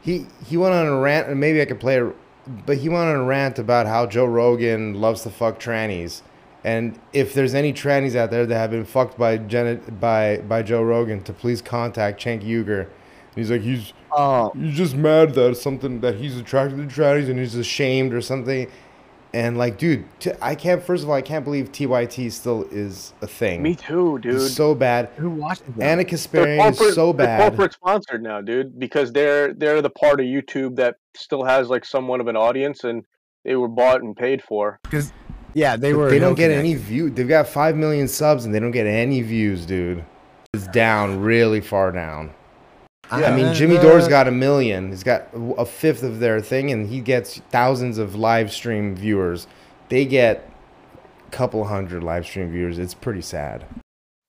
he 0.00 0.26
he 0.46 0.56
went 0.56 0.74
on 0.74 0.86
a 0.86 0.98
rant, 0.98 1.28
and 1.28 1.40
maybe 1.40 1.60
I 1.60 1.64
could 1.64 1.80
play, 1.80 1.98
it, 1.98 2.16
but 2.64 2.78
he 2.78 2.88
went 2.88 3.08
on 3.10 3.16
a 3.16 3.24
rant 3.24 3.58
about 3.58 3.86
how 3.86 4.06
Joe 4.06 4.26
Rogan 4.26 4.94
loves 4.94 5.22
to 5.22 5.30
fuck 5.30 5.60
trannies, 5.60 6.22
and 6.64 6.98
if 7.12 7.34
there's 7.34 7.54
any 7.54 7.72
trannies 7.72 8.16
out 8.16 8.30
there 8.30 8.46
that 8.46 8.56
have 8.56 8.70
been 8.70 8.84
fucked 8.84 9.18
by 9.18 9.38
Janet 9.38 10.00
by 10.00 10.38
by 10.38 10.62
Joe 10.62 10.82
Rogan, 10.82 11.22
to 11.24 11.32
please 11.32 11.60
contact 11.60 12.22
Cenk 12.22 12.42
Uygur. 12.44 12.88
He's 13.36 13.50
like 13.50 13.60
he's 13.60 13.92
Oh, 14.10 14.50
he's 14.56 14.76
just 14.76 14.96
mad 14.96 15.34
that 15.34 15.56
something 15.56 16.00
that 16.00 16.16
he's 16.16 16.36
attracted 16.38 16.76
to 16.88 16.94
trannies 17.00 17.28
and 17.28 17.38
he's 17.38 17.54
ashamed 17.54 18.12
or 18.14 18.20
something. 18.22 18.68
And 19.34 19.58
like, 19.58 19.76
dude, 19.76 20.06
t- 20.18 20.30
I 20.40 20.54
can't. 20.54 20.82
First 20.82 21.02
of 21.02 21.10
all, 21.10 21.14
I 21.14 21.20
can't 21.20 21.44
believe 21.44 21.70
TYT 21.70 22.32
still 22.32 22.62
is 22.70 23.12
a 23.20 23.26
thing. 23.26 23.62
Me 23.62 23.74
too, 23.74 24.18
dude. 24.20 24.36
It's 24.36 24.54
so 24.54 24.74
bad. 24.74 25.10
who 25.16 25.28
watches 25.28 25.64
that? 25.76 25.84
Anna 25.84 26.04
They're 26.04 26.12
Kasparian 26.18 26.70
is 26.70 26.94
so 26.94 27.12
they're 27.12 27.38
corporate 27.38 27.74
sponsored 27.74 28.22
now, 28.22 28.40
dude, 28.40 28.78
because 28.78 29.12
they're 29.12 29.52
they're 29.52 29.82
the 29.82 29.90
part 29.90 30.20
of 30.20 30.26
YouTube 30.26 30.76
that 30.76 30.96
still 31.14 31.44
has 31.44 31.68
like 31.68 31.84
somewhat 31.84 32.20
of 32.22 32.28
an 32.28 32.36
audience, 32.36 32.84
and 32.84 33.04
they 33.44 33.56
were 33.56 33.68
bought 33.68 34.00
and 34.00 34.16
paid 34.16 34.42
for. 34.42 34.80
Because 34.84 35.12
yeah, 35.52 35.76
they 35.76 35.92
But 35.92 35.98
were. 35.98 36.10
they 36.10 36.18
don't 36.18 36.34
get 36.34 36.48
Connect. 36.48 36.58
any 36.60 36.74
view. 36.74 37.10
They've 37.10 37.28
got 37.28 37.46
five 37.48 37.76
million 37.76 38.08
subs 38.08 38.46
and 38.46 38.54
they 38.54 38.60
don't 38.60 38.70
get 38.70 38.86
any 38.86 39.20
views, 39.20 39.66
dude. 39.66 40.02
It's 40.54 40.66
down, 40.68 41.20
really 41.20 41.60
far 41.60 41.92
down. 41.92 42.32
I 43.10 43.34
mean, 43.34 43.54
Jimmy 43.54 43.78
Uh, 43.78 43.82
Dore's 43.82 44.08
got 44.08 44.26
a 44.28 44.30
million. 44.32 44.90
He's 44.90 45.02
got 45.04 45.28
a 45.56 45.64
fifth 45.64 46.02
of 46.02 46.18
their 46.18 46.40
thing, 46.40 46.70
and 46.72 46.88
he 46.88 47.00
gets 47.00 47.40
thousands 47.50 47.98
of 47.98 48.14
live 48.14 48.52
stream 48.52 48.94
viewers. 48.96 49.46
They 49.88 50.04
get 50.04 50.48
a 51.26 51.30
couple 51.30 51.64
hundred 51.64 52.02
live 52.02 52.26
stream 52.26 52.50
viewers. 52.50 52.78
It's 52.78 52.94
pretty 52.94 53.22
sad. 53.22 53.64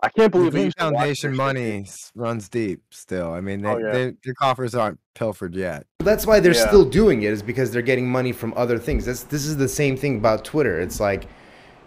I 0.04 0.10
can't 0.10 0.32
believe 0.32 0.52
they 0.52 0.58
Green 0.60 0.66
used 0.66 0.78
to 0.78 0.86
watch 0.86 0.94
Foundation 0.94 1.32
their 1.32 1.34
shit, 1.34 1.56
money 1.56 1.86
runs 2.14 2.50
deep 2.50 2.82
still. 2.92 3.34
I 3.34 3.42
mean, 3.42 3.64
they, 3.64 3.70
Oh, 3.70 3.78
yeah. 3.80 3.92
they, 3.92 4.14
their 4.24 4.36
coffers 4.36 4.76
aren't 4.76 5.00
pilfered 5.16 5.56
yet. 5.56 5.88
That's 6.00 6.28
why 6.28 6.40
they're 6.40 6.54
Yeah. 6.54 6.68
still 6.68 6.86
doing 6.86 7.24
it 7.24 7.34
is 7.34 7.42
because 7.42 7.72
they're 7.72 7.82
getting 7.82 8.08
money 8.08 8.32
from 8.32 8.54
other 8.56 8.78
things. 8.78 9.06
That's 9.06 9.24
this 9.24 9.46
is 9.48 9.58
the 9.58 9.68
same 9.68 9.98
thing 9.98 10.18
about 10.18 10.46
Twitter. 10.46 10.80
It's 10.80 11.00
like 11.00 11.26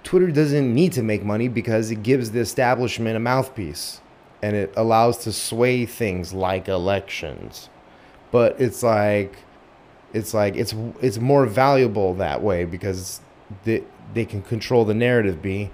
Twitter 0.02 0.32
doesn't 0.32 0.74
need 0.74 0.92
to 0.94 1.04
make 1.04 1.22
money 1.24 1.46
because 1.46 1.92
it 1.92 2.02
gives 2.02 2.32
the 2.32 2.40
establishment 2.40 3.16
a 3.16 3.20
mouthpiece 3.20 4.00
and 4.42 4.56
it 4.56 4.72
allows 4.76 5.18
to 5.18 5.32
sway 5.32 5.86
things 5.86 6.32
like 6.32 6.68
elections. 6.68 7.68
But 8.30 8.60
it's 8.60 8.82
like 8.82 9.36
it's 10.12 10.34
like 10.34 10.56
it's 10.56 10.74
it's 11.00 11.18
more 11.18 11.46
valuable 11.46 12.14
that 12.14 12.42
way 12.42 12.64
because 12.64 13.20
they 13.64 13.84
they 14.14 14.24
can 14.24 14.42
control 14.42 14.84
the 14.84 14.94
narrative 14.94 15.42
B. 15.42 15.70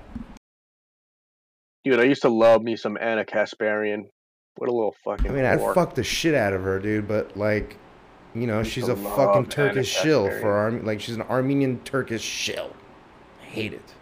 Dude, 1.84 2.00
I 2.00 2.04
used 2.04 2.22
to 2.22 2.28
love 2.28 2.62
me 2.62 2.76
some 2.76 2.96
Ana 3.00 3.24
Kasparian. 3.24 4.04
What 4.56 4.68
a 4.68 4.72
little 4.72 4.94
fucking. 5.04 5.30
I 5.30 5.34
mean, 5.34 5.44
I'd 5.44 5.60
fuck 5.74 5.94
the 5.94 6.02
shit 6.02 6.34
out 6.34 6.52
of 6.52 6.62
her, 6.62 6.78
dude, 6.78 7.06
but 7.06 7.36
like 7.36 7.76
you 8.34 8.46
know, 8.46 8.62
she's 8.62 8.88
a 8.88 8.96
fucking 8.96 9.46
Turkish 9.46 9.88
shill 9.88 10.30
for 10.40 10.52
Arm 10.52 10.84
like 10.84 11.00
she's 11.00 11.16
an 11.16 11.22
Armenian 11.22 11.80
Turkish 11.80 12.22
shill. 12.22 12.74
I 13.40 13.44
hate 13.44 13.72
it. 13.72 13.94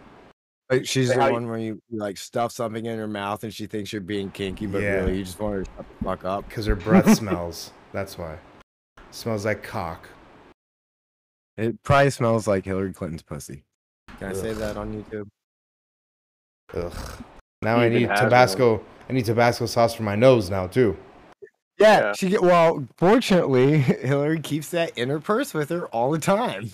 Like, 0.79 0.87
she's 0.87 1.09
Say 1.09 1.15
the 1.17 1.21
how 1.23 1.27
you- 1.29 1.33
one 1.35 1.49
where 1.49 1.59
you 1.59 1.81
you, 1.91 1.99
like 1.99 2.17
stuff 2.17 2.53
something 2.53 2.85
in 2.87 2.99
her 2.99 3.07
mouth 3.09 3.45
and 3.45 3.53
she 3.53 3.67
thinks 3.67 3.93
you're 3.93 4.03
being 4.03 4.31
kinky, 4.31 4.67
but 4.67 4.83
Yeah. 4.83 4.97
really 4.97 5.19
you 5.19 5.25
just 5.25 5.39
want 5.41 5.55
her 5.55 5.65
to 5.65 5.71
shut 5.77 5.87
the 5.99 6.05
fuck 6.05 6.25
up. 6.25 6.49
Because 6.49 6.67
her 6.67 6.77
breath 6.77 7.15
smells. 7.19 7.73
That's 7.93 8.17
why. 8.19 8.39
smells 9.11 9.45
like 9.45 9.63
cock. 9.63 10.09
It 11.57 11.81
probably 11.85 12.11
smells 12.11 12.49
like 12.49 12.65
Hillary 12.65 12.93
Clinton's 12.93 13.23
pussy. 13.23 13.63
Can 14.19 14.29
I 14.31 14.33
say 14.33 14.53
that 14.53 14.77
on 14.77 14.93
YouTube? 15.05 15.29
Ugh. 16.75 16.93
Now 17.63 17.79
He 17.79 17.85
I 17.85 17.89
need 17.89 18.01
has 18.09 18.09
one. 18.11 18.19
Tabasco. 18.25 18.85
I 19.09 19.13
need 19.13 19.25
Tabasco 19.25 19.67
sauce 19.67 19.95
for 19.95 20.03
my 20.03 20.17
nose 20.17 20.51
now 20.51 20.67
too. 20.67 20.97
Yeah, 21.79 21.99
Yeah. 22.01 22.13
she 22.15 22.29
get 22.29 22.43
well. 22.43 22.87
Fortunately, 22.97 23.79
Hillary 23.81 24.41
keeps 24.41 24.71
that 24.71 24.97
in 24.99 25.09
her 25.11 25.21
purse 25.21 25.55
with 25.55 25.69
her 25.71 25.87
all 25.89 26.11
the 26.11 26.19
time. 26.19 26.71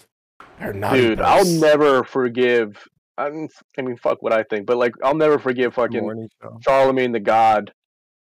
Or 0.60 0.72
naughty 0.72 1.01
Dude, 1.01 1.20
I'll 1.20 1.44
never 1.44 2.05
forgive. 2.05 2.86
I 3.20 3.30
mean, 3.30 3.48
I 3.78 3.82
mean, 3.82 3.97
fuck 3.97 4.22
what 4.22 4.32
I 4.32 4.42
think, 4.44 4.66
but 4.66 4.76
like, 4.76 4.92
I'll 5.02 5.14
never 5.14 5.38
forgive 5.38 5.74
fucking. 5.74 6.28
Charlemagne 6.64 7.12
the 7.12 7.20
God 7.20 7.72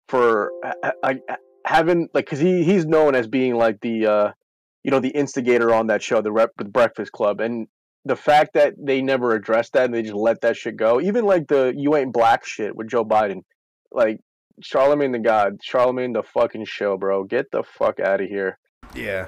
for 0.07 0.52
like 1.02 1.22
having 1.65 2.10
like 2.14 2.26
because 2.26 2.40
he 2.40 2.64
he's 2.64 2.86
known 2.86 3.15
as 3.15 3.28
being 3.28 3.56
like 3.56 3.80
the 3.82 4.06
uh 4.06 4.32
you 4.84 4.91
know 4.91 4.99
the 4.99 5.10
instigator 5.10 5.74
on 5.74 5.88
that 5.88 6.03
show, 6.03 6.22
the 6.22 6.32
Rep 6.32 6.52
the 6.57 6.65
Breakfast 6.65 7.11
Club, 7.11 7.40
and 7.40 7.68
the 8.06 8.15
fact 8.15 8.53
that 8.53 8.74
they 8.78 9.02
never 9.02 9.34
addressed 9.34 9.74
that 9.74 9.86
and 9.86 9.94
they 9.94 10.02
just 10.02 10.14
let 10.14 10.41
that 10.41 10.57
shit 10.57 10.76
go, 10.76 10.99
even 10.99 11.26
like 11.26 11.48
the 11.48 11.74
"you 11.76 11.95
ain't 11.95 12.14
black" 12.14 12.45
shit 12.45 12.76
with 12.76 12.90
Joe 12.90 13.06
Biden, 13.06 13.41
like 13.91 14.20
Charlemagne 14.61 15.14
the 15.14 15.20
God, 15.20 15.57
Charlemagne 15.64 16.14
the 16.14 16.24
fucking 16.24 16.65
show, 16.65 16.98
bro, 16.98 17.24
get 17.24 17.49
the 17.52 17.64
fuck 17.64 17.99
out 17.99 18.22
of 18.22 18.28
here. 18.28 18.60
Yeah. 18.94 19.28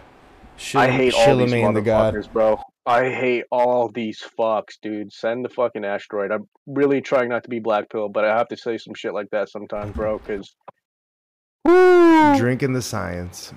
I 0.75 0.89
hate 0.89 1.13
all 1.13 1.37
these 1.37 1.49
Charlemagne 1.49 1.73
the 1.73 1.81
God. 1.81 2.29
bro. 2.31 2.61
I 2.87 3.09
hate 3.09 3.45
all 3.51 3.89
these 3.89 4.21
fucks, 4.37 4.77
dude. 4.81 5.11
Send 5.11 5.43
the 5.43 5.49
fucking 5.49 5.83
asteroid. 5.83 6.31
I'm 6.31 6.47
really 6.67 7.01
trying 7.01 7.29
not 7.29 7.43
to 7.43 7.49
be 7.49 7.59
black 7.59 7.89
pill, 7.89 8.09
but 8.09 8.23
I 8.23 8.37
have 8.37 8.47
to 8.49 8.57
say 8.57 8.77
some 8.77 8.93
shit 8.93 9.13
like 9.13 9.29
that 9.31 9.49
sometimes, 9.49 9.95
bro. 9.95 10.19
Because 10.25 10.55
Drinking 12.37 12.73
the 12.73 12.81
science. 12.81 13.53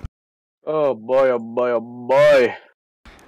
oh 0.65 0.95
boy, 0.95 1.29
oh 1.29 1.39
boy, 1.39 1.71
oh 1.71 1.79
boy. 1.79 2.55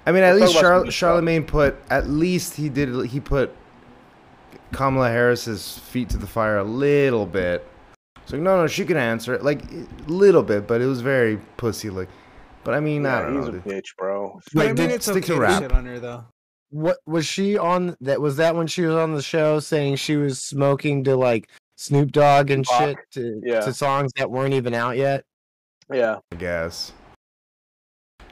I 0.04 0.10
mean, 0.10 0.24
at 0.24 0.34
Let's 0.36 0.52
least 0.52 0.60
Char- 0.60 0.90
Charlemagne 0.90 1.44
put. 1.44 1.76
At 1.88 2.08
least 2.08 2.56
he 2.56 2.68
did. 2.68 3.06
He 3.06 3.20
put 3.20 3.54
Kamala 4.72 5.08
Harris's 5.08 5.78
feet 5.78 6.08
to 6.10 6.16
the 6.16 6.26
fire 6.26 6.58
a 6.58 6.64
little 6.64 7.26
bit. 7.26 7.64
So 8.26 8.36
no, 8.36 8.56
no, 8.56 8.66
she 8.66 8.84
can 8.84 8.96
answer 8.96 9.34
it 9.34 9.44
like 9.44 9.62
a 9.72 9.86
little 10.08 10.42
bit, 10.42 10.66
but 10.66 10.80
it 10.80 10.86
was 10.86 11.00
very 11.00 11.38
pussy 11.56 11.90
like. 11.90 12.08
But 12.64 12.74
I 12.74 12.80
mean, 12.80 13.04
I 13.06 13.18
Yeah, 13.20 13.22
don't 13.26 13.36
he's 13.42 13.48
know. 13.52 13.58
a 13.58 13.62
bitch, 13.62 13.96
bro. 13.98 14.40
But 14.54 14.62
I 14.62 14.66
mean, 14.68 14.76
did- 14.76 14.90
it's 14.92 15.04
stick 15.06 15.16
okay 15.24 15.26
to 15.28 15.34
to 15.34 15.40
rap. 15.40 15.62
shit 15.62 15.72
on 15.72 15.84
her 15.86 15.98
though. 15.98 16.24
What 16.70 16.98
was 17.06 17.26
she 17.26 17.58
on? 17.58 17.96
That 18.00 18.20
was 18.20 18.36
that 18.36 18.54
when 18.56 18.66
she 18.66 18.82
was 18.82 18.94
on 18.96 19.14
the 19.14 19.22
show 19.22 19.60
saying 19.60 19.96
she 19.96 20.16
was 20.16 20.40
smoking 20.42 21.04
to 21.04 21.16
like 21.16 21.50
Snoop 21.76 22.12
Dogg 22.12 22.50
and 22.50 22.64
Tupac, 22.64 22.88
shit 22.88 22.98
to, 23.12 23.40
yeah. 23.44 23.60
to 23.60 23.72
songs 23.74 24.12
that 24.16 24.30
weren't 24.30 24.54
even 24.54 24.72
out 24.72 24.96
yet. 24.96 25.24
Yeah, 25.92 26.18
I 26.32 26.36
guess. 26.36 26.92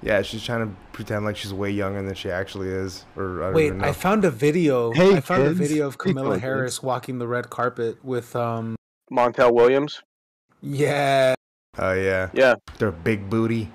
Yeah, 0.03 0.23
she's 0.23 0.43
trying 0.43 0.67
to 0.67 0.75
pretend 0.93 1.27
like 1.27 1.37
she's 1.37 1.53
way 1.53 1.71
younger 1.71 2.03
than 2.03 2.15
she 2.15 2.31
actually 2.31 2.69
is. 2.69 3.05
Or 3.17 3.43
I 3.43 3.47
don't 3.49 3.55
Wait, 3.55 3.67
even 3.67 3.79
know. 3.79 3.89
I 3.89 3.93
found 3.93 4.25
a 4.25 4.31
video. 4.31 4.93
Hey, 4.93 5.17
I 5.17 5.21
found 5.21 5.43
a 5.43 5.53
video 5.53 5.87
of 5.87 5.99
Camilla 5.99 6.29
like 6.29 6.41
Harris 6.41 6.83
walking 6.83 7.19
the 7.19 7.29
red 7.29 7.51
carpet 7.51 8.03
with 8.03 8.35
um. 8.35 8.77
Montel 9.13 9.53
Williams. 9.53 10.01
Yeah, 10.63 11.35
oh 11.79 11.93
yeah, 11.93 12.31
Yeah, 12.33 12.55
they're 12.79 12.93
big 12.93 13.29
booty. 13.29 13.71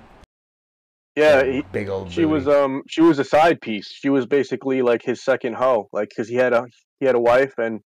Yeah. 1.16 1.44
He, 1.44 1.62
big 1.72 1.88
old. 1.88 2.12
she 2.12 2.24
was 2.24 2.46
um 2.46 2.82
she 2.88 3.00
was 3.00 3.18
a 3.18 3.24
side 3.24 3.60
piece. 3.60 3.88
She 3.88 4.10
was 4.10 4.26
basically 4.26 4.82
like 4.82 5.02
his 5.02 5.22
second 5.24 5.54
hoe, 5.54 5.88
like 5.92 6.10
because 6.10 6.28
he 6.28 6.36
had 6.36 6.52
a 6.52 6.66
he 7.00 7.06
had 7.06 7.14
a 7.14 7.20
wife 7.20 7.54
and 7.58 7.80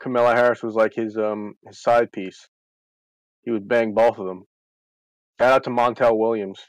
Camilla 0.00 0.34
Harris 0.34 0.62
was 0.62 0.74
like 0.74 0.94
his 0.94 1.16
um 1.16 1.54
his 1.66 1.80
side 1.80 2.10
piece. 2.12 2.48
He 3.42 3.50
would 3.50 3.68
bang 3.68 3.94
both 3.94 4.18
of 4.18 4.26
them. 4.26 4.44
Shout 5.40 5.52
out 5.52 5.64
to 5.64 5.70
Montel 5.70 6.18
Williams. 6.18 6.60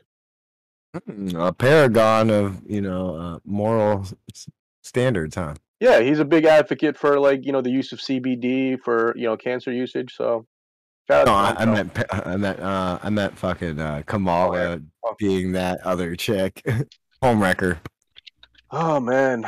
A 1.36 1.52
paragon 1.52 2.30
of 2.30 2.62
you 2.70 2.82
know 2.82 3.16
uh, 3.16 3.40
moral 3.44 4.06
s- 4.32 4.48
standards, 4.82 5.36
huh? 5.36 5.56
Yeah, 5.82 6.00
he's 6.00 6.20
a 6.20 6.26
big 6.26 6.46
advocate 6.46 6.98
for 6.98 7.20
like 7.20 7.46
you 7.46 7.52
know 7.52 7.62
the 7.62 7.70
use 7.72 7.92
of 7.92 8.00
CBD 8.00 8.78
for 8.82 9.14
you 9.18 9.26
know 9.26 9.36
cancer 9.36 9.72
usage. 9.74 10.14
So 10.16 10.46
shout 11.10 11.26
No, 11.28 11.34
out 11.34 11.46
I, 11.46 11.54
to 11.54 11.60
I 11.62 11.66
Montel. 11.66 11.74
meant 11.74 11.98
I 12.28 12.38
meant 12.38 12.60
uh, 12.60 13.00
I 13.04 13.10
meant 13.10 13.38
fucking 13.38 13.80
uh, 13.80 14.04
Kamala 14.06 14.80
Oh. 15.08 15.16
being 15.20 15.52
that 15.52 15.82
other 15.82 16.16
chick, 16.16 16.62
homewrecker. 17.24 17.78
Oh 18.72 19.00
man. 19.00 19.46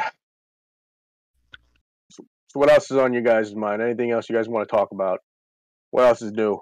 So, 2.11 2.23
so 2.49 2.59
what 2.59 2.69
else 2.69 2.91
is 2.91 2.97
on 2.97 3.13
you 3.13 3.21
guys' 3.21 3.55
mind? 3.55 3.81
Anything 3.81 4.11
else 4.11 4.29
you 4.29 4.35
guys 4.35 4.47
want 4.47 4.67
to 4.69 4.75
talk 4.75 4.91
about? 4.91 5.19
What 5.89 6.05
else 6.05 6.21
is 6.21 6.31
new? 6.31 6.59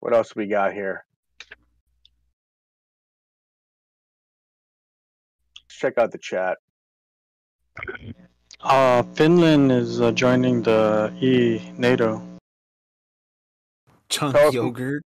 What 0.00 0.14
else 0.14 0.36
we 0.36 0.46
got 0.46 0.72
here? 0.72 1.04
Let's 5.64 5.76
check 5.78 5.98
out 5.98 6.12
the 6.12 6.18
chat. 6.18 6.58
Uh, 8.60 9.02
Finland 9.14 9.72
is 9.72 10.00
uh, 10.00 10.12
joining 10.12 10.62
the 10.62 11.12
E 11.20 11.72
NATO. 11.76 12.22
Chunk 14.08 14.34
Tell 14.36 14.48
us- 14.48 14.54
yogurt. 14.54 15.02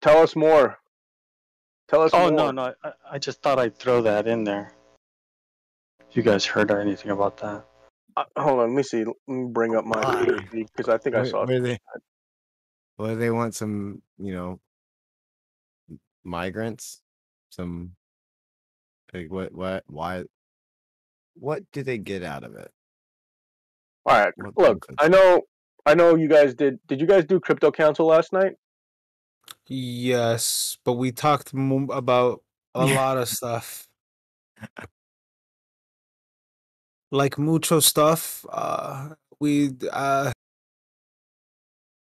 Tell 0.00 0.18
us 0.22 0.34
more. 0.34 0.78
Tell 1.88 2.02
us 2.02 2.12
more. 2.12 2.22
Oh 2.22 2.30
more. 2.30 2.36
no, 2.36 2.50
no, 2.52 2.74
I, 2.82 2.92
I 3.12 3.18
just 3.18 3.42
thought 3.42 3.58
I'd 3.58 3.76
throw 3.76 4.00
that 4.02 4.26
in 4.26 4.44
there. 4.44 4.72
If 6.08 6.16
you 6.16 6.22
guys 6.22 6.44
heard 6.46 6.70
anything 6.70 7.10
about 7.10 7.36
that? 7.38 7.64
Uh, 8.16 8.24
hold 8.38 8.60
on, 8.60 8.68
let 8.68 8.76
me 8.76 8.82
see. 8.82 9.04
Let 9.04 9.14
me 9.26 9.48
bring 9.50 9.74
up 9.76 9.84
my 9.84 10.24
because 10.52 10.88
I 10.88 10.96
think 10.98 11.16
I 11.16 11.24
saw. 11.28 11.44
where 11.44 11.60
they, 11.60 11.78
where 12.96 13.16
they 13.16 13.30
want 13.30 13.54
some, 13.54 14.00
you 14.18 14.32
know, 14.32 14.60
migrants, 16.22 17.02
some, 17.50 17.96
like 19.12 19.30
what, 19.30 19.52
what, 19.52 19.82
why, 19.86 20.22
what 21.34 21.64
do 21.72 21.82
they 21.82 21.98
get 21.98 22.22
out 22.22 22.44
of 22.44 22.54
it? 22.54 22.70
All 24.06 24.18
right, 24.18 24.32
What 24.36 24.56
look. 24.56 24.86
I 24.98 25.08
know, 25.08 25.42
I 25.86 25.94
know 25.94 26.14
you 26.14 26.28
guys 26.28 26.54
did. 26.54 26.78
Did 26.86 27.00
you 27.00 27.06
guys 27.06 27.24
do 27.24 27.38
crypto 27.40 27.70
council 27.70 28.06
last 28.06 28.32
night? 28.32 28.54
Yes, 29.66 30.78
but 30.84 30.94
we 30.94 31.12
talked 31.12 31.52
mo- 31.54 31.92
about 31.92 32.42
a 32.74 32.86
lot 32.94 33.18
of 33.18 33.28
stuff. 33.28 33.88
Like 37.10 37.38
mucho 37.38 37.80
stuff. 37.80 38.44
Uh, 38.50 39.10
we 39.40 39.70
uh, 39.92 40.32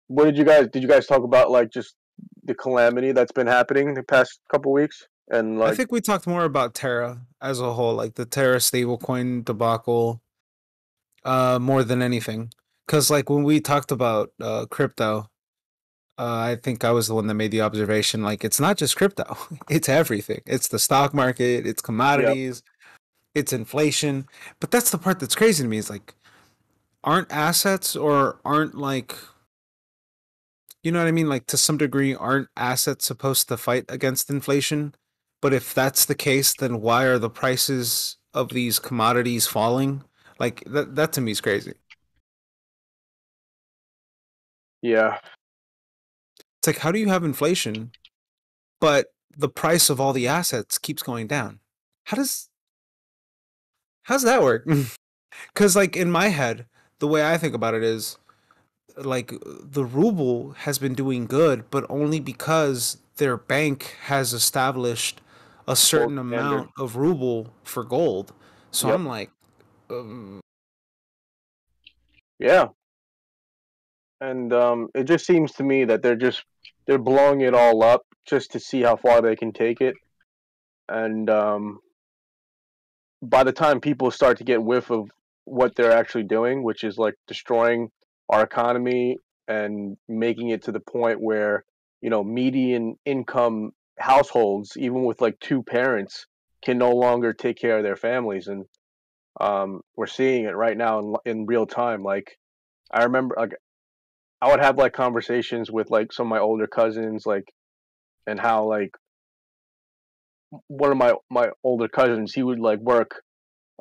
What 0.09 0.24
did 0.24 0.39
you 0.39 0.44
guys? 0.44 0.69
Did 0.73 0.82
you 0.82 0.89
guys 0.89 1.07
talk 1.07 1.23
about 1.23 1.51
like 1.51 1.70
just 1.70 1.94
the 2.44 2.55
calamity 2.55 3.12
that's 3.12 3.32
been 3.32 3.47
happening 3.47 3.94
the 3.94 4.03
past 4.03 4.40
couple 4.51 4.73
weeks? 4.73 5.07
And 5.28 5.59
like, 5.59 5.73
I 5.73 5.74
think 5.74 5.93
we 5.93 6.01
talked 6.01 6.27
more 6.27 6.44
about 6.44 6.74
Terra 6.74 7.27
as 7.43 7.61
a 7.61 7.73
whole, 7.73 7.94
like 7.94 8.15
the 8.15 8.24
Terra 8.24 8.59
stablecoin 8.59 9.44
debacle, 9.44 10.23
uh, 11.24 11.59
more 11.61 11.82
than 11.82 12.01
anything. 12.01 12.53
Because 12.87 13.11
like 13.11 13.29
when 13.29 13.43
we 13.43 13.61
talked 13.61 13.91
about 13.91 14.31
uh, 14.41 14.67
crypto, 14.67 15.29
uh, 16.19 16.25
I 16.25 16.57
think 16.63 16.85
I 16.85 16.93
was 16.93 17.09
the 17.09 17.15
one 17.15 17.27
that 17.27 17.35
made 17.35 17.51
the 17.51 17.61
observation. 17.61 18.23
Like 18.23 18.45
it's 18.45 18.61
not 18.61 18.77
just 18.77 18.97
crypto; 18.97 19.37
it's 19.71 19.89
everything. 19.89 20.43
It's 20.47 20.69
the 20.69 20.79
stock 20.79 21.13
market, 21.13 21.67
it's 21.67 21.83
commodities, 21.83 22.63
it's 23.35 23.53
inflation. 23.53 24.27
But 24.61 24.71
that's 24.71 24.91
the 24.91 24.99
part 24.99 25.21
that's 25.21 25.35
crazy 25.35 25.63
to 25.63 25.69
me. 25.69 25.79
Is 25.79 25.91
like, 25.91 26.15
aren't 27.05 27.31
assets 27.33 27.97
or 27.97 28.41
aren't 28.45 28.77
like, 28.77 29.15
you 30.83 30.93
know 30.93 31.01
what 31.01 31.09
I 31.09 31.13
mean? 31.13 31.29
Like 31.29 31.47
to 31.47 31.57
some 31.57 31.77
degree, 31.79 32.15
aren't 32.15 32.49
assets 32.57 33.07
supposed 33.07 33.49
to 33.49 33.57
fight 33.57 33.85
against 33.89 34.31
inflation? 34.31 34.95
But 35.43 35.53
if 35.53 35.75
that's 35.75 36.07
the 36.07 36.15
case, 36.15 36.55
then 36.55 36.81
why 36.81 37.05
are 37.05 37.19
the 37.19 37.31
prices 37.31 38.17
of 38.33 38.51
these 38.51 38.79
commodities 38.79 39.47
falling? 39.47 40.03
Like 40.39 40.65
that 40.67 40.97
that 40.97 41.13
to 41.15 41.21
me 41.21 41.33
is 41.33 41.41
crazy. 41.41 41.75
Yeah, 44.87 45.19
It's 46.59 46.67
like 46.67 46.79
how 46.79 46.93
do 46.93 46.99
you 46.99 47.09
have 47.09 47.25
inflation 47.25 47.91
but 48.81 49.07
the 49.37 49.49
price 49.49 49.91
of 49.91 50.01
all 50.01 50.13
the 50.13 50.29
assets 50.29 50.79
keeps 50.79 51.03
going 51.03 51.27
down? 51.27 51.61
How 52.05 52.17
does 52.17 52.49
how's 54.05 54.23
that 54.23 54.43
work? 54.43 54.67
Cuz 55.55 55.75
like 55.77 55.97
in 55.97 56.11
my 56.11 56.29
head, 56.29 56.67
the 56.99 57.09
way 57.09 57.27
I 57.27 57.37
think 57.39 57.55
about 57.55 57.75
it 57.75 57.83
is 57.83 58.19
like 58.97 59.33
the 59.43 59.85
ruble 59.85 60.53
has 60.65 60.79
been 60.79 60.95
doing 60.95 61.27
good, 61.27 61.71
but 61.71 61.85
only 61.91 62.21
because 62.21 62.99
their 63.17 63.37
bank 63.37 63.97
has 64.05 64.33
established 64.33 65.21
a 65.69 65.77
certain 65.77 66.17
standard. 66.17 66.37
amount 66.37 66.71
of 66.79 66.97
ruble 66.97 67.53
for 67.65 67.85
gold. 67.85 68.33
So 68.71 68.89
Yep. 68.89 68.95
I'm 68.95 69.07
like, 69.07 69.31
um, 69.91 70.41
yeah. 72.39 72.69
And 74.21 74.53
um, 74.53 74.89
it 74.95 75.05
just 75.05 75.27
seems 75.27 75.53
to 75.53 75.63
me 75.63 75.85
that 75.85 76.03
they're 76.03 76.17
just 76.17 76.45
they're 76.87 76.99
blowing 76.99 77.43
it 77.43 77.55
all 77.55 77.83
up 77.83 78.03
just 78.25 78.53
to 78.53 78.61
see 78.61 78.83
how 78.83 78.97
far 78.97 79.21
they 79.21 79.37
can 79.37 79.53
take 79.53 79.81
it. 79.81 79.95
And 80.89 81.29
um, 81.29 81.81
by 83.23 83.45
the 83.45 83.53
time 83.53 83.81
people 83.81 84.11
start 84.11 84.39
to 84.39 84.45
get 84.45 84.63
whiff 84.63 84.91
of 84.91 85.11
what 85.45 85.75
they're 85.75 85.93
actually 85.93 86.25
doing, 86.25 86.63
which 86.63 86.85
is 86.85 86.99
like 86.99 87.15
destroying 87.27 87.91
our 88.29 88.43
economy 88.43 89.19
and 89.49 89.97
making 90.09 90.51
it 90.51 90.63
to 90.65 90.73
the 90.73 90.81
point 90.81 91.21
where 91.21 91.65
you 92.01 92.11
know 92.11 92.23
median 92.23 92.97
income 93.05 93.73
households, 93.99 94.77
even 94.77 95.05
with 95.05 95.21
like 95.21 95.39
two 95.41 95.63
parents, 95.63 96.27
can 96.63 96.79
no 96.79 96.93
longer 96.93 97.33
take 97.33 97.59
care 97.59 97.79
of 97.79 97.85
their 97.85 97.97
families, 97.97 98.49
and 98.49 98.65
um, 99.41 99.81
we're 99.97 100.07
seeing 100.07 100.45
it 100.45 100.57
right 100.57 100.77
now 100.77 100.99
in 100.99 101.15
in 101.25 101.47
real 101.47 101.67
time. 101.67 102.03
Like 102.03 102.39
I 102.91 103.05
remember, 103.05 103.35
like 103.39 103.55
I 104.41 104.51
would 104.51 104.61
have 104.61 104.79
like 104.79 104.93
conversations 104.93 105.71
with 105.71 105.91
like 105.91 106.13
some 106.13 106.27
of 106.27 106.31
my 106.31 106.39
older 106.39 106.67
cousins, 106.67 107.25
like, 107.27 107.45
and 108.27 108.39
how 108.39 108.69
like 108.69 108.91
one 110.69 110.93
of 110.93 110.97
my 110.97 111.15
my 111.31 111.49
older 111.65 111.89
cousins, 111.89 112.33
he 112.35 112.43
would 112.43 112.61
like 112.61 112.81
work 112.81 113.23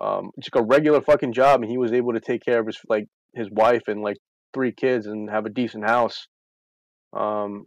um 0.02 0.32
just 0.40 0.56
a 0.56 0.64
regular 0.64 1.02
fucking 1.02 1.34
job, 1.34 1.62
and 1.62 1.70
he 1.70 1.78
was 1.78 1.92
able 1.92 2.14
to 2.14 2.20
take 2.20 2.44
care 2.44 2.60
of 2.60 2.68
his 2.68 2.80
like 2.88 3.06
his 3.34 3.50
wife 3.52 3.84
and 3.88 4.02
like 4.02 4.18
three 4.54 4.72
kids 4.72 5.06
and 5.08 5.30
have 5.30 5.46
a 5.46 5.50
decent 5.50 5.86
house. 5.86 6.28
Um, 7.14 7.66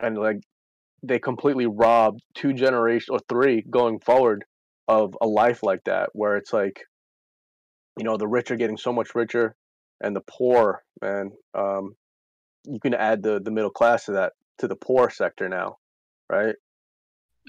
and 0.00 0.16
like 0.18 0.38
they 1.02 1.18
completely 1.18 1.66
robbed 1.66 2.20
two 2.34 2.52
generations 2.52 3.08
or 3.10 3.20
three 3.28 3.64
going 3.70 4.00
forward 4.00 4.44
of 4.88 5.14
a 5.20 5.26
life 5.26 5.62
like 5.62 5.80
that, 5.84 6.10
where 6.12 6.36
it's 6.36 6.52
like, 6.52 6.80
you 7.98 8.04
know, 8.04 8.16
the 8.16 8.26
rich 8.26 8.50
are 8.50 8.56
getting 8.56 8.76
so 8.76 8.92
much 8.92 9.14
richer, 9.14 9.54
and 10.00 10.14
the 10.14 10.22
poor, 10.22 10.82
man, 11.02 11.32
um, 11.54 11.96
you 12.64 12.80
can 12.80 12.94
add 12.94 13.22
the 13.22 13.40
the 13.40 13.50
middle 13.50 13.70
class 13.70 14.06
to 14.06 14.12
that 14.12 14.32
to 14.58 14.68
the 14.68 14.76
poor 14.76 15.10
sector 15.10 15.48
now, 15.48 15.78
right? 16.28 16.56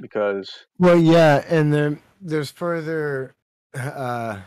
Because 0.01 0.65
Well, 0.77 0.97
yeah, 0.97 1.43
and 1.47 1.73
then 1.73 1.99
there's 2.19 2.51
further 2.51 3.35
uh 3.73 4.41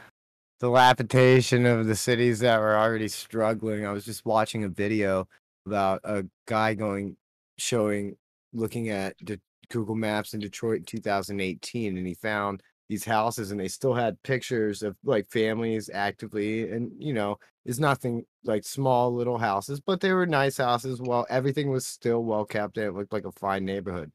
dilapidation 0.61 1.67
of 1.67 1.87
the 1.87 1.97
cities 1.97 2.41
that 2.41 2.61
were 2.61 2.77
already 2.77 3.09
struggling. 3.09 3.87
I 3.87 3.93
was 3.93 4.05
just 4.05 4.25
watching 4.25 4.65
a 4.65 4.69
video 4.69 5.29
about 5.67 6.01
a 6.05 6.25
guy 6.47 6.75
going 6.75 7.17
showing 7.59 8.17
looking 8.53 8.89
at 8.89 9.17
the 9.21 9.41
Google 9.71 9.95
Maps 9.95 10.35
in 10.35 10.41
Detroit 10.41 10.79
in 10.79 10.85
2018 10.85 11.97
and 11.97 12.07
he 12.07 12.15
found 12.15 12.63
these 12.89 13.05
houses 13.05 13.51
and 13.51 13.59
they 13.59 13.69
still 13.69 13.95
had 13.95 14.23
pictures 14.23 14.83
of 14.83 14.97
like 15.05 15.27
families 15.31 15.89
actively 15.93 16.71
and 16.71 16.91
you 16.99 17.13
know 17.15 17.37
it's 17.65 17.79
nothing 17.79 18.25
like 18.45 18.65
small 18.65 19.13
little 19.15 19.39
houses 19.39 19.81
but 19.81 20.01
they 20.01 20.13
were 20.13 20.27
nice 20.27 20.59
houses 20.59 21.01
well 21.01 21.27
everything 21.31 21.71
was 21.71 21.87
still 21.87 22.25
well 22.25 22.45
kept 22.45 22.77
and 22.77 22.87
it 22.87 22.93
looked 22.95 23.13
like 23.13 23.25
a 23.25 23.33
fine 23.33 23.65
neighborhood 23.65 24.13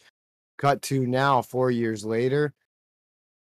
cut 0.58 0.82
to 0.84 1.08
now 1.08 1.42
4 1.42 1.72
years 1.72 2.06
later 2.06 2.54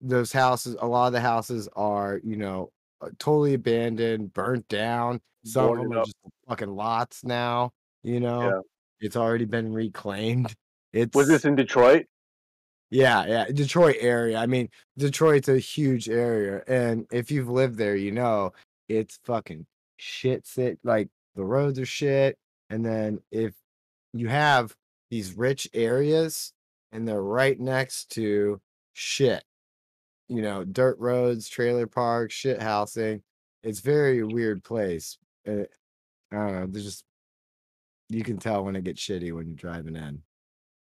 those 0.01 0.31
houses 0.31 0.75
a 0.79 0.87
lot 0.87 1.07
of 1.07 1.13
the 1.13 1.21
houses 1.21 1.67
are 1.75 2.21
you 2.23 2.35
know 2.35 2.69
uh, 3.01 3.09
totally 3.17 3.55
abandoned 3.55 4.31
burnt 4.33 4.67
down 4.67 5.19
some 5.43 5.71
of 5.71 5.77
them 5.77 5.91
are 5.93 5.99
up. 5.99 6.05
just 6.05 6.17
fucking 6.47 6.69
lots 6.69 7.23
now 7.23 7.71
you 8.03 8.19
know 8.19 8.41
Yeah. 8.41 8.59
it's 8.99 9.15
already 9.15 9.45
been 9.45 9.73
reclaimed 9.73 10.53
it's 10.93 11.15
was 11.15 11.27
this 11.27 11.45
in 11.45 11.55
Detroit? 11.55 12.05
Yeah, 12.89 13.25
yeah, 13.25 13.45
Detroit 13.45 13.97
area. 13.99 14.37
I 14.37 14.45
mean, 14.45 14.69
Detroit's 14.97 15.49
a 15.49 15.59
huge 15.59 16.09
area, 16.09 16.63
and 16.67 17.05
if 17.11 17.31
you've 17.31 17.49
lived 17.49 17.77
there, 17.77 17.95
you 17.95 18.11
know 18.11 18.53
it's 18.87 19.19
fucking 19.25 19.65
shit. 19.97 20.47
Sit 20.47 20.79
like 20.83 21.09
the 21.35 21.43
roads 21.43 21.79
are 21.79 21.85
shit, 21.85 22.37
and 22.69 22.85
then 22.85 23.19
if 23.31 23.53
you 24.13 24.27
have 24.27 24.75
these 25.09 25.37
rich 25.37 25.69
areas 25.73 26.53
and 26.91 27.07
they're 27.07 27.21
right 27.21 27.59
next 27.59 28.11
to 28.11 28.59
shit, 28.93 29.43
you 30.29 30.41
know, 30.41 30.63
dirt 30.63 30.97
roads, 30.99 31.47
trailer 31.49 31.87
parks, 31.87 32.33
shit 32.33 32.61
housing. 32.61 33.21
It's 33.63 33.79
very 33.79 34.23
weird 34.23 34.63
place. 34.63 35.17
Uh, 35.47 35.63
I 36.31 36.35
don't 36.35 36.53
know. 36.53 36.67
There's 36.67 36.85
just 36.85 37.03
you 38.09 38.23
can 38.23 38.37
tell 38.37 38.63
when 38.63 38.75
it 38.75 38.83
gets 38.83 39.01
shitty 39.01 39.33
when 39.33 39.47
you're 39.47 39.55
driving 39.55 39.95
in. 39.95 40.21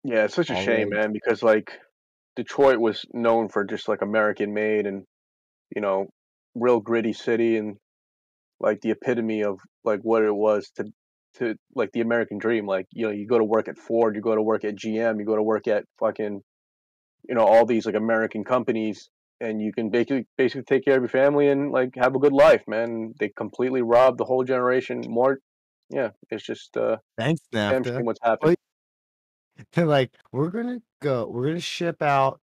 Yeah, 0.04 0.24
it's 0.24 0.34
such 0.34 0.50
a 0.50 0.56
shame, 0.56 0.90
man, 0.90 1.12
because 1.12 1.44
like 1.44 1.78
Detroit 2.36 2.78
was 2.78 3.04
known 3.12 3.48
for 3.48 3.64
just 3.64 3.88
like 3.88 4.02
American 4.02 4.54
made 4.54 4.86
and 4.86 5.04
you 5.74 5.80
know, 5.80 6.08
real 6.54 6.80
gritty 6.80 7.12
city 7.12 7.56
and 7.56 7.76
like 8.60 8.80
the 8.80 8.90
epitome 8.90 9.42
of 9.42 9.58
like 9.84 10.00
what 10.02 10.22
it 10.22 10.34
was 10.34 10.70
to 10.76 10.84
to 11.34 11.54
like 11.74 11.90
the 11.92 12.00
American 12.00 12.38
dream. 12.38 12.66
Like, 12.66 12.86
you 12.92 13.06
know, 13.06 13.12
you 13.12 13.26
go 13.26 13.38
to 13.38 13.44
work 13.44 13.68
at 13.68 13.78
Ford, 13.78 14.14
you 14.14 14.22
go 14.22 14.34
to 14.34 14.42
work 14.42 14.64
at 14.64 14.76
GM, 14.76 15.18
you 15.18 15.24
go 15.24 15.36
to 15.36 15.42
work 15.42 15.66
at 15.66 15.84
fucking 15.98 16.42
you 17.28 17.34
know, 17.34 17.44
all 17.44 17.64
these 17.64 17.86
like 17.86 17.94
American 17.94 18.44
companies 18.44 19.08
and 19.40 19.60
you 19.60 19.72
can 19.72 19.90
basically 19.90 20.26
basically 20.36 20.62
take 20.62 20.84
care 20.84 20.96
of 20.96 21.02
your 21.02 21.08
family 21.08 21.48
and 21.48 21.70
like 21.72 21.94
have 21.96 22.14
a 22.14 22.18
good 22.18 22.32
life, 22.32 22.62
man. 22.66 23.14
They 23.18 23.28
completely 23.28 23.82
robbed 23.82 24.18
the 24.18 24.24
whole 24.24 24.44
generation. 24.44 25.02
More 25.08 25.38
yeah, 25.90 26.10
it's 26.30 26.44
just 26.44 26.76
uh 26.76 26.96
Thanks, 27.18 27.42
shame 27.52 28.04
what's 28.04 28.20
happened. 28.22 28.56
They're 29.72 29.86
like, 29.86 30.12
we're 30.32 30.50
gonna 30.50 30.80
go, 31.00 31.26
we're 31.28 31.46
gonna 31.46 31.60
ship 31.60 32.02
out 32.02 32.40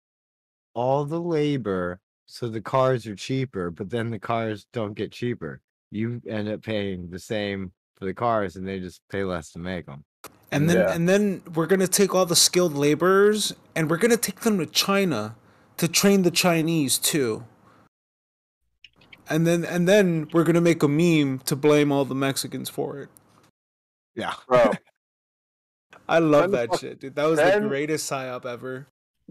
all 0.73 1.05
the 1.05 1.19
labor 1.21 1.99
so 2.25 2.49
the 2.49 2.61
cars 2.61 3.05
are 3.07 3.15
cheaper, 3.15 3.69
but 3.71 3.89
then 3.89 4.09
the 4.09 4.19
cars 4.19 4.65
don't 4.73 4.93
get 4.93 5.11
cheaper. 5.11 5.61
You 5.91 6.21
end 6.27 6.49
up 6.49 6.63
paying 6.63 7.09
the 7.09 7.19
same 7.19 7.71
for 7.97 8.05
the 8.05 8.13
cars, 8.13 8.55
and 8.55 8.67
they 8.67 8.79
just 8.79 9.01
pay 9.09 9.23
less 9.23 9.51
to 9.51 9.59
make 9.59 9.85
them. 9.85 10.03
And 10.51 10.69
then 10.69 10.77
Yeah. 10.77 10.93
and 10.93 11.07
then 11.07 11.41
we're 11.53 11.67
gonna 11.67 11.87
take 11.87 12.13
all 12.15 12.25
the 12.25 12.35
skilled 12.35 12.73
laborers 12.75 13.53
and 13.75 13.89
we're 13.89 13.97
gonna 13.97 14.17
take 14.17 14.41
them 14.41 14.57
to 14.59 14.65
China 14.65 15.35
to 15.77 15.87
train 15.87 16.21
the 16.21 16.31
Chinese 16.31 16.97
too. 16.97 17.45
And 19.29 19.45
then 19.45 19.65
and 19.65 19.87
then 19.87 20.29
we're 20.33 20.43
gonna 20.43 20.61
make 20.61 20.83
a 20.83 20.87
meme 20.87 21.39
to 21.39 21.55
blame 21.55 21.91
all 21.91 22.05
the 22.05 22.15
Mexicans 22.15 22.69
for 22.69 22.99
it. 22.99 23.09
Yeah, 24.15 24.33
Bro. 24.47 24.71
I 26.07 26.19
love 26.19 26.51
that 26.51 26.69
fuck- 26.69 26.79
shit, 26.79 26.99
dude. 26.99 27.15
That 27.15 27.25
was 27.25 27.39
the 27.39 27.49
send- 27.51 27.69
greatest 27.69 28.09
psyop 28.09 28.45
ever. 28.45 28.87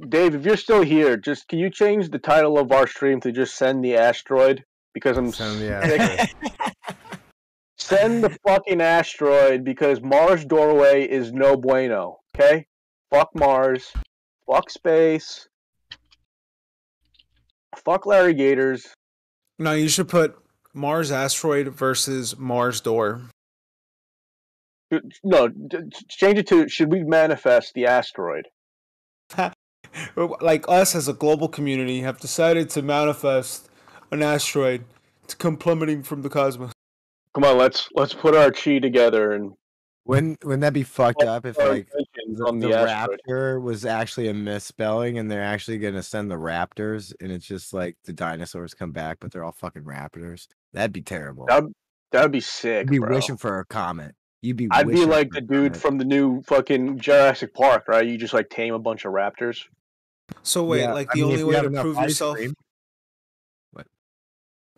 Dave, 0.09 0.35
if 0.35 0.45
you're 0.45 0.57
still 0.57 0.83
here, 0.83 1.17
just 1.17 1.47
can 1.49 1.59
you 1.61 1.71
change 1.71 2.11
the 2.11 2.19
title 2.19 2.59
of 2.59 2.73
our 2.73 2.87
stream 2.87 3.21
to 3.21 3.31
just 3.31 3.55
send 3.57 3.85
the 3.85 3.97
asteroid? 3.97 4.65
Because 4.93 5.17
I'm 5.17 5.31
Send 5.33 5.61
the 5.61 5.73
asteroid. 5.73 6.55
send 7.79 8.25
the 8.25 8.37
fucking 8.47 8.81
asteroid 8.81 9.63
because 9.65 10.01
Mars 10.01 10.45
doorway 10.45 11.09
is 11.09 11.33
no 11.33 11.57
bueno. 11.57 12.19
Okay, 12.35 12.67
fuck 13.13 13.31
Mars, 13.35 13.93
fuck 14.51 14.69
space, 14.71 15.49
fuck 17.77 18.07
Larry 18.07 18.35
Gaiters. 18.35 18.87
No, 19.59 19.73
you 19.73 19.89
should 19.89 20.09
put 20.09 20.37
Mars 20.73 21.13
asteroid 21.13 21.69
versus 21.69 22.37
Mars 22.37 22.81
door. 22.81 23.23
No, 25.23 25.49
change 26.09 26.39
it 26.39 26.47
to 26.49 26.69
should 26.69 26.93
we 26.93 27.03
manifest 27.03 27.75
the 27.75 27.87
asteroid? 27.87 28.49
like 30.41 30.65
us 30.69 30.95
as 30.95 31.09
a 31.09 31.13
global 31.13 31.49
community 31.49 32.01
have 32.01 32.21
decided 32.21 32.71
to 32.71 32.83
manifest 32.83 33.69
an 34.11 34.23
asteroid 34.23 34.85
to 35.27 35.37
come 35.37 35.57
plummeting 35.57 36.03
from 36.03 36.23
the 36.23 36.29
cosmos. 36.29 36.73
Come 37.35 37.45
on, 37.45 37.59
let's 37.59 37.89
let's 37.95 38.15
put 38.15 38.35
our 38.35 38.51
chi 38.51 38.79
together 38.79 39.33
and 39.33 39.55
wouldn't 40.05 40.45
wouldn't 40.45 40.61
that 40.61 40.75
be 40.75 40.83
fucked 40.83 41.23
up 41.23 41.47
if 41.47 41.59
like 41.59 41.89
the, 42.27 42.45
on 42.45 42.59
the 42.59 42.69
the, 42.69 42.75
raptor 42.75 43.61
was 43.61 43.87
actually 43.87 44.29
a 44.29 44.35
misspelling, 44.35 45.19
and 45.19 45.31
they're 45.31 45.43
actually 45.43 45.79
gonna 45.79 46.03
send 46.03 46.31
the 46.31 46.37
raptors, 46.37 47.15
and 47.21 47.33
it's 47.33 47.47
just 47.47 47.73
like 47.73 47.97
the 48.05 48.13
dinosaurs 48.13 48.75
come 48.75 48.93
back, 48.93 49.19
but 49.21 49.33
they're 49.33 49.43
all 49.43 49.53
fucking 49.53 49.85
raptors. 49.85 50.47
That'd 50.75 50.93
be 50.93 51.01
terrible. 51.01 51.47
That'd, 51.47 51.73
that'd 52.13 52.33
be 52.33 52.41
sick, 52.41 52.85
You'd 52.85 52.91
be 52.91 52.99
bro. 52.99 53.15
wishing 53.15 53.39
for 53.39 53.61
a 53.61 53.65
comet. 53.65 54.15
You'd 54.45 54.57
be. 54.59 54.69
I'd 54.71 54.87
be 54.89 55.07
like 55.07 55.31
the 55.31 55.41
dude 55.41 55.73
comet. 55.73 55.77
from 55.77 55.99
the 55.99 56.05
new 56.05 56.43
fucking 56.43 56.99
Jurassic 56.99 57.55
Park, 57.55 57.89
right? 57.89 58.07
You 58.07 58.19
just 58.19 58.35
like 58.35 58.51
tame 58.51 58.75
a 58.75 58.79
bunch 58.79 59.05
of 59.07 59.13
raptors. 59.13 59.65
So 60.43 60.65
wait, 60.65 60.83
Yeah, 60.83 60.93
like 60.93 61.09
I 61.11 61.15
the 61.15 61.23
mean, 61.23 61.31
only 61.33 61.45
way 61.45 61.61
to 61.63 61.71
prove 61.71 61.97
yourself 61.99 62.37
cream- 62.37 62.55
What? 63.73 63.87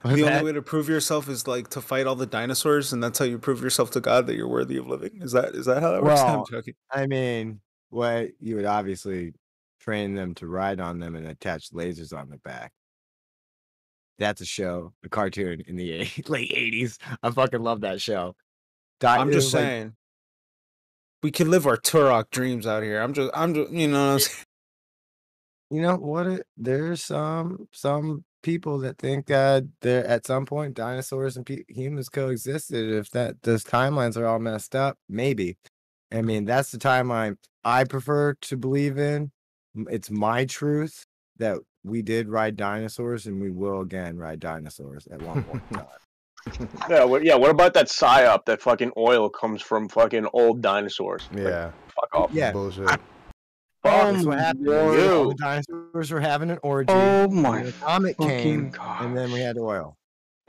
the 0.03 0.09
only 0.11 0.23
that? 0.23 0.45
way 0.45 0.53
to 0.53 0.63
prove 0.63 0.89
yourself 0.89 1.29
is 1.29 1.49
like 1.49 1.69
to 1.71 1.81
fight 1.81 2.07
all 2.07 2.15
the 2.15 2.27
dinosaurs 2.27 2.93
and 2.93 3.03
that's 3.03 3.19
how 3.19 3.25
you 3.25 3.39
prove 3.39 3.61
yourself 3.61 3.91
to 3.93 4.01
God 4.01 4.27
that 4.29 4.37
you're 4.37 4.49
worthy 4.49 4.77
of 4.77 4.87
living. 4.87 5.19
Is 5.21 5.33
that 5.33 5.55
is 5.57 5.67
that 5.67 5.83
how 5.83 5.93
that 5.93 6.03
works? 6.03 6.21
I'm 6.23 6.35
Well, 6.37 6.45
joking. 6.51 6.75
I 6.93 7.07
mean, 7.09 7.61
what 7.91 8.29
you 8.41 8.55
would 8.57 8.65
obviously 8.67 9.35
train 9.81 10.15
them 10.15 10.35
to 10.37 10.47
ride 10.47 10.79
on 10.81 11.01
them 11.01 11.17
and 11.17 11.27
attach 11.27 11.71
lasers 11.71 12.17
on 12.17 12.29
their 12.29 12.39
back. 12.39 12.73
That's 14.19 14.41
a 14.41 14.47
show, 14.47 14.93
a 15.05 15.09
cartoon 15.09 15.63
in 15.67 15.75
the 15.77 15.91
eight- 15.93 16.29
late 16.29 16.53
eighties. 16.55 16.99
I 17.23 17.31
fucking 17.31 17.63
love 17.63 17.81
that 17.83 18.01
show. 18.01 18.37
Di- 19.01 19.17
I'm 19.17 19.31
just 19.33 19.47
was 19.47 19.55
like- 19.55 19.63
saying. 19.63 19.93
We 21.23 21.31
can 21.33 21.51
live 21.51 21.67
our 21.67 21.77
Turok 21.77 22.31
dreams 22.31 22.67
out 22.67 22.83
here. 22.83 23.01
I'm 23.01 23.13
just 23.13 23.31
I'm 23.35 23.53
just 23.55 23.73
you 23.73 23.89
know 23.89 24.07
what 24.07 24.13
I'm 24.13 24.19
saying? 24.21 24.45
you 25.71 25.83
know 25.83 25.97
what? 25.97 26.27
It, 26.27 26.47
there's 26.57 27.03
some 27.03 27.67
some 27.73 28.25
people 28.43 28.79
that 28.81 28.99
think 28.99 29.27
that 29.27 29.65
there 29.81 30.07
at 30.07 30.25
some 30.27 30.47
point 30.47 30.75
dinosaurs 30.75 31.37
and 31.37 31.45
pe- 31.45 31.65
humans 31.69 32.09
coexisted. 32.09 32.93
If 32.93 33.11
that 33.11 33.43
those 33.43 33.65
timelines 33.65 34.17
are 34.17 34.27
all 34.27 34.39
messed 34.39 34.77
up, 34.77 34.99
maybe. 35.09 35.57
I 36.13 36.23
mean, 36.23 36.45
that's 36.45 36.71
the 36.71 36.79
timeline 36.79 37.37
I 37.65 37.83
prefer 37.85 38.35
to 38.35 38.57
believe 38.57 38.97
in. 38.99 39.33
It's 39.91 40.11
my 40.11 40.45
truth 40.45 41.05
that 41.39 41.59
we 41.83 42.03
did 42.03 42.29
ride 42.29 42.57
dinosaurs 42.57 43.27
and 43.27 43.41
we 43.41 43.51
will 43.51 43.81
again 43.81 44.17
ride 44.17 44.39
dinosaurs 44.39 45.09
at 45.09 45.23
one 45.23 45.43
point 45.43 45.63
in 45.71 45.77
time. 45.79 45.87
Yeah, 46.89 47.05
what, 47.05 47.25
yeah. 47.25 47.35
What 47.35 47.51
about 47.51 47.75
that 47.75 47.87
psyop 47.89 48.45
that 48.47 48.63
fucking 48.63 48.93
oil 48.97 49.29
comes 49.29 49.61
from 49.63 49.89
fucking 49.89 50.27
old 50.33 50.63
dinosaurs? 50.63 51.29
Like, 51.33 51.45
Yeah. 51.45 51.71
fuck 51.89 52.15
off. 52.15 52.31
Yeah, 52.33 52.53
Bullshit. 52.53 52.89
I- 52.89 52.99
That's 53.83 54.25
what 54.25 54.39
happened. 54.39 54.69
All 54.69 55.29
the 55.29 55.35
dinosaurs 55.35 56.11
were 56.11 56.21
having 56.21 56.51
an 56.51 56.59
orgy. 56.63 56.93
Oh 56.93 57.29
my 57.29 57.63
the 57.65 57.73
comet 57.73 58.19
came, 58.19 58.71
god. 58.71 59.05
and 59.05 59.17
then 59.17 59.31
we 59.33 59.41
had 59.41 59.59
oil. 59.59 59.97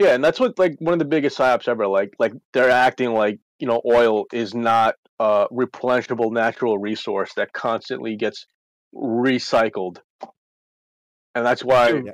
Yeah, 0.00 0.14
and 0.14 0.22
that's 0.24 0.38
what 0.40 0.58
like 0.58 0.76
one 0.80 0.92
of 0.92 0.98
the 0.98 1.04
biggest 1.04 1.36
psyops 1.38 1.68
ever. 1.68 1.86
Like 1.86 2.14
like 2.18 2.32
they're 2.52 2.70
acting 2.70 3.12
like 3.12 3.38
you 3.58 3.66
know 3.66 3.80
oil 3.86 4.26
is 4.32 4.54
not 4.54 4.94
a 5.20 5.46
replenishable 5.52 6.32
natural 6.32 6.78
resource 6.78 7.32
that 7.36 7.52
constantly 7.52 8.16
gets 8.16 8.46
recycled, 8.94 9.98
and 11.34 11.44
that's 11.46 11.64
why. 11.64 11.92
Dude, 11.92 12.12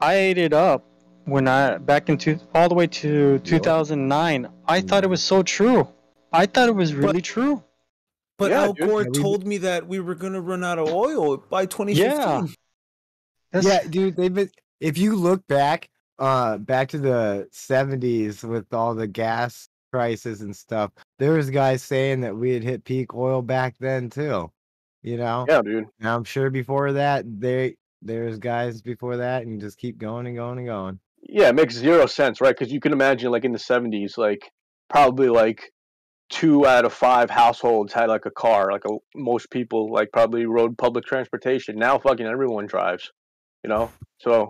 I 0.00 0.14
ate 0.14 0.38
it 0.38 0.52
up 0.52 0.84
when 1.24 1.48
I 1.48 1.78
back 1.78 2.08
in 2.08 2.18
two, 2.18 2.38
all 2.54 2.68
the 2.68 2.74
way 2.74 2.86
to 2.86 3.38
2009. 3.40 4.48
I 4.66 4.80
thought 4.80 5.04
it 5.04 5.08
was 5.10 5.22
so 5.22 5.42
true. 5.42 5.88
I 6.32 6.46
thought 6.46 6.68
it 6.68 6.74
was 6.74 6.94
really 6.94 7.20
true. 7.22 7.62
But 8.38 8.50
Yeah, 8.50 8.62
Al 8.62 8.72
dude. 8.72 8.88
Gore 8.88 9.02
Yeah, 9.02 9.08
we- 9.12 9.20
told 9.22 9.46
me 9.46 9.58
that 9.58 9.86
we 9.86 10.00
were 10.00 10.14
gonna 10.14 10.40
run 10.40 10.64
out 10.64 10.78
of 10.78 10.88
oil 10.88 11.36
by 11.36 11.66
2015. 11.66 12.18
Yeah. 12.18 12.42
That's, 13.52 13.66
yeah, 13.66 13.82
dude, 13.88 14.16
they've 14.16 14.32
been. 14.32 14.50
If 14.80 14.96
you 14.98 15.14
look 15.14 15.46
back, 15.46 15.90
uh, 16.18 16.56
back 16.58 16.88
to 16.88 16.98
the 16.98 17.48
'70s 17.52 18.42
with 18.42 18.72
all 18.72 18.94
the 18.94 19.06
gas 19.06 19.68
prices 19.92 20.40
and 20.40 20.56
stuff, 20.56 20.90
there 21.18 21.32
was 21.32 21.50
guys 21.50 21.82
saying 21.82 22.22
that 22.22 22.34
we 22.34 22.52
had 22.54 22.62
hit 22.64 22.84
peak 22.84 23.14
oil 23.14 23.42
back 23.42 23.76
then 23.78 24.08
too. 24.10 24.50
You 25.02 25.18
know, 25.18 25.44
Yeah, 25.48 25.60
dude. 25.62 25.86
and 26.00 26.08
I'm 26.08 26.24
sure 26.24 26.48
before 26.48 26.92
that, 26.92 27.24
they 27.40 27.76
there's 28.00 28.38
guys 28.38 28.80
before 28.82 29.18
that, 29.18 29.42
and 29.42 29.52
you 29.52 29.58
just 29.58 29.76
keep 29.78 29.98
going 29.98 30.26
and 30.26 30.34
going 30.36 30.58
and 30.58 30.66
going. 30.66 30.98
Yeah, 31.22 31.48
it 31.48 31.54
makes 31.54 31.74
zero 31.74 32.06
sense, 32.06 32.40
right? 32.40 32.54
Because 32.56 32.72
you 32.72 32.80
can 32.80 32.92
imagine, 32.92 33.30
like 33.30 33.44
in 33.44 33.52
the 33.52 33.58
'70s, 33.58 34.18
like 34.18 34.50
probably 34.90 35.28
like 35.28 35.70
two 36.30 36.66
out 36.66 36.84
of 36.84 36.92
five 36.92 37.30
households 37.30 37.92
had 37.92 38.08
like 38.08 38.26
a 38.26 38.30
car. 38.30 38.72
Like 38.72 38.84
a, 38.84 38.96
most 39.14 39.50
people, 39.50 39.92
like 39.92 40.08
probably 40.12 40.46
rode 40.46 40.76
public 40.78 41.04
transportation. 41.04 41.76
Now, 41.76 41.98
fucking 41.98 42.26
everyone 42.26 42.66
drives. 42.66 43.10
You 43.64 43.68
know, 43.70 43.92
so 44.18 44.48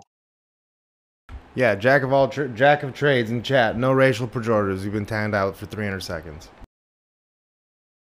Yeah, 1.55 1.75
jack 1.75 2.01
of 2.01 2.11
all 2.11 2.27
tra- 2.27 2.49
jack 2.49 2.81
of 2.81 2.93
trades 2.95 3.29
in 3.29 3.43
chat. 3.43 3.77
No 3.77 3.91
racial 3.91 4.27
pejoratives. 4.27 4.83
You've 4.83 4.93
been 4.93 5.05
timed 5.05 5.35
out 5.35 5.55
for 5.55 5.67
300 5.67 5.99
seconds. 6.01 6.49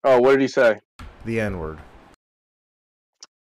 oh, 0.05 0.21
what 0.21 0.33
did 0.33 0.41
he 0.43 0.49
say? 0.49 0.79
The 1.25 1.41
N 1.41 1.59
word. 1.59 1.79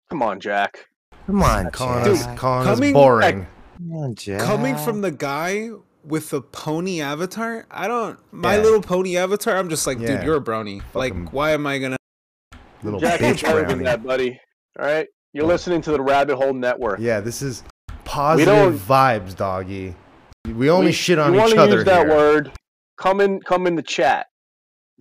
Come 0.08 0.22
on, 0.22 0.40
Jack. 0.40 0.86
Come 1.26 1.42
on, 1.42 1.70
Calling 1.70 2.04
Jack. 2.04 2.12
us, 2.14 2.38
calling 2.40 2.64
coming- 2.66 2.88
us 2.88 2.92
boring. 2.94 3.40
Come 3.42 3.46
on, 3.92 4.14
Coming 4.38 4.76
from 4.76 5.00
the 5.00 5.10
guy 5.10 5.70
with 6.04 6.30
the 6.30 6.40
pony 6.42 7.00
avatar, 7.00 7.66
I 7.70 7.88
don't. 7.88 8.18
My 8.32 8.56
Yeah. 8.56 8.62
little 8.62 8.82
pony 8.82 9.16
avatar, 9.16 9.56
I'm 9.56 9.68
just 9.68 9.86
like, 9.86 9.98
dude, 9.98 10.22
you're 10.22 10.36
a 10.36 10.40
brony. 10.40 10.82
Like, 10.94 11.12
Fucking- 11.12 11.26
why 11.32 11.50
am 11.52 11.66
I 11.66 11.78
gonna? 11.78 11.96
Little 12.82 13.00
Jack 13.00 13.20
is 13.20 13.36
bitch 13.38 13.42
better 13.42 13.58
than 13.60 13.66
brownie. 13.66 13.84
that, 13.84 14.02
buddy. 14.04 14.40
All 14.78 14.86
right, 14.86 15.06
you're 15.32 15.46
listening 15.46 15.82
to 15.82 15.92
the 15.92 16.00
Rabbit 16.00 16.36
Hole 16.36 16.54
Network. 16.54 16.98
Yeah, 17.00 17.20
this 17.20 17.42
is 17.42 17.62
positive 18.04 18.74
vibes, 18.80 19.36
doggy. 19.36 19.94
We 20.54 20.70
only 20.70 20.86
We- 20.86 20.92
shit 20.92 21.18
on 21.18 21.34
you 21.34 21.40
each 21.40 21.48
wanna 21.50 21.62
other 21.62 21.76
use 21.76 21.84
that 21.84 22.06
here. 22.06 22.16
word? 22.16 22.52
Come 22.98 23.20
in, 23.20 23.40
come 23.40 23.66
in 23.66 23.76
the 23.76 23.82
chat. 23.82 24.26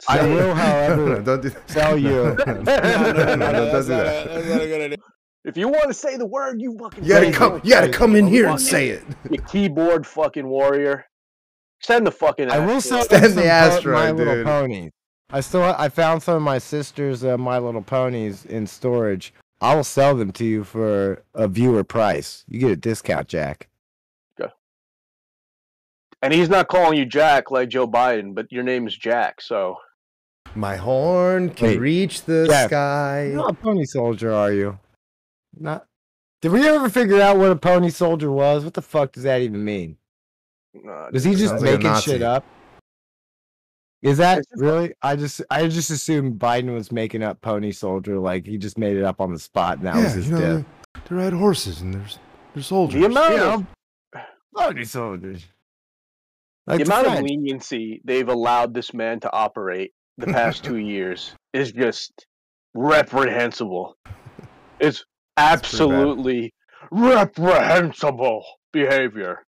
I 0.07 0.21
will, 0.25 0.53
however, 0.53 1.19
don't 1.21 1.41
do 1.41 1.49
that. 1.49 1.67
tell 1.67 1.97
you. 1.97 2.09
no, 2.09 2.35
no, 2.35 2.35
no, 2.35 2.43
don't 2.45 2.65
do 2.65 2.65
that's, 2.65 3.87
not 3.87 4.03
that. 4.03 4.25
a, 4.25 4.29
that's 4.33 4.47
not 4.47 4.61
a 4.61 4.67
good 4.67 4.81
idea. 4.81 4.97
If 5.45 5.55
you 5.57 5.67
want 5.69 5.87
to 5.87 5.93
say 5.93 6.17
the 6.17 6.25
word, 6.25 6.61
you 6.61 6.77
fucking 6.77 7.03
You 7.03 7.09
gotta 7.09 7.25
say 7.27 7.31
come. 7.31 7.55
it. 7.57 7.65
You 7.65 7.71
gotta 7.71 7.89
come 7.89 8.15
in 8.15 8.27
here 8.27 8.47
and 8.47 8.59
say 8.59 8.89
it. 8.89 9.03
You 9.31 9.39
keyboard 9.43 10.05
fucking 10.05 10.47
warrior. 10.47 11.05
Send 11.81 12.05
the 12.05 12.11
fucking. 12.11 12.51
I 12.51 12.59
will 12.59 12.81
send, 12.81 13.03
sell 13.03 13.19
Stand 13.19 13.25
some 13.25 13.35
the 13.35 13.41
po- 13.43 13.47
asteroid, 13.47 13.95
My 13.95 14.11
Little 14.11 14.33
dude. 14.35 14.45
Ponies. 14.45 14.91
I 15.31 15.39
still 15.41 15.63
I 15.63 15.87
found 15.89 16.21
some 16.23 16.35
of 16.35 16.41
my 16.41 16.57
sister's 16.57 17.23
uh, 17.23 17.37
My 17.37 17.57
Little 17.57 17.81
Ponies 17.81 18.45
in 18.45 18.67
storage. 18.67 19.33
I 19.61 19.75
will 19.75 19.83
sell 19.83 20.15
them 20.15 20.31
to 20.33 20.45
you 20.45 20.63
for 20.63 21.23
a 21.33 21.47
viewer 21.47 21.83
price. 21.83 22.43
You 22.47 22.59
get 22.59 22.71
a 22.71 22.75
discount, 22.75 23.27
Jack. 23.27 23.67
And 26.21 26.33
he's 26.33 26.49
not 26.49 26.67
calling 26.67 26.97
you 26.97 27.05
Jack 27.05 27.49
like 27.49 27.69
Joe 27.69 27.87
Biden, 27.87 28.35
but 28.35 28.51
your 28.51 28.61
name 28.63 28.87
is 28.87 28.97
Jack. 28.97 29.39
So 29.41 29.77
My 30.53 30.75
horn 30.75 31.49
can 31.51 31.67
Wait. 31.69 31.79
reach 31.79 32.23
the 32.23 32.45
Yeah. 32.49 32.67
sky. 32.67 33.27
You're 33.27 33.35
not 33.37 33.51
a 33.51 33.53
pony 33.53 33.85
soldier, 33.85 34.33
are 34.33 34.51
you? 34.51 34.77
Not. 35.59 35.85
Did 36.41 36.51
we 36.51 36.67
ever 36.67 36.89
figure 36.89 37.21
out 37.21 37.37
what 37.37 37.51
a 37.51 37.55
pony 37.55 37.89
soldier 37.89 38.31
was? 38.31 38.63
What 38.63 38.73
the 38.73 38.81
fuck 38.81 39.11
does 39.11 39.23
that 39.23 39.41
even 39.41 39.63
mean? 39.63 39.97
uh, 40.87 41.07
Was 41.11 41.23
he 41.23 41.31
just 41.35 41.49
Sounds 41.49 41.61
like 41.63 41.81
making 41.81 41.99
shit 42.01 42.21
up? 42.21 42.45
Is 44.01 44.17
that 44.19 44.43
really? 44.55 44.93
I 45.01 45.17
just 45.17 45.41
I 45.49 45.67
just 45.67 45.89
assumed 45.89 46.39
Biden 46.39 46.73
was 46.73 46.89
making 46.91 47.21
up 47.21 47.41
pony 47.41 47.71
soldier, 47.73 48.17
like 48.17 48.45
he 48.45 48.57
just 48.57 48.77
made 48.77 48.95
it 48.95 49.03
up 49.03 49.19
on 49.19 49.33
the 49.33 49.39
spot, 49.39 49.79
and 49.79 49.87
that 49.87 49.95
was 49.95 50.13
his 50.13 50.29
you 50.29 50.35
know, 50.37 50.57
diff. 50.59 50.65
they, 50.93 51.01
they 51.09 51.15
ride 51.15 51.33
horses 51.33 51.81
and 51.81 51.93
there's 51.93 52.17
there's 52.53 52.67
soldiers. 52.67 53.01
the 53.01 53.07
amount 53.07 53.33
You 53.33 53.41
of 53.43 53.65
know, 54.15 54.21
pony 54.55 54.85
soldiers. 54.85 55.45
Like 56.65 56.77
the 56.79 56.85
the 56.85 56.93
amount 56.93 57.07
of 57.17 57.23
leniency 57.25 58.01
they've 58.05 58.29
allowed 58.29 58.73
this 58.73 58.93
man 58.93 59.19
to 59.21 59.33
operate 59.33 59.91
the 60.17 60.27
past 60.27 60.63
two 60.63 60.77
years 60.77 61.33
is 61.51 61.73
just 61.73 62.25
reprehensible. 62.73 63.97
It's 64.79 64.99
bad. 64.99 65.05
Absolutely 65.37 66.53
reprehensible 66.91 68.43
behavior. 68.71 69.45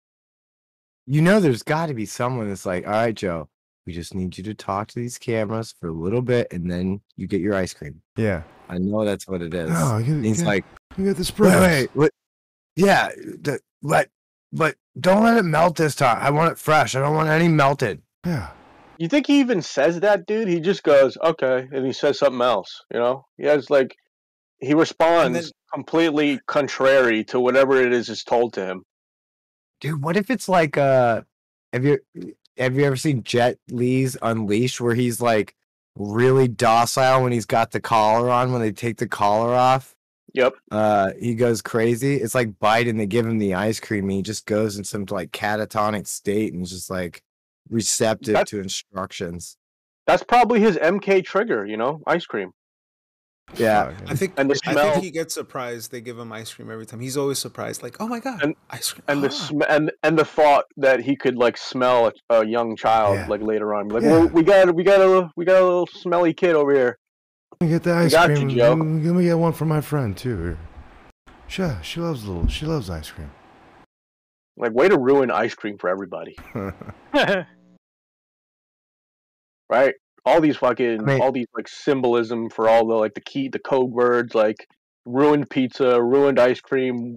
You 1.06 1.22
know, 1.22 1.40
there's 1.40 1.62
got 1.62 1.86
to 1.86 1.94
be 1.94 2.06
someone 2.06 2.48
that's 2.48 2.66
like, 2.66 2.86
all 2.86 2.92
right, 2.92 3.14
Joe, 3.14 3.48
we 3.86 3.92
just 3.92 4.14
need 4.14 4.36
you 4.36 4.44
to 4.44 4.54
talk 4.54 4.88
to 4.88 4.98
these 4.98 5.16
cameras 5.16 5.74
for 5.80 5.88
a 5.88 5.92
little 5.92 6.20
bit, 6.20 6.52
and 6.52 6.70
then 6.70 7.00
you 7.16 7.26
get 7.26 7.40
your 7.40 7.54
ice 7.54 7.72
cream. 7.72 8.02
Yeah. 8.16 8.42
I 8.68 8.76
know 8.76 9.04
that's 9.04 9.26
what 9.26 9.40
it 9.40 9.54
is. 9.54 9.70
No, 9.70 9.96
you, 9.96 10.20
he's 10.20 10.42
you, 10.42 10.46
like, 10.46 10.64
you 10.98 11.06
got 11.06 11.16
the 11.16 11.20
wait, 11.20 11.26
spread. 11.26 11.60
wait, 11.62 11.96
wait, 11.96 12.10
yeah, 12.76 13.08
the, 13.08 13.60
but 13.82 14.10
but 14.52 14.76
don't 15.00 15.24
let 15.24 15.38
it 15.38 15.44
melt 15.44 15.76
this 15.76 15.94
time. 15.94 16.18
I 16.20 16.30
want 16.30 16.52
it 16.52 16.58
fresh. 16.58 16.94
I 16.94 17.00
don't 17.00 17.14
want 17.14 17.28
any 17.28 17.48
melted. 17.48 18.02
Yeah. 18.26 18.50
You 18.98 19.08
think 19.08 19.26
he 19.26 19.40
even 19.40 19.62
says 19.62 20.00
that, 20.00 20.26
dude? 20.26 20.48
He 20.48 20.60
just 20.60 20.82
goes, 20.82 21.16
okay, 21.24 21.66
and 21.72 21.86
he 21.86 21.92
says 21.92 22.18
something 22.18 22.42
else, 22.42 22.82
you 22.92 22.98
know? 22.98 23.24
He 23.38 23.46
has 23.46 23.70
like 23.70 23.96
he 24.60 24.74
responds 24.74 25.40
then- 25.40 25.50
completely 25.72 26.40
contrary 26.46 27.24
to 27.24 27.40
whatever 27.40 27.80
it 27.80 27.92
is 27.92 28.08
is 28.08 28.24
told 28.24 28.52
to 28.54 28.64
him. 28.64 28.84
Dude, 29.80 30.02
what 30.02 30.16
if 30.16 30.30
it's 30.30 30.48
like 30.48 30.76
uh 30.76 31.22
have 31.72 31.84
you 31.84 31.98
have 32.56 32.74
you 32.76 32.84
ever 32.84 32.96
seen 32.96 33.22
Jet 33.22 33.58
Li's 33.70 34.16
Unleashed 34.22 34.80
where 34.80 34.94
he's 34.94 35.20
like 35.20 35.54
really 35.96 36.48
docile 36.48 37.22
when 37.22 37.32
he's 37.32 37.46
got 37.46 37.70
the 37.70 37.80
collar 37.80 38.30
on 38.30 38.52
when 38.52 38.60
they 38.60 38.72
take 38.72 38.96
the 38.98 39.08
collar 39.08 39.54
off? 39.54 39.94
Yep. 40.34 40.54
Uh 40.70 41.12
he 41.20 41.34
goes 41.34 41.62
crazy. 41.62 42.16
It's 42.16 42.34
like 42.34 42.58
Biden, 42.58 42.98
they 42.98 43.06
give 43.06 43.26
him 43.26 43.38
the 43.38 43.54
ice 43.54 43.80
cream, 43.80 44.04
and 44.04 44.12
he 44.12 44.22
just 44.22 44.46
goes 44.46 44.76
in 44.76 44.84
some 44.84 45.04
like 45.10 45.30
catatonic 45.32 46.06
state 46.06 46.52
and 46.52 46.62
is 46.62 46.70
just 46.70 46.90
like 46.90 47.22
receptive 47.70 48.34
That- 48.34 48.46
to 48.48 48.60
instructions. 48.60 49.56
That's 50.06 50.22
probably 50.24 50.60
his 50.60 50.78
MK 50.78 51.22
trigger, 51.26 51.66
you 51.66 51.76
know, 51.76 52.00
ice 52.06 52.24
cream. 52.24 52.52
Yeah. 53.56 53.94
I 54.06 54.14
think 54.14 54.34
And 54.36 54.50
the 54.50 54.60
I 54.66 54.74
think 54.74 55.02
he 55.02 55.10
gets 55.10 55.32
surprised. 55.34 55.90
They 55.90 56.00
give 56.02 56.18
him 56.18 56.30
ice 56.32 56.52
cream 56.52 56.70
every 56.70 56.84
time. 56.86 57.00
He's 57.00 57.16
always 57.16 57.38
surprised, 57.38 57.82
like, 57.82 57.96
"Oh 57.98 58.06
my 58.06 58.20
god, 58.20 58.42
And- 58.42 58.54
ice 58.70 58.92
cream!" 58.92 59.04
And 59.08 59.22
the 59.24 59.28
ah." 59.28 59.30
sm- 59.30 59.62
and 59.68 59.90
and 60.02 60.18
the 60.18 60.24
thought 60.24 60.66
that 60.76 61.00
he 61.00 61.16
could 61.16 61.36
like 61.36 61.56
smell 61.56 62.08
a, 62.08 62.12
a 62.40 62.46
young 62.46 62.76
child 62.76 63.14
Yeah. 63.16 63.26
like 63.26 63.40
later 63.42 63.74
on, 63.74 63.88
like 63.88 64.02
Yeah. 64.02 64.10
well, 64.10 64.28
we 64.28 64.42
got 64.42 64.74
we 64.74 64.84
got 64.84 65.00
a 65.00 65.30
we 65.36 65.44
got 65.46 65.60
a 65.62 65.64
little 65.64 65.86
smelly 65.86 66.34
kid 66.34 66.54
over 66.56 66.72
here. 66.74 66.98
Let 67.60 67.66
me 67.66 67.72
get 67.74 67.82
the 67.84 67.94
ice 67.94 68.12
got 68.12 68.28
you, 68.30 68.36
cream. 68.36 68.50
Joe. 68.50 68.68
Let 68.70 68.78
me- 68.78 69.06
Let 69.06 69.14
me 69.16 69.24
get 69.24 69.38
one 69.38 69.52
for 69.54 69.64
my 69.64 69.80
friend 69.80 70.16
too. 70.16 70.56
Sure, 71.46 71.78
she 71.82 72.00
loves 72.00 72.26
little. 72.26 72.46
She 72.48 72.66
loves 72.66 72.90
ice 72.90 73.10
cream. 73.10 73.30
Like 74.58 74.72
way 74.72 74.88
to 74.88 74.98
ruin 74.98 75.30
ice 75.30 75.54
cream 75.54 75.78
for 75.78 75.88
everybody, 75.88 76.36
right? 79.70 79.94
All 80.28 80.40
these 80.40 80.56
fucking 80.56 81.00
I 81.00 81.04
mean- 81.04 81.20
all 81.22 81.32
these 81.32 81.46
like 81.56 81.68
symbolism 81.68 82.50
for 82.50 82.68
all 82.68 82.86
the 82.86 82.94
like 82.94 83.14
the 83.14 83.20
key 83.20 83.48
the 83.48 83.58
code 83.58 83.90
words 83.90 84.34
like 84.34 84.66
ruined 85.06 85.48
pizza, 85.50 86.02
ruined 86.02 86.38
ice 86.38 86.60
cream, 86.60 87.16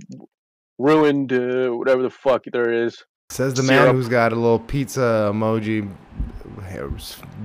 ruined 0.80 1.34
uh, 1.34 1.70
whatever 1.72 2.02
the 2.04 2.10
fuck 2.10 2.44
there 2.52 2.72
is. 2.86 3.04
Says 3.30 3.54
the 3.54 3.64
Syrup. 3.64 3.86
man 3.88 3.96
who's 3.96 4.10
got 4.10 4.34
a 4.34 4.36
little 4.36 4.60
pizza 4.60 5.32
emoji 5.34 5.90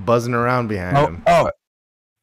buzzing 0.04 0.34
around 0.34 0.68
behind 0.68 0.96
Oh, 0.96 1.06
him. 1.06 1.22
oh. 1.26 1.50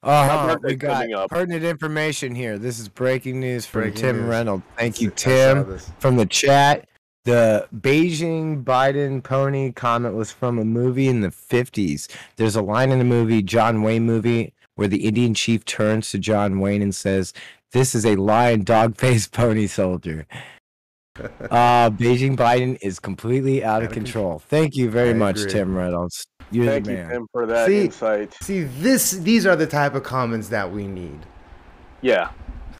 Uh-huh. 0.02 0.46
birthday's 0.48 0.70
We 0.72 0.76
got 0.76 1.12
up. 1.12 1.30
pertinent 1.30 1.64
information 1.64 2.34
here. 2.34 2.58
This 2.58 2.78
is 2.78 2.88
breaking 2.90 3.40
news 3.40 3.64
from 3.64 3.82
Breaking 3.82 4.00
Tim 4.02 4.16
news. 4.18 4.26
Reynolds. 4.28 4.64
Thank 4.76 5.00
you, 5.00 5.10
Tim. 5.10 5.78
from 5.98 6.16
the 6.16 6.26
chat. 6.26 6.86
The 7.24 7.66
Beijing 7.74 8.64
Biden 8.64 9.22
pony 9.22 9.72
comment 9.72 10.14
was 10.14 10.30
from 10.30 10.58
a 10.58 10.64
movie 10.64 11.08
in 11.08 11.22
the 11.22 11.28
50s. 11.28 12.08
There's 12.36 12.56
a 12.56 12.62
line 12.62 12.90
in 12.92 12.98
the 12.98 13.04
movie, 13.04 13.42
John 13.42 13.82
Wayne 13.82 14.04
movie, 14.04 14.52
where 14.74 14.88
the 14.88 15.06
Indian 15.06 15.32
chief 15.32 15.64
turns 15.64 16.10
to 16.10 16.18
John 16.18 16.60
Wayne 16.60 16.82
and 16.82 16.94
says, 16.94 17.32
This 17.72 17.94
is 17.94 18.04
a 18.04 18.16
lion 18.16 18.62
dog 18.62 18.96
faced 18.96 19.32
pony 19.32 19.66
soldier. 19.66 20.26
Uh, 21.48 21.90
Beijing 21.90 22.36
Biden 22.36 22.76
is 22.82 22.98
completely 22.98 23.62
out 23.62 23.82
of 23.82 23.84
Out 23.84 23.90
of 23.90 23.92
control. 23.92 24.40
Thank 24.40 24.74
you 24.74 24.90
very 24.90 25.10
I 25.10 25.12
much, 25.12 25.38
agree. 25.42 25.52
Tim 25.52 25.76
Reynolds. 25.76 26.26
You're 26.50 26.66
Thank 26.66 26.86
the 26.86 26.92
you. 26.92 27.06
Tim, 27.08 27.26
for 27.30 27.46
that 27.46 27.68
See- 27.68 27.84
insight. 27.84 28.34
See, 28.42 28.62
this 28.64 29.12
these 29.12 29.46
are 29.46 29.54
the 29.54 29.68
type 29.68 29.94
of 29.94 30.02
comments 30.02 30.48
that 30.48 30.72
we 30.72 30.88
need. 30.88 31.20
Yeah. 32.00 32.30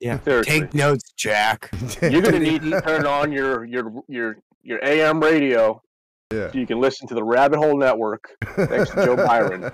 Yeah. 0.05 0.21
Seriously. 0.21 0.61
Take 0.61 0.75
notes, 0.75 1.13
Jack. 1.17 1.71
You're 2.03 2.21
gonna 2.23 2.39
need 2.39 2.63
to 2.63 2.81
turn 2.87 3.07
on 3.07 3.33
your 3.33 3.65
your 3.65 3.91
your 4.07 4.37
your 4.63 4.85
AM 4.85 5.19
radio 5.21 5.81
Yeah. 6.31 6.51
so 6.53 6.59
you 6.59 6.67
can 6.67 6.79
listen 6.81 7.09
to 7.09 7.15
the 7.15 7.25
Rabbit 7.25 7.57
Hole 7.59 7.77
Network. 7.79 8.37
Thanks 8.55 8.91
to 8.91 9.05
Joe 9.05 9.17
Byron. 9.17 9.71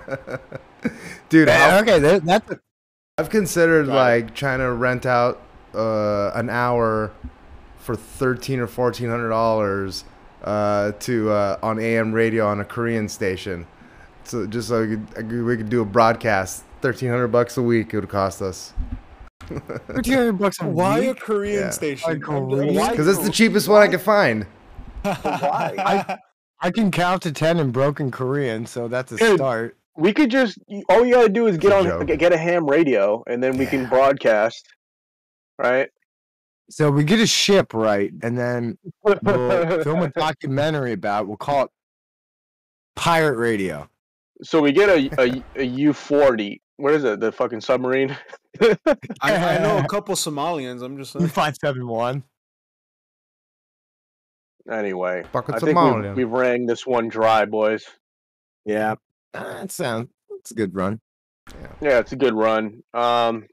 Dude, 1.29 1.49
how- 1.49 1.79
okay, 1.79 1.99
that, 1.99 2.25
that's 2.25 2.49
a, 2.51 2.59
I've 3.17 3.29
considered 3.29 3.87
Right. 3.87 4.23
like 4.23 4.33
trying 4.35 4.59
to 4.59 4.71
rent 4.71 5.05
out 5.05 5.41
uh, 5.75 6.31
an 6.33 6.49
hour 6.49 7.11
for 7.77 7.95
thirteen 7.95 8.59
or 8.59 8.67
fourteen 8.67 9.09
hundred 9.09 9.29
dollars 9.29 10.05
uh, 10.43 10.93
to 10.99 11.29
uh, 11.29 11.57
on 11.61 11.77
AM 11.79 12.13
radio 12.13 12.47
on 12.47 12.59
a 12.61 12.65
Korean 12.65 13.09
station. 13.09 13.67
So 14.23 14.45
just 14.47 14.69
so 14.69 14.81
we 14.81 14.95
could, 14.95 15.13
could- 15.15 15.43
we 15.45 15.57
could 15.57 15.69
do 15.69 15.81
a 15.81 15.85
broadcast. 15.85 16.63
Thirteen 16.81 17.09
hundred 17.09 17.27
bucks 17.27 17.57
a 17.57 17.61
week 17.61 17.93
it 17.93 17.99
would 17.99 18.09
cost 18.09 18.41
us. 18.41 18.73
Thirteen 19.59 20.13
hundred 20.13 20.33
bucks 20.33 20.61
a 20.61 20.65
Why 20.67 20.99
a. 20.99 21.13
Korean 21.15 21.59
Yeah. 21.61 21.69
station? 21.71 22.11
A 22.11 22.19
Korean- 22.19 22.75
Why- 22.75 22.91
Because 22.91 23.07
it's 23.07 23.19
the 23.23 23.31
cheapest 23.31 23.67
one 23.67 23.81
I 23.81 23.87
could 23.87 24.01
find. 24.01 24.45
I, 25.03 26.17
I 26.59 26.71
can 26.71 26.91
count 26.91 27.23
to 27.23 27.31
ten 27.31 27.59
in 27.59 27.71
broken 27.71 28.11
Korean, 28.11 28.65
so 28.65 28.87
that's 28.87 29.11
a 29.11 29.17
Dude. 29.17 29.37
start. 29.37 29.77
We 29.97 30.13
could 30.13 30.29
just 30.31 30.57
all 30.89 31.05
you 31.05 31.13
gotta 31.15 31.29
do 31.29 31.47
is 31.47 31.57
get 31.57 31.71
on 31.73 31.83
joke. 31.83 32.07
get 32.07 32.19
get 32.19 32.33
a 32.33 32.37
ham 32.37 32.65
radio 32.69 33.23
and 33.27 33.43
then 33.43 33.57
we 33.57 33.65
can 33.65 33.87
broadcast. 33.89 34.65
Right? 35.57 35.89
So 36.69 36.89
we 36.89 37.03
get 37.03 37.19
a 37.19 37.27
ship 37.27 37.73
right, 37.73 38.11
and 38.23 38.37
then 38.37 38.77
we'll 39.03 39.15
film 39.83 40.03
a 40.03 40.09
documentary 40.09 40.93
about. 40.93 41.23
it. 41.23 41.27
We'll 41.27 41.37
call 41.37 41.65
it 41.65 41.69
Pirate 42.95 43.37
Radio. 43.37 43.89
so 44.43 44.61
we 44.61 44.71
get 44.71 44.87
a 44.89 45.09
a, 45.21 45.43
a 45.57 45.63
U 45.65 45.91
forty. 45.93 46.61
What 46.77 46.93
is 46.93 47.03
it? 47.03 47.19
The 47.19 47.31
fucking 47.31 47.61
submarine? 47.61 48.15
I, 48.59 48.75
I 49.21 49.57
know 49.59 49.77
a 49.77 49.87
couple 49.89 50.15
Somalians. 50.15 50.81
I'm 50.81 50.97
just 50.97 51.13
saying. 51.13 51.27
Five 51.29 51.55
seven 51.55 51.87
one. 51.87 52.23
Anyway, 54.69 55.23
Bucket 55.31 55.55
I 55.55 55.59
think 55.59 55.77
Somalian. 55.77 56.09
we've, 56.09 56.17
we've 56.17 56.29
rang 56.31 56.65
this 56.65 56.85
one 56.85 57.07
dry, 57.09 57.45
boys. 57.45 57.85
Yeah, 58.65 58.95
that 59.33 59.71
sounds. 59.71 60.09
That's 60.29 60.51
a 60.51 60.53
good 60.55 60.75
run. 60.75 60.99
Yeah, 61.81 61.99
it's 61.99 62.11
a 62.11 62.15
good 62.15 62.35
run. 62.35 62.83
Um, 62.93 63.47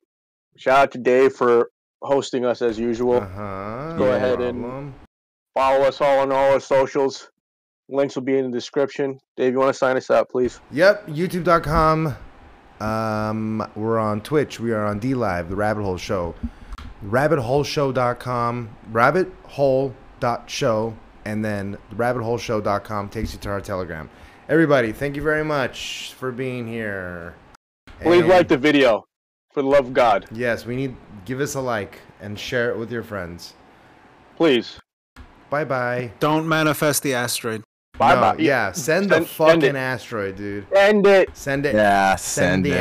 shout 0.56 0.78
out 0.78 0.92
to 0.92 0.98
Dave 0.98 1.32
for 1.32 1.70
hosting 2.02 2.44
us 2.44 2.60
as 2.62 2.78
usual. 2.78 3.16
Uh-huh, 3.16 3.94
go 3.96 4.04
no 4.06 4.12
ahead 4.12 4.40
and- 4.40 4.92
Follow 5.54 5.84
us 5.86 6.00
all 6.00 6.20
on 6.20 6.30
all 6.30 6.52
our 6.52 6.60
socials. 6.60 7.30
Links 7.88 8.14
will 8.14 8.22
be 8.22 8.38
in 8.38 8.48
the 8.48 8.56
description. 8.56 9.18
Dave, 9.36 9.52
you 9.54 9.58
want 9.58 9.70
to 9.72 9.78
sign 9.78 9.96
us 9.96 10.08
out, 10.08 10.28
please? 10.28 10.60
Yep, 10.70 11.08
youtube.com. 11.08 12.14
Um, 12.80 13.68
we're 13.74 13.98
on 13.98 14.20
Twitch. 14.20 14.60
We 14.60 14.72
are 14.72 14.84
on 14.84 15.00
DLive, 15.00 15.48
the 15.48 15.56
Rabbit 15.56 15.82
Hole 15.82 15.98
Show. 15.98 16.34
RabbitHoleShow.com, 17.04 18.70
RabbitHole.show, 18.92 20.96
and 21.24 21.44
then 21.44 21.78
RabbitHoleShow.com 21.94 23.08
takes 23.08 23.32
you 23.32 23.38
to 23.40 23.48
our 23.50 23.60
Telegram. 23.60 24.10
Everybody, 24.48 24.92
thank 24.92 25.14
you 25.14 25.22
very 25.22 25.44
much 25.44 26.14
for 26.14 26.32
being 26.32 26.66
here. 26.66 27.34
Please 28.00 28.22
And 28.22 28.28
like 28.28 28.48
the 28.48 28.56
video, 28.56 29.04
for 29.52 29.62
the 29.62 29.68
love 29.68 29.86
of 29.86 29.92
God. 29.92 30.26
Yes, 30.32 30.66
we 30.66 30.76
need 30.76 30.96
give 31.24 31.40
us 31.40 31.54
a 31.54 31.60
like 31.60 32.00
and 32.20 32.38
share 32.38 32.70
it 32.70 32.78
with 32.78 32.90
your 32.90 33.02
friends. 33.02 33.54
Please. 34.36 34.78
Bye 35.50 35.64
bye. 35.64 36.12
Don't 36.20 36.48
manifest 36.48 37.02
the 37.02 37.14
asteroid. 37.14 37.62
Bye 37.98 38.14
No, 38.14 38.20
bye. 38.20 38.36
yeah, 38.38 38.70
send 38.72 39.10
the 39.10 39.16
Send- 39.16 39.26
send 39.26 39.28
fucking 39.62 39.76
it. 39.76 39.76
asteroid, 39.76 40.36
dude. 40.36 40.66
Send 40.72 41.06
it. 41.06 41.30
Send 41.36 41.66
it. 41.66 41.74
Yeah, 41.74 42.14
Send 42.14 42.64
the 42.64 42.70